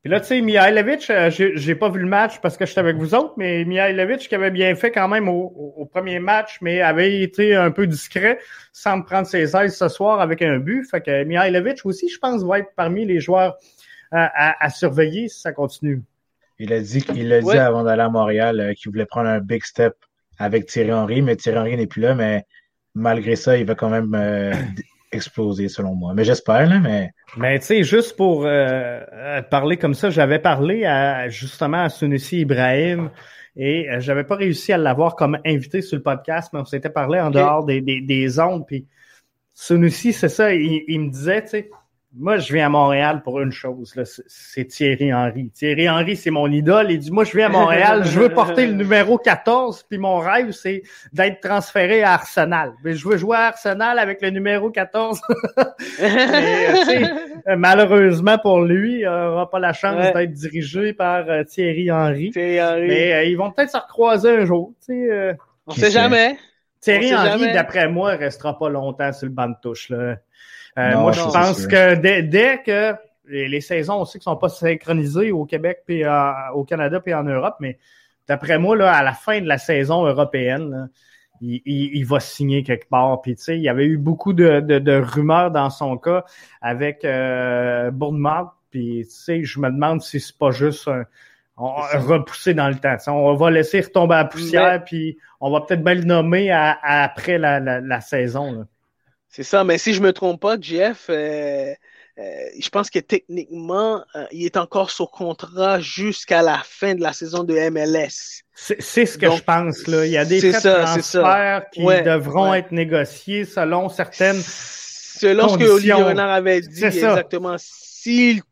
Puis 0.02 0.10
là, 0.10 0.20
tu 0.20 0.26
sais, 0.26 0.40
Mihailovic, 0.40 1.08
euh, 1.10 1.30
j'ai 1.30 1.74
pas 1.76 1.88
vu 1.88 2.00
le 2.00 2.08
match 2.08 2.40
parce 2.40 2.56
que 2.56 2.66
j'étais 2.66 2.80
avec 2.80 2.96
vous 2.96 3.14
autres, 3.14 3.34
mais 3.36 3.64
Mihailovic 3.64 4.28
qui 4.28 4.34
avait 4.34 4.50
bien 4.50 4.74
fait 4.74 4.90
quand 4.90 5.06
même 5.06 5.28
au, 5.28 5.88
premier 5.92 6.18
match, 6.18 6.58
mais 6.60 6.80
avait 6.80 7.20
été 7.20 7.54
un 7.54 7.70
peu 7.70 7.86
discret 7.86 8.38
sans 8.72 8.98
me 8.98 9.04
prendre 9.04 9.26
ses 9.26 9.56
aises 9.56 9.76
ce 9.76 9.88
soir 9.88 10.20
avec 10.20 10.42
un 10.42 10.58
but. 10.58 10.84
Fait 10.90 11.00
que 11.00 11.22
Mihailovic 11.24 11.84
aussi, 11.84 12.08
je 12.08 12.18
pense, 12.18 12.42
va 12.42 12.58
être 12.58 12.72
parmi 12.76 13.06
les 13.06 13.20
joueurs 13.20 13.56
à 14.10 14.68
surveiller 14.68 15.28
si 15.28 15.40
ça 15.40 15.52
continue. 15.52 16.02
Il 16.62 16.72
a 16.72 16.80
dit, 16.80 17.04
il 17.16 17.32
a 17.32 17.40
dit 17.40 17.58
avant 17.58 17.82
d'aller 17.82 18.02
à 18.02 18.08
Montréal 18.08 18.60
euh, 18.60 18.72
qu'il 18.72 18.92
voulait 18.92 19.04
prendre 19.04 19.28
un 19.28 19.40
big 19.40 19.64
step 19.64 19.94
avec 20.38 20.66
Thierry 20.66 20.92
Henry, 20.92 21.20
mais 21.20 21.34
Thierry 21.34 21.58
Henry 21.58 21.76
n'est 21.76 21.88
plus 21.88 22.02
là, 22.02 22.14
mais 22.14 22.46
malgré 22.94 23.34
ça, 23.34 23.56
il 23.56 23.66
va 23.66 23.74
quand 23.74 23.90
même 23.90 24.14
euh, 24.14 24.52
exploser 25.12 25.68
selon 25.68 25.94
moi. 25.94 26.14
Mais 26.14 26.24
j'espère, 26.24 26.66
là, 26.68 26.80
mais. 26.80 27.10
Mais 27.36 27.58
tu 27.58 27.66
sais, 27.66 27.84
juste 27.84 28.16
pour 28.16 28.44
euh, 28.44 29.42
parler 29.50 29.76
comme 29.76 29.94
ça, 29.94 30.10
j'avais 30.10 30.38
parlé 30.38 30.84
à, 30.84 31.28
justement 31.28 31.82
à 31.84 31.88
Sunusi 31.88 32.40
Ibrahim 32.40 33.10
et 33.54 33.86
j'avais 33.98 34.24
pas 34.24 34.36
réussi 34.36 34.72
à 34.72 34.78
l'avoir 34.78 35.14
comme 35.14 35.38
invité 35.44 35.82
sur 35.82 35.96
le 35.96 36.02
podcast, 36.02 36.50
mais 36.52 36.60
on 36.60 36.64
s'était 36.64 36.90
parlé 36.90 37.20
en 37.20 37.30
dehors 37.30 37.64
des, 37.64 37.80
des, 37.80 38.00
des 38.00 38.40
ondes. 38.40 38.66
Puis 38.66 38.86
Sunusi, 39.54 40.12
c'est 40.12 40.28
ça, 40.28 40.54
il, 40.54 40.84
il 40.88 41.00
me 41.00 41.10
disait, 41.10 41.42
tu 41.42 41.48
sais, 41.48 41.70
moi, 42.14 42.36
je 42.36 42.52
viens 42.52 42.66
à 42.66 42.68
Montréal 42.68 43.22
pour 43.22 43.40
une 43.40 43.52
chose, 43.52 43.94
c'est 44.26 44.66
Thierry 44.66 45.14
Henry. 45.14 45.48
Thierry 45.50 45.88
Henry, 45.88 46.14
c'est 46.14 46.30
mon 46.30 46.50
idole. 46.50 46.90
Il 46.90 46.98
dit, 46.98 47.10
moi, 47.10 47.24
je 47.24 47.34
viens 47.34 47.46
à 47.46 47.48
Montréal, 47.48 48.04
je 48.04 48.20
veux 48.20 48.28
porter 48.28 48.66
le 48.66 48.74
numéro 48.74 49.16
14, 49.16 49.86
puis 49.88 49.98
mon 49.98 50.18
rêve, 50.18 50.50
c'est 50.50 50.82
d'être 51.12 51.40
transféré 51.40 52.02
à 52.02 52.12
Arsenal. 52.12 52.74
Mais 52.84 52.92
je 52.94 53.08
veux 53.08 53.16
jouer 53.16 53.36
à 53.38 53.46
Arsenal 53.46 53.98
avec 53.98 54.20
le 54.20 54.28
numéro 54.28 54.70
14. 54.70 55.20
Mais, 56.00 57.10
euh, 57.48 57.56
malheureusement 57.56 58.36
pour 58.38 58.60
lui, 58.60 59.00
il 59.00 59.04
n'aura 59.04 59.48
pas 59.48 59.58
la 59.58 59.72
chance 59.72 59.96
d'être 59.96 60.32
dirigé 60.32 60.92
par 60.92 61.28
euh, 61.28 61.44
Thierry 61.44 61.90
Henry. 61.90 62.30
Thierry 62.30 62.60
Henry. 62.62 62.88
Mais 62.88 63.12
euh, 63.12 63.24
ils 63.24 63.36
vont 63.36 63.50
peut-être 63.50 63.70
se 63.70 63.78
recroiser 63.78 64.30
un 64.30 64.44
jour. 64.44 64.72
On 65.66 65.72
sait 65.72 65.90
jamais. 65.90 66.36
Thierry 66.82 67.14
Henry, 67.14 67.52
d'après 67.52 67.88
moi, 67.88 68.16
restera 68.16 68.58
pas 68.58 68.68
longtemps 68.68 69.12
sur 69.12 69.26
le 69.26 69.32
banc 69.32 69.48
de 69.48 69.54
touche. 69.62 69.88
Là. 69.88 70.16
Euh, 70.78 70.96
moi, 70.96 71.12
je 71.12 71.20
pense 71.20 71.66
que 71.66 71.94
dès, 71.94 72.62
que 72.64 72.94
les, 73.26 73.60
saisons 73.60 74.00
aussi 74.00 74.18
qui 74.18 74.24
sont 74.24 74.36
pas 74.36 74.48
synchronisées 74.48 75.30
au 75.30 75.44
Québec 75.44 75.82
puis 75.86 76.02
au 76.54 76.64
Canada 76.64 77.00
puis 77.00 77.14
en 77.14 77.24
Europe, 77.24 77.56
mais 77.60 77.78
d'après 78.26 78.58
moi, 78.58 78.76
là, 78.76 78.92
à 78.92 79.02
la 79.02 79.12
fin 79.12 79.40
de 79.40 79.46
la 79.46 79.58
saison 79.58 80.06
européenne, 80.06 80.88
il, 81.42 82.04
va 82.04 82.20
signer 82.20 82.62
quelque 82.62 82.88
part. 82.88 83.20
Puis 83.20 83.34
tu 83.36 83.42
sais, 83.42 83.56
il 83.56 83.62
y 83.62 83.68
avait 83.68 83.86
eu 83.86 83.98
beaucoup 83.98 84.32
de, 84.32 85.00
rumeurs 85.00 85.50
dans 85.50 85.70
son 85.70 85.96
cas 85.98 86.24
avec 86.60 87.04
euh, 87.04 87.90
Bournemouth. 87.90 88.50
Puis 88.70 89.04
tu 89.04 89.10
sais, 89.10 89.44
je 89.44 89.60
me 89.60 89.70
demande 89.70 90.00
si 90.02 90.20
c'est 90.20 90.38
pas 90.38 90.50
juste 90.50 90.88
un, 90.88 91.04
repousser 91.56 92.54
dans 92.54 92.68
le 92.68 92.76
temps. 92.76 92.96
on 93.08 93.34
va 93.34 93.50
laisser 93.50 93.82
retomber 93.82 94.14
la 94.14 94.24
poussière, 94.24 94.82
puis 94.84 95.18
on 95.40 95.50
va 95.50 95.60
peut-être 95.60 95.84
bien 95.84 95.94
le 95.94 96.04
nommer 96.04 96.50
après 96.50 97.38
la, 97.38 97.60
la 97.60 98.00
saison. 98.00 98.52
Là. 98.52 98.64
C'est 99.32 99.44
ça, 99.44 99.64
mais 99.64 99.78
si 99.78 99.94
je 99.94 100.02
me 100.02 100.12
trompe 100.12 100.42
pas, 100.42 100.58
Jeff, 100.60 101.06
euh, 101.08 101.72
euh, 102.18 102.22
je 102.60 102.68
pense 102.68 102.90
que 102.90 102.98
techniquement, 102.98 104.04
euh, 104.14 104.26
il 104.30 104.44
est 104.44 104.58
encore 104.58 104.90
sous 104.90 105.06
contrat 105.06 105.80
jusqu'à 105.80 106.42
la 106.42 106.60
fin 106.62 106.94
de 106.94 107.00
la 107.00 107.14
saison 107.14 107.42
de 107.42 107.54
MLS. 107.70 108.42
C'est 108.54 109.06
ce 109.06 109.16
que 109.16 109.30
je 109.30 109.42
pense. 109.42 109.86
Là. 109.86 110.04
Il 110.04 110.12
y 110.12 110.18
a 110.18 110.26
des 110.26 110.38
frais 110.38 110.60
de 110.60 110.82
transfert 110.84 111.64
qui 111.72 111.82
devront 111.82 112.52
être 112.52 112.72
négociés 112.72 113.46
selon 113.46 113.88
certaines 113.88 114.40
Selon 114.42 115.48
ce 115.48 115.56
que 115.56 115.64
Olivier 115.64 115.94
Renard 115.94 116.30
avait 116.30 116.60
dit, 116.60 116.84
exactement. 116.84 117.56
S'il 117.58 118.42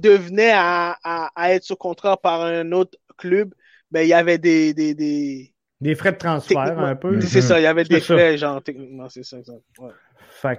devenait 0.00 0.52
à, 0.54 0.96
à, 1.34 1.54
être 1.54 1.64
sous 1.64 1.76
contrat 1.76 2.16
par 2.16 2.42
un 2.42 2.70
autre 2.70 2.96
club, 3.16 3.52
ben, 3.90 4.02
il 4.02 4.08
y 4.08 4.14
avait 4.14 4.38
des, 4.38 4.74
des, 4.74 4.94
des... 4.94 5.52
des 5.80 5.94
frais 5.96 6.12
de 6.12 6.18
transfert 6.18 6.78
un 6.78 6.94
peu. 6.94 7.20
C'est 7.20 7.42
ça, 7.42 7.58
il 7.58 7.64
y 7.64 7.66
avait 7.66 7.82
des 7.82 8.00
frais, 8.00 8.38
genre, 8.38 8.62
techniquement, 8.62 9.08
c'est 9.08 9.24
ça. 9.24 9.38
Ouais 9.80 9.90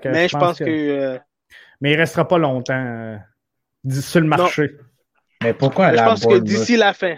mais 0.06 0.28
je 0.28 0.38
pense, 0.38 0.60
que. 0.60 0.66
Euh, 0.66 1.20
mais 1.80 1.92
il 1.94 1.98
restera 1.98 2.28
pas 2.28 2.38
longtemps 2.38 2.74
euh, 2.74 3.18
sur 3.90 4.22
le 4.22 4.28
marché. 4.28 4.72
Mais 5.44 5.54
pourquoi 5.54 5.92
Je 5.92 6.04
pense 6.04 6.26
que 6.26 6.40
d'ici 6.40 6.78
la 6.78 6.94
fin. 6.94 7.16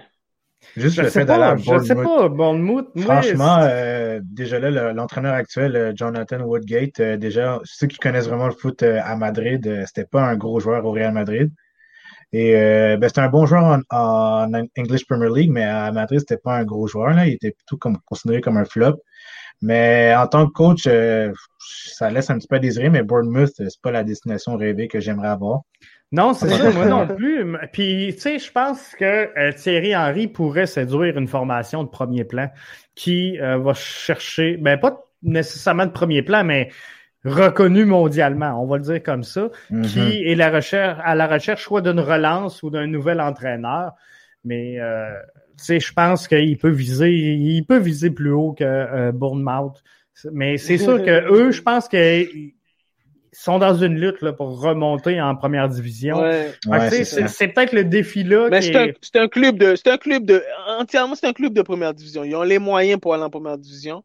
Juste 0.77 0.95
je 0.95 1.02
le 1.02 1.10
fait 1.10 1.26
d'aller 1.26 1.44
à 1.44 1.56
Je 1.57 1.84
sais 1.84 1.95
pas, 1.95 2.30
Bournemouth. 2.30 2.88
Franchement, 2.98 3.60
euh, 3.61 4.22
déjà 4.23 4.60
là, 4.60 4.94
l'entraîneur 4.94 5.34
actuel, 5.34 5.91
Jonathan 5.94 6.40
Woodgate, 6.40 7.02
déjà, 7.19 7.60
ceux 7.65 7.88
qui 7.88 7.98
connaissent 7.98 8.30
vraiment 8.30 8.48
le 8.48 8.53
foot 8.53 8.81
à 8.81 9.15
Madrid, 9.18 9.84
c'était 9.85 10.06
pas 10.06 10.22
un 10.22 10.38
gros 10.38 10.61
joueur 10.61 10.85
au 10.85 10.91
Real 10.91 11.14
Madrid. 11.14 11.52
Et 12.31 12.53
ben, 12.53 13.07
c'était 13.10 13.19
un 13.19 13.30
bon 13.30 13.45
joueur 13.45 13.81
en, 13.90 14.53
English 14.77 15.06
Premier 15.06 15.30
League, 15.35 15.52
mais 15.52 15.65
à 15.65 15.91
Madrid, 15.91 16.19
c'était 16.22 16.41
pas 16.41 16.56
un 16.56 16.64
gros 16.64 16.88
joueur. 16.88 17.10
Là. 17.10 17.27
Il 17.27 17.34
était 17.34 17.52
plutôt 17.52 17.76
comme, 17.76 17.98
considéré 18.06 18.40
comme 18.40 18.56
un 18.56 18.65
flop. 18.65 19.02
Mais 19.64 20.14
en 20.15 20.27
tant 20.27 20.45
que 20.45 20.52
coach, 20.52 20.88
euh, 20.88 21.31
ça 21.64 22.10
laisse 22.10 22.30
un 22.30 22.38
petit 22.38 22.48
peu 22.48 22.56
à 22.56 22.60
désirer, 22.60 22.90
mais 22.90 23.03
Bournemouth, 23.03 23.52
c'est 23.56 23.81
pas 23.81 23.91
la 23.91 24.03
destination 24.03 24.56
rêvée 24.56 24.88
que 24.88 24.99
j'aimerais 24.99 25.30
avoir. 25.30 25.61
Non, 26.11 26.34
c'est 26.34 26.49
ça, 26.49 26.72
moi 26.72 26.85
non 26.85 27.07
plus. 27.15 27.45
Puis, 27.72 28.11
tu 28.14 28.22
sais, 28.22 28.40
je 28.40 28.52
pense 28.52 28.94
que 28.99 29.06
euh, 29.38 29.52
Thierry 29.53 29.95
Henry 29.95 30.27
pourrait 30.27 30.68
séduire 30.68 31.18
une 31.18 31.27
formation 31.27 31.84
de 31.84 31.90
premier 31.90 32.23
plan 32.23 32.49
qui 32.95 33.40
euh, 33.40 33.57
va 33.57 33.73
chercher, 33.73 34.57
ben 34.57 34.77
pas 34.77 35.06
nécessairement 35.23 35.85
de 35.85 35.91
premier 35.91 36.22
plan, 36.22 36.44
mais 36.44 36.69
reconnu 37.26 37.85
mondialement, 37.85 38.61
on 38.61 38.68
va 38.68 38.77
le 38.77 38.84
dire 38.84 39.02
comme 39.02 39.23
ça, 39.23 39.49
qui 39.69 39.76
mm-hmm. 39.76 40.31
est 40.31 40.35
la 40.35 40.52
recherche, 40.52 40.99
à 41.03 41.15
la 41.15 41.27
recherche 41.27 41.64
soit 41.64 41.81
d'une 41.81 42.02
relance 42.02 42.61
ou 42.64 42.69
d'un 42.69 42.85
nouvel 42.85 43.22
entraîneur. 43.22 43.94
Mais 44.44 44.77
sais, 45.57 45.80
je 45.80 45.94
pense 45.94 46.27
qu'il 46.27 46.57
peut 46.57 46.69
viser, 46.69 47.11
il 47.11 47.64
peut 47.65 47.77
viser 47.77 48.10
plus 48.10 48.31
haut 48.31 48.53
que 48.53 48.64
euh, 48.64 49.11
Bournemouth. 49.11 49.81
Mais 50.31 50.57
c'est 50.57 50.77
sûr 50.77 51.03
que 51.03 51.31
eux, 51.31 51.52
je 51.52 51.61
pense 51.61 51.88
qu'ils 51.88 52.53
sont 53.31 53.60
dans 53.60 53.76
une 53.76 53.99
lutte 53.99 54.22
là, 54.22 54.34
pour 54.34 54.60
remonter 54.61 55.19
en 55.22 55.35
première 55.35 55.69
division. 55.69 56.18
c'est 56.61 57.48
peut-être 57.49 57.73
le 57.73 57.84
défi 57.84 58.23
là. 58.23 58.49
Mais 58.49 58.61
c'est 58.61 59.15
un, 59.19 59.27
club 59.27 59.57
de, 59.57 59.76
c'est 59.76 59.90
un 59.90 59.98
club 59.98 60.26
de, 60.26 60.44
entièrement 60.80 61.15
c'est 61.15 61.27
un 61.27 61.34
club 61.34 61.53
de 61.53 61.61
première 61.61 61.94
division. 61.94 62.23
Ils 62.23 62.35
ont 62.35 62.44
les 62.44 62.60
moyens 62.60 62.99
pour 62.99 63.14
aller 63.14 63.23
en 63.23 63.30
première 63.30 63.57
division. 63.57 64.03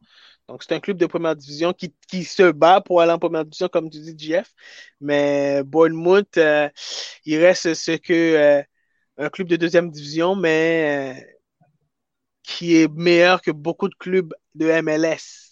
Donc, 0.48 0.62
c'est 0.62 0.74
un 0.74 0.80
club 0.80 0.96
de 0.96 1.04
première 1.04 1.36
division 1.36 1.74
qui, 1.74 1.94
qui, 2.08 2.24
se 2.24 2.50
bat 2.50 2.80
pour 2.80 3.02
aller 3.02 3.12
en 3.12 3.18
première 3.18 3.44
division, 3.44 3.68
comme 3.68 3.90
tu 3.90 3.98
dis, 3.98 4.14
Jeff. 4.16 4.50
Mais 4.98 5.62
Bournemouth, 5.62 6.38
euh, 6.38 6.70
il 7.26 7.38
reste 7.38 7.74
ce 7.74 7.92
que 7.92 8.14
euh, 8.14 8.62
un 9.18 9.28
club 9.28 9.46
de 9.48 9.56
deuxième 9.56 9.90
division, 9.90 10.34
mais 10.34 11.38
qui 12.42 12.76
est 12.76 12.90
meilleur 12.90 13.42
que 13.42 13.50
beaucoup 13.50 13.88
de 13.88 13.94
clubs 13.94 14.32
de 14.54 14.80
MLS. 14.80 15.47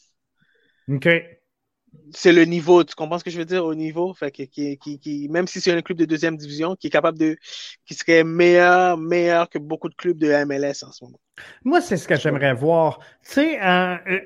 OK. 0.90 1.08
C'est 2.12 2.32
le 2.32 2.44
niveau, 2.44 2.84
tu 2.84 2.94
comprends 2.94 3.18
ce 3.18 3.24
que 3.24 3.30
je 3.30 3.38
veux 3.38 3.44
dire 3.44 3.64
au 3.64 3.74
niveau, 3.74 4.12
fait 4.12 4.30
que, 4.30 4.42
qui, 4.42 4.78
qui, 4.78 5.28
même 5.30 5.46
si 5.46 5.60
c'est 5.60 5.72
un 5.72 5.80
club 5.80 5.98
de 5.98 6.04
deuxième 6.04 6.36
division, 6.36 6.76
qui 6.76 6.88
est 6.88 6.90
capable 6.90 7.18
de, 7.18 7.36
qui 7.86 7.94
serait 7.94 8.22
meilleur, 8.22 8.98
meilleur 8.98 9.48
que 9.48 9.58
beaucoup 9.58 9.88
de 9.88 9.94
clubs 9.94 10.18
de 10.18 10.28
MLS 10.44 10.84
en 10.84 10.92
ce 10.92 11.04
moment. 11.04 11.18
Moi, 11.64 11.80
c'est 11.80 11.96
ce 11.96 12.06
que 12.06 12.16
j'aimerais 12.16 12.52
voir. 12.52 12.98
Tu 13.24 13.32
sais, 13.32 13.58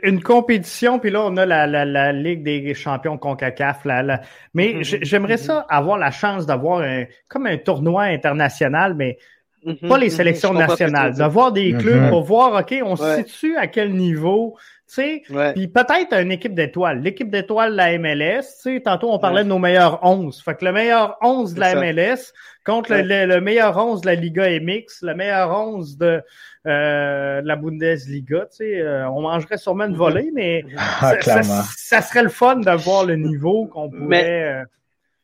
une 0.03 0.23
compétition, 0.23 0.99
puis 0.99 1.11
là, 1.11 1.25
on 1.25 1.37
a 1.37 1.47
la, 1.47 1.67
la, 1.67 1.85
la 1.85 2.13
Ligue 2.13 2.43
des 2.43 2.75
champions 2.75 3.17
CONCACAF, 3.17 3.85
là, 3.85 4.21
mais 4.53 4.75
mm-hmm. 4.75 5.05
j'aimerais 5.05 5.37
mm-hmm. 5.37 5.39
ça 5.39 5.67
avoir 5.69 5.97
la 5.97 6.11
chance 6.11 6.47
d'avoir 6.47 6.85
comme 7.29 7.47
un 7.47 7.57
tournoi 7.57 8.03
international, 8.03 8.95
mais 8.95 9.17
Mhm, 9.65 9.89
pas 9.89 9.99
les 9.99 10.09
sélections 10.09 10.55
nationales, 10.55 11.15
d'avoir 11.15 11.53
des 11.53 11.73
clubs 11.75 12.09
pour 12.09 12.23
voir, 12.23 12.61
OK, 12.61 12.75
on 12.83 12.97
se 12.97 13.17
situe 13.17 13.57
à 13.57 13.67
quel 13.67 13.93
niveau, 13.93 14.57
puis 14.95 15.69
peut-être 15.69 16.15
une 16.15 16.33
équipe 16.33 16.55
d'étoiles. 16.55 17.01
L'équipe 17.01 17.31
d'étoiles 17.31 17.73
de 17.73 17.77
la 17.77 17.99
MLS, 17.99 18.43
tu 18.63 18.75
sais, 18.75 18.81
tantôt 18.81 19.13
on 19.13 19.19
parlait 19.19 19.45
de 19.45 19.49
nos 19.49 19.59
meilleurs 19.59 20.05
11. 20.05 20.43
Fait 20.43 20.55
que 20.55 20.65
le 20.65 20.73
meilleur 20.73 21.17
11 21.23 21.55
de 21.55 21.61
la 21.61 21.75
MLS 21.75 22.33
contre 22.65 22.93
le, 22.93 23.41
meilleur 23.41 23.77
11 23.77 24.01
de 24.01 24.07
la 24.07 24.15
Liga 24.15 24.49
MX, 24.61 25.03
le 25.03 25.15
meilleur 25.15 25.51
11 25.51 25.97
de, 25.97 26.23
euh, 26.67 27.41
de 27.41 27.47
la 27.47 27.57
Bundesliga, 27.57 28.47
tu 28.47 28.57
sais, 28.57 28.81
euh, 28.81 29.09
on 29.11 29.23
mangerait 29.23 29.59
sûrement 29.59 29.85
une 29.85 29.97
volée, 29.97 30.31
mais 30.35 30.65
ah, 30.77 31.15
ça, 31.21 32.03
serait 32.03 32.23
le 32.23 32.29
fun 32.29 32.57
de 32.57 32.71
voir 32.71 33.05
le 33.05 33.17
niveau 33.17 33.67
qu'on 33.67 33.91
pourrait... 33.91 34.61
Euh, 34.61 34.65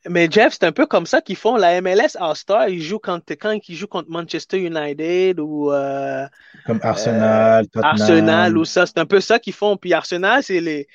mais 0.09 0.29
Jeff, 0.31 0.55
c'est 0.55 0.65
un 0.65 0.73
peu 0.73 0.87
comme 0.87 1.07
ça 1.07 1.21
qu'ils 1.21 1.37
font. 1.37 1.57
La 1.57 1.81
MLS 1.81 2.17
All-Star, 2.19 2.69
ils 2.69 2.83
jouent 2.83 2.99
quand, 2.99 3.21
quand 3.41 3.57
ils 3.69 3.75
jouent 3.75 3.87
contre 3.87 4.11
Manchester 4.11 4.59
United 4.59 5.41
ou. 5.41 5.73
Euh, 5.73 6.27
comme 6.67 6.81
Arsenal, 6.83 7.65
euh, 7.65 7.69
Tottenham. 7.73 7.93
Arsenal 7.93 8.59
ou 8.59 8.65
ça. 8.65 8.87
C'est 8.87 8.99
un 8.99 9.07
peu 9.07 9.21
ça 9.21 9.39
qu'ils 9.39 9.53
font. 9.53 9.77
Puis 9.77 9.93
Arsenal, 9.93 10.43
c'est 10.43 10.61
les. 10.61 10.87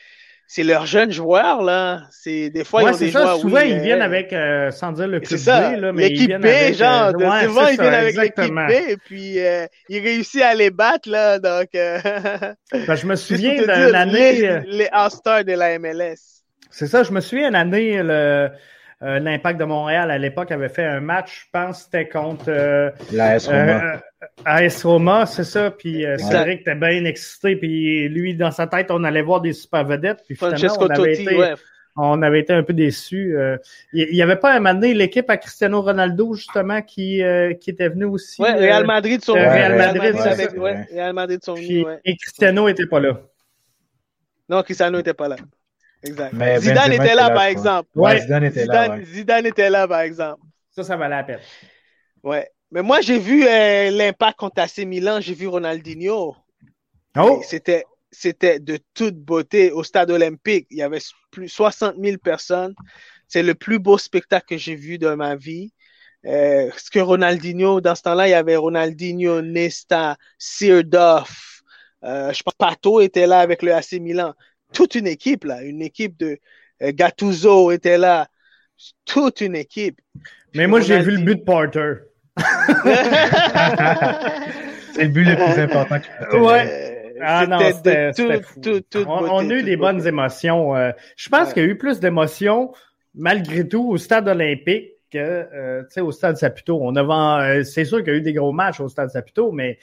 C'est 0.48 0.64
leurs 0.64 0.86
jeunes 0.86 1.12
joueurs, 1.12 1.62
là. 1.62 2.02
C'est 2.12 2.50
des 2.50 2.66
fois, 2.66 2.84
ils 2.84 2.90
ont 2.90 2.98
des 2.98 3.12
ça, 3.12 3.22
joueurs. 3.22 3.40
Souvent, 3.40 3.62
ils 3.62 3.80
viennent 3.80 4.02
avec, 4.02 4.34
euh, 4.34 4.70
sans 4.70 4.92
dire 4.92 5.08
le 5.08 5.22
club 5.22 5.40
B, 5.40 5.80
là, 5.80 5.94
mais 5.94 6.10
l'équipe 6.10 6.30
B, 6.30 6.46
avec, 6.46 6.76
genre. 6.76 7.16
Ouais, 7.16 7.46
souvent, 7.46 7.68
ils 7.68 7.80
viennent 7.80 7.94
avec 7.94 8.18
l'équipe 8.18 8.54
B, 8.54 8.72
et 8.90 8.98
puis 8.98 9.40
euh, 9.40 9.66
ils 9.88 10.02
réussissent 10.02 10.42
à 10.42 10.54
les 10.54 10.70
battre, 10.70 11.10
là. 11.10 11.40
Donc. 11.40 11.70
Ben, 11.74 12.96
je 12.96 13.06
me 13.06 13.16
souviens 13.16 13.62
d'une 13.62 13.70
année. 13.70 14.42
Les, 14.42 14.62
les 14.66 14.90
All-Stars 14.92 15.46
de 15.46 15.54
la 15.54 15.80
MLS. 15.80 16.44
C'est 16.70 16.88
ça, 16.88 17.04
je 17.04 17.12
me 17.12 17.22
souviens 17.22 17.48
d'une 17.48 17.56
année, 17.56 18.02
le 18.04 18.50
euh, 19.04 19.20
L'Impact 19.20 19.60
de 19.60 19.66
Montréal, 19.66 20.12
à 20.12 20.18
l'époque, 20.18 20.52
avait 20.52 20.70
fait 20.70 20.86
un 20.86 21.00
match, 21.00 21.46
je 21.46 21.52
pense 21.52 21.84
c'était 21.84 22.08
contre 22.08 22.46
euh, 22.50 22.92
la 23.12 23.32
AS 23.32 23.48
Roma. 23.48 24.02
AS 24.46 24.84
Roma, 24.84 25.26
c'est 25.26 25.44
ça. 25.44 25.72
Puis 25.72 26.06
euh, 26.06 26.18
Cédric 26.18 26.62
était 26.62 26.76
bien 26.76 27.04
excité. 27.06 27.56
Puis 27.56 28.08
lui, 28.10 28.36
dans 28.36 28.52
sa 28.52 28.68
tête, 28.68 28.92
on 28.92 29.04
allait 29.04 29.24
voir 29.24 29.42
des 29.42 29.54
super 29.54 29.86
vedettes. 29.86 30.24
Puis 30.28 30.36
finalement, 30.36 30.76
on 30.80 30.90
avait, 30.90 31.14
été, 31.14 31.54
on 31.98 32.22
avait 32.22 32.42
été 32.42 32.54
un 32.54 32.62
peu 32.62 32.74
déçus. 32.74 33.36
Il 33.92 34.14
n'y 34.14 34.22
avait 34.22 34.36
pas 34.36 34.54
un 34.54 34.60
moment 34.60 34.76
donné 34.76 34.94
l'équipe 34.94 35.30
à 35.32 35.38
Cristiano 35.38 35.82
Ronaldo, 35.82 36.36
justement, 36.36 36.84
qui, 36.84 37.24
qui 37.60 37.70
était 37.72 37.90
venu 37.90 38.06
aussi. 38.06 38.40
Ouais, 38.40 38.54
Real 38.54 38.86
Madrid 38.86 39.24
sont 39.24 39.34
Real 39.34 39.78
Madrid, 39.78 40.02
Real 40.02 40.38
Madrid, 40.38 40.88
Real 40.94 41.14
Madrid 41.14 41.44
sont 41.44 41.56
venus, 41.56 41.88
Et 42.06 42.16
Cristiano 42.18 42.68
n'était 42.68 42.86
pas 42.86 43.00
là. 43.00 43.20
Non, 44.48 44.62
Cristiano 44.62 44.98
n'était 44.98 45.16
pas 45.16 45.28
là. 45.28 45.38
Exact. 46.04 46.34
Zidane 46.60 46.94
était 46.94 47.16
là, 47.16 47.30
par 47.30 47.44
exemple. 47.44 47.90
Ouais, 47.96 48.20
Zidane 48.22 48.44
était 48.46 48.66
là. 48.66 48.98
Zidane 49.04 49.46
était 49.46 49.70
là, 49.70 49.88
par 49.88 50.02
exemple. 50.02 50.42
Ça, 50.72 50.84
ça 50.84 50.96
valait 50.96 51.16
la 51.16 51.24
peine. 51.24 51.40
Ouais. 52.24 52.50
Mais 52.72 52.82
moi, 52.82 53.02
j'ai 53.02 53.20
vu 53.20 53.46
euh, 53.46 53.92
l'impact 53.92 54.40
contre 54.40 54.62
AC 54.62 54.80
Milan, 54.80 55.20
j'ai 55.20 55.34
vu 55.34 55.48
Ronaldinho. 55.48 56.36
Oh! 57.18 57.42
C'était, 57.46 57.84
c'était 58.12 58.60
de 58.60 58.80
toute 58.94 59.18
beauté 59.18 59.72
au 59.72 59.84
stade 59.84 60.10
olympique. 60.10 60.68
Il 60.72 60.78
y 60.78 60.82
avait 60.82 61.02
plus 61.32 61.50
60 61.50 61.96
000 62.02 62.18
personnes. 62.18 62.74
C'est 63.28 63.44
le 63.44 63.56
plus 63.56 63.80
beau 63.80 63.98
spectacle 63.98 64.46
que 64.48 64.58
j'ai 64.58 64.76
vu 64.76 64.98
de 64.98 65.10
ma 65.14 65.36
vie. 65.36 65.74
Euh, 66.26 66.70
ce 66.78 66.90
que 66.90 67.00
Ronaldinho, 67.00 67.82
dans 67.82 67.96
ce 67.96 68.04
temps-là, 68.04 68.28
il 68.28 68.32
y 68.32 68.36
avait 68.36 68.56
Ronaldinho, 68.56 69.42
Nesta, 69.42 70.18
Seardoff. 70.38 71.64
Euh, 72.04 72.32
je 72.32 72.42
pense 72.42 72.54
Pato 72.56 73.02
était 73.02 73.28
là 73.28 73.40
avec 73.40 73.62
le 73.62 73.74
AC 73.74 73.94
Milan. 73.94 74.34
Toute 74.74 74.96
une 74.96 75.08
équipe, 75.08 75.44
là. 75.46 75.64
Une 75.64 75.82
équipe 75.82 76.18
de 76.18 76.40
euh, 76.82 76.92
Gattuso 76.94 77.72
était 77.72 77.98
là. 77.98 78.28
Toute 79.06 79.42
une 79.42 79.56
équipe. 79.56 80.00
Mais 80.56 80.68
moi, 80.68 80.82
j'ai 80.82 81.00
vu 81.00 81.12
le 81.12 81.24
but 81.24 81.36
de 81.36 81.44
Porter. 81.44 81.94
c'est 84.94 85.04
le 85.04 85.10
but 85.10 85.26
le 85.26 85.36
plus 85.36 85.62
important. 85.62 86.00
Ouais. 86.34 86.88
Ah 87.24 87.46
non, 87.46 87.60
c'était 87.72 88.12
on, 89.06 89.10
on, 89.10 89.50
a 89.50 89.54
eu 89.54 89.62
des 89.62 89.78
bonnes 89.78 90.08
émotions. 90.08 90.76
Euh, 90.76 90.92
je 91.16 91.30
pense 91.30 91.54
qu'il 91.54 91.62
y 91.62 91.66
a 91.68 91.70
eu 91.70 91.78
plus 91.78 92.00
d'émotions, 92.00 92.74
malgré 93.14 93.68
tout, 93.68 93.88
au 93.88 93.98
stade 93.98 94.28
olympique 94.28 94.94
que 95.12 95.18
euh, 95.54 95.84
au 96.02 96.12
stade 96.12 96.38
Saputo. 96.38 96.80
On 96.82 96.96
euh, 96.96 97.64
c'est 97.64 97.86
sûr 97.86 98.00
qu'il 98.00 98.08
y 98.08 98.16
a 98.16 98.18
eu 98.18 98.22
des 98.22 98.34
gros 98.34 98.52
matchs 98.52 98.80
au 98.80 98.88
stade 98.88 99.10
Saputo, 99.10 99.52
mais 99.52 99.78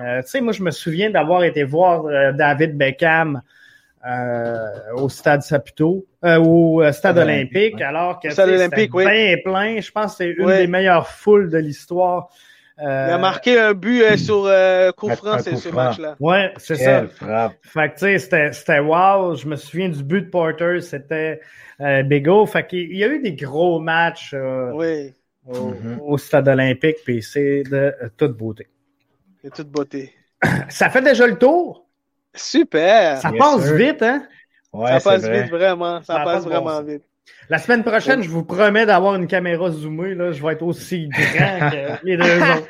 euh, 0.00 0.22
moi, 0.40 0.52
je 0.52 0.62
me 0.62 0.70
souviens 0.70 1.10
d'avoir 1.10 1.44
été 1.44 1.64
voir 1.64 2.04
David 2.34 2.76
Beckham 2.76 3.42
au 4.94 5.08
stade 5.08 5.42
Saputo, 5.42 6.06
au 6.22 6.82
stade 6.92 7.18
olympique, 7.18 7.80
alors 7.80 8.20
que 8.20 8.30
c'était 8.30 8.88
bien 8.88 9.36
plein. 9.44 9.80
Je 9.80 9.90
pense 9.90 10.12
que 10.12 10.24
c'est 10.24 10.30
une 10.30 10.46
des 10.46 10.66
meilleures 10.66 11.08
foules 11.08 11.50
de 11.50 11.58
l'histoire. 11.58 12.28
Euh, 12.80 13.06
il 13.08 13.12
a 13.12 13.18
marqué 13.18 13.58
un 13.58 13.74
but 13.74 14.02
euh, 14.02 14.16
sur 14.16 14.44
euh, 14.46 14.92
coup 14.92 15.10
franc, 15.10 15.38
ce 15.40 15.68
match-là. 15.68 16.16
Ouais, 16.20 16.52
c'est 16.58 16.76
ça. 16.76 17.06
Fait 17.62 17.88
que, 17.88 17.94
tu 17.94 17.98
sais, 17.98 18.18
c'était, 18.18 18.52
c'était 18.52 18.78
wow. 18.78 19.34
Je 19.34 19.48
me 19.48 19.56
souviens 19.56 19.88
du 19.88 20.04
but 20.04 20.22
de 20.22 20.30
Porter, 20.30 20.80
c'était 20.80 21.40
euh, 21.80 22.04
Bigo. 22.04 22.46
Fait 22.46 22.66
qu'il 22.66 22.96
y 22.96 23.02
a 23.02 23.08
eu 23.08 23.20
des 23.20 23.32
gros 23.32 23.80
matchs 23.80 24.34
oui. 24.74 25.12
Mm-hmm. 25.48 25.98
au, 26.02 26.18
stade 26.18 26.46
olympique, 26.46 26.98
puis 27.04 27.20
c'est 27.22 27.64
de 27.64 27.92
toute 28.16 28.36
beauté. 28.36 28.68
De 29.42 29.50
toute 29.50 29.70
beauté. 29.70 30.12
ça 30.68 30.88
fait 30.88 31.02
déjà 31.02 31.26
le 31.26 31.36
tour. 31.36 31.87
Super. 32.34 33.20
Ça 33.20 33.32
passe 33.32 33.70
vite, 33.72 34.02
hein? 34.02 34.26
Ouais, 34.72 35.00
ça 35.00 35.10
passe 35.10 35.28
vite, 35.28 35.50
vraiment. 35.50 36.02
Ça, 36.02 36.20
passe 36.20 36.44
vraiment 36.44 36.82
vite. 36.82 37.02
La 37.50 37.56
semaine 37.56 37.82
prochaine, 37.82 38.22
je 38.22 38.28
vous 38.28 38.44
promets 38.44 38.84
d'avoir 38.84 39.14
une 39.14 39.26
caméra 39.26 39.70
zoomée. 39.70 40.14
Là. 40.14 40.32
Je 40.32 40.44
vais 40.44 40.52
être 40.52 40.62
aussi 40.62 41.08
grand 41.08 41.70
que 41.70 42.04
les 42.06 42.18
deux 42.18 42.40
autres. 42.42 42.68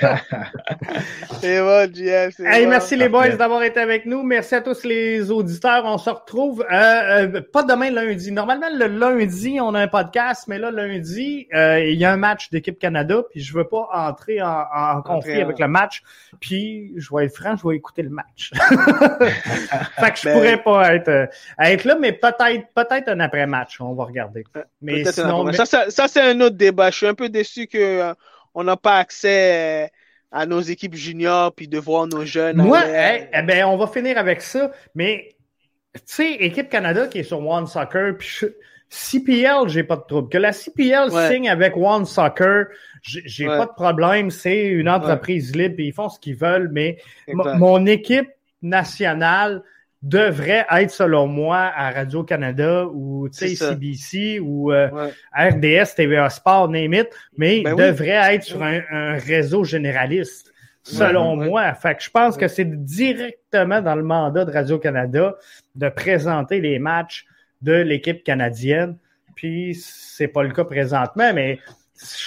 c'est 1.40 1.60
bon, 1.60 1.94
JF. 1.94 2.40
Hey, 2.40 2.66
Merci 2.66 2.96
les 2.96 3.08
boys 3.08 3.36
d'avoir 3.36 3.62
été 3.62 3.78
avec 3.78 4.04
nous. 4.04 4.24
Merci 4.24 4.56
à 4.56 4.62
tous 4.62 4.82
les 4.82 5.30
auditeurs. 5.30 5.84
On 5.84 5.98
se 5.98 6.10
retrouve 6.10 6.66
euh, 6.72 6.74
euh, 6.74 7.40
pas 7.40 7.62
demain 7.62 7.90
lundi. 7.90 8.32
Normalement, 8.32 8.66
le 8.72 8.88
lundi, 8.88 9.58
on 9.60 9.74
a 9.74 9.82
un 9.82 9.88
podcast, 9.88 10.48
mais 10.48 10.58
là, 10.58 10.72
lundi, 10.72 11.46
euh, 11.54 11.78
il 11.78 11.96
y 11.96 12.04
a 12.04 12.12
un 12.12 12.16
match 12.16 12.50
d'équipe 12.50 12.80
Canada, 12.80 13.22
puis 13.30 13.42
je 13.42 13.54
veux 13.54 13.68
pas 13.68 13.88
entrer 13.92 14.42
en, 14.42 14.64
en 14.74 15.02
conflit 15.02 15.40
avec 15.40 15.60
le 15.60 15.68
match. 15.68 16.02
Puis, 16.40 16.92
je 16.96 17.14
vais 17.14 17.26
être 17.26 17.36
franc, 17.36 17.54
je 17.56 17.68
vais 17.68 17.76
écouter 17.76 18.02
le 18.02 18.10
match. 18.10 18.50
fait 20.00 20.10
que 20.10 20.18
je 20.18 20.24
ben 20.24 20.32
pourrais 20.32 20.62
pas 20.62 20.94
être, 20.96 21.28
être 21.60 21.84
là, 21.84 21.96
mais 22.00 22.12
peut-être 22.12 22.66
peut-être 22.74 23.08
un 23.08 23.20
après-match 23.20 23.63
on 23.80 23.94
va 23.94 24.04
regarder. 24.04 24.44
Euh, 24.56 24.62
mais 24.80 25.04
sinon, 25.04 25.52
Ça, 25.52 25.66
ça, 25.66 26.08
c'est 26.08 26.20
un 26.20 26.40
autre 26.40 26.56
débat. 26.56 26.90
Je 26.90 26.96
suis 26.96 27.06
un 27.06 27.14
peu 27.14 27.28
déçu 27.28 27.66
qu'on 27.66 27.78
euh, 27.78 28.64
n'a 28.64 28.76
pas 28.76 28.98
accès 28.98 29.84
euh, 29.84 29.88
à 30.32 30.46
nos 30.46 30.60
équipes 30.60 30.94
juniors 30.94 31.54
puis 31.54 31.68
de 31.68 31.78
voir 31.78 32.06
nos 32.06 32.24
jeunes. 32.24 32.56
Moi, 32.56 32.82
eh 32.84 33.42
ben, 33.42 33.64
on 33.66 33.76
va 33.76 33.86
finir 33.86 34.18
avec 34.18 34.42
ça. 34.42 34.70
Mais, 34.94 35.36
tu 35.94 36.00
sais, 36.06 36.32
équipe 36.34 36.68
Canada 36.68 37.06
qui 37.06 37.18
est 37.18 37.24
sur 37.24 37.46
One 37.46 37.66
Soccer, 37.66 38.16
puis 38.18 38.28
CPL, 38.88 39.68
j'ai 39.68 39.82
pas 39.82 39.96
de 39.96 40.04
trouble. 40.06 40.28
Que 40.28 40.38
la 40.38 40.52
CPL 40.52 41.10
signe 41.30 41.48
avec 41.48 41.76
One 41.76 42.04
Soccer, 42.04 42.66
j'ai 43.02 43.46
pas 43.46 43.66
de 43.66 43.72
problème. 43.72 44.30
C'est 44.30 44.64
une 44.66 44.88
entreprise 44.88 45.54
libre 45.54 45.76
et 45.78 45.84
ils 45.84 45.92
font 45.92 46.08
ce 46.08 46.18
qu'ils 46.18 46.36
veulent. 46.36 46.68
Mais 46.72 46.98
mon 47.28 47.86
équipe 47.86 48.28
nationale, 48.62 49.62
devrait 50.04 50.66
être, 50.70 50.90
selon 50.90 51.26
moi, 51.26 51.72
à 51.74 51.90
Radio-Canada 51.90 52.86
ou 52.92 53.26
CBC 53.32 54.38
ou 54.38 54.70
euh, 54.70 54.88
RDS, 55.34 55.94
TVA 55.96 56.28
Sport, 56.28 56.68
name 56.68 57.04
mais 57.38 57.62
ben 57.62 57.74
devrait 57.74 58.34
être 58.34 58.42
sur 58.42 58.62
un, 58.62 58.82
réseau 59.18 59.64
généraliste, 59.64 60.52
selon 60.82 61.36
moi. 61.36 61.72
Fait 61.72 61.94
que 61.94 62.02
je 62.02 62.10
pense 62.10 62.36
que 62.36 62.48
c'est 62.48 62.66
directement 62.84 63.80
dans 63.80 63.94
le 63.94 64.02
mandat 64.02 64.44
de 64.44 64.52
Radio-Canada 64.52 65.36
de 65.74 65.88
présenter 65.88 66.60
les 66.60 66.78
matchs 66.78 67.24
de 67.62 67.72
l'équipe 67.72 68.22
canadienne. 68.22 68.98
Puis 69.34 69.74
c'est 69.74 70.28
pas 70.28 70.42
le 70.42 70.50
cas 70.50 70.64
présentement, 70.64 71.32
mais 71.32 71.60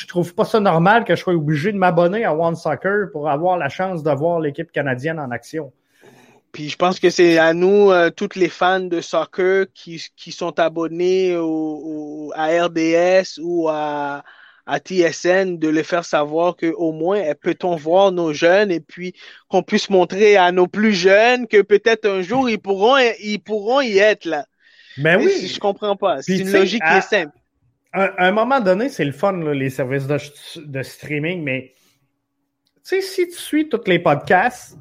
je 0.01 0.07
trouve 0.07 0.33
pas 0.33 0.45
ça 0.45 0.59
normal 0.59 1.05
que 1.05 1.15
je 1.15 1.21
sois 1.21 1.35
obligé 1.35 1.71
de 1.71 1.77
m'abonner 1.77 2.25
à 2.25 2.35
One 2.35 2.55
Soccer 2.55 3.11
pour 3.11 3.29
avoir 3.29 3.55
la 3.55 3.69
chance 3.69 4.01
de 4.01 4.11
voir 4.11 4.39
l'équipe 4.39 4.71
canadienne 4.71 5.19
en 5.19 5.29
action. 5.29 5.71
Puis 6.57 6.69
je 6.69 6.75
pense 6.75 6.99
que 6.99 7.11
c'est 7.11 7.37
à 7.37 7.53
nous, 7.53 7.91
euh, 7.91 8.09
toutes 8.09 8.35
les 8.35 8.49
fans 8.49 8.79
de 8.79 8.99
soccer 8.99 9.67
qui, 9.75 10.03
qui 10.15 10.31
sont 10.31 10.59
abonnés 10.59 11.37
au, 11.37 12.31
à 12.35 12.47
RDS 12.47 13.39
ou 13.39 13.69
à, 13.69 14.23
à 14.65 14.79
TSN, 14.79 15.59
de 15.59 15.67
le 15.67 15.83
faire 15.83 16.03
savoir 16.03 16.55
que 16.55 16.65
au 16.65 16.93
moins 16.93 17.21
peut-on 17.39 17.75
voir 17.75 18.11
nos 18.11 18.33
jeunes 18.33 18.71
et 18.71 18.79
puis 18.79 19.13
qu'on 19.49 19.61
puisse 19.61 19.91
montrer 19.91 20.35
à 20.35 20.51
nos 20.51 20.65
plus 20.65 20.93
jeunes 20.93 21.45
que 21.45 21.61
peut-être 21.61 22.09
un 22.09 22.23
jour 22.23 22.49
ils 22.49 22.57
pourront 22.57 22.97
ils 23.21 23.37
pourront 23.37 23.81
y 23.81 23.99
être 23.99 24.25
là. 24.25 24.47
Ben 24.97 25.19
oui. 25.23 25.47
Je 25.47 25.59
comprends 25.59 25.95
pas. 25.95 26.23
C'est 26.23 26.39
une 26.39 26.51
logique 26.51 26.81
qui 26.81 26.97
est 26.97 27.01
simple. 27.01 27.37
À, 27.93 28.25
un 28.25 28.31
moment 28.31 28.61
donné, 28.61 28.89
c'est 28.89 29.05
le 29.05 29.11
fun 29.11 29.33
les 29.53 29.69
services 29.69 30.07
de, 30.07 30.17
de 30.65 30.81
streaming, 30.81 31.43
mais 31.43 31.75
tu 32.77 32.99
sais 32.99 33.01
si 33.01 33.27
tu 33.27 33.37
suis 33.37 33.69
tous 33.69 33.85
les 33.85 33.99
podcasts 33.99 34.75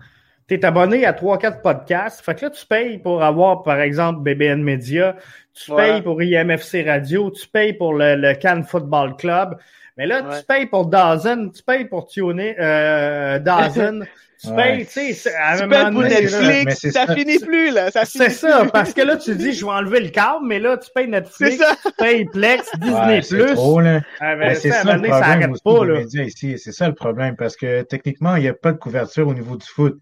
tu 0.49 0.55
es 0.55 0.65
abonné 0.65 1.05
à 1.05 1.13
3-4 1.13 1.61
podcasts. 1.61 2.25
Fait 2.25 2.35
que 2.35 2.47
là, 2.47 2.51
tu 2.51 2.67
payes 2.67 2.99
pour 2.99 3.23
avoir, 3.23 3.63
par 3.63 3.81
exemple, 3.81 4.21
BBN 4.21 4.63
Media, 4.63 5.17
tu 5.55 5.75
payes 5.75 6.03
pour 6.03 6.23
IMFC 6.23 6.85
Radio, 6.87 7.31
tu 7.31 7.47
payes 7.49 7.73
pour 7.73 7.95
le, 7.95 8.17
le 8.17 8.35
Cannes 8.35 8.65
Football 8.65 9.17
Club. 9.17 9.57
Mais 9.97 10.07
là, 10.07 10.23
tu 10.23 10.45
payes 10.47 10.67
pour 10.67 10.87
Dazen, 10.87 11.51
tu 11.53 11.63
payes 11.63 11.87
pour 11.87 12.07
tuner 12.07 12.55
euh, 12.59 13.39
Dazen. 13.39 14.07
Tu 14.39 14.55
payes, 14.55 14.85
tu 14.85 15.15
sais, 15.15 15.35
à 15.35 15.55
un 15.55 15.67
moment 15.67 16.03
donné, 16.03 16.21
Netflix, 16.21 16.91
ça, 16.91 17.07
finit 17.07 17.39
plus, 17.39 17.71
là. 17.71 17.91
C'est 18.05 18.29
ça, 18.29 18.67
parce 18.71 18.93
que 18.93 19.01
là, 19.01 19.17
tu 19.17 19.35
dis, 19.35 19.55
je 19.55 19.65
vais 19.65 19.73
enlever 19.73 20.01
le 20.01 20.11
câble, 20.11 20.45
mais 20.45 20.59
là, 20.59 20.77
tu 20.77 20.91
payes 20.95 21.09
Netflix, 21.09 21.57
tu 21.57 21.93
payes 21.97 22.27
Plex, 22.27 22.71
Disney+. 22.77 23.23
Plus. 23.23 23.55
Trop, 23.55 23.81
là. 23.81 24.03
Ah, 24.21 24.37
ben, 24.37 24.55
c'est 24.55 24.71
ça, 24.71 24.83
ça, 24.83 24.95
le 24.95 25.09
problème 25.09 25.57
pas, 25.65 26.59
C'est 26.59 26.73
ça 26.73 26.87
le 26.87 26.95
problème, 26.95 27.35
parce 27.35 27.57
que 27.57 27.81
techniquement, 27.81 28.37
il 28.37 28.43
n'y 28.43 28.49
a 28.49 28.53
pas 28.53 28.73
de 28.73 28.79
couverture 28.79 29.27
au 29.27 29.33
niveau 29.33 29.57
du 29.57 29.67
foot. 29.67 29.99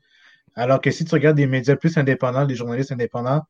Alors 0.56 0.80
que 0.80 0.90
si 0.90 1.04
tu 1.04 1.14
regardes 1.14 1.36
des 1.36 1.46
médias 1.46 1.76
plus 1.76 1.96
indépendants, 1.98 2.46
des 2.46 2.54
journalistes 2.54 2.92
indépendants, 2.92 3.42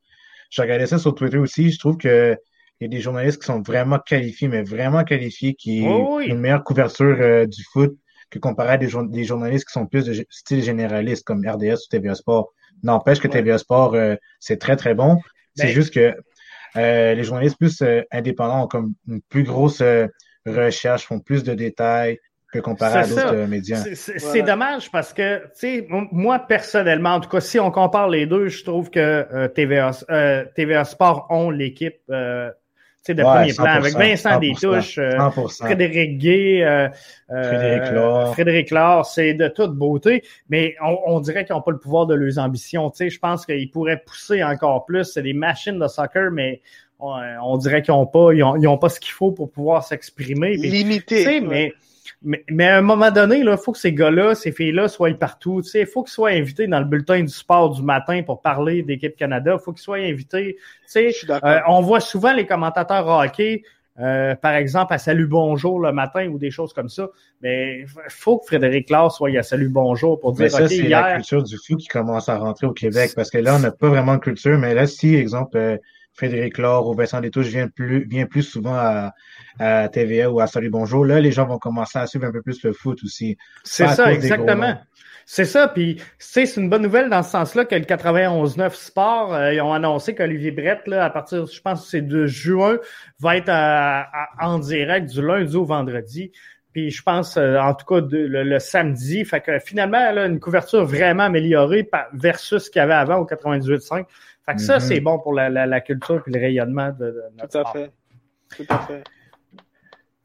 je 0.51 0.63
regardais 0.63 0.87
ça 0.87 0.99
sur 0.99 1.15
Twitter 1.15 1.39
aussi, 1.39 1.71
je 1.71 1.79
trouve 1.79 1.97
que 1.97 2.37
il 2.81 2.85
y 2.85 2.87
a 2.87 2.89
des 2.89 3.01
journalistes 3.01 3.41
qui 3.41 3.47
sont 3.47 3.63
vraiment 3.63 3.99
qualifiés, 3.99 4.49
mais 4.49 4.63
vraiment 4.63 5.05
qualifiés, 5.05 5.55
qui 5.55 5.83
ont 5.87 6.21
une 6.21 6.41
meilleure 6.41 6.65
couverture 6.65 7.17
euh, 7.21 7.47
du 7.47 7.63
foot 7.73 7.97
que 8.31 8.39
comparé 8.41 8.71
à 8.71 8.77
des, 8.77 8.89
des, 9.11 9.25
journalistes 9.25 9.67
qui 9.67 9.73
sont 9.73 9.87
plus 9.87 10.05
de 10.05 10.27
style 10.29 10.63
généraliste 10.63 11.25
comme 11.25 11.47
RDS 11.47 11.75
ou 11.75 11.89
TVA 11.91 12.17
Sport. 12.17 12.53
N'empêche 12.83 13.21
que 13.21 13.29
TVA 13.29 13.59
Sport, 13.59 13.95
euh, 13.95 14.17
c'est 14.41 14.59
très, 14.59 14.75
très 14.77 14.95
bon. 14.95 15.21
C'est 15.55 15.67
ben 15.67 15.73
juste 15.73 15.95
que 15.95 16.17
euh, 16.77 17.15
les 17.15 17.23
journalistes 17.23 17.57
plus 17.59 17.81
indépendants 18.11 18.65
ont 18.65 18.67
comme 18.67 18.95
une 19.07 19.23
plus 19.23 19.45
grosse 19.45 19.83
recherche, 20.45 21.07
font 21.07 21.21
plus 21.21 21.45
de 21.45 21.55
détails, 21.55 22.19
comparé 22.61 23.01
à 23.01 23.07
d'autres 23.07 23.35
euh, 23.35 23.47
médias. 23.47 23.85
C'est 23.95 24.43
dommage 24.43 24.91
parce 24.91 25.13
que, 25.13 25.39
tu 25.39 25.51
sais, 25.55 25.89
moi 25.91 26.39
personnellement, 26.39 27.15
en 27.15 27.21
tout 27.21 27.29
cas, 27.29 27.41
si 27.41 27.59
on 27.59 27.71
compare 27.71 28.09
les 28.09 28.27
deux, 28.27 28.49
je 28.49 28.65
trouve 28.65 28.91
que 28.91 29.01
euh, 29.01 29.49
TVA, 29.49 29.91
euh, 30.11 30.45
TVA 30.55 30.85
Sport 30.85 31.27
ont 31.31 31.51
l'équipe 31.51 32.01
euh, 32.11 32.51
de 33.09 33.23
premier 33.23 33.53
plan 33.53 33.67
avec 33.67 33.95
Vincent 33.95 34.39
Détouche, 34.39 34.99
Frédéric 35.61 36.19
Gay, 36.19 36.91
Frédéric 37.29 37.93
Laure. 37.93 38.33
Frédéric 38.33 38.75
c'est 39.05 39.35
de 39.35 39.49
toute 39.49 39.73
beauté, 39.73 40.23
mais 40.49 40.75
on, 40.83 40.99
on 41.07 41.21
dirait 41.21 41.45
qu'ils 41.45 41.55
n'ont 41.55 41.63
pas 41.63 41.73
le 41.73 41.79
pouvoir 41.79 42.07
de 42.07 42.15
leurs 42.15 42.39
ambitions. 42.39 42.91
Tu 42.91 42.97
sais, 42.97 43.11
je 43.11 43.19
pense 43.19 43.45
qu'ils 43.45 43.71
pourraient 43.71 44.03
pousser 44.07 44.43
encore 44.43 44.87
plus. 44.87 45.05
C'est 45.05 45.23
des 45.23 45.35
machines 45.35 45.79
de 45.79 45.87
soccer, 45.87 46.31
mais 46.31 46.63
on, 46.99 47.57
dirait 47.59 47.83
qu'ils 47.83 47.95
n'ont 47.95 48.07
pas, 48.07 48.33
ils 48.33 48.43
ont, 48.43 48.79
pas 48.79 48.89
ce 48.89 49.01
qu'il 49.01 49.13
faut 49.13 49.33
pour 49.33 49.51
pouvoir 49.51 49.85
s'exprimer. 49.85 50.57
Limité. 50.57 51.41
Mais 51.41 51.73
mais, 52.23 52.45
mais, 52.51 52.67
à 52.69 52.79
un 52.79 52.83
moment 52.83 53.11
donné, 53.11 53.39
il 53.39 53.57
faut 53.57 53.73
que 53.73 53.79
ces 53.79 53.93
gars-là, 53.93 54.35
ces 54.35 54.53
filles-là 54.53 54.89
soient 54.89 55.13
partout. 55.15 55.63
Il 55.75 55.87
faut 55.87 56.03
qu'ils 56.03 56.13
soient 56.13 56.31
invités 56.31 56.67
dans 56.67 56.79
le 56.79 56.85
bulletin 56.85 57.21
du 57.21 57.29
sport 57.29 57.71
du 57.71 57.83
matin 57.83 58.23
pour 58.23 58.43
parler 58.43 58.83
d'équipe 58.83 59.17
Canada. 59.17 59.57
Il 59.59 59.63
faut 59.63 59.73
qu'ils 59.73 59.83
soient 59.83 59.97
invités. 59.97 60.57
Euh, 60.97 61.61
on 61.69 61.81
voit 61.81 62.01
souvent 62.01 62.33
les 62.33 62.47
commentateurs 62.47 63.07
hockey, 63.07 63.63
euh, 64.01 64.35
par 64.35 64.55
exemple, 64.55 64.93
à 64.93 64.99
Salut 64.99 65.27
Bonjour 65.27 65.79
le 65.79 65.93
matin 65.93 66.29
ou 66.29 66.39
des 66.39 66.51
choses 66.51 66.73
comme 66.73 66.89
ça. 66.89 67.09
Mais 67.43 67.81
il 67.81 67.87
faut 68.09 68.39
que 68.39 68.47
Frédéric 68.47 68.91
Laure 68.91 69.13
soit 69.13 69.37
à 69.39 69.43
Salut 69.43 69.69
Bonjour 69.69 70.19
pour 70.19 70.33
dire 70.33 70.45
mais 70.45 70.49
ça, 70.49 70.69
c'est 70.69 70.89
la 70.89 71.15
culture 71.15 71.43
du 71.43 71.57
foot 71.57 71.79
qui 71.79 71.89
commence 71.89 72.29
à 72.29 72.39
rentrer 72.39 72.67
au 72.67 72.73
Québec 72.73 73.13
parce 73.15 73.31
que 73.31 73.39
là, 73.39 73.57
on 73.57 73.61
n'a 73.61 73.71
pas 73.71 73.89
vraiment 73.89 74.15
de 74.15 74.21
culture. 74.21 74.59
Mais 74.59 74.75
là, 74.75 74.87
si, 74.87 75.15
exemple, 75.15 75.57
euh, 75.57 75.77
Frédéric 76.15 76.59
Laure 76.59 76.89
ou 76.89 76.95
Vincent 76.95 77.21
Détouche 77.21 77.47
vient 77.47 77.69
plus, 77.69 78.05
vient 78.05 78.27
plus 78.27 78.43
souvent 78.43 78.75
à, 78.75 79.13
à, 79.59 79.89
TVA 79.89 80.31
ou 80.31 80.41
à 80.41 80.47
Salut 80.47 80.71
Bonjour, 80.71 81.05
là, 81.05 81.21
les 81.21 81.33
gens 81.33 81.47
vont 81.47 81.59
commencer 81.59 81.99
à 81.99 82.07
suivre 82.07 82.27
un 82.27 82.33
peu 82.33 82.43
plus 82.43 82.63
le 82.63 82.73
foot 82.73 83.03
aussi. 83.05 83.37
C'est 83.65 83.89
ça, 83.89 84.13
exactement. 84.13 84.79
C'est 85.27 85.47
ça, 85.47 85.69
puis 85.69 86.03
c'est 86.19 86.45
une 86.57 86.69
bonne 86.69 86.83
nouvelle 86.83 87.09
dans 87.09 87.23
ce 87.23 87.31
sens-là 87.31 87.65
que 87.65 87.75
le 87.75 87.85
91-9 87.85 88.75
Sport, 88.75 89.33
euh, 89.33 89.55
ils 89.55 89.61
ont 89.63 89.73
annoncé 89.73 90.15
qu'Olivier 90.15 90.51
Brett, 90.51 90.87
là, 90.87 91.05
à 91.05 91.11
partir, 91.11 91.47
je 91.47 91.61
pense 91.63 91.89
c'est 91.89 92.03
de 92.03 92.27
juin, 92.27 92.79
va 93.21 93.39
être 93.39 93.51
en 94.41 94.59
direct 94.59 95.11
du 95.11 95.23
lundi 95.23 95.57
au 95.57 95.65
vendredi. 95.65 96.31
Puis 96.75 96.91
je 96.91 97.03
pense, 97.03 97.37
euh, 97.37 97.57
en 97.59 97.73
tout 97.73 97.87
cas, 97.87 98.05
le, 98.11 98.59
samedi. 98.59 99.25
Fait 99.25 99.41
que 99.41 99.59
finalement, 99.61 100.11
là, 100.11 100.27
une 100.27 100.41
couverture 100.41 100.85
vraiment 100.85 101.23
améliorée 101.23 101.89
versus 102.13 102.65
ce 102.65 102.71
qu'il 102.71 102.81
y 102.81 102.83
avait 102.83 102.95
avant 102.95 103.19
au 103.19 103.25
98.5. 103.27 104.05
Fait 104.47 104.55
que 104.55 104.61
ça, 104.61 104.77
mm-hmm. 104.77 104.81
c'est 104.81 105.01
bon 105.01 105.19
pour 105.19 105.33
la, 105.33 105.49
la, 105.49 105.81
culture 105.81 106.23
et 106.27 106.31
le 106.31 106.39
rayonnement 106.39 106.91
de, 106.91 107.23
notre 107.37 107.49
Tout 107.49 107.59
à 107.59 107.73
fait. 107.73 107.93
Tout 108.57 108.67
à 108.69 108.79
fait. 108.79 109.05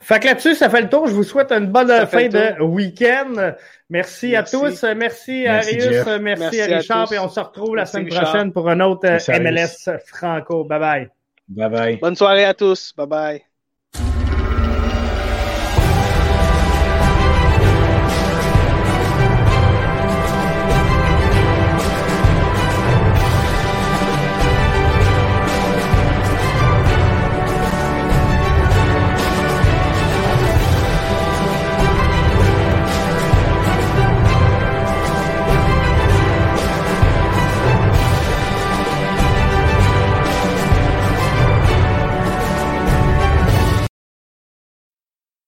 Fait 0.01 0.19
que 0.19 0.25
là-dessus, 0.27 0.55
ça 0.55 0.69
fait 0.69 0.81
le 0.81 0.89
tour. 0.89 1.07
Je 1.07 1.13
vous 1.13 1.23
souhaite 1.23 1.51
une 1.51 1.67
bonne 1.67 1.89
fin 2.07 2.27
de 2.27 2.61
week-end. 2.61 3.53
Merci, 3.89 4.35
à 4.35 4.43
tous. 4.43 4.83
Merci, 4.95 5.45
à 5.45 5.57
Arius. 5.57 6.05
Merci, 6.21 6.61
à 6.61 6.65
Richard. 6.65 7.13
Et 7.13 7.19
on 7.19 7.29
se 7.29 7.39
retrouve 7.39 7.75
la 7.75 7.85
semaine 7.85 8.07
prochaine 8.07 8.53
pour 8.53 8.69
un 8.69 8.79
autre 8.79 9.07
MLS 9.39 9.89
Franco. 10.05 10.63
Bye 10.63 10.79
bye. 10.79 11.09
Bye 11.49 11.69
bye. 11.69 11.97
Bonne 11.97 12.15
soirée 12.15 12.45
à 12.45 12.53
tous. 12.53 12.93
Bye 12.95 13.07
bye. 13.07 13.48